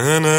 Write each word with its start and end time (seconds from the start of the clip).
And 0.00 0.28
I 0.28 0.37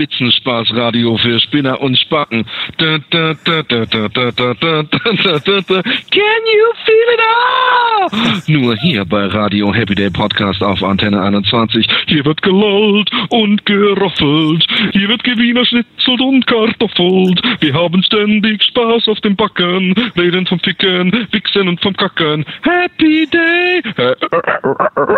Spitzenspaßradio 0.00 1.18
für 1.18 1.38
Spinner 1.40 1.78
und 1.80 1.98
Spacken. 1.98 2.46
Can 2.78 3.02
you 6.46 6.72
feel 6.86 7.08
it 7.12 7.20
all? 7.20 7.69
Nur 8.46 8.76
hier 8.76 9.04
bei 9.04 9.26
Radio 9.26 9.72
Happy 9.72 9.94
Day 9.94 10.10
Podcast 10.10 10.62
auf 10.62 10.82
Antenne 10.82 11.20
21. 11.20 11.86
Hier 12.06 12.24
wird 12.24 12.42
gelollt 12.42 13.10
und 13.30 13.64
geroffelt. 13.66 14.66
Hier 14.92 15.08
wird 15.08 15.24
Gewiener 15.24 15.64
schnitzelt 15.64 16.20
und 16.20 16.46
kartoffelt. 16.46 17.40
Wir 17.60 17.74
haben 17.74 18.02
ständig 18.02 18.62
Spaß 18.64 19.08
auf 19.08 19.20
dem 19.20 19.36
Backen. 19.36 19.94
Reden 20.16 20.46
vom 20.46 20.58
Ficken, 20.60 21.28
Wichsen 21.30 21.68
und 21.68 21.80
vom 21.80 21.96
Kacken. 21.96 22.44
Happy 22.62 23.26
Day! 23.26 23.82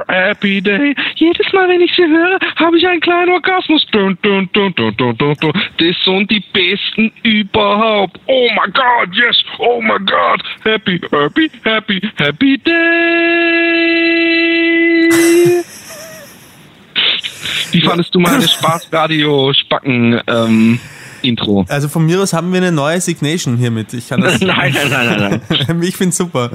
Happy 0.09 0.61
Day. 0.61 0.95
Jedes 1.17 1.53
Mal, 1.53 1.69
wenn 1.69 1.81
ich 1.81 1.93
sie 1.97 2.07
höre, 2.07 2.39
habe 2.57 2.79
ich 2.79 2.87
einen 2.87 3.01
kleinen 3.01 3.33
Orgasmus. 3.33 3.87
Das 3.93 5.97
sind 6.05 6.31
die 6.31 6.43
besten 6.53 7.13
überhaupt. 7.23 8.21
Oh 8.27 8.49
my 8.51 8.71
God, 8.73 9.15
yes. 9.15 9.43
Oh 9.59 9.81
my 9.81 9.99
God. 9.99 10.43
Happy, 10.65 11.01
happy, 11.11 11.51
happy, 11.65 12.01
happy 12.19 12.59
Day. 12.59 12.82
Wie 17.73 17.81
fandest 17.81 18.15
du 18.15 18.21
meine 18.21 18.47
Spaßradio-Spacken? 18.47 20.21
Ähm, 20.27 20.81
Intro. 21.23 21.65
Also 21.69 21.89
von 21.89 22.05
mir 22.05 22.21
aus 22.21 22.33
haben 22.33 22.53
wir 22.53 22.59
eine 22.59 22.73
neue 22.73 23.01
Signation 23.01 23.57
hiermit. 23.57 23.93
Ich 23.95 24.09
kann 24.09 24.21
das. 24.21 24.41
nein, 24.41 24.75
nein, 24.75 24.91
nein, 24.91 25.19
nein, 25.19 25.41
nein. 25.49 25.83
ich 25.83 25.97
finde 25.97 26.15
super. 26.15 26.51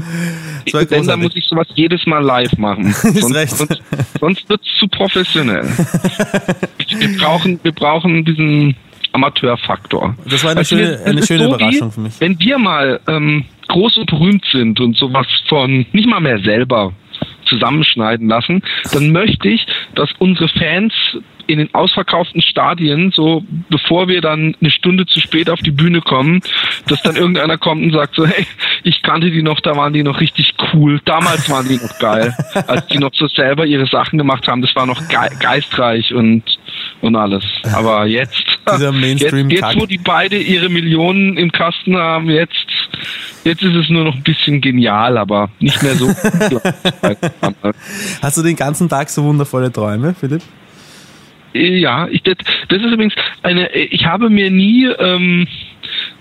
Wenn, 0.72 1.08
dann 1.08 1.22
muss 1.22 1.36
ich 1.36 1.46
sowas 1.46 1.68
jedes 1.74 2.06
Mal 2.06 2.24
live 2.24 2.58
machen. 2.58 2.88
Ist 2.88 3.04
sonst, 3.04 3.36
recht. 3.36 3.58
sonst, 3.58 3.82
sonst 4.20 4.50
wird 4.50 4.62
es 4.62 4.80
zu 4.80 4.88
professionell. 4.88 5.64
wir, 5.64 7.18
brauchen, 7.18 7.60
wir 7.64 7.72
brauchen 7.72 8.26
diesen 8.26 8.76
Amateurfaktor. 9.18 10.16
Das 10.30 10.44
war 10.44 10.52
eine 10.52 10.62
du, 10.62 10.66
schöne, 10.66 11.00
eine 11.04 11.24
schöne 11.24 11.44
so 11.44 11.56
Überraschung 11.56 11.90
wie, 11.90 11.94
für 11.94 12.02
mich. 12.02 12.22
Wenn 12.22 12.40
wir 12.40 12.58
mal 12.60 13.00
ähm, 13.08 13.46
groß 13.68 13.98
und 13.98 14.10
berühmt 14.10 14.46
sind 14.52 14.80
und 14.80 14.96
sowas 14.96 15.28
von 15.50 15.86
nicht 15.92 16.08
mal 16.08 16.22
mehr 16.22 16.40
selber 16.40 16.94
zusammenschneiden 17.46 18.28
lassen, 18.28 18.62
dann 18.92 19.12
möchte 19.12 19.50
ich, 19.50 19.66
dass 19.96 20.10
unsere 20.20 20.50
Fans 20.50 20.94
in 21.48 21.60
den 21.60 21.74
ausverkauften 21.74 22.42
Stadien, 22.42 23.12
so 23.16 23.44
bevor 23.70 24.08
wir 24.08 24.22
dann 24.22 24.56
eine 24.60 24.70
Stunde 24.70 25.06
zu 25.06 25.20
spät 25.20 25.50
auf 25.50 25.60
die 25.62 25.72
Bühne 25.72 26.02
kommen, 26.02 26.42
dass 26.88 27.02
dann 27.02 27.16
irgendeiner 27.16 27.58
kommt 27.58 27.84
und 27.84 27.94
sagt 27.94 28.16
so, 28.16 28.26
hey, 28.26 28.46
ich 28.84 29.02
kannte 29.02 29.32
die 29.32 29.42
noch, 29.42 29.62
da 29.62 29.76
waren 29.76 29.94
die 29.94 30.04
noch 30.04 30.20
richtig 30.20 30.56
cool. 30.74 31.00
Damals 31.06 31.50
waren 31.50 31.68
die 31.68 31.78
noch 31.78 31.98
geil, 32.00 32.36
als 32.68 32.88
die 32.88 32.98
noch 32.98 33.14
so 33.14 33.28
selber 33.28 33.66
ihre 33.66 33.88
Sachen 33.88 34.18
gemacht 34.18 34.48
haben. 34.48 34.62
Das 34.62 34.76
war 34.76 34.86
noch 34.86 35.08
ge 35.08 35.18
geistreich 35.40 36.14
und 36.14 36.44
und 37.02 37.16
alles. 37.16 37.44
Aber 37.74 38.06
jetzt, 38.06 38.44
jetzt, 38.80 39.22
jetzt 39.22 39.80
wo 39.80 39.86
die 39.86 39.98
beide 39.98 40.38
ihre 40.38 40.70
Millionen 40.70 41.38
im 41.38 41.52
Kasten 41.52 41.96
haben, 41.96 42.30
jetzt 42.30 42.68
Jetzt 43.44 43.64
ist 43.64 43.76
es 43.76 43.90
nur 43.90 44.04
noch 44.04 44.16
ein 44.16 44.24
bisschen 44.24 44.60
genial, 44.60 45.18
aber 45.18 45.50
nicht 45.60 45.82
mehr 45.82 45.96
so. 45.96 46.10
Hast 48.22 48.38
du 48.38 48.44
den 48.44 48.58
ganzen 48.58 48.90
Tag 48.90 49.10
so 49.10 49.24
wundervolle 49.24 49.72
Träume, 49.72 50.14
Philipp? 50.14 50.42
ja, 51.54 52.08
ich, 52.10 52.24
das, 52.24 52.36
das 52.68 52.80
ist 52.80 52.92
übrigens 52.92 53.14
eine. 53.44 53.74
Ich 53.74 54.06
habe 54.06 54.30
mir 54.30 54.52
nie 54.52 54.86
ähm, 54.86 55.48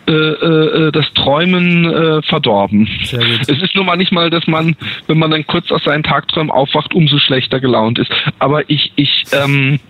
äh, 0.07 0.13
äh, 0.13 0.93
das 0.93 1.13
Träumen 1.15 1.85
äh, 1.85 2.23
verdorben. 2.23 2.89
Es 3.03 3.49
ist 3.49 3.75
nur 3.75 3.85
manchmal, 3.85 4.31
dass 4.31 4.47
man, 4.47 4.77
wenn 5.09 5.19
man 5.19 5.31
dann 5.31 5.47
kurz 5.47 5.71
aus 5.73 5.83
seinen 5.85 6.05
Tagträumen 6.05 6.51
aufwacht, 6.51 6.95
umso 6.95 7.19
schlechter 7.19 7.61
gelaunt 7.61 7.99
ist. 7.99 8.11
Aber 8.39 8.71
ich, 8.71 8.93
ich, 8.95 9.25
ähm, 9.33 9.81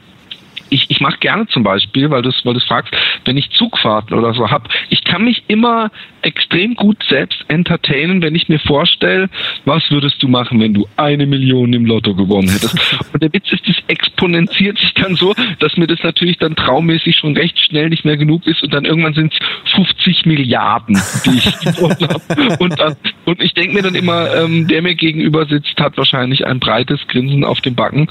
ich, 0.71 0.87
ich 0.91 1.01
mache 1.01 1.19
gerne 1.19 1.47
zum 1.49 1.63
Beispiel, 1.63 2.11
weil 2.11 2.23
du 2.23 2.31
weil 2.45 2.55
du 2.55 2.61
fragst, 2.61 2.95
wenn 3.25 3.37
ich 3.37 3.51
Zugfahrten 3.51 4.17
oder 4.17 4.35
so 4.35 4.51
hab, 4.51 4.69
ich 4.91 5.05
kann 5.05 5.25
mich 5.25 5.45
immer 5.49 5.91
extrem 6.23 6.75
gut 6.75 6.99
selbst 7.09 7.45
entertainen, 7.49 8.21
wenn 8.21 8.35
ich 8.35 8.49
mir 8.49 8.59
vorstelle, 8.59 9.29
was 9.65 9.91
würdest 9.91 10.23
du 10.23 10.29
machen, 10.29 10.61
wenn 10.61 10.75
du 10.75 10.89
eine 10.97 11.27
Million 11.27 11.73
im 11.73 11.87
Lotto 11.87 12.15
gewonnen 12.15 12.49
hättest. 12.49 12.77
Und 13.13 13.23
der 13.23 13.33
Witz 13.33 13.53
ist, 13.53 13.67
das 13.69 13.77
exponentiert 13.87 14.79
sich 14.79 14.93
dann 14.95 15.15
so, 15.15 15.35
dass 15.61 15.77
mir 15.77 15.87
das 15.87 16.03
natürlich 16.03 16.39
dann 16.39 16.57
traummäßig 16.57 17.17
schon 17.17 17.37
recht 17.37 17.59
schnell 17.59 17.89
nicht 17.89 18.05
mehr 18.05 18.17
genug 18.17 18.47
ist 18.47 18.63
und 18.63 18.73
dann 18.73 18.85
irgendwann 18.85 19.15
sind 19.15 19.33
es 19.33 19.73
50 19.73 20.27
Milliarden, 20.27 21.01
die 21.25 21.39
ich 21.39 21.59
gewonnen 21.61 22.09
habe. 22.09 22.57
Und, 22.59 22.79
dann, 22.79 22.97
und 23.25 23.41
ich 23.41 23.55
denke 23.55 23.75
mir 23.75 23.83
dann 23.83 23.95
immer, 23.95 24.35
ähm, 24.35 24.67
der 24.67 24.83
mir 24.83 24.95
gegenüber 24.95 25.47
sitzt, 25.47 25.79
hat 25.79 25.97
wahrscheinlich 25.97 26.47
ein 26.47 26.61
breites 26.61 27.07
Grinsen 27.09 27.45
auf 27.45 27.61
dem 27.61 27.75
Backen 27.75 28.09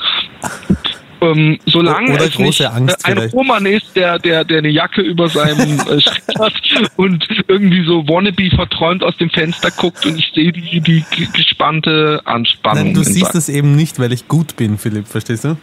ähm, 1.21 1.59
solange 1.65 2.13
Oder 2.13 2.25
es 2.25 2.39
nicht 2.39 2.65
Angst 2.65 3.05
ein 3.05 3.13
vielleicht. 3.13 3.33
Roman 3.33 3.65
ist, 3.65 3.95
der, 3.95 4.19
der, 4.19 4.43
der 4.43 4.59
eine 4.59 4.69
Jacke 4.69 5.01
über 5.01 5.29
seinem 5.29 5.79
äh, 5.79 6.01
Schritt 6.01 6.23
hat 6.39 6.53
und 6.95 7.27
irgendwie 7.47 7.85
so 7.85 8.07
wannabe 8.07 8.49
verträumt 8.49 9.03
aus 9.03 9.15
dem 9.17 9.29
Fenster 9.29 9.71
guckt 9.71 10.05
und 10.05 10.17
ich 10.17 10.31
sehe 10.33 10.51
die, 10.51 10.81
die 10.81 11.03
gespannte 11.33 12.21
Anspannung. 12.25 12.85
Nein, 12.85 12.93
du 12.93 13.03
siehst 13.03 13.35
es 13.35 13.49
eben 13.49 13.75
nicht, 13.75 13.99
weil 13.99 14.11
ich 14.13 14.27
gut 14.27 14.55
bin, 14.55 14.77
Philipp, 14.77 15.07
verstehst 15.07 15.45
du? 15.45 15.57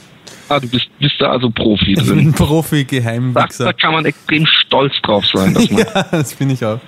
ah, 0.53 0.61
du 0.61 0.69
bist, 0.69 0.89
bist 0.99 1.15
da 1.19 1.31
also 1.31 1.51
Profi 1.51 1.93
Ich 1.93 1.99
bin 1.99 2.07
drin. 2.07 2.19
ein 2.29 2.33
Da, 3.35 3.47
da 3.65 3.73
kann 3.73 3.93
man 3.93 4.05
extrem 4.05 4.47
stolz 4.47 4.95
drauf 5.03 5.25
sein, 5.27 5.55
dass 5.55 5.71
man 5.71 5.85
Ja, 5.95 6.03
das 6.11 6.35
bin 6.35 6.51
ich 6.51 6.65
auch. 6.65 6.81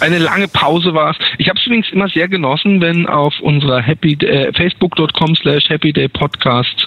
eine 0.00 0.18
lange 0.18 0.48
Pause 0.48 0.94
war 0.94 1.10
es. 1.10 1.16
Ich 1.38 1.48
habe 1.48 1.58
es 1.58 1.66
übrigens 1.66 1.90
immer 1.90 2.08
sehr 2.08 2.28
genossen, 2.28 2.80
wenn 2.80 3.06
auf 3.06 3.34
unserer 3.40 3.82
Happy 3.82 4.12
äh, 4.24 4.52
Facebook.com 4.52 5.36
slash 5.36 5.68
Happy 5.68 5.92
Day 5.92 6.08
Podcast 6.08 6.86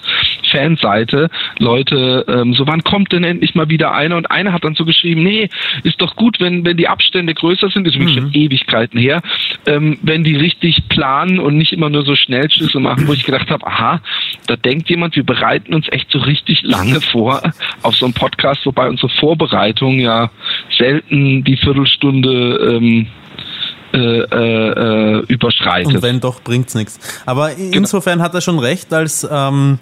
Fanseite. 0.52 1.30
Leute 1.58 2.24
ähm, 2.28 2.54
so 2.54 2.66
wann 2.66 2.84
kommt 2.84 3.12
denn 3.12 3.24
endlich 3.24 3.54
mal 3.54 3.68
wieder 3.68 3.92
einer? 3.92 4.16
Und 4.16 4.30
einer 4.30 4.52
hat 4.52 4.64
dann 4.64 4.74
so 4.74 4.84
geschrieben 4.84 5.22
nee 5.22 5.48
ist 5.82 6.00
doch 6.00 6.16
gut 6.16 6.38
wenn 6.40 6.64
wenn 6.64 6.76
die 6.76 6.88
Abstände 6.88 7.34
größer 7.34 7.70
sind. 7.70 7.86
Ist 7.86 7.96
übrigens 7.96 8.14
schon 8.14 8.32
Ewigkeiten 8.32 8.98
her. 8.98 9.22
Ähm, 9.66 9.98
wenn 10.02 10.24
die 10.24 10.36
richtig 10.36 10.88
planen 10.88 11.38
und 11.38 11.56
nicht 11.56 11.72
immer 11.72 11.90
nur 11.90 12.04
so 12.04 12.14
Schnellschüsse 12.14 12.78
machen 12.78 13.08
wo 13.08 13.12
ich 13.12 13.24
gedacht 13.24 13.50
habe 13.50 13.66
aha 13.66 14.00
da 14.46 14.56
denkt 14.56 14.88
jemand 14.90 15.16
wir 15.16 15.24
bereiten 15.24 15.74
uns 15.74 15.88
echt 15.90 16.10
so 16.10 16.18
richtig 16.18 16.62
lange 16.62 17.00
vor 17.00 17.42
auf 17.82 17.96
so 17.96 18.04
einen 18.04 18.14
Podcast 18.14 18.64
wobei 18.66 18.88
unsere 18.88 19.08
Vorbereitung 19.08 19.98
ja 19.98 20.30
selten 20.76 21.44
die 21.44 21.56
Viertelstunde 21.56 22.76
ähm, 22.76 23.06
äh, 23.94 23.98
äh, 23.98 25.18
äh, 25.18 25.24
überschreitet. 25.28 25.96
Und 25.96 26.02
wenn 26.02 26.18
doch, 26.18 26.42
bringt's 26.42 26.74
nichts. 26.74 26.98
Aber 27.26 27.54
insofern 27.58 28.22
hat 28.22 28.32
er 28.32 28.40
schon 28.40 28.58
recht, 28.58 28.90
als, 28.94 29.28
ähm, 29.30 29.80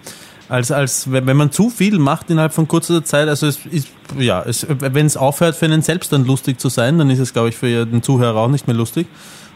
als, 0.51 0.73
als 0.73 1.11
wenn 1.11 1.37
man 1.37 1.53
zu 1.53 1.71
viel 1.71 1.99
macht 1.99 2.29
innerhalb 2.29 2.53
von 2.53 2.67
kurzer 2.67 3.05
Zeit, 3.05 3.29
also 3.29 3.47
es 3.47 3.65
ist, 3.67 3.93
ja, 4.19 4.43
es, 4.43 4.67
wenn 4.69 5.07
es 5.07 5.17
aufhört 5.17 5.55
für 5.55 5.67
einen 5.67 5.81
selbst 5.81 6.13
dann 6.13 6.27
lustig 6.27 6.59
zu 6.59 6.69
sein, 6.69 6.99
dann 6.99 7.09
ist 7.09 7.21
es, 7.21 7.33
glaube 7.33 7.51
ich, 7.51 7.57
für 7.57 7.87
den 7.87 8.03
Zuhörer 8.03 8.37
auch 8.37 8.49
nicht 8.49 8.67
mehr 8.67 8.77
lustig. 8.77 9.07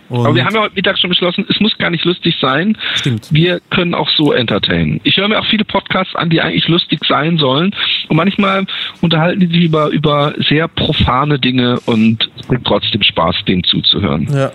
Und 0.08 0.26
Aber 0.26 0.34
wir 0.34 0.44
haben 0.44 0.54
ja 0.54 0.60
heute 0.60 0.74
Mittag 0.74 0.98
schon 0.98 1.10
beschlossen, 1.10 1.46
es 1.48 1.58
muss 1.60 1.76
gar 1.78 1.90
nicht 1.90 2.04
lustig 2.04 2.36
sein. 2.40 2.76
Stimmt. 2.94 3.28
Wir 3.32 3.60
können 3.70 3.94
auch 3.94 4.08
so 4.10 4.32
entertainen. 4.32 5.00
Ich 5.02 5.16
höre 5.16 5.28
mir 5.28 5.40
auch 5.40 5.46
viele 5.46 5.64
Podcasts 5.64 6.14
an, 6.14 6.28
die 6.30 6.42
eigentlich 6.42 6.68
lustig 6.68 7.00
sein 7.08 7.38
sollen. 7.38 7.74
Und 8.08 8.16
manchmal 8.16 8.66
unterhalten 9.00 9.40
die 9.40 9.46
sich 9.46 9.64
über, 9.64 9.88
über 9.88 10.34
sehr 10.46 10.68
profane 10.68 11.38
Dinge 11.38 11.80
und 11.86 12.28
es 12.38 12.46
bringt 12.46 12.66
trotzdem 12.66 13.02
Spaß, 13.02 13.44
denen 13.48 13.64
zuzuhören. 13.64 14.28
ja. 14.32 14.52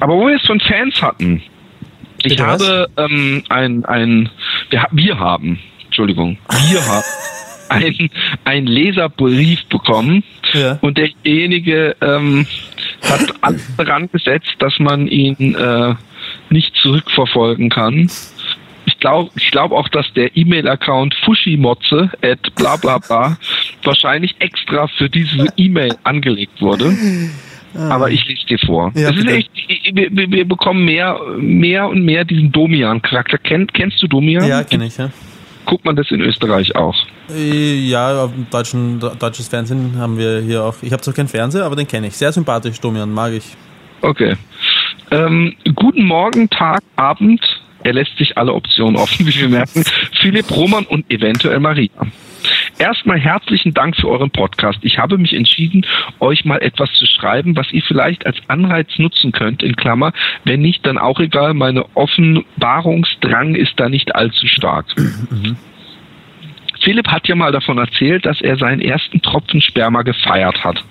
Aber 0.00 0.14
wo 0.14 0.26
wir 0.26 0.36
es 0.36 0.46
von 0.46 0.58
Fans 0.60 1.02
hatten, 1.02 1.42
ich 2.22 2.30
Bitte 2.30 2.46
was? 2.46 2.68
habe 2.68 2.88
ähm, 2.96 3.44
ein, 3.48 3.84
ein 3.84 4.30
wir, 4.70 4.86
wir 4.90 5.18
haben, 5.18 5.60
Entschuldigung, 6.02 6.38
wir 6.70 6.86
haben 6.86 7.04
ein, 7.70 8.10
ein 8.44 8.66
Leserbrief 8.68 9.64
bekommen 9.66 10.22
Ja. 10.54 10.78
und 10.80 10.96
derjenige 10.96 11.96
ähm, 12.00 12.46
hat 13.02 13.34
alles 13.40 13.66
daran 13.76 14.08
gesetzt, 14.12 14.54
dass 14.60 14.78
man 14.78 15.08
ihn 15.08 15.56
äh, 15.56 15.94
nicht 16.50 16.72
zurückverfolgen 16.76 17.68
kann. 17.68 18.08
Ich 18.86 18.98
glaube 19.00 19.30
ich 19.36 19.50
glaub 19.50 19.72
auch, 19.72 19.88
dass 19.88 20.06
der 20.14 20.36
E-Mail-Account 20.36 21.16
fushimotze 21.24 22.10
at 22.22 22.54
bla 22.54 22.76
bla 22.76 22.98
bla 22.98 23.36
wahrscheinlich 23.82 24.36
extra 24.38 24.86
für 24.86 25.10
diese 25.10 25.46
E-Mail 25.56 25.96
angelegt 26.04 26.62
wurde. 26.62 26.96
Aber 27.90 28.10
ich 28.12 28.24
lese 28.26 28.46
dir 28.46 28.58
vor. 28.64 28.92
Ja, 28.94 29.10
das 29.10 29.20
ist 29.20 29.26
echt, 29.28 29.50
wir, 29.92 30.08
wir 30.12 30.30
wir 30.30 30.44
bekommen 30.48 30.84
mehr, 30.84 31.18
mehr 31.38 31.88
und 31.88 32.04
mehr 32.04 32.24
diesen 32.24 32.52
Domian-Charakter. 32.52 33.36
Kenn, 33.38 33.66
kennst 33.66 34.00
du 34.00 34.06
Domian? 34.06 34.46
Ja, 34.46 34.62
kenne 34.62 34.86
ich, 34.86 34.96
ja. 34.96 35.10
Guckt 35.68 35.84
man 35.84 35.96
das 35.96 36.10
in 36.10 36.22
Österreich 36.22 36.74
auch? 36.74 36.96
Äh, 37.30 37.74
Ja, 37.88 38.24
auf 38.24 38.30
deutschen, 38.50 38.98
deutsches 39.18 39.48
Fernsehen 39.48 39.96
haben 39.98 40.16
wir 40.16 40.40
hier 40.40 40.64
auch. 40.64 40.74
Ich 40.80 40.92
habe 40.92 41.02
zwar 41.02 41.12
keinen 41.12 41.28
Fernseher, 41.28 41.64
aber 41.64 41.76
den 41.76 41.86
kenne 41.86 42.06
ich. 42.06 42.16
Sehr 42.16 42.32
sympathisch, 42.32 42.80
Domian, 42.80 43.12
mag 43.12 43.32
ich. 43.32 43.54
Okay. 44.00 44.34
Ähm, 45.10 45.54
guten 45.74 46.04
Morgen, 46.04 46.48
Tag, 46.48 46.80
Abend. 46.96 47.40
Er 47.84 47.92
lässt 47.92 48.16
sich 48.16 48.36
alle 48.38 48.54
Optionen 48.54 48.96
offen, 48.96 49.26
wie 49.26 49.34
wir 49.34 49.48
merken. 49.48 49.84
Philipp 50.20 50.50
Roman 50.50 50.86
und 50.86 51.10
eventuell 51.10 51.60
Maria. 51.60 51.90
Erstmal 52.78 53.18
herzlichen 53.18 53.74
Dank 53.74 53.96
für 53.96 54.08
euren 54.08 54.30
Podcast. 54.30 54.78
Ich 54.82 54.98
habe 54.98 55.18
mich 55.18 55.34
entschieden, 55.34 55.84
euch 56.20 56.44
mal 56.44 56.62
etwas 56.62 56.92
zu 56.92 57.06
schreiben, 57.06 57.56
was 57.56 57.72
ihr 57.72 57.82
vielleicht 57.82 58.24
als 58.24 58.36
Anreiz 58.46 58.88
nutzen 58.98 59.32
könnt, 59.32 59.64
in 59.64 59.74
Klammer. 59.74 60.12
Wenn 60.44 60.60
nicht, 60.60 60.86
dann 60.86 60.96
auch 60.96 61.18
egal. 61.18 61.54
Meine 61.54 61.84
Offenbarungsdrang 61.96 63.56
ist 63.56 63.72
da 63.76 63.88
nicht 63.88 64.14
allzu 64.14 64.46
stark. 64.46 64.86
Philipp 66.80 67.08
hat 67.08 67.26
ja 67.26 67.34
mal 67.34 67.50
davon 67.50 67.78
erzählt, 67.78 68.24
dass 68.24 68.40
er 68.40 68.56
seinen 68.56 68.80
ersten 68.80 69.20
Tropfen 69.20 69.60
Sperma 69.60 70.02
gefeiert 70.02 70.62
hat. 70.62 70.82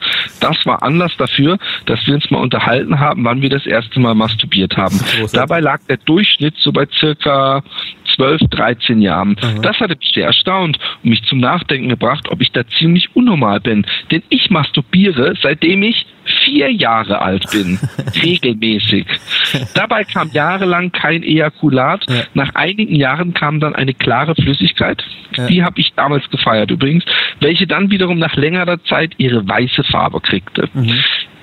Das 0.41 0.57
war 0.65 0.83
Anlass 0.83 1.15
dafür, 1.17 1.57
dass 1.85 2.05
wir 2.05 2.15
uns 2.15 2.29
mal 2.29 2.39
unterhalten 2.39 2.99
haben, 2.99 3.23
wann 3.23 3.41
wir 3.41 3.49
das 3.49 3.65
erste 3.65 3.99
Mal 3.99 4.13
masturbiert 4.13 4.75
haben. 4.75 4.99
Dabei 5.31 5.61
lag 5.61 5.79
der 5.87 5.97
Durchschnitt 5.97 6.55
so 6.57 6.73
bei 6.73 6.85
circa 6.99 7.63
12, 8.17 8.41
13 8.49 9.01
Jahren. 9.01 9.37
Das 9.61 9.79
hatte 9.79 9.95
mich 9.95 10.11
sehr 10.13 10.25
erstaunt 10.25 10.77
und 11.03 11.09
mich 11.09 11.23
zum 11.23 11.39
Nachdenken 11.39 11.89
gebracht, 11.89 12.27
ob 12.29 12.41
ich 12.41 12.51
da 12.51 12.67
ziemlich 12.67 13.15
unnormal 13.15 13.59
bin. 13.59 13.85
Denn 14.11 14.23
ich 14.29 14.49
masturbiere, 14.49 15.35
seitdem 15.41 15.83
ich 15.83 16.05
vier 16.43 16.71
Jahre 16.71 17.21
alt 17.21 17.49
bin. 17.51 17.79
regelmäßig. 18.23 19.05
Dabei 19.73 20.03
kam 20.03 20.29
jahrelang 20.33 20.91
kein 20.91 21.23
Ejakulat. 21.23 22.05
Ja. 22.09 22.23
Nach 22.33 22.55
einigen 22.55 22.95
Jahren 22.95 23.33
kam 23.33 23.59
dann 23.59 23.75
eine 23.75 23.93
klare 23.93 24.35
Flüssigkeit. 24.35 25.03
Ja. 25.35 25.47
Die 25.47 25.63
habe 25.63 25.79
ich 25.79 25.93
damals 25.95 26.29
gefeiert 26.29 26.71
übrigens, 26.71 27.05
welche 27.39 27.67
dann 27.67 27.91
wiederum 27.91 28.17
nach 28.17 28.35
längerer 28.35 28.83
Zeit 28.85 29.13
ihre 29.17 29.47
weiße 29.47 29.83
Farbe 29.85 30.19
kriegte. 30.19 30.69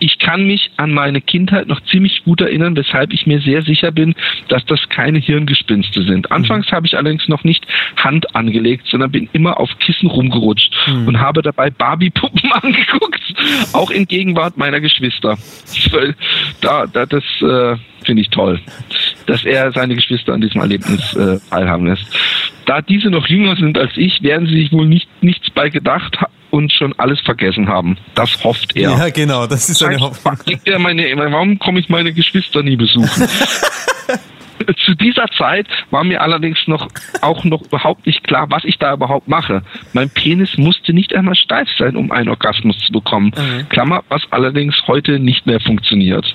Ich 0.04 0.18
kann 0.18 0.46
mich 0.46 0.70
an 0.76 0.92
meine 0.92 1.22
Kindheit 1.22 1.66
noch 1.66 1.80
ziemlich 1.84 2.24
gut 2.24 2.42
erinnern, 2.42 2.76
weshalb 2.76 3.14
ich 3.14 3.26
mir 3.26 3.40
sehr 3.40 3.62
sicher 3.62 3.90
bin, 3.90 4.14
dass 4.48 4.62
das 4.66 4.86
keine 4.90 5.18
Hirngespinste 5.18 6.02
sind. 6.02 6.30
Anfangs 6.30 6.70
habe 6.72 6.86
ich 6.86 6.94
allerdings 6.94 7.26
noch 7.26 7.42
nicht 7.42 7.66
Hand 7.96 8.36
angelegt, 8.36 8.86
sondern 8.86 9.12
bin 9.12 9.30
immer 9.32 9.58
auf 9.58 9.70
Kissen 9.78 10.10
rumgerutscht 10.10 10.74
und 11.06 11.20
habe 11.20 11.40
dabei 11.40 11.70
Barbie-Puppen 11.70 12.52
angeguckt, 12.52 13.22
auch 13.72 13.90
in 13.90 14.06
Gegenwart 14.06 14.58
meiner 14.58 14.80
Geschwister. 14.80 15.38
Da, 16.60 16.86
da, 16.86 17.06
das 17.06 17.24
äh, 17.40 17.76
finde 18.04 18.22
ich 18.22 18.30
toll, 18.30 18.60
dass 19.26 19.44
er 19.44 19.72
seine 19.72 19.94
Geschwister 19.94 20.32
an 20.32 20.40
diesem 20.40 20.60
Erlebnis 20.60 21.14
äh, 21.14 21.38
teilhaben 21.50 21.86
lässt. 21.86 22.04
Da 22.66 22.80
diese 22.82 23.10
noch 23.10 23.26
jünger 23.26 23.56
sind 23.56 23.78
als 23.78 23.92
ich, 23.96 24.22
werden 24.22 24.46
sie 24.46 24.54
sich 24.54 24.72
wohl 24.72 24.86
nicht, 24.86 25.08
nichts 25.22 25.50
bei 25.50 25.68
gedacht 25.68 26.16
und 26.50 26.72
schon 26.72 26.94
alles 26.98 27.20
vergessen 27.20 27.68
haben. 27.68 27.96
Das 28.14 28.42
hofft 28.44 28.76
er. 28.76 28.90
Ja, 28.90 29.08
genau, 29.08 29.46
das 29.46 29.68
ist 29.68 29.82
eine 29.82 29.98
Hoffnung. 29.98 30.36
Er 30.64 30.78
meine, 30.78 31.04
warum 31.16 31.58
komme 31.58 31.80
ich 31.80 31.88
meine 31.88 32.12
Geschwister 32.12 32.62
nie 32.62 32.76
besuchen? 32.76 33.10
Zu 34.86 34.94
dieser 34.94 35.26
Zeit 35.36 35.66
war 35.90 36.04
mir 36.04 36.22
allerdings 36.22 36.58
noch 36.66 36.88
auch 37.20 37.44
noch 37.44 37.62
überhaupt 37.62 38.06
nicht 38.06 38.22
klar, 38.24 38.46
was 38.50 38.64
ich 38.64 38.78
da 38.78 38.94
überhaupt 38.94 39.26
mache. 39.28 39.62
Mein 39.92 40.08
Penis 40.10 40.56
musste 40.56 40.92
nicht 40.92 41.14
einmal 41.14 41.34
steif 41.34 41.68
sein, 41.76 41.96
um 41.96 42.12
einen 42.12 42.28
Orgasmus 42.28 42.78
zu 42.78 42.92
bekommen. 42.92 43.32
Klammer, 43.68 44.04
was 44.08 44.22
allerdings 44.30 44.76
heute 44.86 45.18
nicht 45.18 45.44
mehr 45.46 45.60
funktioniert. 45.60 46.32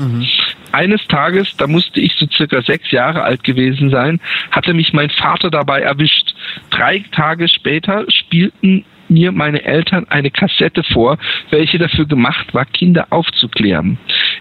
Eines 0.71 1.05
Tages, 1.07 1.55
da 1.57 1.67
musste 1.67 1.99
ich 1.99 2.13
so 2.13 2.27
circa 2.27 2.61
sechs 2.61 2.91
Jahre 2.91 3.23
alt 3.23 3.43
gewesen 3.43 3.89
sein, 3.89 4.19
hatte 4.51 4.73
mich 4.73 4.93
mein 4.93 5.09
Vater 5.09 5.49
dabei 5.49 5.81
erwischt. 5.81 6.33
Drei 6.69 7.03
Tage 7.11 7.47
später 7.47 8.05
spielten 8.09 8.85
mir 9.09 9.31
meine 9.31 9.63
Eltern 9.63 10.05
eine 10.09 10.31
Kassette 10.31 10.83
vor, 10.83 11.17
welche 11.49 11.77
dafür 11.77 12.05
gemacht 12.05 12.53
war, 12.53 12.65
Kinder 12.65 13.07
aufzuklären. 13.09 13.97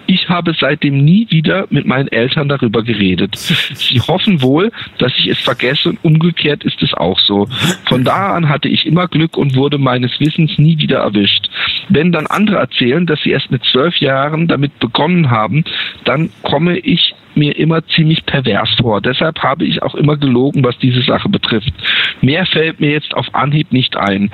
Ich 0.06 0.28
habe 0.28 0.54
seitdem 0.58 1.04
nie 1.04 1.26
wieder 1.30 1.66
mit 1.70 1.86
meinen 1.86 2.08
Eltern 2.08 2.48
darüber 2.48 2.82
geredet. 2.82 3.36
Sie 3.36 4.00
hoffen 4.00 4.42
wohl, 4.42 4.72
dass 4.98 5.12
ich 5.18 5.26
es 5.28 5.38
vergesse 5.38 5.90
und 5.90 6.04
umgekehrt 6.04 6.64
ist 6.64 6.82
es 6.82 6.94
auch 6.94 7.18
so. 7.20 7.46
Von 7.86 8.04
da 8.04 8.34
an 8.34 8.48
hatte 8.48 8.68
ich 8.68 8.86
immer 8.86 9.08
Glück 9.08 9.36
und 9.36 9.54
wurde 9.54 9.78
meines 9.78 10.18
Wissens 10.20 10.58
nie 10.58 10.78
wieder 10.78 10.98
erwischt. 10.98 11.48
Wenn 11.88 12.12
dann 12.12 12.26
andere 12.26 12.56
erzählen, 12.56 13.06
dass 13.06 13.20
sie 13.22 13.30
erst 13.30 13.50
mit 13.50 13.64
zwölf 13.64 13.96
Jahren 13.98 14.48
damit 14.48 14.78
begonnen 14.78 15.30
haben, 15.30 15.64
dann 16.04 16.30
komme 16.42 16.78
ich 16.78 17.14
mir 17.38 17.56
immer 17.56 17.86
ziemlich 17.86 18.26
pervers 18.26 18.68
vor. 18.80 19.00
Deshalb 19.00 19.38
habe 19.42 19.64
ich 19.64 19.82
auch 19.82 19.94
immer 19.94 20.16
gelogen, 20.16 20.62
was 20.64 20.76
diese 20.78 21.02
Sache 21.02 21.28
betrifft. 21.28 21.72
Mehr 22.20 22.44
fällt 22.46 22.80
mir 22.80 22.90
jetzt 22.90 23.14
auf 23.14 23.34
Anhieb 23.34 23.72
nicht 23.72 23.96
ein. 23.96 24.30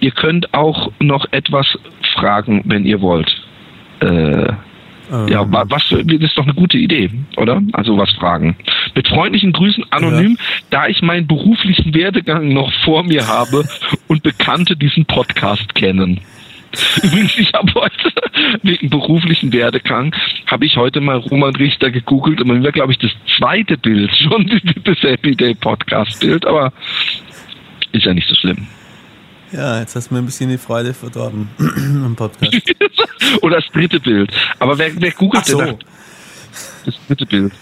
Ihr 0.00 0.10
könnt 0.10 0.52
auch 0.52 0.90
noch 1.00 1.26
etwas 1.30 1.78
fragen, 2.14 2.62
wenn 2.66 2.84
ihr 2.84 3.00
wollt. 3.00 3.30
Äh, 4.00 4.52
ja, 5.30 5.50
wa- 5.50 5.64
was, 5.68 5.88
das 5.88 6.00
ist 6.20 6.36
doch 6.36 6.44
eine 6.44 6.52
gute 6.52 6.76
Idee, 6.76 7.08
oder? 7.38 7.62
Also 7.72 7.96
was 7.96 8.10
fragen. 8.12 8.56
Mit 8.94 9.08
freundlichen 9.08 9.52
Grüßen 9.52 9.84
anonym, 9.90 10.36
da 10.68 10.86
ich 10.86 11.00
meinen 11.00 11.26
beruflichen 11.26 11.94
Werdegang 11.94 12.52
noch 12.52 12.70
vor 12.84 13.02
mir 13.04 13.26
habe 13.26 13.64
und 14.08 14.22
Bekannte 14.22 14.76
diesen 14.76 15.06
Podcast 15.06 15.74
kennen. 15.74 16.20
Übrigens, 17.02 17.38
ich 17.38 17.52
habe 17.54 17.72
heute 17.74 18.12
wegen 18.62 18.90
beruflichen 18.90 19.52
Werdegang 19.52 20.14
habe 20.46 20.66
ich 20.66 20.76
heute 20.76 21.00
mal 21.00 21.16
Roman 21.16 21.54
Richter 21.56 21.90
gegoogelt 21.90 22.40
und 22.40 22.48
man 22.48 22.62
wäre, 22.62 22.72
glaube 22.72 22.92
ich, 22.92 22.98
das 22.98 23.10
zweite 23.38 23.76
Bild 23.78 24.10
schon 24.22 24.60
das 24.84 24.98
Happy 25.02 25.34
Day 25.34 25.54
Podcast 25.54 26.20
Bild, 26.20 26.46
aber 26.46 26.72
ist 27.92 28.04
ja 28.04 28.14
nicht 28.14 28.28
so 28.28 28.34
schlimm. 28.34 28.66
Ja, 29.50 29.80
jetzt 29.80 29.96
hast 29.96 30.10
du 30.10 30.14
mir 30.14 30.20
ein 30.20 30.26
bisschen 30.26 30.50
die 30.50 30.58
Freude 30.58 30.92
verdorben 30.92 31.48
am 32.04 32.14
Podcast. 32.14 32.54
Oder 33.42 33.56
das 33.56 33.66
dritte 33.72 33.98
Bild. 33.98 34.30
Aber 34.58 34.76
wer, 34.78 34.90
wer 35.00 35.10
googelt 35.12 35.44
Ach 35.44 35.48
so. 35.48 35.58
denn 35.58 35.68
nach 35.68 35.78
das 36.84 36.94
dritte 37.06 37.26
Bild? 37.26 37.52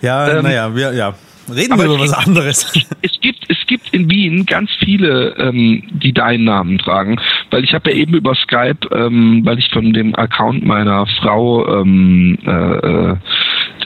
Ja, 0.00 0.28
Ähm, 0.28 0.42
naja, 0.42 0.74
wir, 0.74 0.92
ja. 0.92 1.14
Reden 1.52 1.72
aber 1.72 1.84
wir 1.84 1.94
über 1.94 2.00
was 2.00 2.12
anderes. 2.12 2.72
Es 3.02 3.20
gibt, 3.20 3.44
es 3.48 3.58
gibt 3.66 3.92
in 3.92 4.10
Wien 4.10 4.46
ganz 4.46 4.70
viele, 4.78 5.34
ähm, 5.38 5.82
die 5.90 6.12
deinen 6.12 6.44
Namen 6.44 6.78
tragen, 6.78 7.20
weil 7.50 7.64
ich 7.64 7.74
habe 7.74 7.90
ja 7.90 7.96
eben 7.96 8.14
über 8.14 8.34
Skype, 8.34 8.88
ähm, 8.92 9.42
weil 9.44 9.58
ich 9.58 9.70
von 9.70 9.92
dem 9.92 10.14
Account 10.14 10.64
meiner 10.64 11.06
Frau 11.20 11.80
ähm, 11.80 12.38
äh, 12.46 12.50
äh, 12.50 13.16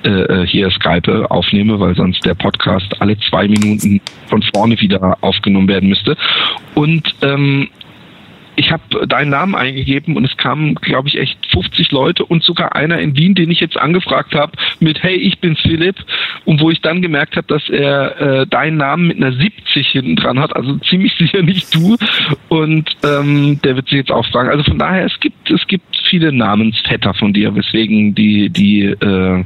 äh, 0.04 0.46
hier 0.46 0.70
Skype 0.70 1.30
aufnehme, 1.30 1.80
weil 1.80 1.94
sonst 1.94 2.24
der 2.24 2.34
Podcast 2.34 3.00
alle 3.00 3.18
zwei 3.18 3.48
Minuten 3.48 4.00
von 4.28 4.42
vorne 4.54 4.78
wieder 4.80 5.16
aufgenommen 5.20 5.68
werden 5.68 5.88
müsste. 5.88 6.16
Und 6.74 7.14
ähm, 7.22 7.68
ich 8.56 8.70
habe 8.70 9.06
deinen 9.06 9.30
Namen 9.30 9.54
eingegeben 9.54 10.16
und 10.16 10.24
es 10.24 10.36
kamen, 10.36 10.74
glaube 10.76 11.08
ich, 11.08 11.18
echt 11.18 11.38
50 11.50 11.90
Leute 11.90 12.24
und 12.24 12.42
sogar 12.42 12.74
einer 12.74 12.98
in 12.98 13.16
Wien, 13.16 13.34
den 13.34 13.50
ich 13.50 13.60
jetzt 13.60 13.76
angefragt 13.76 14.34
habe 14.34 14.52
mit 14.80 15.02
Hey, 15.02 15.16
ich 15.16 15.38
bin's 15.40 15.60
Philipp 15.60 15.96
und 16.44 16.60
wo 16.60 16.70
ich 16.70 16.80
dann 16.80 17.02
gemerkt 17.02 17.36
habe, 17.36 17.46
dass 17.46 17.68
er 17.68 18.20
äh, 18.20 18.46
deinen 18.46 18.76
Namen 18.76 19.08
mit 19.08 19.16
einer 19.16 19.32
70 19.32 19.88
hinten 19.88 20.16
dran 20.16 20.38
hat, 20.38 20.54
also 20.54 20.76
ziemlich 20.88 21.14
sicher 21.18 21.42
nicht 21.42 21.74
du 21.74 21.96
und 22.48 22.96
ähm, 23.04 23.60
der 23.62 23.76
wird 23.76 23.88
sich 23.88 23.98
jetzt 23.98 24.12
auch 24.12 24.26
fragen. 24.26 24.50
Also 24.50 24.64
von 24.64 24.78
daher, 24.78 25.06
es 25.06 25.18
gibt 25.20 25.50
es 25.50 25.66
gibt 25.66 25.84
viele 26.08 26.32
Namensvetter 26.32 27.14
von 27.14 27.32
dir, 27.32 27.54
weswegen 27.54 28.14
die 28.14 28.50
die 28.50 28.82
äh, 28.84 29.44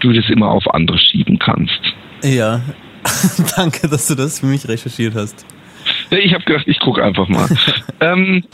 du 0.00 0.12
das 0.12 0.28
immer 0.30 0.50
auf 0.50 0.72
andere 0.72 0.98
schieben 0.98 1.38
kannst. 1.38 1.80
ja. 2.22 2.60
Danke, 3.56 3.88
dass 3.88 4.08
du 4.08 4.14
das 4.14 4.40
für 4.40 4.46
mich 4.46 4.68
recherchiert 4.68 5.14
hast. 5.14 5.46
Ich 6.10 6.34
habe 6.34 6.44
gedacht, 6.44 6.64
ich 6.66 6.78
gucke 6.80 7.02
einfach 7.02 7.28
mal. 7.28 7.48
ähm, 8.00 8.44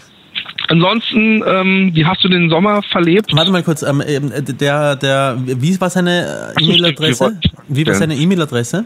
ansonsten, 0.68 1.42
ähm, 1.46 1.90
wie 1.94 2.04
hast 2.04 2.22
du 2.22 2.28
den 2.28 2.50
Sommer 2.50 2.82
verlebt? 2.82 3.34
Warte 3.34 3.50
mal 3.50 3.62
kurz, 3.62 3.82
ähm, 3.82 4.02
ähm, 4.06 4.32
der, 4.36 4.96
der, 4.96 5.36
wie 5.44 5.80
war 5.80 5.90
seine 5.90 6.54
äh, 6.56 6.64
E-Mail-Adresse? 6.64 7.38
Wie 7.68 7.86
war 7.86 7.94
seine 7.94 8.14
E-Mail-Adresse? 8.14 8.84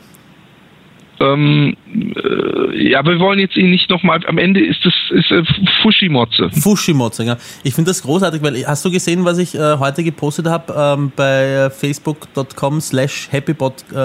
Ähm, 1.21 1.77
äh, 1.95 2.89
ja, 2.91 2.99
aber 3.01 3.13
wir 3.13 3.21
wollen 3.21 3.39
jetzt 3.39 3.57
ihn 3.57 3.71
nicht 3.71 3.91
nochmal. 3.91 4.21
Am 4.27 4.39
Ende 4.39 4.65
ist 4.65 4.81
es 4.87 4.95
ist, 5.11 5.31
äh, 5.31 5.43
Fushimotze. 5.83 6.49
Fushimotze, 6.51 7.25
ja. 7.25 7.37
Ich 7.63 7.75
finde 7.75 7.91
das 7.91 8.03
großartig, 8.03 8.43
weil 8.43 8.67
hast 8.67 8.85
du 8.85 8.91
gesehen, 8.91 9.25
was 9.27 9.37
ich 9.39 9.55
äh, 9.55 9.77
heute 9.79 10.03
gepostet 10.03 10.47
habe 10.47 10.73
ähm, 10.77 11.13
bei 11.15 11.69
facebook.com 11.71 12.81
slash 12.81 13.29
äh, 13.33 13.37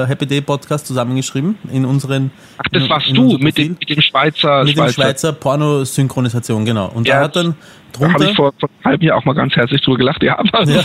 happyday-podcast 0.07 0.85
zusammengeschrieben 0.87 1.57
in 1.71 1.85
unseren 1.85 2.31
Ach, 2.57 2.63
das 2.71 2.83
in- 2.83 2.89
warst 2.89 3.07
in 3.07 3.15
du 3.15 3.37
mit 3.37 3.57
dem, 3.57 3.77
mit 3.79 3.89
dem 3.89 4.01
Schweizer. 4.01 4.63
mit 4.65 4.77
dem 4.77 4.89
Schweizer 4.89 5.31
Pornosynchronisation, 5.31 6.65
genau. 6.65 6.91
Und 6.93 7.07
Ja, 7.07 7.19
da 7.19 7.23
hat 7.25 7.35
dann 7.37 7.55
Da 7.99 8.07
habe 8.07 8.13
drunter 8.13 8.29
ich 8.31 8.35
vor, 8.35 8.53
vor 8.59 8.69
einem 8.69 8.85
halben 8.85 9.03
Jahr 9.03 9.17
auch 9.17 9.25
mal 9.25 9.33
ganz 9.33 9.55
herzlich 9.55 9.81
drüber 9.81 9.97
gelacht. 9.97 10.23
Ja, 10.23 10.39
aber 10.39 10.63
Ja. 10.69 10.83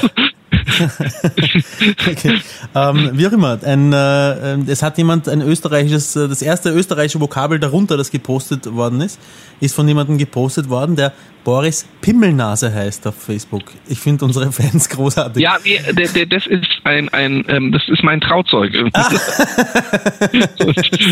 okay. 2.10 2.40
Ähm, 2.74 3.10
wie 3.14 3.26
auch 3.26 3.32
immer, 3.32 3.58
ein, 3.64 3.92
äh, 3.92 4.70
es 4.70 4.82
hat 4.82 4.98
jemand 4.98 5.28
ein 5.28 5.40
österreichisches, 5.42 6.16
äh, 6.16 6.28
das 6.28 6.42
erste 6.42 6.70
österreichische 6.70 7.20
Vokabel 7.20 7.58
darunter, 7.58 7.96
das 7.96 8.10
gepostet 8.10 8.72
worden 8.72 9.00
ist, 9.00 9.20
ist 9.60 9.74
von 9.74 9.88
jemandem 9.88 10.18
gepostet 10.18 10.68
worden, 10.68 10.96
der 10.96 11.12
Boris 11.44 11.86
Pimmelnase 12.02 12.72
heißt 12.72 13.06
auf 13.06 13.14
Facebook. 13.14 13.62
Ich 13.88 13.98
finde 13.98 14.24
unsere 14.24 14.52
Fans 14.52 14.88
großartig. 14.88 15.42
Ja, 15.42 15.56
der, 15.92 16.08
der, 16.08 16.26
das 16.26 16.46
ist 16.46 16.68
ein, 16.84 17.08
ein 17.10 17.44
ähm, 17.48 17.72
das 17.72 17.88
ist 17.88 18.02
mein 18.02 18.20
Trauzeug. 18.20 18.72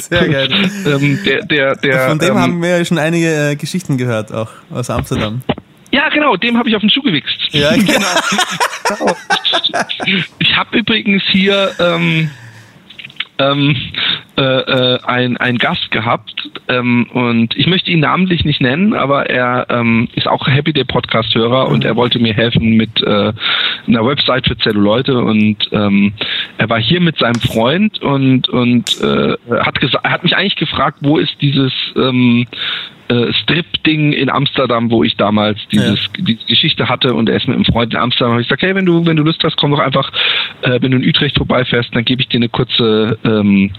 Sehr 0.00 0.28
geil. 0.28 0.70
ähm, 0.86 1.18
der, 1.24 1.46
der, 1.46 1.76
der, 1.76 2.08
von 2.08 2.18
dem 2.18 2.30
ähm, 2.30 2.38
haben 2.38 2.62
wir 2.62 2.78
ja 2.78 2.84
schon 2.84 2.98
einige 2.98 3.50
äh, 3.50 3.56
Geschichten 3.56 3.96
gehört, 3.96 4.32
auch 4.32 4.50
aus 4.70 4.90
Amsterdam. 4.90 5.42
Ja, 5.90 6.08
genau, 6.10 6.36
dem 6.36 6.58
habe 6.58 6.68
ich 6.68 6.76
auf 6.76 6.80
den 6.80 6.90
Schuh 6.90 7.02
gewichst. 7.02 7.52
Ja, 7.52 7.72
genau. 7.76 9.16
ich 10.38 10.56
habe 10.56 10.78
übrigens 10.78 11.22
hier 11.30 11.70
ähm, 11.78 12.30
ähm, 13.38 13.76
äh, 14.36 14.42
äh, 14.42 14.98
ein, 15.04 15.36
ein 15.36 15.58
Gast 15.58 15.90
gehabt 15.90 16.50
ähm, 16.68 17.06
und 17.12 17.56
ich 17.56 17.66
möchte 17.66 17.90
ihn 17.90 18.00
namentlich 18.00 18.44
nicht 18.44 18.60
nennen, 18.60 18.94
aber 18.94 19.30
er 19.30 19.66
ähm, 19.70 20.08
ist 20.14 20.26
auch 20.26 20.46
Happy 20.46 20.72
Day 20.72 20.84
Podcast 20.84 21.34
Hörer 21.34 21.66
mhm. 21.66 21.74
und 21.74 21.84
er 21.84 21.96
wollte 21.96 22.18
mir 22.18 22.34
helfen 22.34 22.76
mit 22.76 23.00
äh, 23.02 23.32
einer 23.86 24.06
Website 24.06 24.46
für 24.46 24.58
Zelluleute 24.58 25.18
und 25.20 25.56
ähm, 25.72 26.12
er 26.58 26.68
war 26.68 26.80
hier 26.80 27.00
mit 27.00 27.18
seinem 27.18 27.40
Freund 27.40 28.00
und 28.00 28.48
und 28.48 29.00
äh, 29.00 29.36
hat 29.60 29.80
gesagt, 29.80 30.04
hat 30.04 30.24
mich 30.24 30.36
eigentlich 30.36 30.56
gefragt, 30.56 30.98
wo 31.00 31.18
ist 31.18 31.40
dieses 31.40 31.72
ähm, 31.96 32.46
äh, 33.08 33.32
Strip-Ding 33.32 34.12
in 34.12 34.30
Amsterdam, 34.30 34.90
wo 34.90 35.02
ich 35.02 35.16
damals 35.16 35.58
dieses, 35.70 36.04
ja. 36.04 36.24
diese 36.24 36.44
Geschichte 36.46 36.88
hatte 36.88 37.14
und 37.14 37.28
er 37.28 37.36
ist 37.36 37.48
mit 37.48 37.56
einem 37.56 37.64
Freund 37.64 37.92
in 37.92 38.00
Amsterdam. 38.00 38.32
Habe 38.32 38.42
ich 38.42 38.48
gesagt, 38.48 38.62
hey, 38.62 38.74
wenn 38.74 38.86
du 38.86 39.06
wenn 39.06 39.16
du 39.16 39.22
Lust 39.22 39.42
hast, 39.44 39.56
komm 39.56 39.70
doch 39.70 39.78
einfach, 39.78 40.10
äh, 40.62 40.78
wenn 40.80 40.90
du 40.90 40.98
in 40.98 41.08
Utrecht 41.08 41.36
vorbeifährst, 41.36 41.94
dann 41.94 42.04
gebe 42.04 42.22
ich 42.22 42.28
dir 42.28 42.38
eine 42.38 42.48
kurze 42.48 43.18
ähm, 43.24 43.70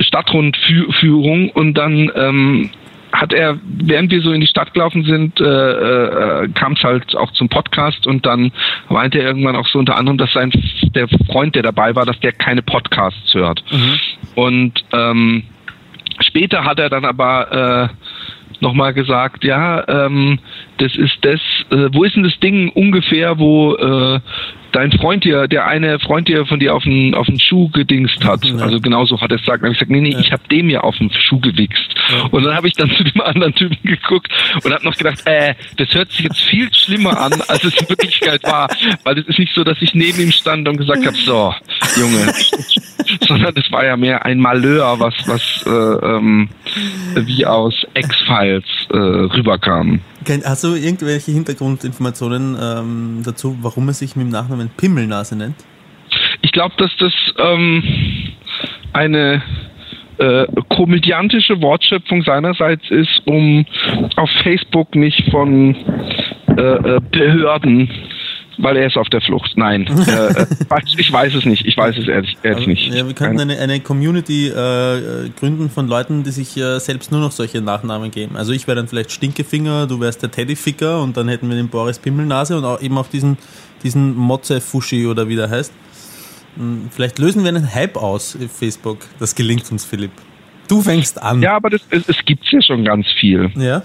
Stadtrundführung 0.00 1.50
und 1.50 1.74
dann 1.74 2.10
ähm, 2.14 2.70
hat 3.12 3.32
er, 3.32 3.58
während 3.64 4.10
wir 4.10 4.22
so 4.22 4.32
in 4.32 4.40
die 4.40 4.46
Stadt 4.46 4.72
gelaufen 4.72 5.04
sind, 5.04 5.40
äh, 5.40 5.44
äh, 5.44 6.48
kam 6.54 6.74
es 6.74 6.82
halt 6.82 7.16
auch 7.16 7.32
zum 7.32 7.48
Podcast 7.48 8.06
und 8.06 8.24
dann 8.24 8.52
meinte 8.88 9.18
er 9.18 9.26
irgendwann 9.26 9.56
auch 9.56 9.66
so 9.66 9.78
unter 9.78 9.96
anderem, 9.96 10.18
dass 10.18 10.32
sein 10.32 10.52
der 10.94 11.08
Freund, 11.26 11.54
der 11.54 11.62
dabei 11.62 11.94
war, 11.94 12.06
dass 12.06 12.18
der 12.20 12.32
keine 12.32 12.62
Podcasts 12.62 13.34
hört. 13.34 13.62
Mhm. 13.70 13.98
Und 14.36 14.84
ähm, 14.92 15.42
später 16.20 16.64
hat 16.64 16.78
er 16.78 16.88
dann 16.88 17.04
aber 17.04 17.90
äh, 17.90 18.09
nochmal 18.60 18.92
gesagt, 18.94 19.44
ja, 19.44 19.86
ähm, 19.88 20.38
das 20.78 20.96
ist 20.96 21.18
das, 21.22 21.40
äh, 21.70 21.88
wo 21.92 22.04
ist 22.04 22.16
denn 22.16 22.24
das 22.24 22.38
Ding 22.40 22.70
ungefähr, 22.70 23.38
wo 23.38 23.74
äh, 23.74 24.20
dein 24.72 24.92
Freund 24.92 25.24
dir, 25.24 25.48
der 25.48 25.66
eine 25.66 25.98
Freund 25.98 26.28
dir 26.28 26.46
von 26.46 26.60
dir 26.60 26.74
auf 26.74 26.84
den, 26.84 27.14
auf 27.14 27.26
den 27.26 27.38
Schuh 27.38 27.68
gedingst 27.70 28.24
hat. 28.24 28.44
Ja. 28.44 28.56
Also 28.56 28.80
genauso 28.80 29.20
hat 29.20 29.30
er 29.30 29.36
es 29.36 29.42
gesagt. 29.42 29.62
Dann 29.62 29.68
habe 29.68 29.72
ich 29.72 29.78
gesagt, 29.78 29.90
nee, 29.90 30.00
nee, 30.00 30.12
ja. 30.12 30.20
ich 30.20 30.32
habe 30.32 30.42
dem 30.50 30.68
ja 30.70 30.80
auf 30.80 30.96
den 30.96 31.10
Schuh 31.10 31.40
gewichst. 31.40 31.94
Ja. 32.10 32.24
Und 32.30 32.44
dann 32.44 32.54
habe 32.54 32.68
ich 32.68 32.74
dann 32.74 32.90
zu 32.90 33.04
dem 33.04 33.20
anderen 33.20 33.54
Typen 33.54 33.78
geguckt 33.82 34.32
und 34.64 34.72
habe 34.72 34.84
noch 34.84 34.96
gedacht, 34.96 35.20
äh, 35.26 35.54
das 35.76 35.92
hört 35.94 36.10
sich 36.10 36.20
jetzt 36.20 36.40
viel 36.40 36.72
schlimmer 36.72 37.18
an, 37.20 37.32
als 37.48 37.64
es 37.64 37.74
in 37.80 37.88
Wirklichkeit 37.88 38.42
war. 38.44 38.68
Weil 39.04 39.18
es 39.18 39.26
ist 39.26 39.38
nicht 39.38 39.54
so, 39.54 39.64
dass 39.64 39.80
ich 39.80 39.94
neben 39.94 40.20
ihm 40.20 40.32
stand 40.32 40.68
und 40.68 40.76
gesagt 40.76 41.04
habe, 41.04 41.16
so, 41.16 41.54
Junge, 41.98 42.32
sondern 43.26 43.54
es 43.56 43.70
war 43.72 43.84
ja 43.84 43.96
mehr 43.96 44.24
ein 44.24 44.38
Malheur, 44.38 44.98
was, 44.98 45.14
was 45.26 45.64
äh, 45.66 45.70
ähm, 46.06 46.48
wie 47.14 47.46
aus 47.46 47.74
X-Files 47.94 48.64
äh, 48.90 48.96
rüberkam. 48.96 50.00
Hast 50.44 50.64
du 50.64 50.74
irgendwelche 50.74 51.32
Hintergrundinformationen 51.32 52.56
ähm, 52.60 53.22
dazu, 53.24 53.56
warum 53.62 53.88
er 53.88 53.94
sich 53.94 54.16
mit 54.16 54.26
dem 54.26 54.30
Nachnamen 54.30 54.70
Pimmelnase 54.76 55.36
nennt? 55.36 55.56
Ich 56.42 56.52
glaube, 56.52 56.74
dass 56.76 56.90
das 56.98 57.12
ähm, 57.38 57.82
eine 58.92 59.42
äh, 60.18 60.46
komödiantische 60.68 61.60
Wortschöpfung 61.62 62.22
seinerseits 62.22 62.90
ist, 62.90 63.22
um 63.24 63.64
auf 64.16 64.28
Facebook 64.42 64.94
nicht 64.94 65.30
von 65.30 65.74
äh, 66.48 66.62
äh 66.62 67.00
Behörden 67.10 67.90
weil 68.58 68.76
er 68.76 68.86
ist 68.86 68.96
auf 68.96 69.08
der 69.08 69.20
Flucht. 69.20 69.52
Nein, 69.56 69.86
äh, 70.06 70.46
ich 70.96 71.12
weiß 71.12 71.34
es 71.34 71.44
nicht. 71.44 71.66
Ich 71.66 71.76
weiß 71.76 71.96
es 71.96 72.08
ehrlich, 72.08 72.36
ehrlich 72.42 72.58
also, 72.58 72.70
nicht. 72.70 72.94
Ja, 72.94 73.06
wir 73.06 73.14
könnten 73.14 73.40
eine, 73.40 73.58
eine 73.58 73.80
Community 73.80 74.48
äh, 74.48 75.30
gründen 75.38 75.70
von 75.70 75.88
Leuten, 75.88 76.22
die 76.22 76.30
sich 76.30 76.56
äh, 76.56 76.78
selbst 76.78 77.10
nur 77.12 77.20
noch 77.20 77.32
solche 77.32 77.60
Nachnamen 77.60 78.10
geben. 78.10 78.36
Also 78.36 78.52
ich 78.52 78.66
wäre 78.66 78.76
dann 78.76 78.88
vielleicht 78.88 79.12
Stinkefinger, 79.12 79.86
du 79.86 80.00
wärst 80.00 80.22
der 80.22 80.30
Teddyficker 80.30 81.02
und 81.02 81.16
dann 81.16 81.28
hätten 81.28 81.48
wir 81.48 81.56
den 81.56 81.68
Boris 81.68 81.98
Pimmelnase 81.98 82.56
und 82.56 82.64
auch 82.64 82.80
eben 82.80 82.96
auch 82.98 83.08
diesen, 83.08 83.38
diesen 83.82 84.14
Motze 84.14 84.60
Fushi 84.60 85.06
oder 85.06 85.28
wie 85.28 85.36
der 85.36 85.50
heißt. 85.50 85.72
Hm, 86.56 86.88
vielleicht 86.90 87.18
lösen 87.18 87.42
wir 87.42 87.48
einen 87.48 87.74
Hype 87.74 87.96
aus 87.96 88.36
auf 88.36 88.50
Facebook. 88.50 88.98
Das 89.18 89.34
gelingt 89.34 89.70
uns, 89.70 89.84
Philipp. 89.84 90.12
Du 90.68 90.82
fängst 90.82 91.20
an. 91.20 91.42
Ja, 91.42 91.56
aber 91.56 91.70
das, 91.70 91.80
es, 91.90 92.08
es 92.08 92.24
gibt 92.24 92.44
ja 92.50 92.62
schon 92.62 92.84
ganz 92.84 93.06
viel. 93.18 93.50
Ja 93.56 93.82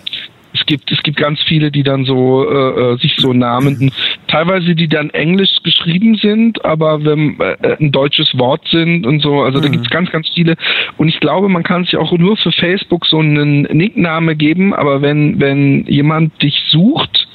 es 0.56 0.66
gibt 0.66 0.92
es 0.92 1.02
gibt 1.04 1.18
ganz 1.18 1.40
viele, 1.48 1.72
die 1.72 1.84
dann 1.84 2.06
so 2.06 2.50
äh, 2.50 2.94
äh, 2.94 2.98
sich 2.98 3.16
so 3.18 3.34
Namen, 3.34 3.92
teilweise 4.28 4.76
die 4.76 4.88
dann 4.88 5.10
englisch 5.12 5.50
geschrieben 5.64 6.16
sind, 6.16 6.64
aber 6.66 7.04
wenn 7.04 7.40
äh, 7.40 7.78
ein 7.80 7.92
deutsches 7.92 8.38
Wort 8.38 8.68
sind 8.70 9.06
und 9.06 9.22
so, 9.22 9.42
also 9.42 9.60
mhm. 9.60 9.64
da 9.64 9.70
gibt 9.70 9.86
es 9.86 9.92
ganz 9.92 10.12
ganz 10.12 10.30
viele 10.34 10.56
und 10.98 11.08
ich 11.08 11.20
glaube, 11.20 11.50
man 11.50 11.64
kann 11.64 11.86
sich 11.86 11.98
auch 11.98 12.12
nur 12.12 12.38
für 12.38 12.52
Facebook 12.52 13.06
so 13.06 13.20
einen 13.20 13.64
Nickname 13.64 14.36
geben, 14.36 14.74
aber 14.74 15.02
wenn 15.02 15.40
wenn 15.40 15.86
jemand 15.88 16.42
dich 16.42 16.62
sucht, 16.70 17.28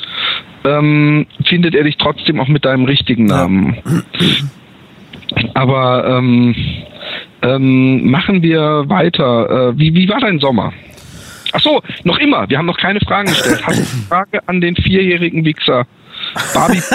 ähm, 0.64 1.26
findet 1.44 1.75
er 1.75 1.85
dich 1.85 1.97
trotzdem 1.97 2.40
auch 2.40 2.49
mit 2.49 2.64
deinem 2.64 2.85
richtigen 2.85 3.26
Namen. 3.26 3.76
Ja. 3.85 4.02
Aber 5.54 6.18
ähm, 6.18 6.54
ähm, 7.42 8.11
machen 8.11 8.42
wir 8.42 8.85
weiter. 8.88 9.70
Äh, 9.70 9.78
wie, 9.78 9.94
wie 9.94 10.09
war 10.09 10.20
dein 10.20 10.38
Sommer? 10.38 10.73
Ach 11.52 11.61
so, 11.61 11.80
noch 12.04 12.18
immer. 12.18 12.49
Wir 12.49 12.59
haben 12.59 12.66
noch 12.66 12.78
keine 12.78 13.00
Fragen 13.00 13.28
gestellt. 13.28 13.61
Hast 13.64 13.78
du 13.78 13.82
eine 13.82 14.02
Frage 14.09 14.49
an 14.49 14.61
den 14.61 14.76
vierjährigen 14.76 15.44
Wichser? 15.44 15.87
Barbie. 16.54 16.82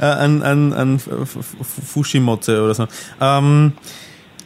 äh, 0.00 0.04
an, 0.04 0.42
an, 0.42 0.72
an 0.72 0.98
Fushimote 0.98 2.62
oder 2.62 2.74
so. 2.74 2.86
Ähm, 3.20 3.72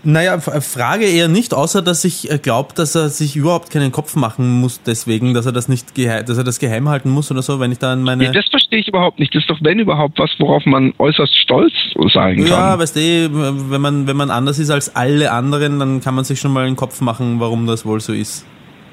naja, 0.05 0.39
Frage 0.39 1.07
eher 1.07 1.29
nicht, 1.29 1.53
außer 1.53 1.83
dass 1.83 2.05
ich 2.05 2.31
äh, 2.31 2.39
glaube, 2.39 2.73
dass 2.75 2.95
er 2.95 3.09
sich 3.09 3.35
überhaupt 3.35 3.71
keinen 3.71 3.91
Kopf 3.91 4.15
machen 4.15 4.61
muss, 4.61 4.81
deswegen, 4.83 5.35
dass 5.35 5.45
er 5.45 5.53
das 5.53 5.69
nicht 5.69 5.95
geheim, 5.95 6.25
dass 6.25 6.39
er 6.39 6.45
das 6.45 6.61
geheim 6.61 6.89
halten 6.89 7.11
muss 7.11 7.31
oder 7.31 7.43
so, 7.43 7.59
wenn 7.59 7.73
ich 7.73 7.79
da 7.79 7.93
an 7.93 8.05
meine. 8.05 8.25
Nee, 8.25 8.33
das 8.33 8.47
verstehe 8.49 8.79
ich 8.79 8.89
überhaupt 8.89 9.19
nicht. 9.19 9.35
Das 9.35 9.43
ist 9.43 9.51
doch, 9.51 9.59
wenn 9.61 9.81
überhaupt, 9.81 10.19
was, 10.19 10.31
worauf 10.39 10.65
man 10.67 10.95
äußerst 10.99 11.37
stolz 11.37 11.73
sein 12.13 12.37
kann. 12.37 12.47
Ja, 12.47 12.79
weißt 12.79 12.97
du, 12.97 13.71
wenn 13.71 13.81
man, 13.81 14.07
wenn 14.07 14.17
man 14.17 14.31
anders 14.31 14.59
ist 14.59 14.71
als 14.71 14.95
alle 14.95 15.33
anderen, 15.33 15.81
dann 15.81 16.01
kann 16.01 16.15
man 16.15 16.25
sich 16.25 16.39
schon 16.39 16.53
mal 16.53 16.67
einen 16.67 16.77
Kopf 16.77 17.01
machen, 17.01 17.41
warum 17.41 17.67
das 17.67 17.85
wohl 17.85 18.01
so 18.01 18.13
ist. 18.13 18.47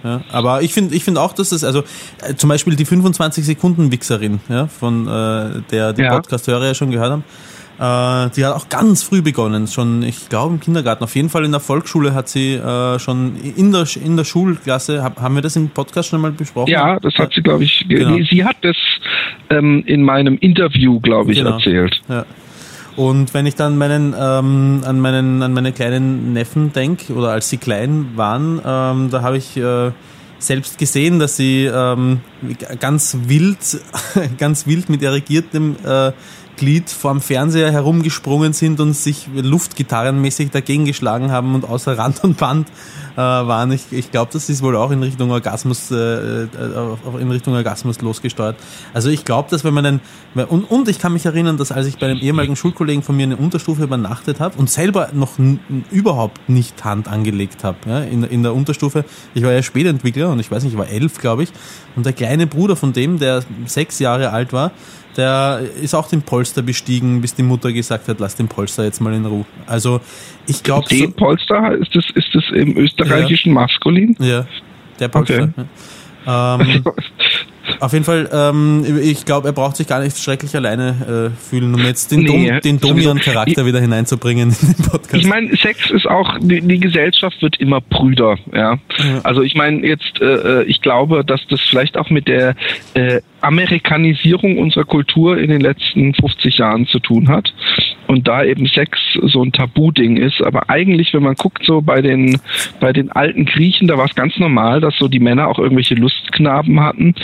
Ja, 0.05 0.21
aber 0.31 0.61
ich 0.61 0.71
finde 0.71 0.93
ich 0.93 1.03
finde 1.03 1.19
auch, 1.19 1.33
dass 1.33 1.49
das, 1.49 1.63
also 1.63 1.83
äh, 2.21 2.35
zum 2.35 2.47
Beispiel 2.47 2.75
die 2.75 2.85
25 2.85 3.43
Sekunden 3.43 3.91
Wichserin, 3.91 4.39
ja, 4.49 4.67
von 4.67 5.07
äh, 5.07 5.61
der 5.71 5.93
die 5.93 6.03
ja. 6.03 6.11
Podcast-Hörer 6.11 6.67
ja 6.67 6.73
schon 6.75 6.91
gehört 6.91 7.11
haben, 7.11 7.23
äh, 7.79 8.29
die 8.35 8.45
hat 8.45 8.53
auch 8.53 8.69
ganz 8.69 9.01
früh 9.01 9.23
begonnen, 9.23 9.65
schon, 9.65 10.03
ich 10.03 10.29
glaube 10.29 10.53
im 10.53 10.59
Kindergarten. 10.59 11.03
Auf 11.03 11.15
jeden 11.15 11.29
Fall 11.29 11.43
in 11.43 11.51
der 11.51 11.59
Volksschule 11.59 12.13
hat 12.13 12.29
sie 12.29 12.53
äh, 12.53 12.99
schon 12.99 13.35
in 13.57 13.71
der, 13.71 13.87
in 14.03 14.15
der 14.15 14.25
Schulklasse, 14.25 15.01
hab, 15.01 15.19
haben 15.19 15.33
wir 15.33 15.41
das 15.41 15.55
im 15.55 15.69
Podcast 15.69 16.09
schon 16.09 16.21
mal 16.21 16.31
besprochen? 16.31 16.69
Ja, 16.69 16.99
das 16.99 17.15
hat 17.15 17.33
sie, 17.33 17.41
glaube 17.41 17.63
ich, 17.63 17.83
genau. 17.89 18.17
sie 18.29 18.45
hat 18.45 18.57
das 18.61 18.77
ähm, 19.49 19.83
in 19.87 20.03
meinem 20.03 20.37
Interview, 20.37 20.99
glaube 20.99 21.31
ich, 21.31 21.39
genau. 21.39 21.55
erzählt. 21.55 21.99
Ja. 22.07 22.25
Und 22.95 23.33
wenn 23.33 23.45
ich 23.45 23.55
dann 23.55 23.77
meinen, 23.77 24.15
ähm, 24.17 24.81
an, 24.85 24.99
meinen, 24.99 25.41
an 25.41 25.53
meine 25.53 25.73
kleinen 25.73 26.33
Neffen 26.33 26.71
denke, 26.71 27.13
oder 27.13 27.31
als 27.31 27.49
sie 27.49 27.57
klein 27.57 28.11
waren, 28.15 28.61
ähm, 28.65 29.09
da 29.09 29.21
habe 29.21 29.37
ich 29.37 29.57
äh, 29.57 29.91
selbst 30.39 30.77
gesehen, 30.77 31.19
dass 31.19 31.35
sie 31.35 31.65
ähm, 31.65 32.21
ganz 32.79 33.17
wild, 33.25 33.57
ganz 34.37 34.65
wild 34.65 34.89
mit 34.89 35.01
irrigiertem 35.01 35.75
äh, 35.83 36.11
Glied 36.57 36.89
vorm 36.89 37.21
Fernseher 37.21 37.71
herumgesprungen 37.71 38.53
sind 38.53 38.79
und 38.79 38.93
sich 38.93 39.27
luftgitarrenmäßig 39.33 40.51
dagegen 40.51 40.85
geschlagen 40.85 41.31
haben 41.31 41.55
und 41.55 41.65
außer 41.65 41.97
Rand 41.97 42.23
und 42.23 42.37
Band 42.37 42.69
äh, 43.15 43.17
waren. 43.17 43.71
Ich, 43.71 43.85
ich 43.91 44.11
glaube, 44.11 44.31
das 44.33 44.49
ist 44.49 44.61
wohl 44.61 44.75
auch 44.75 44.91
in 44.91 45.01
Richtung 45.01 45.31
Orgasmus, 45.31 45.91
äh, 45.91 45.95
äh 45.95 46.47
in 47.19 47.31
Richtung 47.31 47.53
Orgasmus 47.53 48.01
losgesteuert. 48.01 48.55
Also 48.93 49.09
ich 49.09 49.25
glaube, 49.25 49.49
dass 49.49 49.63
wenn 49.63 49.73
man 49.73 49.85
einen, 49.85 50.01
und, 50.47 50.63
und 50.63 50.87
ich 50.89 50.99
kann 50.99 51.13
mich 51.13 51.25
erinnern, 51.25 51.57
dass 51.57 51.71
als 51.71 51.87
ich 51.87 51.97
bei 51.97 52.07
einem 52.07 52.19
ehemaligen 52.19 52.55
Schulkollegen 52.55 53.03
von 53.03 53.15
mir 53.15 53.23
eine 53.23 53.37
Unterstufe 53.37 53.83
übernachtet 53.83 54.39
habe 54.39 54.57
und 54.57 54.69
selber 54.69 55.09
noch 55.13 55.33
überhaupt 55.91 56.49
nicht 56.49 56.83
Hand 56.83 57.07
angelegt 57.07 57.63
habe, 57.63 57.77
ja, 57.87 57.99
in, 58.01 58.23
in 58.23 58.43
der 58.43 58.53
Unterstufe, 58.53 59.05
ich 59.33 59.43
war 59.43 59.51
ja 59.51 59.63
Spätentwickler 59.63 60.29
und 60.29 60.39
ich 60.39 60.51
weiß 60.51 60.63
nicht, 60.63 60.73
ich 60.73 60.79
war 60.79 60.87
elf, 60.87 61.17
glaube 61.19 61.43
ich, 61.43 61.49
und 61.95 62.05
der 62.05 62.13
kleine 62.13 62.47
Bruder 62.47 62.75
von 62.75 62.93
dem, 62.93 63.19
der 63.19 63.43
sechs 63.65 63.99
Jahre 63.99 64.31
alt 64.31 64.53
war, 64.53 64.71
der 65.17 65.61
ist 65.81 65.93
auch 65.93 66.07
den 66.07 66.21
Polster 66.21 66.61
bestiegen, 66.61 67.21
bis 67.21 67.33
die 67.33 67.43
Mutter 67.43 67.71
gesagt 67.71 68.07
hat, 68.07 68.19
lass 68.19 68.35
den 68.35 68.47
Polster 68.47 68.83
jetzt 68.83 68.99
mal 69.01 69.13
in 69.13 69.25
Ruhe. 69.25 69.45
Also 69.65 70.01
ich 70.47 70.61
glaube. 70.63 70.87
Den 70.89 71.07
so, 71.07 71.11
Polster 71.11 71.73
ist 71.73 71.95
das, 71.95 72.05
ist 72.15 72.33
das 72.33 72.43
im 72.53 72.77
österreichischen 72.77 73.49
ja. 73.49 73.61
Maskulin? 73.61 74.15
Ja, 74.19 74.45
der 74.99 75.07
Polster. 75.07 75.43
Okay. 75.43 75.65
Ja. 76.25 76.59
Ähm, 76.59 76.83
Auf 77.79 77.93
jeden 77.93 78.05
Fall, 78.05 78.29
ähm, 78.31 78.85
ich 79.01 79.25
glaube, 79.25 79.47
er 79.47 79.53
braucht 79.53 79.77
sich 79.77 79.87
gar 79.87 80.01
nicht 80.01 80.17
schrecklich 80.17 80.55
alleine 80.55 81.31
äh, 81.33 81.49
fühlen, 81.49 81.73
um 81.73 81.83
jetzt 81.83 82.11
den, 82.11 82.21
Nee, 82.21 82.49
Dom, 82.49 82.61
den 82.61 82.79
Domian-Charakter 82.79 83.65
wieder 83.65 83.79
hineinzubringen 83.79 84.49
in 84.59 84.67
den 84.67 84.85
Podcast. 84.85 85.15
Ich 85.15 85.27
meine, 85.27 85.55
Sex 85.55 85.89
ist 85.91 86.07
auch, 86.07 86.37
die, 86.39 86.61
die 86.61 86.79
Gesellschaft 86.79 87.41
wird 87.41 87.59
immer 87.59 87.81
prüder, 87.81 88.37
ja. 88.53 88.65
Ja. 88.65 88.79
Also 89.23 89.41
ich 89.41 89.55
meine 89.55 89.85
jetzt, 89.85 90.21
äh, 90.21 90.61
äh, 90.61 90.63
ich 90.63 90.81
glaube, 90.81 91.23
dass 91.23 91.45
das 91.47 91.61
vielleicht 91.61 91.97
auch 91.97 92.09
mit 92.09 92.27
der 92.27 92.55
äh, 92.93 93.21
Amerikanisierung 93.41 94.57
unserer 94.57 94.85
Kultur 94.85 95.37
in 95.37 95.49
den 95.49 95.61
letzten 95.61 96.13
50 96.13 96.57
Jahren 96.57 96.87
zu 96.87 96.99
tun 96.99 97.27
hat. 97.29 97.53
Und 98.07 98.27
da 98.27 98.43
eben 98.43 98.67
Sex 98.67 98.99
so 99.21 99.43
ein 99.43 99.51
Tabu-Ding 99.51 100.17
ist. 100.17 100.41
Aber 100.41 100.69
eigentlich, 100.69 101.13
wenn 101.13 101.23
man 101.23 101.35
guckt, 101.35 101.63
so 101.65 101.81
bei 101.81 102.01
den, 102.01 102.39
bei 102.79 102.93
den 102.93 103.11
alten 103.11 103.45
Griechen, 103.45 103.87
da 103.87 103.97
war 103.97 104.05
es 104.05 104.15
ganz 104.15 104.37
normal, 104.37 104.81
dass 104.81 104.95
so 104.97 105.07
die 105.07 105.19
Männer 105.19 105.47
auch 105.47 105.59
irgendwelche 105.59 105.95
Lustknaben 105.95 106.79
hatten. 106.79 107.15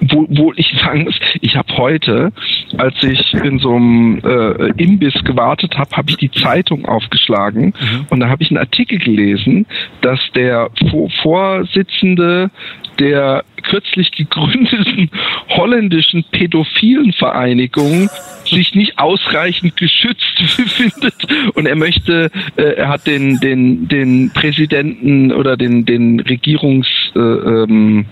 Wo, 0.00 0.26
wo 0.28 0.52
ich 0.56 0.74
sagen 0.82 1.04
muss, 1.04 1.18
ich 1.40 1.56
habe 1.56 1.76
heute, 1.76 2.32
als 2.76 2.94
ich 3.02 3.34
in 3.34 3.58
so 3.58 3.74
einem 3.74 4.20
äh, 4.24 4.82
Imbiss 4.82 5.14
gewartet 5.24 5.76
habe, 5.78 5.96
habe 5.96 6.10
ich 6.10 6.16
die 6.16 6.30
Zeitung 6.30 6.84
aufgeschlagen 6.84 7.72
und 8.10 8.20
da 8.20 8.28
habe 8.28 8.42
ich 8.42 8.50
einen 8.50 8.58
Artikel 8.58 8.98
gelesen, 8.98 9.66
dass 10.02 10.20
der 10.34 10.70
Vor 10.90 11.10
Vorsitzende 11.22 12.50
der 12.98 13.44
kürzlich 13.62 14.10
gegründeten 14.12 15.10
holländischen 15.48 16.24
pädophilen 16.30 17.12
Vereinigung 17.12 18.08
sich 18.44 18.74
nicht 18.74 18.98
ausreichend 18.98 19.76
geschützt 19.76 20.38
findet 20.68 21.14
und 21.54 21.66
er 21.66 21.76
möchte, 21.76 22.30
äh, 22.56 22.62
er 22.62 22.88
hat 22.88 23.06
den 23.06 23.40
den 23.40 23.88
den 23.88 24.30
Präsidenten 24.32 25.32
oder 25.32 25.56
den 25.56 25.84
den 25.84 26.20
Regierungs 26.20 26.88
äh, 27.14 27.18
ähm, 27.18 28.06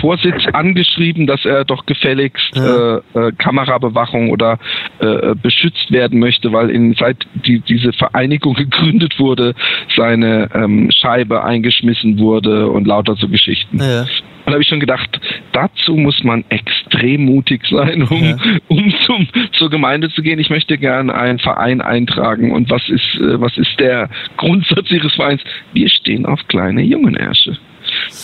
Vorsitz 0.00 0.46
angeschrieben, 0.52 1.26
dass 1.26 1.44
er 1.44 1.64
doch 1.64 1.86
gefälligst 1.86 2.50
Ja. 2.54 2.96
äh, 2.96 3.00
äh, 3.14 3.32
Kamerabewachung 3.38 4.30
oder 4.30 4.58
äh, 5.00 5.34
beschützt 5.34 5.90
werden 5.90 6.18
möchte, 6.18 6.52
weil 6.52 6.70
in, 6.70 6.94
seit 6.94 7.16
die, 7.34 7.60
diese 7.60 7.92
Vereinigung 7.92 8.54
gegründet 8.56 9.18
wurde, 9.18 9.54
seine 9.96 10.48
ähm, 10.54 10.90
Scheibe 10.90 11.44
eingeschmissen 11.44 12.18
wurde 12.18 12.68
und 12.70 12.86
lauter 12.86 13.16
so 13.16 13.28
Geschichten. 13.28 13.78
ja. 13.78 14.06
Und 14.46 14.52
da 14.52 14.54
habe 14.58 14.62
ich 14.62 14.68
schon 14.68 14.78
gedacht, 14.78 15.20
dazu 15.50 15.96
muss 15.96 16.22
man 16.22 16.44
extrem 16.50 17.24
mutig 17.24 17.62
sein, 17.68 18.04
um, 18.04 18.22
Ja. 18.22 18.36
um 18.68 18.94
zum, 19.04 19.26
zur 19.54 19.70
Gemeinde 19.70 20.08
zu 20.10 20.22
gehen. 20.22 20.38
Ich 20.38 20.50
möchte 20.50 20.78
gerne 20.78 21.12
einen 21.16 21.40
Verein 21.40 21.80
eintragen. 21.80 22.52
Und 22.52 22.70
was 22.70 22.88
ist, 22.88 23.02
äh, 23.16 23.40
was 23.40 23.56
ist 23.58 23.80
der 23.80 24.08
Grundsatz 24.36 24.88
Ihres 24.92 25.12
Vereins? 25.16 25.42
Wir 25.72 25.88
stehen 25.88 26.26
auf 26.26 26.38
kleine 26.46 26.82
Jungenärsche. 26.82 27.58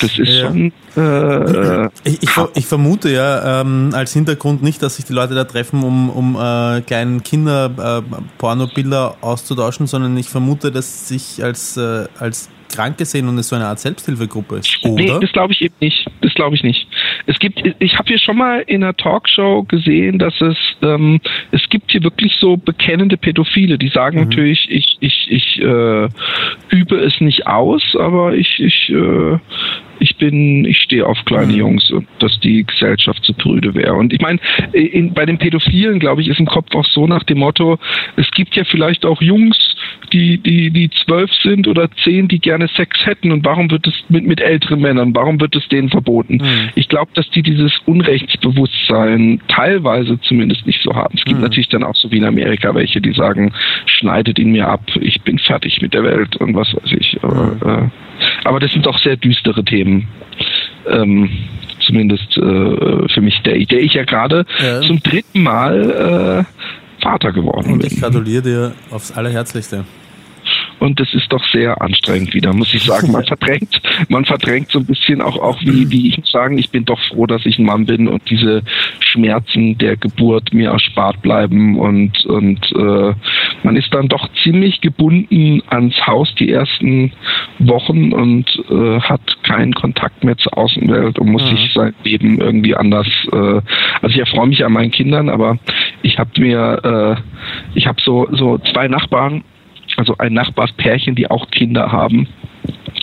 Das 0.00 0.02
ist 0.02 0.18
Ja. 0.18 0.48
schon 0.48 0.72
äh, 0.96 1.88
Ich, 2.04 2.22
ich, 2.22 2.30
ich 2.54 2.66
vermute 2.66 3.10
ja 3.10 3.60
ähm, 3.60 3.90
als 3.94 4.12
Hintergrund 4.12 4.62
nicht, 4.62 4.82
dass 4.82 4.96
sich 4.96 5.04
die 5.04 5.12
Leute 5.12 5.34
da 5.34 5.44
treffen, 5.44 5.82
um, 5.82 6.10
um 6.10 6.36
äh, 6.36 6.80
kleinen 6.82 7.22
Kinder 7.22 8.02
äh, 8.08 8.20
Pornobilder 8.38 9.16
auszutauschen, 9.20 9.86
sondern 9.86 10.16
ich 10.16 10.28
vermute, 10.28 10.70
dass 10.72 11.08
sich 11.08 11.42
als, 11.42 11.76
äh, 11.76 12.06
als 12.18 12.48
Kranke 12.72 13.04
sehen 13.04 13.28
und 13.28 13.38
es 13.38 13.48
so 13.48 13.56
eine 13.56 13.66
Art 13.66 13.78
Selbsthilfegruppe 13.78 14.56
ist. 14.56 14.78
Nee, 14.84 15.10
Oder? 15.10 15.20
das 15.20 15.32
glaube 15.32 15.52
ich 15.52 15.62
eben 15.62 15.74
nicht. 15.80 16.06
Das 16.22 16.34
glaube 16.34 16.56
ich 16.56 16.62
nicht. 16.62 16.86
Es 17.26 17.38
gibt, 17.38 17.62
ich 17.78 17.98
habe 17.98 18.08
hier 18.08 18.18
schon 18.18 18.36
mal 18.38 18.60
in 18.66 18.82
einer 18.82 18.96
Talkshow 18.96 19.62
gesehen, 19.64 20.18
dass 20.18 20.40
es, 20.40 20.56
ähm, 20.82 21.20
es 21.50 21.68
gibt 21.68 21.92
hier 21.92 22.02
wirklich 22.02 22.34
so 22.40 22.56
bekennende 22.56 23.16
Pädophile, 23.16 23.78
die 23.78 23.88
sagen 23.88 24.18
Mhm. 24.18 24.24
natürlich, 24.28 24.66
ich, 24.70 24.96
ich, 25.00 25.26
ich 25.30 25.60
äh, 25.62 26.08
übe 26.70 26.96
es 26.96 27.20
nicht 27.20 27.46
aus, 27.46 27.82
aber 27.98 28.34
ich, 28.34 28.58
ich, 28.58 28.90
äh, 28.90 29.38
ich 30.02 30.16
bin, 30.16 30.64
ich 30.64 30.78
stehe 30.80 31.06
auf 31.06 31.24
kleine 31.24 31.52
Mhm. 31.52 31.58
Jungs 31.58 31.90
und 31.92 32.06
dass 32.18 32.38
die 32.40 32.64
Gesellschaft 32.64 33.22
zu 33.24 33.32
prüde 33.34 33.72
wäre. 33.74 33.94
Und 33.94 34.12
ich 34.12 34.20
meine, 34.20 34.38
in- 34.72 35.14
bei 35.14 35.24
den 35.24 35.38
Pädophilen, 35.38 35.98
glaube 36.00 36.22
ich, 36.22 36.28
ist 36.28 36.40
im 36.40 36.46
Kopf 36.46 36.74
auch 36.74 36.84
so 36.86 37.06
nach 37.06 37.22
dem 37.22 37.38
Motto, 37.38 37.78
es 38.16 38.30
gibt 38.32 38.56
ja 38.56 38.64
vielleicht 38.64 39.06
auch 39.06 39.22
Jungs, 39.22 39.56
die, 40.12 40.38
die, 40.38 40.70
die 40.70 40.90
zwölf 40.90 41.30
sind 41.42 41.68
oder 41.68 41.88
zehn, 42.02 42.26
die 42.28 42.38
gerne 42.40 42.68
Sex 42.68 43.06
hätten 43.06 43.30
und 43.32 43.44
warum 43.44 43.70
wird 43.70 43.86
es 43.86 43.94
mit, 44.08 44.26
mit 44.26 44.40
älteren 44.40 44.80
Männern, 44.80 45.14
warum 45.14 45.40
wird 45.40 45.54
es 45.56 45.66
denen 45.68 45.88
verboten? 45.88 46.34
Mhm. 46.42 46.68
Ich 46.74 46.88
glaube, 46.88 47.10
dass 47.14 47.28
die 47.30 47.42
dieses 47.42 47.72
Unrechtsbewusstsein 47.86 49.40
teilweise 49.48 50.20
zumindest 50.22 50.66
nicht 50.66 50.82
so 50.82 50.94
haben. 50.94 51.14
Es 51.16 51.24
gibt 51.24 51.38
Mhm. 51.38 51.44
natürlich 51.44 51.68
dann 51.68 51.84
auch 51.84 51.94
so 51.96 52.10
wie 52.10 52.16
in 52.18 52.24
Amerika 52.24 52.74
welche, 52.74 53.00
die 53.00 53.12
sagen, 53.12 53.52
schneidet 53.86 54.38
ihn 54.38 54.52
mir 54.52 54.68
ab, 54.68 54.82
ich 55.00 55.20
bin 55.22 55.38
fertig 55.38 55.80
mit 55.80 55.94
der 55.94 56.02
Welt 56.04 56.36
und 56.36 56.54
was 56.54 56.74
weiß 56.74 56.92
ich. 56.98 57.18
Aber, 57.22 57.90
äh, 57.92 58.01
aber 58.44 58.60
das 58.60 58.72
sind 58.72 58.86
doch 58.86 58.98
sehr 58.98 59.16
düstere 59.16 59.64
Themen. 59.64 60.08
Ähm, 60.88 61.30
zumindest 61.80 62.36
äh, 62.36 63.08
für 63.08 63.20
mich, 63.20 63.40
der, 63.42 63.58
der 63.58 63.80
ich 63.80 63.94
ja 63.94 64.04
gerade 64.04 64.44
Ja. 64.60 64.80
zum 64.82 65.02
dritten 65.02 65.42
Mal 65.42 66.44
äh, 66.46 67.02
Vater 67.02 67.32
geworden 67.32 67.72
und 67.72 67.84
ich 67.84 67.90
bin. 67.90 68.00
gratuliere 68.00 68.42
dir 68.42 68.72
aufs 68.90 69.12
Allerherzlichste. 69.12 69.84
Und 70.82 70.98
das 70.98 71.14
ist 71.14 71.32
doch 71.32 71.44
sehr 71.52 71.80
anstrengend 71.80 72.34
wieder, 72.34 72.52
muss 72.52 72.74
ich 72.74 72.82
sagen. 72.82 73.12
Man 73.12 73.24
verdrängt, 73.32 73.80
man 74.08 74.24
verdrängt 74.24 74.72
so 74.72 74.80
ein 74.80 74.84
bisschen 74.84 75.22
auch, 75.22 75.38
auch 75.38 75.60
wie, 75.60 75.88
wie 75.92 76.08
ich 76.08 76.18
muss 76.18 76.32
sagen, 76.32 76.58
ich 76.58 76.70
bin 76.70 76.84
doch 76.84 76.98
froh, 77.08 77.26
dass 77.26 77.46
ich 77.46 77.56
ein 77.60 77.66
Mann 77.66 77.86
bin 77.86 78.08
und 78.08 78.28
diese 78.28 78.62
Schmerzen 78.98 79.78
der 79.78 79.96
Geburt 79.96 80.52
mir 80.52 80.70
erspart 80.70 81.22
bleiben 81.22 81.78
und, 81.78 82.24
und 82.26 82.58
äh, 82.72 83.14
man 83.62 83.76
ist 83.76 83.94
dann 83.94 84.08
doch 84.08 84.28
ziemlich 84.42 84.80
gebunden 84.80 85.62
ans 85.68 85.94
Haus 86.04 86.34
die 86.34 86.50
ersten 86.50 87.12
Wochen 87.60 88.12
und 88.12 88.46
äh, 88.68 88.98
hat 89.00 89.20
keinen 89.44 89.74
Kontakt 89.74 90.24
mehr 90.24 90.36
zur 90.36 90.58
Außenwelt 90.58 91.18
und 91.20 91.30
muss 91.30 91.42
Mhm. 91.42 91.56
sich 91.56 91.72
sein 91.74 91.94
Leben 92.02 92.40
irgendwie 92.40 92.74
anders. 92.74 93.06
Äh, 93.32 93.36
also 93.36 94.08
ich 94.08 94.18
erfreue 94.18 94.48
mich 94.48 94.64
an 94.64 94.72
meinen 94.72 94.90
Kindern, 94.90 95.28
aber 95.28 95.58
ich 96.02 96.18
habe 96.18 96.30
mir, 96.40 97.16
äh, 97.16 97.78
ich 97.78 97.86
habe 97.86 98.00
so 98.02 98.26
so 98.32 98.58
zwei 98.58 98.88
Nachbarn, 98.88 99.44
also 99.96 100.16
ein 100.18 100.32
Nachbarspärchen, 100.32 101.14
die 101.14 101.30
auch 101.30 101.50
Kinder 101.50 101.92
haben, 101.92 102.28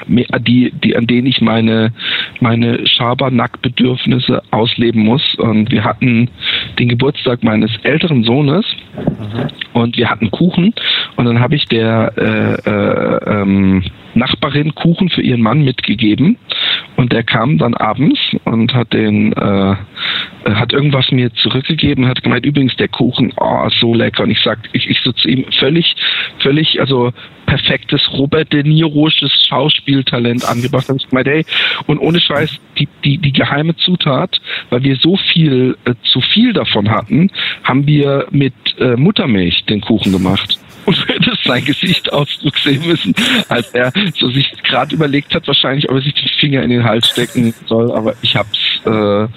die, 0.07 0.71
die, 0.83 0.95
an 0.95 1.07
denen 1.07 1.27
ich 1.27 1.41
meine, 1.41 1.91
meine 2.39 2.85
Schabernack-Bedürfnisse 2.87 4.41
ausleben 4.51 5.03
muss. 5.03 5.35
Und 5.35 5.71
wir 5.71 5.83
hatten 5.83 6.29
den 6.79 6.89
Geburtstag 6.89 7.43
meines 7.43 7.71
älteren 7.83 8.23
Sohnes 8.23 8.65
und 9.73 9.97
wir 9.97 10.09
hatten 10.09 10.31
Kuchen 10.31 10.73
und 11.15 11.25
dann 11.25 11.39
habe 11.39 11.55
ich 11.55 11.65
der 11.65 12.13
äh, 12.17 12.69
äh, 12.69 13.41
ähm, 13.41 13.83
Nachbarin 14.15 14.73
Kuchen 14.75 15.09
für 15.09 15.21
ihren 15.21 15.41
Mann 15.41 15.63
mitgegeben 15.63 16.37
und 16.95 17.13
der 17.13 17.23
kam 17.23 17.57
dann 17.57 17.75
abends 17.75 18.19
und 18.45 18.73
hat 18.73 18.91
den 18.93 19.33
äh, 19.33 19.75
hat 20.55 20.73
irgendwas 20.73 21.11
mir 21.11 21.33
zurückgegeben 21.33 22.07
hat 22.07 22.23
gemeint 22.23 22.45
übrigens 22.45 22.75
der 22.77 22.87
Kuchen 22.87 23.33
oh 23.37 23.69
so 23.79 23.93
lecker. 23.93 24.23
Und 24.23 24.31
ich 24.31 24.41
sag 24.43 24.59
ich, 24.73 24.89
ich 24.89 24.99
so 25.03 25.11
zu 25.11 25.27
ihm 25.27 25.45
völlig 25.59 25.95
völlig 26.39 26.79
also 26.79 27.11
perfektes 27.45 28.01
Robert 28.13 28.53
De 28.53 28.61
Niro'sches 28.61 29.31
Schauspieltalent 29.47 30.45
angebracht. 30.45 30.87
Habe 30.87 30.99
ich 30.99 31.09
gemeint 31.09 31.27
hey 31.27 31.45
und 31.87 31.99
ohne 31.99 32.19
Scheiß 32.19 32.59
die 32.77 32.87
die 33.03 33.17
die 33.17 33.33
geheime 33.33 33.75
Zutat 33.75 34.39
weil 34.69 34.83
wir 34.83 34.95
so 34.95 35.17
viel 35.17 35.77
äh, 35.85 35.93
zu 36.03 36.21
viel 36.21 36.53
davon 36.53 36.89
hatten 36.89 37.31
haben 37.63 37.85
wir 37.87 38.27
mit 38.31 38.53
äh, 38.79 38.95
Muttermilch 38.95 39.65
den 39.65 39.81
Kuchen 39.81 40.11
gemacht. 40.11 40.59
Und 40.85 41.07
hättest 41.07 41.43
sein 41.43 41.63
Gesichtsausdruck 41.65 42.57
sehen 42.57 42.81
müssen, 42.87 43.13
als 43.47 43.69
er 43.75 43.91
so 44.15 44.29
sich 44.29 44.51
gerade 44.63 44.95
überlegt 44.95 45.35
hat, 45.35 45.45
wahrscheinlich, 45.47 45.89
ob 45.89 45.97
er 45.97 46.01
sich 46.01 46.13
den 46.13 46.29
Finger 46.39 46.63
in 46.63 46.69
den 46.69 46.83
Hals 46.83 47.09
stecken 47.09 47.53
soll, 47.67 47.91
aber 47.91 48.15
ich 48.21 48.35
hab's 48.35 48.57
äh, 48.85 49.27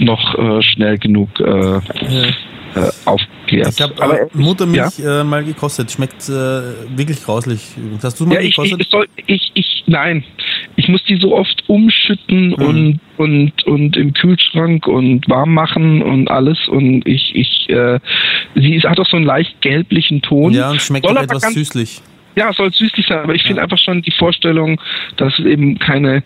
noch 0.00 0.34
äh, 0.38 0.62
schnell 0.62 0.98
genug 0.98 1.28
äh, 1.40 1.44
Ja. 1.44 1.80
äh, 2.74 2.90
aufgeklärt. 3.04 3.68
Ich 3.74 3.80
habe 3.82 3.94
aber 4.00 4.20
äh, 4.22 4.26
Muttermilch 4.32 4.98
äh, 5.00 5.24
mal 5.24 5.44
gekostet. 5.44 5.90
Schmeckt 5.90 6.28
äh, 6.28 6.32
wirklich 6.96 7.22
grauslich. 7.22 7.60
Hast 8.02 8.20
du 8.20 8.26
mal 8.26 8.34
ja, 8.34 8.40
ich, 8.40 8.54
gekostet? 8.54 8.80
ich, 8.80 8.88
soll, 8.88 9.08
ich, 9.26 9.50
ich, 9.54 9.84
nein, 9.86 10.24
ich 10.76 10.88
muss 10.88 11.02
die 11.04 11.16
so 11.16 11.34
oft 11.36 11.64
umschütten 11.68 12.54
und, 12.54 13.00
und, 13.16 13.66
und 13.66 13.96
im 13.96 14.12
Kühlschrank 14.12 14.86
und 14.86 15.28
warm 15.28 15.52
machen 15.54 16.02
und 16.02 16.30
alles 16.30 16.58
und 16.68 17.06
ich, 17.06 17.32
ich, 17.34 17.68
äh, 17.70 17.98
sie 18.54 18.76
ist, 18.76 18.84
hat 18.84 19.00
auch 19.00 19.06
so 19.06 19.16
einen 19.16 19.26
leicht 19.26 19.60
gelblichen 19.60 20.22
Ton. 20.22 20.52
ja, 20.52 20.70
und 20.70 20.80
schmeckt 20.80 21.06
Soll 21.06 21.18
auch 21.18 21.22
etwas 21.22 21.52
süßlich. 21.52 22.02
Ja, 22.36 22.50
es 22.50 22.56
soll 22.56 22.72
süßlich 22.72 23.06
sein, 23.06 23.18
aber 23.18 23.34
ich 23.34 23.42
finde 23.42 23.62
einfach 23.62 23.78
schon 23.78 24.02
die 24.02 24.12
Vorstellung, 24.12 24.80
dass 25.16 25.36
es 25.38 25.44
eben 25.44 25.78
keine 25.78 26.22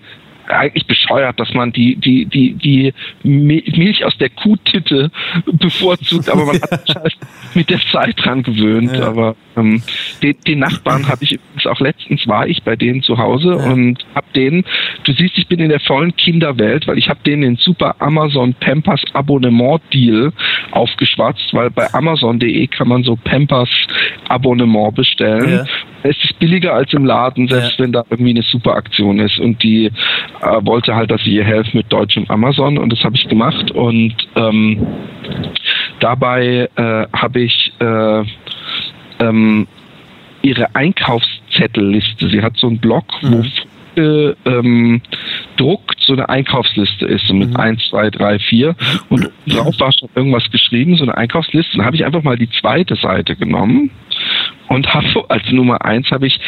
eigentlich 0.48 0.86
bescheuert, 0.86 1.38
dass 1.40 1.52
man 1.54 1.72
die 1.72 1.96
die 1.96 2.26
die 2.26 2.52
die 2.54 2.92
Mi- 3.22 3.64
Milch 3.76 4.04
aus 4.04 4.16
der 4.18 4.30
Kuhtitte 4.30 5.10
bevorzugt, 5.46 6.28
aber 6.28 6.46
man 6.46 6.56
hat 6.70 6.94
halt 6.94 7.16
mit 7.54 7.70
der 7.70 7.80
Zeit 7.92 8.14
dran 8.24 8.42
gewöhnt. 8.42 8.92
Ja. 8.92 9.08
Aber 9.08 9.36
ähm, 9.56 9.82
den, 10.22 10.36
den 10.46 10.58
Nachbarn 10.60 11.08
habe 11.08 11.24
ich 11.24 11.32
übrigens 11.32 11.66
auch 11.66 11.80
letztens 11.80 12.26
war 12.26 12.46
ich 12.46 12.62
bei 12.62 12.76
denen 12.76 13.02
zu 13.02 13.18
Hause 13.18 13.56
Ja. 13.58 13.72
und 13.72 14.04
habe 14.14 14.26
denen, 14.34 14.64
du 15.04 15.12
siehst, 15.12 15.38
ich 15.38 15.46
bin 15.46 15.60
in 15.60 15.68
der 15.68 15.80
vollen 15.80 16.14
Kinderwelt, 16.16 16.86
weil 16.86 16.98
ich 16.98 17.08
habe 17.08 17.20
denen 17.24 17.42
den 17.42 17.56
super 17.56 17.96
Amazon 18.00 18.54
Pampers 18.54 19.02
Abonnement 19.12 19.80
Deal 19.92 20.32
aufgeschwatzt, 20.72 21.52
weil 21.52 21.70
bei 21.70 21.92
Amazon.de 21.94 22.66
kann 22.66 22.88
man 22.88 23.02
so 23.04 23.16
Pampers 23.16 23.68
Abonnement 24.28 24.94
bestellen. 24.94 25.66
Es 26.06 26.22
ist 26.22 26.38
billiger 26.38 26.74
als 26.74 26.92
im 26.92 27.06
Laden, 27.06 27.48
selbst 27.48 27.78
Ja. 27.78 27.84
wenn 27.84 27.92
da 27.92 28.04
irgendwie 28.10 28.32
eine 28.32 28.42
super 28.42 28.74
Aktion 28.74 29.18
ist. 29.18 29.38
Und 29.38 29.62
die 29.62 29.86
äh, 29.86 29.90
wollte 30.60 30.94
halt, 30.94 31.10
dass 31.10 31.22
ich 31.22 31.28
ihr 31.28 31.44
helfe 31.44 31.74
mit 31.74 31.90
deutschem 31.90 32.26
Amazon 32.28 32.76
und 32.76 32.92
das 32.92 33.02
habe 33.02 33.16
ich 33.16 33.26
gemacht. 33.26 33.70
Und 33.70 34.14
ähm, 34.36 34.86
dabei 36.00 36.68
äh, 36.76 37.06
habe 37.16 37.40
ich 37.40 37.72
äh, 37.80 38.22
ähm, 39.18 39.66
ihre 40.42 40.74
Einkaufszettelliste. 40.74 42.28
Sie 42.28 42.42
hat 42.42 42.56
so 42.58 42.66
einen 42.66 42.78
Blog, 42.78 43.04
wo 43.22 43.36
Mhm. 43.38 43.50
äh, 43.96 44.34
ähm, 44.44 45.00
druckt 45.56 46.00
so 46.00 46.12
eine 46.14 46.28
Einkaufsliste 46.28 47.06
ist, 47.06 47.26
so 47.28 47.32
mit 47.34 47.50
Mhm. 47.50 47.56
1, 47.56 47.88
2, 47.90 48.10
3, 48.10 48.38
4 48.40 48.74
und 49.08 49.30
drauf 49.46 49.74
war 49.78 49.92
schon 49.92 50.08
irgendwas 50.16 50.50
geschrieben, 50.50 50.96
so 50.96 51.04
eine 51.04 51.16
Einkaufsliste. 51.16 51.76
Dann 51.78 51.86
habe 51.86 51.96
ich 51.96 52.04
einfach 52.04 52.22
mal 52.24 52.36
die 52.36 52.50
zweite 52.50 52.96
Seite 52.96 53.36
genommen 53.36 53.90
und 54.68 54.86
habe 54.92 55.06
als 55.28 55.42
Nummer 55.50 55.84
1 55.84 56.10
habe 56.10 56.26
ich 56.26 56.38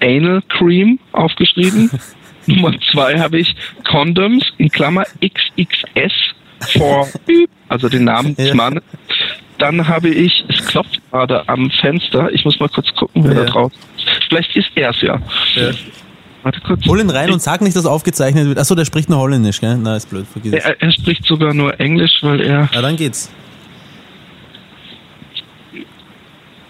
Anal 0.00 0.42
Cream 0.48 0.98
aufgeschrieben. 1.12 1.90
Nummer 2.46 2.72
2 2.92 3.18
habe 3.18 3.38
ich 3.38 3.54
Condoms 3.84 4.44
in 4.58 4.68
Klammer 4.68 5.04
XXS 5.20 6.12
for 6.78 7.08
also 7.68 7.88
den 7.88 8.04
Namen 8.04 8.36
des. 8.36 8.54
Mannes. 8.54 8.82
Dann 9.58 9.88
habe 9.88 10.08
ich, 10.10 10.44
es 10.48 10.64
klopft 10.66 11.00
gerade 11.10 11.48
am 11.48 11.70
Fenster. 11.70 12.30
Ich 12.32 12.44
muss 12.44 12.60
mal 12.60 12.68
kurz 12.68 12.92
gucken, 12.94 13.24
wer 13.24 13.32
Ja. 13.32 13.44
da 13.44 13.50
draußen 13.50 13.78
ist. 13.96 14.24
Vielleicht 14.28 14.54
ist 14.54 14.70
er 14.74 14.90
es 14.90 15.00
ja. 15.00 15.18
Ja. 15.54 15.70
Warte 16.42 16.60
kurz. 16.60 16.86
Hol 16.86 17.00
ihn 17.00 17.10
rein 17.10 17.32
und 17.32 17.42
sag 17.42 17.62
nicht, 17.62 17.74
dass 17.74 17.86
aufgezeichnet 17.86 18.46
wird. 18.46 18.58
Achso, 18.58 18.74
der 18.74 18.84
spricht 18.84 19.08
nur 19.08 19.18
Holländisch, 19.18 19.60
gell? 19.60 19.76
Na, 19.82 19.96
ist 19.96 20.08
blöd, 20.10 20.26
vergiss 20.30 20.52
es. 20.52 20.64
Er, 20.64 20.80
er 20.80 20.92
spricht 20.92 21.24
sogar 21.24 21.54
nur 21.54 21.80
Englisch, 21.80 22.18
weil 22.20 22.40
er 22.40 22.68
Ja, 22.72 22.82
dann 22.82 22.96
geht's. 22.96 23.30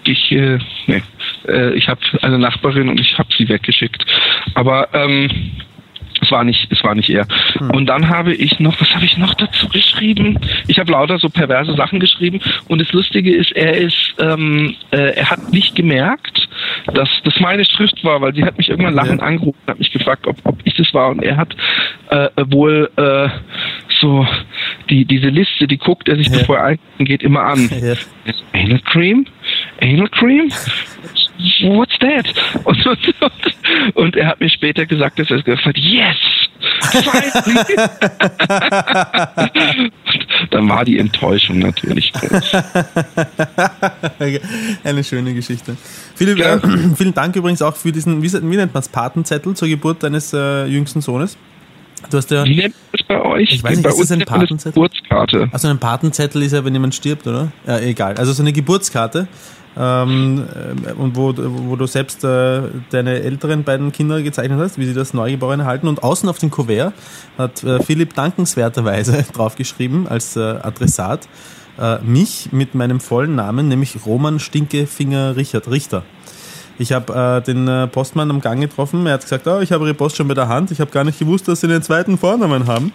Ich 0.08 0.32
äh, 0.32 0.58
nee, 0.86 1.02
äh, 1.48 1.74
ich 1.74 1.88
habe 1.88 2.00
eine 2.22 2.38
Nachbarin 2.38 2.88
und 2.88 3.00
ich 3.00 3.18
habe 3.18 3.28
sie 3.36 3.48
weggeschickt. 3.48 4.04
Aber 4.54 4.88
ähm, 4.94 5.30
es 6.22 6.30
war 6.30 6.44
nicht, 6.44 6.66
es 6.72 6.82
war 6.82 6.94
nicht 6.94 7.10
er. 7.10 7.26
Und 7.74 7.86
dann 7.86 8.08
habe 8.08 8.32
ich 8.34 8.58
noch, 8.58 8.80
was 8.80 8.92
habe 8.94 9.04
ich 9.04 9.18
noch 9.18 9.34
dazu 9.34 9.68
geschrieben? 9.68 10.38
Ich 10.66 10.78
habe 10.78 10.90
lauter 10.90 11.18
so 11.18 11.28
perverse 11.28 11.74
Sachen 11.76 12.00
geschrieben. 12.00 12.40
Und 12.68 12.80
das 12.80 12.90
Lustige 12.92 13.34
ist, 13.36 13.52
er 13.52 13.76
ist, 13.76 14.14
ähm, 14.18 14.74
äh, 14.92 15.14
er 15.14 15.28
hat 15.30 15.52
nicht 15.52 15.74
gemerkt, 15.76 16.48
dass 16.94 17.10
das 17.24 17.38
meine 17.38 17.66
Schrift 17.66 18.02
war, 18.02 18.22
weil 18.22 18.34
sie 18.34 18.44
hat 18.44 18.56
mich 18.56 18.70
irgendwann 18.70 18.94
lachend 18.94 19.20
Ja. 19.20 19.26
angerufen, 19.26 19.58
hat 19.66 19.78
mich 19.78 19.92
gefragt, 19.92 20.26
ob, 20.26 20.36
ob 20.44 20.58
ich 20.64 20.74
das 20.74 20.92
war. 20.94 21.10
Und 21.10 21.22
er 21.22 21.36
hat 21.36 21.54
äh, 22.08 22.28
wohl 22.46 22.90
äh, 22.96 23.28
so 24.00 24.26
die 24.88 25.04
diese 25.04 25.28
Liste, 25.28 25.66
die 25.66 25.76
guckt 25.76 26.08
er 26.08 26.16
sich, 26.16 26.28
Ja. 26.28 26.38
bevor 26.38 26.56
er 26.58 26.64
einkaufen 26.64 27.04
geht, 27.04 27.22
immer 27.22 27.42
an. 27.42 27.70
Ja. 27.82 27.94
Anal 28.54 28.80
Cream? 28.80 29.26
Anal 29.80 30.08
Cream? 30.08 30.50
What's 31.62 31.98
that? 32.00 32.26
Und, 32.64 32.86
und, 32.86 32.98
und, 33.20 33.32
und 33.94 34.16
er 34.16 34.28
hat 34.28 34.40
mir 34.40 34.48
später 34.48 34.86
gesagt, 34.86 35.18
dass 35.18 35.30
er 35.30 35.42
gesagt 35.42 35.66
hat, 35.66 35.76
yes! 35.76 36.16
Dann 40.50 40.68
war 40.68 40.84
die 40.84 40.98
Enttäuschung 40.98 41.58
natürlich 41.58 42.12
groß. 42.12 42.54
Eine 44.84 45.04
schöne 45.04 45.34
Geschichte. 45.34 45.76
Philipp, 46.14 46.40
äh, 46.40 46.58
vielen 46.96 47.14
Dank 47.14 47.36
übrigens 47.36 47.62
auch 47.62 47.76
für 47.76 47.92
diesen, 47.92 48.22
wie, 48.22 48.32
wie 48.32 48.56
nennt 48.56 48.74
man 48.74 48.80
es, 48.80 48.88
Patenzettel 48.88 49.54
zur 49.54 49.68
Geburt 49.68 50.02
deines 50.02 50.32
äh, 50.32 50.66
jüngsten 50.66 51.00
Sohnes. 51.00 51.38
Du 52.10 52.18
hast 52.18 52.30
ja, 52.30 52.44
Wie 52.44 52.56
nennt 52.56 52.74
man 52.74 52.90
das 52.92 53.06
bei 53.06 53.22
euch? 53.22 53.52
Ich 53.52 53.64
weiß 53.64 53.76
nicht, 53.76 53.82
bei 53.82 53.90
ist 53.90 54.00
das 54.00 54.12
ein 54.12 54.20
Patenzettel? 54.20 54.74
Geburtskarte. 54.74 55.48
also 55.50 55.68
ein 55.68 55.78
Patenzettel 55.78 56.42
ist 56.42 56.52
ja, 56.52 56.64
wenn 56.64 56.72
jemand 56.72 56.94
stirbt, 56.94 57.26
oder? 57.26 57.50
Ja, 57.66 57.80
egal. 57.80 58.14
Also 58.16 58.32
so 58.32 58.42
eine 58.42 58.52
Geburtskarte. 58.52 59.26
Ähm, 59.78 60.46
äh, 60.86 60.92
und 60.92 61.16
wo, 61.16 61.34
wo 61.36 61.76
du 61.76 61.86
selbst 61.86 62.24
äh, 62.24 62.62
deine 62.90 63.20
älteren 63.20 63.64
beiden 63.64 63.92
Kinder 63.92 64.22
gezeichnet 64.22 64.58
hast, 64.58 64.78
wie 64.78 64.86
sie 64.86 64.94
das 64.94 65.12
Neugeborene 65.12 65.66
halten. 65.66 65.86
Und 65.88 66.02
außen 66.02 66.28
auf 66.28 66.38
dem 66.38 66.50
Kuvert 66.50 66.94
hat 67.36 67.62
äh, 67.62 67.82
Philipp 67.82 68.14
dankenswerterweise 68.14 69.24
draufgeschrieben 69.32 70.08
als 70.08 70.36
äh, 70.36 70.40
Adressat 70.40 71.28
äh, 71.78 71.98
mich 71.98 72.52
mit 72.52 72.74
meinem 72.74 73.00
vollen 73.00 73.34
Namen, 73.34 73.68
nämlich 73.68 74.06
Roman 74.06 74.38
Stinkefinger 74.38 75.36
Richard 75.36 75.70
Richter. 75.70 76.04
Ich 76.78 76.92
habe 76.92 77.14
äh, 77.14 77.42
den 77.42 77.68
äh, 77.68 77.86
Postmann 77.86 78.30
am 78.30 78.40
Gang 78.40 78.60
getroffen. 78.60 79.06
Er 79.06 79.14
hat 79.14 79.22
gesagt, 79.22 79.46
oh, 79.46 79.60
ich 79.60 79.72
habe 79.72 79.84
Ihre 79.84 79.94
Post 79.94 80.16
schon 80.16 80.28
bei 80.28 80.34
der 80.34 80.48
Hand. 80.48 80.70
Ich 80.70 80.80
habe 80.80 80.90
gar 80.90 81.04
nicht 81.04 81.18
gewusst, 81.18 81.48
dass 81.48 81.60
Sie 81.60 81.66
einen 81.66 81.82
zweiten 81.82 82.18
Vornamen 82.18 82.66
haben. 82.66 82.92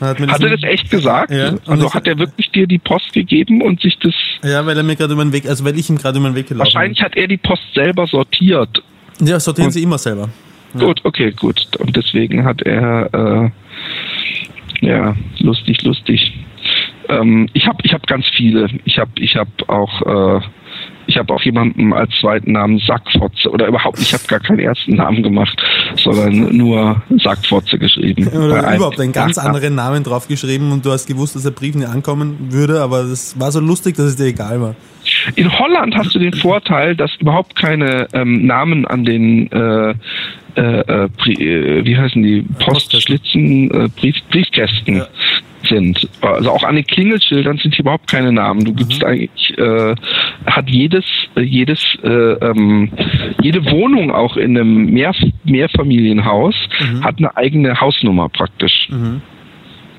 Hat, 0.00 0.18
Hat 0.20 0.42
er 0.42 0.50
das 0.50 0.62
echt 0.64 0.90
gesagt? 0.90 1.30
Ja. 1.30 1.54
Also 1.66 1.92
hat 1.94 2.06
er 2.06 2.18
wirklich 2.18 2.50
dir 2.50 2.66
die 2.66 2.78
Post 2.78 3.12
gegeben 3.12 3.62
und 3.62 3.80
sich 3.80 3.96
das. 3.98 4.14
Ja, 4.42 4.66
weil 4.66 4.76
er 4.76 4.82
mir 4.82 4.96
gerade 4.96 5.12
über 5.12 5.24
den 5.24 5.32
Weg, 5.32 5.46
also 5.48 5.64
weil 5.64 5.78
ich 5.78 5.88
ihm 5.88 5.98
gerade 5.98 6.18
über 6.18 6.28
den 6.28 6.34
Weg 6.34 6.48
gelaufen 6.48 6.66
Wahrscheinlich 6.66 7.00
hat 7.00 7.16
er 7.16 7.28
die 7.28 7.36
Post 7.36 7.62
selber 7.74 8.06
sortiert. 8.06 8.82
Ja, 9.20 9.38
sortieren 9.38 9.66
Und- 9.68 9.72
Sie 9.72 9.82
immer 9.82 9.98
selber. 9.98 10.28
Gut, 10.76 11.00
okay, 11.04 11.30
gut. 11.30 11.68
Und 11.78 11.96
deswegen 11.96 12.44
hat 12.44 12.60
er, 12.62 13.52
äh, 14.82 14.86
ja, 14.86 15.14
lustig, 15.38 15.82
lustig. 15.82 16.32
Ähm, 17.08 17.48
ich 17.52 17.66
habe 17.68 17.78
ich 17.84 17.92
hab 17.92 18.04
ganz 18.08 18.26
viele. 18.36 18.68
Ich 18.84 18.98
habe 18.98 19.12
ich 19.20 19.36
hab 19.36 19.48
auch, 19.68 20.02
äh, 20.02 20.40
ich 21.06 21.16
habe 21.16 21.32
auch 21.32 21.42
jemanden 21.42 21.92
als 21.92 22.10
zweiten 22.20 22.52
Namen 22.52 22.78
Sackfotze 22.78 23.50
oder 23.50 23.66
überhaupt, 23.66 23.98
ich 24.00 24.12
habe 24.12 24.24
gar 24.26 24.40
keinen 24.40 24.60
ersten 24.60 24.96
Namen 24.96 25.22
gemacht, 25.22 25.60
sondern 25.96 26.56
nur 26.56 27.02
Sackfotze 27.22 27.78
geschrieben. 27.78 28.28
Oder 28.28 28.74
überhaupt 28.74 29.00
einen 29.00 29.12
ganz 29.12 29.38
anderen 29.38 29.74
Namen 29.74 30.02
draufgeschrieben 30.02 30.72
und 30.72 30.84
du 30.84 30.90
hast 30.90 31.06
gewusst, 31.06 31.36
dass 31.36 31.42
der 31.42 31.50
Brief 31.50 31.74
nicht 31.74 31.88
ankommen 31.88 32.36
würde, 32.50 32.80
aber 32.80 33.02
das 33.02 33.38
war 33.38 33.52
so 33.52 33.60
lustig, 33.60 33.96
dass 33.96 34.06
es 34.06 34.16
dir 34.16 34.26
egal 34.26 34.60
war. 34.60 34.74
In 35.36 35.58
Holland 35.58 35.94
hast 35.96 36.14
du 36.14 36.18
den 36.18 36.32
Vorteil, 36.32 36.96
dass 36.96 37.14
überhaupt 37.16 37.56
keine 37.56 38.08
ähm, 38.12 38.46
Namen 38.46 38.86
an 38.86 39.04
den 39.04 39.50
äh, 39.52 39.94
äh, 40.56 40.80
äh, 40.80 41.08
äh, 41.26 41.84
wie 41.84 41.96
heißen 41.96 42.22
die 42.22 42.42
Postschlitzen, 42.60 43.70
äh, 43.70 43.88
Brief, 43.88 44.16
Briefkästen 44.30 44.96
Ja. 44.96 45.06
Sind. 45.66 46.08
Also 46.20 46.50
auch 46.50 46.62
an 46.62 46.76
den 46.76 46.86
Klingelschildern 46.86 47.58
sind 47.58 47.74
hier 47.74 47.84
überhaupt 47.84 48.10
keine 48.10 48.32
Namen. 48.32 48.64
Du 48.64 48.72
gibst 48.72 49.04
eigentlich 49.04 49.58
äh, 49.58 49.94
hat 50.46 50.68
jedes 50.68 51.04
jedes 51.36 51.80
äh, 52.02 52.08
ähm, 52.08 52.90
jede 53.42 53.70
Wohnung 53.70 54.10
auch 54.10 54.36
in 54.36 54.56
einem 54.56 54.86
Mehr 54.86 55.12
Mehrfamilienhaus 55.44 56.54
hat 57.02 57.18
eine 57.18 57.36
eigene 57.36 57.80
Hausnummer 57.80 58.28
praktisch. 58.28 58.88
Mhm. 58.90 59.22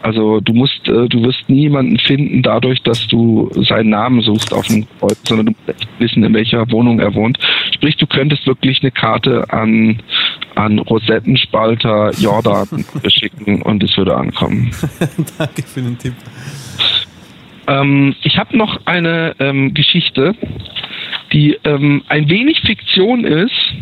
Also 0.06 0.40
du 0.40 0.54
musst, 0.54 0.88
äh, 0.88 1.08
du 1.08 1.24
wirst 1.24 1.50
niemanden 1.50 1.98
finden 1.98 2.44
dadurch, 2.44 2.84
dass 2.84 3.08
du 3.08 3.50
seinen 3.56 3.90
Namen 3.90 4.22
suchst 4.22 4.54
auf 4.54 4.68
dem 4.68 4.86
Kreuz, 5.00 5.20
sondern 5.28 5.48
du 5.48 5.52
musst 5.66 5.88
wissen, 5.98 6.24
in 6.24 6.32
welcher 6.36 6.70
Wohnung 6.70 7.00
er 7.00 7.16
wohnt. 7.16 7.40
Sprich, 7.74 7.98
du 7.98 8.06
könntest 8.06 8.46
wirklich 8.46 8.84
eine 8.84 8.92
Karte 8.92 9.52
an 9.52 9.98
an 10.56 10.80
Rosettenspalter 10.80 12.12
Jordan 12.18 12.86
schicken 13.08 13.62
und 13.62 13.84
es 13.84 13.96
würde 13.98 14.16
ankommen. 14.16 14.72
Danke 15.38 15.64
für 15.64 15.82
den 15.82 15.98
Tipp. 15.98 16.14
Ähm, 17.68 18.16
ich 18.24 18.38
habe 18.38 18.58
noch 18.58 18.80
eine 18.86 19.36
ähm, 19.40 19.74
Geschichte, 19.74 20.36
die 21.34 21.58
ähm, 21.64 22.04
ein 22.08 22.30
wenig 22.30 22.62
Fiktion 22.62 23.24
ist, 23.26 23.74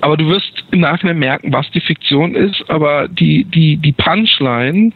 aber 0.00 0.16
du 0.16 0.28
wirst 0.28 0.52
im 0.70 0.80
Nachhinein 0.80 1.18
merken, 1.18 1.52
was 1.52 1.70
die 1.72 1.80
Fiktion 1.80 2.34
ist, 2.34 2.62
aber 2.68 3.08
die, 3.08 3.44
die, 3.44 3.76
die 3.76 3.92
Punchline, 3.92 4.92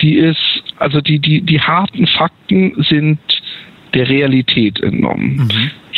die 0.00 0.16
ist, 0.16 0.62
also 0.78 1.00
die, 1.00 1.18
die, 1.18 1.40
die 1.40 1.60
harten 1.60 2.06
Fakten 2.06 2.84
sind 2.88 3.18
der 3.94 4.08
Realität 4.08 4.82
entnommen. 4.82 5.48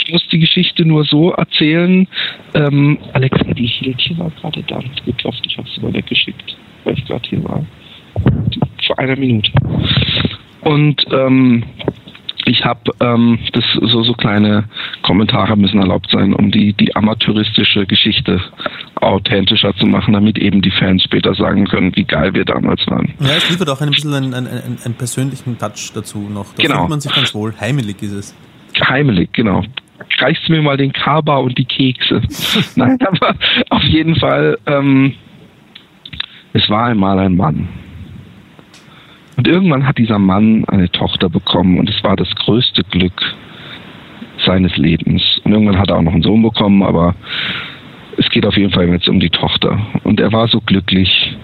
Ich 0.09 0.15
muss 0.15 0.27
die 0.33 0.39
Geschichte 0.39 0.87
nur 0.87 1.05
so 1.05 1.33
erzählen. 1.33 2.09
Ähm, 2.55 2.97
Alexa, 3.13 3.45
die 3.53 3.67
hielt 3.67 4.01
hier 4.01 4.17
war 4.17 4.31
gerade 4.41 4.63
da, 4.63 4.77
hat 4.77 5.05
geklopft, 5.05 5.43
ich 5.47 5.59
habe 5.59 5.69
sie 5.69 5.83
mal 5.83 5.93
weggeschickt, 5.93 6.57
weil 6.85 6.95
ich 6.99 7.05
gerade 7.05 7.29
hier 7.29 7.45
war. 7.45 7.63
Vor 8.87 8.99
einer 8.99 9.17
Minute. 9.17 9.51
Und 10.63 11.05
ähm, 11.13 11.63
ich 12.47 12.65
habe 12.65 12.91
ähm, 13.01 13.39
das 13.53 13.65
so 13.83 14.03
so 14.03 14.15
kleine 14.15 14.65
Kommentare 15.03 15.59
müssen 15.59 15.79
erlaubt 15.79 16.09
sein, 16.11 16.33
um 16.33 16.51
die 16.51 16.73
die 16.73 16.97
amateuristische 16.97 17.85
Geschichte 17.85 18.41
authentischer 19.03 19.77
zu 19.77 19.85
machen, 19.85 20.15
damit 20.15 20.39
eben 20.39 20.63
die 20.63 20.71
Fans 20.71 21.03
später 21.03 21.35
sagen 21.35 21.67
können, 21.67 21.95
wie 21.97 22.05
geil 22.05 22.33
wir 22.33 22.47
damals 22.47 22.81
waren. 22.87 23.13
Ja, 23.21 23.35
es 23.37 23.51
liefert 23.51 23.69
auch 23.69 23.83
ein 23.83 23.91
bisschen 23.91 24.15
einen, 24.15 24.33
einen, 24.33 24.47
einen, 24.47 24.79
einen 24.83 24.95
persönlichen 24.95 25.59
Touch 25.59 25.93
dazu 25.93 26.31
noch. 26.33 26.55
Da 26.55 26.63
Genau. 26.63 26.79
fühlt 26.79 26.89
man 26.89 27.01
sich 27.01 27.15
ganz 27.15 27.35
wohl. 27.35 27.53
Heimelig 27.61 28.01
ist 28.03 28.13
es. 28.13 28.37
Heimelig, 28.89 29.35
genau. 29.35 29.65
Reichst 30.19 30.49
du 30.49 30.53
mir 30.53 30.63
mal 30.63 30.77
den 30.77 30.93
Kaba 30.93 31.37
und 31.39 31.57
die 31.59 31.65
Kekse? 31.65 32.23
Nein, 32.77 32.99
aber 33.01 33.35
auf 33.71 33.83
jeden 33.85 34.17
Fall, 34.17 34.59
ähm, 34.67 35.15
es 36.53 36.69
war 36.71 36.87
einmal 36.87 37.19
ein 37.19 37.37
Mann. 37.37 37.69
Und 39.37 39.47
irgendwann 39.47 39.87
hat 39.87 39.99
dieser 39.99 40.19
Mann 40.19 40.65
eine 40.67 40.91
Tochter 40.91 41.29
bekommen 41.29 41.79
und 41.79 41.89
es 41.89 42.03
war 42.03 42.17
das 42.17 42.29
größte 42.35 42.83
Glück 42.85 43.23
seines 44.45 44.77
Lebens. 44.77 45.23
Und 45.45 45.53
irgendwann 45.53 45.79
hat 45.79 45.91
er 45.91 45.97
auch 45.97 46.03
noch 46.03 46.13
einen 46.13 46.23
Sohn 46.23 46.43
bekommen, 46.43 46.83
aber 46.83 47.15
es 48.17 48.29
geht 48.31 48.45
auf 48.45 48.57
jeden 48.57 48.73
Fall 48.73 48.89
jetzt 48.89 49.09
um 49.09 49.21
die 49.21 49.31
Tochter. 49.31 49.79
Und 50.03 50.19
er 50.19 50.33
war 50.33 50.49
so 50.49 50.61
glücklich 50.61 51.37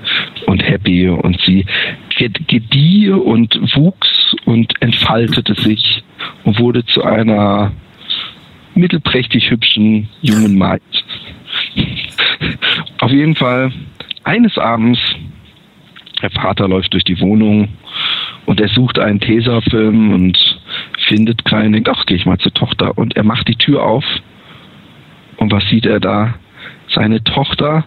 und 0.47 0.63
happy 0.63 1.09
und 1.09 1.41
sie 1.43 1.65
gedieh 2.49 3.11
und 3.11 3.55
wuchs 3.77 4.35
und 4.45 4.73
entfaltete 4.81 5.55
sich 5.55 6.03
und 6.45 6.59
wurde 6.59 6.85
zu 6.85 7.05
einer 7.05 7.73
mittelprächtig 8.75 9.51
hübschen 9.51 10.09
jungen 10.23 10.57
Maid. 10.57 10.83
Auf 13.01 13.11
jeden 13.11 13.35
Fall, 13.35 13.73
eines 14.25 14.59
Abends, 14.59 15.01
der 16.23 16.31
Vater 16.31 16.69
läuft 16.69 16.93
durch 16.93 17.05
die 17.05 17.21
Wohnung 17.21 17.69
und 18.47 18.61
er 18.61 18.69
sucht 18.69 18.99
einen 18.99 19.21
Tesafilm 19.21 20.13
und 20.13 20.39
findet 21.09 21.45
keinen. 21.45 21.73
Denkt, 21.73 21.89
ach, 21.89 22.07
gehe 22.07 22.17
ich 22.17 22.27
mal 22.27 22.39
zur 22.39 22.53
Tochter. 22.55 22.97
Und 22.97 23.17
er 23.17 23.25
macht 23.25 23.49
die 23.49 23.57
Tür 23.57 23.83
auf. 23.83 24.05
Und 25.37 25.53
was 25.53 25.69
sieht 25.69 25.87
er 25.87 26.01
da? 26.01 26.35
Seine 26.89 27.23
Tochter 27.25 27.85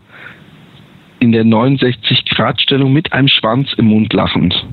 in 1.20 1.32
der 1.32 1.44
69-Grad-Stellung 1.44 2.94
mit 2.94 3.14
einem 3.14 3.28
Schwanz 3.28 3.74
im 3.78 3.86
Mund 3.86 4.14
lachend. 4.14 4.66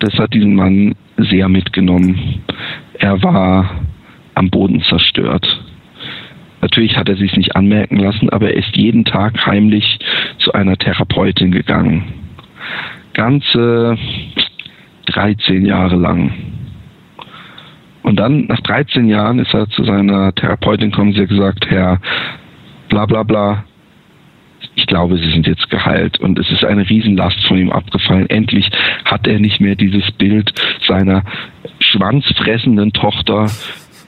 Das 0.00 0.14
hat 0.14 0.34
diesen 0.34 0.54
Mann 0.54 0.94
sehr 1.16 1.48
mitgenommen. 1.48 2.42
Er 2.98 3.22
war 3.22 3.70
am 4.38 4.50
Boden 4.50 4.82
zerstört. 4.82 5.46
Natürlich 6.60 6.96
hat 6.96 7.08
er 7.08 7.16
sich 7.16 7.36
nicht 7.36 7.54
anmerken 7.54 7.98
lassen, 7.98 8.30
aber 8.30 8.50
er 8.50 8.56
ist 8.56 8.76
jeden 8.76 9.04
Tag 9.04 9.46
heimlich 9.46 9.98
zu 10.38 10.52
einer 10.52 10.76
Therapeutin 10.76 11.52
gegangen. 11.52 12.04
Ganze 13.14 13.96
13 15.06 15.64
Jahre 15.64 15.96
lang. 15.96 16.32
Und 18.02 18.16
dann, 18.16 18.46
nach 18.46 18.60
13 18.60 19.08
Jahren, 19.08 19.38
ist 19.38 19.54
er 19.54 19.68
zu 19.68 19.84
seiner 19.84 20.34
Therapeutin 20.34 20.90
gekommen, 20.90 21.12
sie 21.12 21.22
hat 21.22 21.28
gesagt, 21.28 21.66
Herr, 21.68 22.00
bla 22.88 23.06
bla 23.06 23.22
bla, 23.22 23.64
ich 24.74 24.86
glaube, 24.86 25.18
Sie 25.18 25.30
sind 25.30 25.46
jetzt 25.46 25.70
geheilt. 25.70 26.20
Und 26.20 26.38
es 26.38 26.50
ist 26.50 26.64
eine 26.64 26.88
Riesenlast 26.88 27.44
von 27.46 27.58
ihm 27.58 27.70
abgefallen. 27.70 28.30
Endlich 28.30 28.70
hat 29.04 29.26
er 29.26 29.40
nicht 29.40 29.60
mehr 29.60 29.74
dieses 29.74 30.10
Bild 30.12 30.52
seiner 30.86 31.24
schwanzfressenden 31.80 32.92
Tochter 32.92 33.50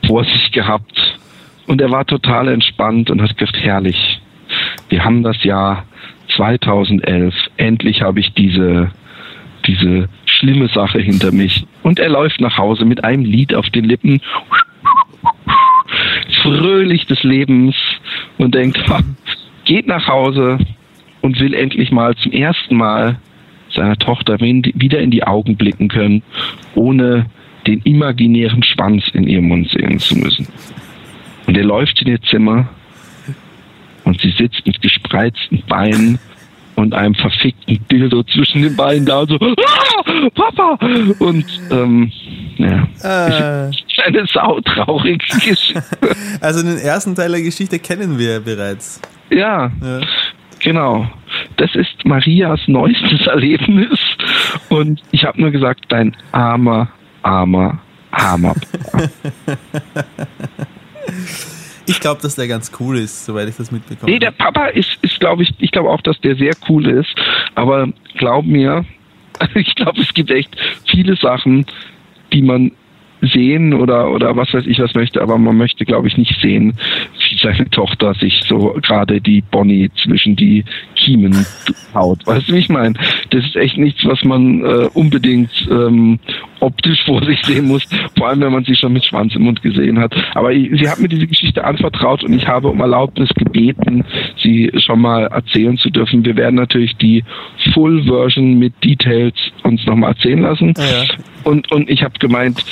vor 0.06 0.24
sich 0.24 0.52
gehabt. 0.52 1.18
Und 1.66 1.80
er 1.80 1.90
war 1.90 2.04
total 2.04 2.48
entspannt 2.48 3.10
und 3.10 3.22
hat 3.22 3.36
gesagt, 3.36 3.56
herrlich, 3.62 4.20
wir 4.88 5.04
haben 5.04 5.22
das 5.22 5.42
Jahr 5.44 5.84
2011. 6.36 7.34
Endlich 7.56 8.02
habe 8.02 8.20
ich 8.20 8.32
diese, 8.34 8.90
diese 9.66 10.08
schlimme 10.24 10.68
Sache 10.68 11.00
hinter 11.00 11.32
mich. 11.32 11.66
Und 11.82 11.98
er 11.98 12.08
läuft 12.08 12.40
nach 12.40 12.56
Hause 12.58 12.84
mit 12.84 13.04
einem 13.04 13.24
Lied 13.24 13.54
auf 13.54 13.68
den 13.70 13.84
Lippen, 13.84 14.20
fröhlich 16.42 17.06
des 17.06 17.22
Lebens 17.22 17.76
und 18.38 18.54
denkt, 18.54 18.80
geht 19.64 19.86
nach 19.86 20.06
Hause 20.08 20.58
und 21.20 21.38
will 21.38 21.54
endlich 21.54 21.90
mal 21.90 22.14
zum 22.16 22.32
ersten 22.32 22.76
Mal 22.76 23.18
seiner 23.74 23.96
Tochter 23.96 24.40
wieder 24.40 25.00
in 25.00 25.10
die 25.10 25.24
Augen 25.24 25.56
blicken 25.56 25.88
können, 25.88 26.22
ohne 26.74 27.26
den 27.70 27.80
imaginären 27.82 28.62
Schwanz 28.62 29.04
in 29.12 29.28
ihrem 29.28 29.46
Mund 29.46 29.70
sehen 29.70 29.98
zu 29.98 30.16
müssen. 30.16 30.48
Und 31.46 31.56
er 31.56 31.64
läuft 31.64 32.02
in 32.02 32.08
ihr 32.08 32.20
Zimmer 32.22 32.68
und 34.04 34.20
sie 34.20 34.30
sitzt 34.30 34.66
mit 34.66 34.80
gespreizten 34.82 35.62
Beinen 35.68 36.18
und 36.74 36.94
einem 36.94 37.14
verfickten 37.14 37.78
Dildo 37.90 38.24
zwischen 38.24 38.62
den 38.62 38.74
Beinen 38.74 39.06
da 39.06 39.20
und 39.20 39.28
so, 39.28 39.36
ah, 39.36 40.30
Papa! 40.34 40.78
Und 41.18 41.44
ähm, 41.70 42.10
ja, 42.56 42.88
äh. 43.02 43.70
eine 44.04 44.26
sautraurige 44.26 45.18
Geschichte. 45.18 45.82
Also 46.40 46.62
den 46.62 46.78
ersten 46.78 47.14
Teil 47.14 47.30
der 47.32 47.42
Geschichte 47.42 47.78
kennen 47.78 48.18
wir 48.18 48.40
bereits. 48.40 49.00
Ja, 49.28 49.70
ja. 49.82 50.00
genau. 50.60 51.06
Das 51.58 51.74
ist 51.74 52.04
Marias 52.04 52.60
neuestes 52.66 53.26
Erlebnis 53.26 53.98
und 54.70 55.02
ich 55.10 55.24
habe 55.24 55.38
nur 55.40 55.50
gesagt, 55.50 55.84
dein 55.88 56.16
armer, 56.32 56.88
armer, 57.22 57.78
armer. 58.10 58.54
Ich 61.86 61.98
glaube, 61.98 62.22
dass 62.22 62.36
der 62.36 62.46
ganz 62.46 62.70
cool 62.78 62.98
ist, 62.98 63.24
soweit 63.24 63.48
ich 63.48 63.56
das 63.56 63.72
mitbekomme. 63.72 64.12
Nee, 64.12 64.20
der 64.20 64.30
Papa 64.30 64.66
ist, 64.66 64.98
ist 65.02 65.18
glaube 65.18 65.42
ich, 65.42 65.52
ich 65.58 65.72
glaube 65.72 65.90
auch, 65.90 66.00
dass 66.02 66.20
der 66.20 66.36
sehr 66.36 66.52
cool 66.68 66.86
ist. 66.86 67.14
Aber 67.56 67.88
glaub 68.16 68.44
mir, 68.44 68.84
ich 69.54 69.74
glaube, 69.74 70.00
es 70.00 70.14
gibt 70.14 70.30
echt 70.30 70.56
viele 70.86 71.16
Sachen, 71.16 71.66
die 72.32 72.42
man 72.42 72.70
sehen 73.22 73.74
oder, 73.74 74.10
oder 74.10 74.36
was 74.36 74.52
weiß 74.52 74.66
ich 74.66 74.78
was 74.80 74.94
möchte, 74.94 75.20
aber 75.20 75.38
man 75.38 75.56
möchte, 75.56 75.84
glaube 75.84 76.08
ich, 76.08 76.16
nicht 76.16 76.40
sehen, 76.40 76.74
wie 77.18 77.38
seine 77.38 77.68
Tochter 77.70 78.14
sich 78.14 78.42
so 78.48 78.76
gerade 78.82 79.20
die 79.20 79.42
Bonnie 79.42 79.90
zwischen 80.02 80.36
die 80.36 80.64
Kiemen 80.96 81.46
haut. 81.94 82.26
Weißt 82.26 82.48
du, 82.48 82.54
wie 82.54 82.58
ich 82.58 82.68
meine? 82.68 82.94
Das 83.30 83.44
ist 83.44 83.56
echt 83.56 83.76
nichts, 83.78 84.04
was 84.04 84.22
man 84.24 84.64
äh, 84.64 84.88
unbedingt 84.94 85.50
ähm, 85.70 86.18
optisch 86.60 87.02
vor 87.06 87.24
sich 87.24 87.42
sehen 87.44 87.66
muss, 87.66 87.84
vor 88.16 88.28
allem 88.28 88.40
wenn 88.40 88.52
man 88.52 88.64
sie 88.64 88.76
schon 88.76 88.92
mit 88.92 89.04
Schwanz 89.04 89.34
im 89.34 89.42
Mund 89.42 89.62
gesehen 89.62 89.98
hat. 89.98 90.14
Aber 90.34 90.52
ich, 90.52 90.70
sie 90.80 90.88
hat 90.88 90.98
mir 90.98 91.08
diese 91.08 91.26
Geschichte 91.26 91.64
anvertraut 91.64 92.24
und 92.24 92.32
ich 92.32 92.46
habe 92.46 92.68
um 92.68 92.80
Erlaubnis 92.80 93.30
gebeten, 93.34 94.04
sie 94.42 94.70
schon 94.78 95.00
mal 95.00 95.24
erzählen 95.26 95.76
zu 95.78 95.90
dürfen. 95.90 96.24
Wir 96.24 96.36
werden 96.36 96.56
natürlich 96.56 96.96
die 96.96 97.24
Full 97.74 98.04
Version 98.04 98.58
mit 98.58 98.72
Details 98.82 99.34
uns 99.62 99.84
nochmal 99.86 100.12
erzählen 100.12 100.40
lassen. 100.40 100.74
Ja. 100.76 101.04
Und, 101.44 101.70
und 101.72 101.88
ich 101.88 102.02
habe 102.02 102.18
gemeint, 102.18 102.64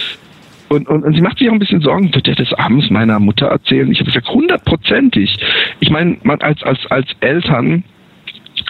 und, 0.68 0.88
und, 0.88 1.04
und 1.04 1.14
sie 1.14 1.20
macht 1.20 1.38
sich 1.38 1.48
auch 1.48 1.52
ein 1.52 1.58
bisschen 1.58 1.80
Sorgen, 1.80 2.14
wird 2.14 2.28
er 2.28 2.34
das 2.34 2.52
abends 2.52 2.90
meiner 2.90 3.18
Mutter 3.18 3.46
erzählen? 3.46 3.90
Ich 3.90 4.00
habe 4.00 4.10
gesagt, 4.10 4.28
hundertprozentig. 4.28 5.38
Ich 5.80 5.90
meine, 5.90 6.18
man 6.22 6.40
als, 6.40 6.62
als, 6.62 6.78
als 6.90 7.06
Eltern 7.20 7.84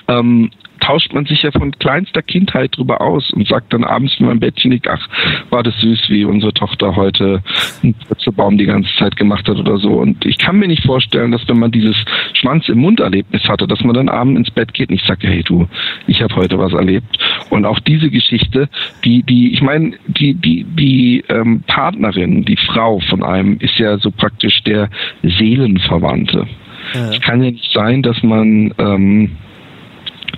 ähm, 0.07 0.51
tauscht 0.79 1.13
man 1.13 1.27
sich 1.27 1.43
ja 1.43 1.51
von 1.51 1.73
kleinster 1.73 2.23
Kindheit 2.23 2.77
drüber 2.77 3.01
aus 3.01 3.31
und 3.33 3.47
sagt 3.49 3.73
dann 3.73 3.85
abends, 3.85 4.15
wenn 4.19 4.27
man 4.27 4.37
im 4.37 4.41
Bettchen 4.41 4.71
liegt, 4.71 4.89
ach, 4.89 5.09
war 5.51 5.63
das 5.63 5.79
süß, 5.81 6.09
wie 6.09 6.25
unsere 6.25 6.53
Tochter 6.53 6.97
heute 6.97 7.43
einen 7.83 7.95
Purzelbaum 7.95 8.59
die 8.59 8.67
ganze 8.67 8.91
Zeit 8.97 9.17
gemacht 9.17 9.49
hat 9.49 9.57
oder 9.57 9.79
so. 9.79 9.91
Und 9.91 10.25
ich 10.25 10.39
kann 10.39 10.59
mir 10.59 10.69
nicht 10.69 10.85
vorstellen, 10.85 11.33
dass 11.33 11.47
wenn 11.49 11.59
man 11.59 11.71
dieses 11.71 11.97
Schwanz 12.35 12.69
im 12.69 12.79
Mund 12.79 13.01
Erlebnis 13.01 13.45
hatte, 13.49 13.67
dass 13.67 13.81
man 13.83 13.95
dann 13.95 14.09
abends 14.09 14.39
ins 14.39 14.51
Bett 14.51 14.75
geht 14.75 14.91
und 14.91 14.97
ich 14.97 15.05
sage, 15.05 15.29
hey 15.29 15.43
du, 15.43 15.69
ich 16.07 16.23
habe 16.23 16.35
heute 16.37 16.59
was 16.59 16.73
erlebt. 16.73 17.19
Und 17.51 17.65
auch 17.65 17.81
diese 17.81 18.11
Geschichte, 18.11 18.69
die, 19.05 19.23
die, 19.23 19.53
ich 19.53 19.63
meine, 19.63 19.93
die, 20.07 20.35
die, 20.35 20.65
die 20.65 21.25
ähm, 21.29 21.63
Partnerin, 21.67 22.45
die 22.45 22.57
Frau 22.57 23.01
von 23.01 23.23
einem 23.23 23.59
ist 23.59 23.79
ja 23.79 23.99
so 23.99 24.11
praktisch 24.11 24.63
der 24.65 24.91
Seelenverwandte. 25.23 26.47
Ja. 26.95 27.11
Es 27.11 27.21
kann 27.21 27.43
ja 27.43 27.51
nicht 27.51 27.73
sein, 27.73 28.03
dass 28.03 28.23
man 28.23 28.73
ähm, 28.79 29.37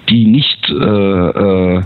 die 0.09 0.27
nicht 0.27 0.69
äh, 0.69 0.75
äh, 0.75 1.83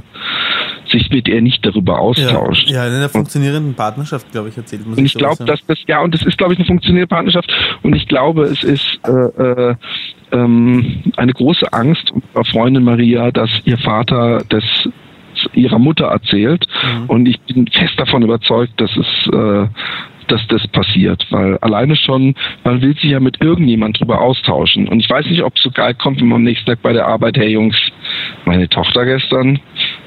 sich 0.90 1.10
mit 1.10 1.28
ihr 1.28 1.40
nicht 1.40 1.64
darüber 1.64 1.98
austauscht. 1.98 2.68
Ja, 2.68 2.84
ja 2.84 2.88
in 2.88 2.94
einer 2.94 3.08
funktionierenden 3.08 3.74
Partnerschaft, 3.74 4.30
glaube 4.32 4.48
ich, 4.48 4.56
erzählt 4.56 4.86
man. 4.86 4.98
Und 4.98 5.04
ich 5.04 5.14
glaube, 5.14 5.44
dass 5.44 5.64
das 5.66 5.78
ja 5.86 6.00
und 6.00 6.14
das 6.14 6.22
ist, 6.22 6.38
glaube 6.38 6.52
ich, 6.52 6.58
eine 6.58 6.66
funktionierende 6.66 7.08
Partnerschaft 7.08 7.52
und 7.82 7.94
ich 7.94 8.06
glaube, 8.08 8.44
es 8.44 8.62
ist 8.62 9.00
äh, 9.06 9.10
äh, 9.10 9.76
ähm, 10.32 11.02
eine 11.16 11.32
große 11.32 11.72
Angst 11.72 12.10
unserer 12.10 12.44
Freundin 12.44 12.84
Maria, 12.84 13.30
dass 13.30 13.50
ihr 13.64 13.78
Vater 13.78 14.42
das 14.48 14.64
ihrer 15.52 15.78
Mutter 15.78 16.06
erzählt 16.06 16.66
mhm. 16.82 17.06
und 17.06 17.26
ich 17.26 17.40
bin 17.40 17.66
fest 17.66 17.94
davon 17.96 18.22
überzeugt, 18.22 18.80
dass 18.80 18.90
es 18.96 19.32
äh, 19.32 19.66
dass 20.28 20.46
das 20.48 20.66
passiert, 20.68 21.26
weil 21.30 21.58
alleine 21.58 21.96
schon, 21.96 22.34
man 22.64 22.80
will 22.80 22.94
sich 22.94 23.10
ja 23.10 23.20
mit 23.20 23.40
irgendjemand 23.40 23.98
drüber 24.00 24.20
austauschen. 24.20 24.88
Und 24.88 25.00
ich 25.00 25.10
weiß 25.10 25.26
nicht, 25.26 25.42
ob 25.42 25.56
es 25.56 25.62
so 25.62 25.70
geil 25.70 25.94
kommt, 25.94 26.20
wenn 26.20 26.28
man 26.28 26.36
am 26.36 26.44
nächsten 26.44 26.66
Tag 26.66 26.82
bei 26.82 26.92
der 26.92 27.06
Arbeit, 27.06 27.36
hey 27.36 27.48
Jungs, 27.48 27.76
meine 28.44 28.68
Tochter 28.68 29.04
gestern, 29.04 29.60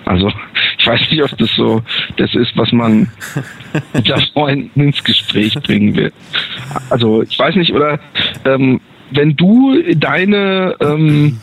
also 0.06 0.32
ich 0.77 0.88
weiß 0.88 1.12
nicht, 1.12 1.23
ob 1.23 1.38
das 1.38 1.51
so 1.56 1.82
das 2.17 2.34
ist, 2.34 2.56
was 2.56 2.71
man 2.71 3.10
mit 3.93 4.08
der 4.08 4.19
Freunden 4.34 4.80
ins 4.80 5.03
Gespräch 5.03 5.53
bringen 5.56 5.95
will. 5.95 6.12
Also 6.89 7.23
ich 7.23 7.38
weiß 7.38 7.56
nicht, 7.56 7.73
oder 7.73 7.99
ähm, 8.45 8.80
wenn 9.12 9.36
du 9.36 9.82
deine 9.95 10.75
ähm, 10.82 11.39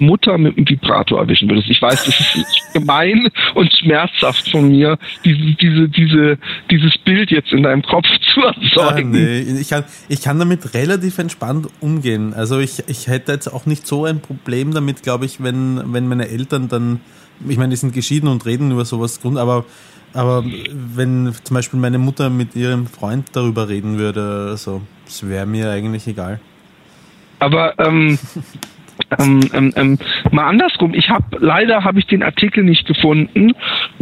Mutter 0.00 0.38
mit 0.38 0.56
einem 0.56 0.68
Vibrator 0.68 1.20
erwischen 1.20 1.48
würdest. 1.48 1.68
Ich 1.68 1.80
weiß, 1.80 2.04
das 2.04 2.20
ist 2.36 2.72
gemein 2.72 3.28
und 3.54 3.72
schmerzhaft 3.72 4.50
von 4.50 4.68
mir, 4.68 4.98
diese, 5.24 5.54
diese, 5.54 5.88
diese, 5.88 6.38
dieses 6.70 6.98
Bild 6.98 7.30
jetzt 7.30 7.52
in 7.52 7.62
deinem 7.62 7.82
Kopf 7.82 8.06
zu 8.34 8.40
erzeugen. 8.40 9.14
Ah, 9.14 9.18
nee, 9.18 9.60
ich 9.60 9.68
kann, 9.68 9.84
ich 10.08 10.22
kann 10.22 10.38
damit 10.38 10.74
relativ 10.74 11.18
entspannt 11.18 11.68
umgehen. 11.80 12.34
Also 12.34 12.58
ich, 12.58 12.84
ich 12.88 13.06
hätte 13.06 13.32
jetzt 13.32 13.48
auch 13.48 13.66
nicht 13.66 13.86
so 13.86 14.04
ein 14.04 14.20
Problem 14.20 14.72
damit, 14.72 15.02
glaube 15.02 15.24
ich, 15.24 15.42
wenn, 15.42 15.92
wenn 15.92 16.08
meine 16.08 16.28
Eltern 16.28 16.68
dann, 16.68 17.00
ich 17.48 17.56
meine, 17.56 17.70
die 17.70 17.76
sind 17.76 17.92
geschieden 17.92 18.28
und 18.28 18.46
reden 18.46 18.70
über 18.70 18.84
sowas, 18.84 19.20
aber 19.24 19.64
aber 20.14 20.44
wenn 20.44 21.34
zum 21.44 21.54
Beispiel 21.54 21.78
meine 21.78 21.98
Mutter 21.98 22.30
mit 22.30 22.56
ihrem 22.56 22.86
Freund 22.86 23.28
darüber 23.34 23.68
reden 23.68 23.98
würde, 23.98 24.48
also, 24.50 24.80
das 25.04 25.28
wäre 25.28 25.44
mir 25.44 25.70
eigentlich 25.70 26.06
egal. 26.06 26.40
Aber 27.38 27.78
ähm, 27.78 28.18
ähm, 29.18 29.40
ähm, 29.52 29.72
ähm, 29.76 29.98
mal 30.30 30.46
andersrum. 30.46 30.94
Ich 30.94 31.10
habe 31.10 31.24
leider 31.38 31.84
habe 31.84 31.98
ich 31.98 32.06
den 32.06 32.22
Artikel 32.22 32.64
nicht 32.64 32.86
gefunden, 32.86 33.52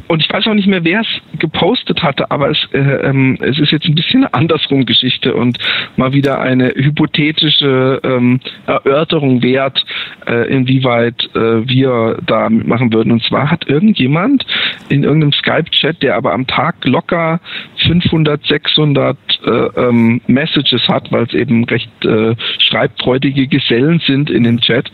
und 0.07 0.23
ich 0.23 0.31
weiß 0.31 0.47
auch 0.47 0.55
nicht 0.55 0.69
mehr, 0.69 0.85
wer 0.85 1.01
es 1.01 1.38
gepostet 1.38 2.03
hatte, 2.03 2.31
aber 2.31 2.51
es, 2.51 2.59
äh, 2.73 2.79
ähm, 2.79 3.38
es 3.40 3.59
ist 3.59 3.71
jetzt 3.71 3.87
ein 3.87 3.95
bisschen 3.95 4.25
eine 4.25 4.35
andersrum 4.35 4.85
Geschichte 4.85 5.35
und 5.35 5.59
mal 5.97 6.12
wieder 6.12 6.40
eine 6.40 6.69
hypothetische 6.75 8.01
ähm, 8.03 8.40
Erörterung 8.67 9.43
wert, 9.43 9.85
äh, 10.27 10.49
inwieweit 10.49 11.25
äh, 11.35 11.67
wir 11.67 12.19
da 12.27 12.51
mitmachen 12.51 12.93
würden. 12.93 13.12
Und 13.12 13.23
zwar 13.25 13.51
hat 13.51 13.69
irgendjemand 13.69 14.45
in 14.88 15.05
irgendeinem 15.05 15.33
Skype-Chat, 15.33 16.03
der 16.03 16.17
aber 16.17 16.33
am 16.33 16.47
Tag 16.47 16.85
locker 16.85 17.40
500, 17.87 18.47
600 18.47 19.16
äh, 19.44 19.51
ähm, 19.51 20.20
Messages 20.27 20.88
hat, 20.88 21.11
weil 21.12 21.25
es 21.25 21.35
eben 21.35 21.64
recht 21.64 21.90
äh, 22.05 22.35
schreibfreudige 22.59 23.47
Gesellen 23.47 24.01
sind 24.07 24.31
in 24.31 24.44
den 24.44 24.61
Chat, 24.61 24.90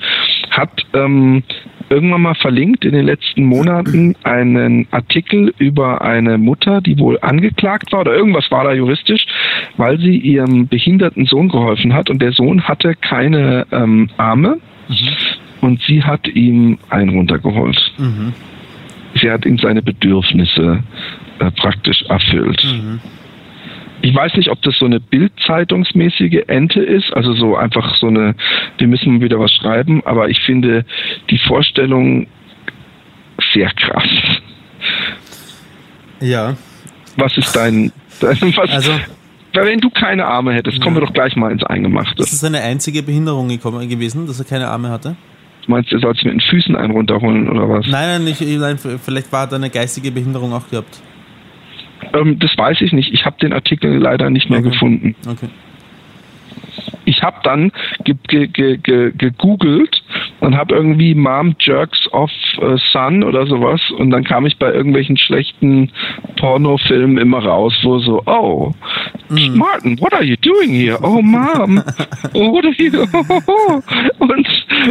hat 0.50 0.87
ähm, 0.92 1.42
irgendwann 1.90 2.22
mal 2.22 2.35
verlinkt 2.35 2.85
in 2.85 2.92
den 2.92 3.05
letzten 3.05 3.44
Monaten 3.44 4.14
einen 4.22 4.87
Artikel 4.92 5.53
über 5.59 6.03
eine 6.03 6.38
Mutter, 6.38 6.81
die 6.81 6.98
wohl 6.98 7.18
angeklagt 7.20 7.92
war 7.92 8.00
oder 8.00 8.14
irgendwas 8.14 8.50
war 8.50 8.64
da 8.64 8.72
juristisch, 8.72 9.26
weil 9.76 9.98
sie 9.98 10.16
ihrem 10.16 10.68
behinderten 10.68 11.26
Sohn 11.26 11.48
geholfen 11.48 11.92
hat 11.92 12.09
und 12.09 12.22
der 12.22 12.33
Sohn 12.33 12.62
hatte 12.62 12.94
keine 12.94 13.66
ähm, 13.72 14.09
Arme 14.16 14.59
mhm. 14.88 14.94
und 15.61 15.83
sie 15.83 16.05
hat 16.05 16.29
ihm 16.29 16.79
einen 16.88 17.11
runtergeholt. 17.11 17.92
Mhm. 17.98 18.33
Sie 19.20 19.31
hat 19.31 19.44
ihm 19.44 19.59
seine 19.59 19.83
Bedürfnisse 19.83 20.85
äh, 21.40 21.50
praktisch 21.50 22.03
erfüllt. 22.03 22.62
Mhm. 22.64 23.00
Ich 24.03 24.14
weiß 24.14 24.35
nicht, 24.35 24.50
ob 24.50 24.62
das 24.62 24.76
so 24.79 24.87
eine 24.87 25.00
Bildzeitungsmäßige 25.00 26.44
Ente 26.46 26.81
ist, 26.81 27.12
also 27.12 27.35
so 27.35 27.57
einfach 27.57 27.96
so 27.96 28.07
eine, 28.07 28.35
wir 28.79 28.87
müssen 28.87 29.20
wieder 29.20 29.38
was 29.38 29.53
schreiben, 29.53 30.03
aber 30.07 30.31
ich 30.31 30.40
finde 30.40 30.85
die 31.29 31.38
Vorstellung 31.38 32.26
sehr 33.53 33.70
krass. 33.70 34.09
Ja. 36.20 36.57
Was 37.16 37.37
ist 37.37 37.55
dein, 37.55 37.92
dein 38.20 38.57
was, 38.57 38.70
also, 38.70 38.92
wenn 39.53 39.81
du 39.81 39.90
keine 39.90 40.26
Arme 40.26 40.55
hättest, 40.55 40.81
kommen 40.81 40.96
wir 40.96 41.00
doch 41.00 41.12
gleich 41.12 41.37
mal 41.37 41.50
ins 41.50 41.64
Eingemachte. 41.64 42.22
Ist 42.22 42.33
es 42.33 42.40
seine 42.40 42.61
einzige 42.61 43.03
Behinderung 43.03 43.48
gewesen, 43.48 44.26
dass 44.26 44.38
er 44.38 44.46
keine 44.46 44.68
Arme 44.68 44.90
hatte? 44.90 45.16
Du 45.66 45.72
meinst, 45.72 45.92
er 45.92 45.98
soll 45.98 46.14
mit 46.22 46.33
den 46.33 46.40
Füßen 46.40 46.74
einen 46.74 46.92
runterholen 46.92 47.48
oder 47.48 47.68
was? 47.68 47.87
Nein, 47.87 48.09
nein, 48.09 48.24
nicht, 48.24 48.40
nein, 48.40 48.79
vielleicht 48.79 49.31
war 49.31 49.50
er 49.50 49.57
eine 49.57 49.68
geistige 49.68 50.11
Behinderung 50.11 50.53
auch 50.53 50.68
gehabt. 50.70 51.03
Ähm, 52.12 52.38
das 52.38 52.56
weiß 52.56 52.80
ich 52.80 52.92
nicht. 52.92 53.12
Ich 53.12 53.24
habe 53.24 53.36
den 53.40 53.52
Artikel 53.52 53.96
leider 53.98 54.30
nicht 54.30 54.50
mehr 54.50 54.60
okay. 54.60 54.70
gefunden. 54.70 55.14
Okay. 55.26 55.48
Ich 57.04 57.22
habe 57.22 57.38
dann 57.42 57.72
gegoogelt 58.04 58.54
ge 58.54 58.76
ge 58.78 59.10
ge 59.12 59.30
und 60.40 60.56
habe 60.56 60.74
irgendwie 60.74 61.14
Mom 61.14 61.54
Jerks 61.58 62.06
of 62.12 62.30
uh, 62.62 62.76
Sun 62.92 63.24
oder 63.24 63.46
sowas 63.46 63.80
und 63.98 64.10
dann 64.10 64.24
kam 64.24 64.46
ich 64.46 64.58
bei 64.58 64.72
irgendwelchen 64.72 65.16
schlechten 65.16 65.90
Pornofilmen 66.36 67.18
immer 67.18 67.44
raus, 67.44 67.74
wo 67.82 67.98
so, 67.98 68.22
oh, 68.26 68.72
mm. 69.28 69.56
Martin, 69.56 70.00
what 70.00 70.12
are 70.12 70.24
you 70.24 70.36
doing 70.36 70.70
here? 70.70 70.98
Oh, 71.02 71.20
Mom, 71.20 71.82
oh, 72.34 72.52
what 72.52 72.64
are 72.64 72.74
you? 72.78 72.90
und 74.18 74.48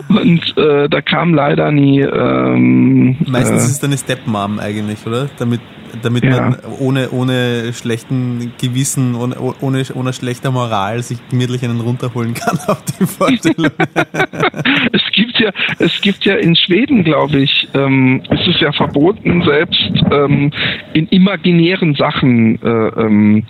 und 0.10 0.58
äh, 0.58 0.90
da 0.90 1.02
kam 1.02 1.34
leider 1.34 1.72
nie. 1.72 2.02
Ähm, 2.02 3.18
Meistens 3.28 3.64
äh, 3.64 3.66
ist 3.66 3.78
es 3.78 3.84
eine 3.84 3.98
Stepmom 3.98 4.60
eigentlich, 4.60 5.06
oder? 5.06 5.30
Damit 5.38 5.62
damit 6.02 6.24
ja. 6.24 6.42
man 6.42 6.58
ohne, 6.80 7.10
ohne 7.12 7.74
schlechten 7.74 8.54
Gewissen, 8.60 9.16
ohne, 9.16 9.36
ohne, 9.62 9.84
ohne 9.94 10.14
schlechter 10.14 10.52
Moral 10.52 11.02
sich 11.04 11.18
gemütlich 11.30 11.64
einen 11.64 11.82
runterholen 11.82 12.34
kann 12.34 12.58
auf 12.68 12.84
die 12.86 13.06
Vorstellung. 13.06 13.72
es 14.94 15.02
gibt 15.14 15.40
ja, 15.40 15.52
es 15.80 16.02
gibt 16.02 16.26
ja 16.26 16.36
in 16.36 16.56
Schweden, 16.56 17.04
glaube 17.04 17.40
ich, 17.40 17.68
ähm, 17.74 18.22
ist 18.30 18.48
es 18.48 18.60
ja 18.60 18.72
verboten, 18.72 19.44
selbst 19.44 19.92
ähm, 20.12 20.52
in 20.94 21.08
imaginären 21.08 21.96
Sachen 21.96 22.62
äh, 22.62 22.68
ähm, 22.68 23.44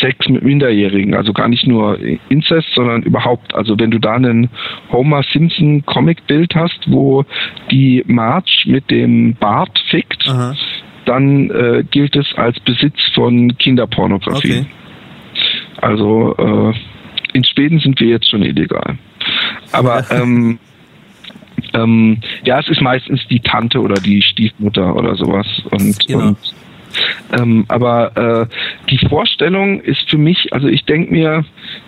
Sex 0.00 0.28
mit 0.28 0.42
Minderjährigen, 0.42 1.14
also 1.14 1.32
gar 1.32 1.48
nicht 1.48 1.66
nur 1.66 1.98
Inzest, 2.28 2.68
sondern 2.74 3.02
überhaupt. 3.02 3.54
Also 3.54 3.78
wenn 3.78 3.90
du 3.90 3.98
da 3.98 4.14
einen 4.14 4.50
Homer 4.90 5.22
Simpson 5.32 5.84
Comic-Bild 5.86 6.54
hast, 6.54 6.80
wo 6.86 7.24
die 7.70 8.02
Marge 8.06 8.64
mit 8.66 8.90
dem 8.90 9.34
Bart 9.34 9.78
fickt, 9.90 10.26
Aha 10.28 10.54
dann 11.04 11.50
äh, 11.50 11.84
gilt 11.90 12.16
es 12.16 12.26
als 12.36 12.58
Besitz 12.60 12.98
von 13.14 13.56
Kinderpornografie. 13.58 14.60
Okay. 14.60 14.66
Also 15.80 16.34
äh, 16.36 16.74
in 17.32 17.44
Schweden 17.44 17.78
sind 17.80 18.00
wir 18.00 18.08
jetzt 18.08 18.30
schon 18.30 18.42
illegal. 18.42 18.96
Aber 19.72 20.04
ähm, 20.10 20.58
ähm, 21.72 22.20
ja, 22.44 22.60
es 22.60 22.68
ist 22.68 22.80
meistens 22.80 23.26
die 23.28 23.40
Tante 23.40 23.80
oder 23.80 23.94
die 23.94 24.22
Stiefmutter 24.22 24.94
oder 24.94 25.14
sowas. 25.16 25.46
Und, 25.70 26.06
genau. 26.06 26.28
und 26.28 26.38
ähm, 27.32 27.64
aber 27.68 28.16
äh, 28.16 28.46
die 28.90 29.04
Vorstellung 29.08 29.80
ist 29.80 30.08
für 30.08 30.18
mich, 30.18 30.52
also 30.52 30.68
ich 30.68 30.84
denke 30.84 31.12
mir, 31.12 31.44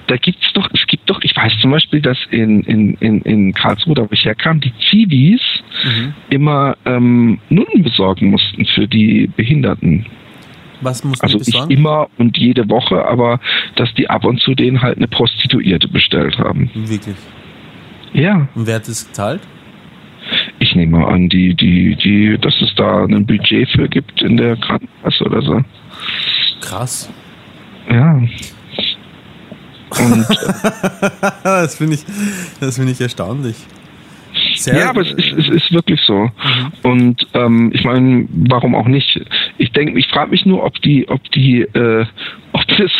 da 0.08 0.16
gibt's 0.16 0.52
doch, 0.54 0.68
es 0.74 0.86
gibt 0.86 0.95
doch, 1.16 1.22
ich 1.22 1.36
weiß 1.36 1.52
zum 1.60 1.70
Beispiel, 1.70 2.00
dass 2.00 2.18
in, 2.30 2.62
in, 2.62 2.94
in, 2.94 3.20
in 3.22 3.52
Karlsruhe, 3.52 3.94
da 3.94 4.02
wo 4.02 4.08
ich 4.10 4.24
herkam, 4.24 4.60
die 4.60 4.72
Zivis 4.90 5.40
mhm. 5.84 6.14
immer 6.30 6.76
ähm, 6.84 7.38
Nutten 7.48 7.82
besorgen 7.82 8.30
mussten 8.30 8.66
für 8.66 8.86
die 8.86 9.28
Behinderten. 9.36 10.06
Was 10.80 11.04
mussten 11.04 11.24
also 11.24 11.38
nicht 11.38 11.70
immer 11.70 12.08
und 12.18 12.36
jede 12.36 12.68
Woche, 12.68 13.06
aber 13.06 13.40
dass 13.76 13.92
die 13.94 14.10
ab 14.10 14.24
und 14.24 14.40
zu 14.40 14.54
denen 14.54 14.82
halt 14.82 14.98
eine 14.98 15.08
Prostituierte 15.08 15.88
bestellt 15.88 16.38
haben. 16.38 16.70
Wirklich? 16.74 17.16
Ja. 18.12 18.48
Und 18.54 18.66
wer 18.66 18.76
hat 18.76 18.88
das 18.88 19.06
gezahlt? 19.06 19.40
Ich 20.58 20.74
nehme 20.74 21.06
an, 21.06 21.28
die, 21.28 21.54
die, 21.54 21.96
die, 21.96 22.36
dass 22.38 22.60
es 22.60 22.74
da 22.74 23.04
ein 23.04 23.26
Budget 23.26 23.70
für 23.70 23.88
gibt 23.88 24.20
in 24.22 24.36
der 24.36 24.56
Krankenkasse 24.56 25.24
oder 25.24 25.40
so. 25.40 25.64
Krass. 26.60 27.10
Ja. 27.88 28.20
Und, 29.98 30.26
das 31.44 31.76
finde 31.76 31.94
ich, 31.94 32.04
das 32.60 32.76
finde 32.76 32.92
ich 32.92 33.00
erstaunlich. 33.00 33.56
Sehr 34.56 34.78
ja, 34.78 34.90
aber 34.90 35.02
es 35.02 35.12
ist, 35.12 35.32
es 35.32 35.48
ist 35.48 35.72
wirklich 35.72 36.00
so. 36.06 36.24
Mhm. 36.24 36.72
Und 36.82 37.26
ähm, 37.34 37.70
ich 37.74 37.84
meine, 37.84 38.26
warum 38.30 38.74
auch 38.74 38.86
nicht? 38.86 39.20
Ich 39.58 39.72
denke, 39.72 39.98
ich 39.98 40.08
frage 40.08 40.30
mich 40.30 40.44
nur, 40.46 40.64
ob 40.64 40.80
die, 40.82 41.08
ob 41.08 41.22
die, 41.32 41.62
äh, 41.62 42.06
ob 42.56 42.66
das 42.78 42.90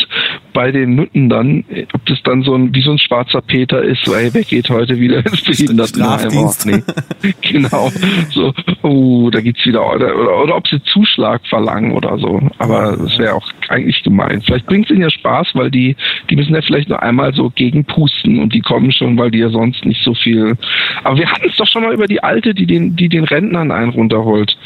bei 0.53 0.71
den 0.71 0.95
Nutten 0.95 1.29
dann, 1.29 1.63
ob 1.93 2.05
das 2.05 2.21
dann 2.23 2.43
so 2.43 2.53
ein, 2.53 2.73
wie 2.73 2.81
so 2.81 2.91
ein 2.91 2.99
schwarzer 2.99 3.41
Peter 3.41 3.81
ist, 3.81 4.07
weil 4.09 4.33
wer 4.33 4.43
geht 4.43 4.69
heute 4.69 4.99
wieder 4.99 5.25
ins 5.25 5.41
Behindertenheim? 5.43 6.51
Nee. 6.65 7.33
genau. 7.41 7.91
So, 8.29 8.53
oh, 8.83 9.29
da 9.31 9.41
geht's 9.41 9.65
wieder, 9.65 9.87
oder, 9.93 10.15
oder, 10.15 10.43
oder 10.43 10.55
ob 10.55 10.67
sie 10.67 10.81
Zuschlag 10.83 11.45
verlangen 11.47 11.91
oder 11.91 12.17
so. 12.17 12.41
Aber 12.59 12.97
das 12.97 13.17
wäre 13.17 13.33
auch 13.35 13.47
eigentlich 13.69 14.03
gemein. 14.03 14.41
Vielleicht 14.41 14.67
bringt 14.67 14.85
es 14.85 14.91
ihnen 14.91 15.01
ja 15.01 15.09
Spaß, 15.09 15.49
weil 15.53 15.71
die, 15.71 15.95
die 16.29 16.35
müssen 16.35 16.53
ja 16.53 16.61
vielleicht 16.61 16.89
nur 16.89 17.01
einmal 17.01 17.33
so 17.33 17.49
gegenpusten 17.49 18.39
und 18.39 18.53
die 18.53 18.61
kommen 18.61 18.91
schon, 18.91 19.17
weil 19.17 19.31
die 19.31 19.39
ja 19.39 19.49
sonst 19.49 19.85
nicht 19.85 20.03
so 20.03 20.13
viel. 20.13 20.55
Aber 21.03 21.17
wir 21.17 21.31
hatten 21.31 21.49
es 21.49 21.55
doch 21.55 21.67
schon 21.67 21.83
mal 21.83 21.93
über 21.93 22.07
die 22.07 22.21
alte, 22.23 22.53
die 22.53 22.65
den, 22.65 22.95
die 22.95 23.09
den 23.09 23.23
Rentnern 23.23 23.71
einen 23.71 23.91
runterholt. 23.91 24.57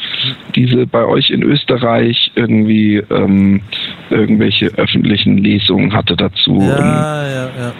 Diese 0.54 0.86
bei 0.86 1.04
euch 1.04 1.30
in 1.30 1.42
Österreich 1.42 2.32
irgendwie 2.34 2.96
ähm, 3.10 3.62
irgendwelche 4.10 4.76
öffentlichen 4.82 5.38
Lesungen 5.38 5.92
hatte 5.92 6.16
dazu. 6.16 6.58
Ja, 6.60 7.26
ja, 7.26 7.44
ja. 7.46 7.72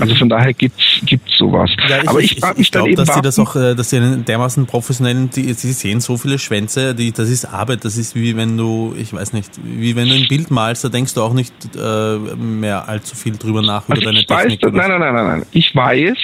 Also 0.00 0.14
von 0.14 0.28
daher 0.28 0.52
gibt 0.52 0.80
es 0.80 1.38
sowas. 1.38 1.70
Ja, 1.88 2.02
ich, 2.02 2.08
Aber 2.08 2.20
ich, 2.20 2.38
ich, 2.38 2.44
ich, 2.44 2.58
ich 2.58 2.70
glaube, 2.72 2.94
dass 2.94 3.14
sie 3.14 3.22
das 3.22 3.38
auch, 3.38 3.56
äh, 3.56 3.74
dass 3.74 3.90
sie 3.90 3.98
einen 3.98 4.24
dermaßen 4.24 4.66
professionellen, 4.66 5.30
die, 5.30 5.52
sie 5.52 5.72
sehen 5.72 6.00
so 6.00 6.16
viele 6.16 6.38
Schwänze, 6.38 6.94
die, 6.94 7.12
das 7.12 7.30
ist 7.30 7.44
Arbeit, 7.44 7.84
das 7.84 7.96
ist 7.96 8.14
wie 8.14 8.36
wenn 8.36 8.56
du, 8.56 8.94
ich 8.98 9.12
weiß 9.12 9.32
nicht, 9.32 9.52
wie 9.62 9.94
wenn 9.96 10.08
du 10.08 10.14
ein 10.14 10.26
Bild 10.28 10.50
malst, 10.50 10.84
da 10.84 10.88
denkst 10.88 11.14
du 11.14 11.22
auch 11.22 11.34
nicht 11.34 11.54
äh, 11.76 12.16
mehr 12.36 12.88
allzu 12.88 13.16
viel 13.16 13.36
drüber 13.36 13.62
nach 13.62 13.84
über 13.84 13.94
also 13.94 14.06
deine 14.06 14.24
Technik. 14.24 14.62
Weiß, 14.62 14.72
nein, 14.72 14.90
nein, 14.90 15.00
nein, 15.00 15.14
nein, 15.14 15.26
nein. 15.26 15.46
Ich 15.52 15.74
weiß, 15.74 16.18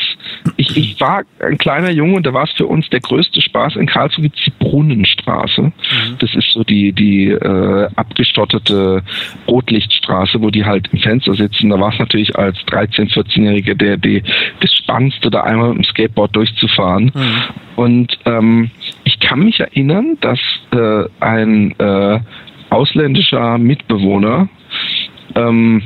ich, 0.56 0.76
ich 0.76 1.00
war 1.00 1.22
ein 1.40 1.58
kleiner 1.58 1.90
Junge 1.90 2.16
und 2.16 2.26
da 2.26 2.32
war 2.32 2.44
es 2.44 2.52
für 2.52 2.66
uns 2.66 2.88
der 2.90 3.00
größte 3.00 3.40
Spaß. 3.40 3.76
In 3.76 3.86
Karlsruhe 3.86 4.28
die 4.28 4.52
Brunnenstraße. 4.58 5.62
Mhm. 5.62 5.72
Das 6.18 6.34
ist 6.34 6.52
so 6.52 6.64
die, 6.64 6.92
die 6.92 7.28
äh, 7.28 7.88
abgestottete 7.96 9.02
Rotlichtstraße, 9.46 10.40
wo 10.40 10.50
die 10.50 10.64
halt 10.64 10.88
im 10.92 10.98
Fenster 10.98 11.34
sitzen. 11.34 11.70
Da 11.70 11.78
war 11.78 11.92
es 11.92 11.98
natürlich 11.98 12.36
als 12.36 12.58
13-, 12.66 13.12
14-Jährige 13.12 13.76
der, 13.76 13.96
der, 13.96 14.22
das 14.60 14.72
Spannendste, 14.74 15.30
da 15.30 15.42
einmal 15.42 15.70
mit 15.70 15.78
dem 15.78 15.84
Skateboard 15.84 16.34
durchzufahren. 16.34 17.12
Mhm. 17.14 17.42
Und 17.76 18.18
ähm, 18.26 18.70
ich 19.04 19.20
kann 19.20 19.40
mich 19.40 19.60
erinnern, 19.60 20.18
dass 20.20 20.38
äh, 20.72 21.04
ein 21.20 21.78
äh, 21.78 22.20
ausländischer 22.70 23.58
Mitbewohner 23.58 24.48
ähm, 25.34 25.82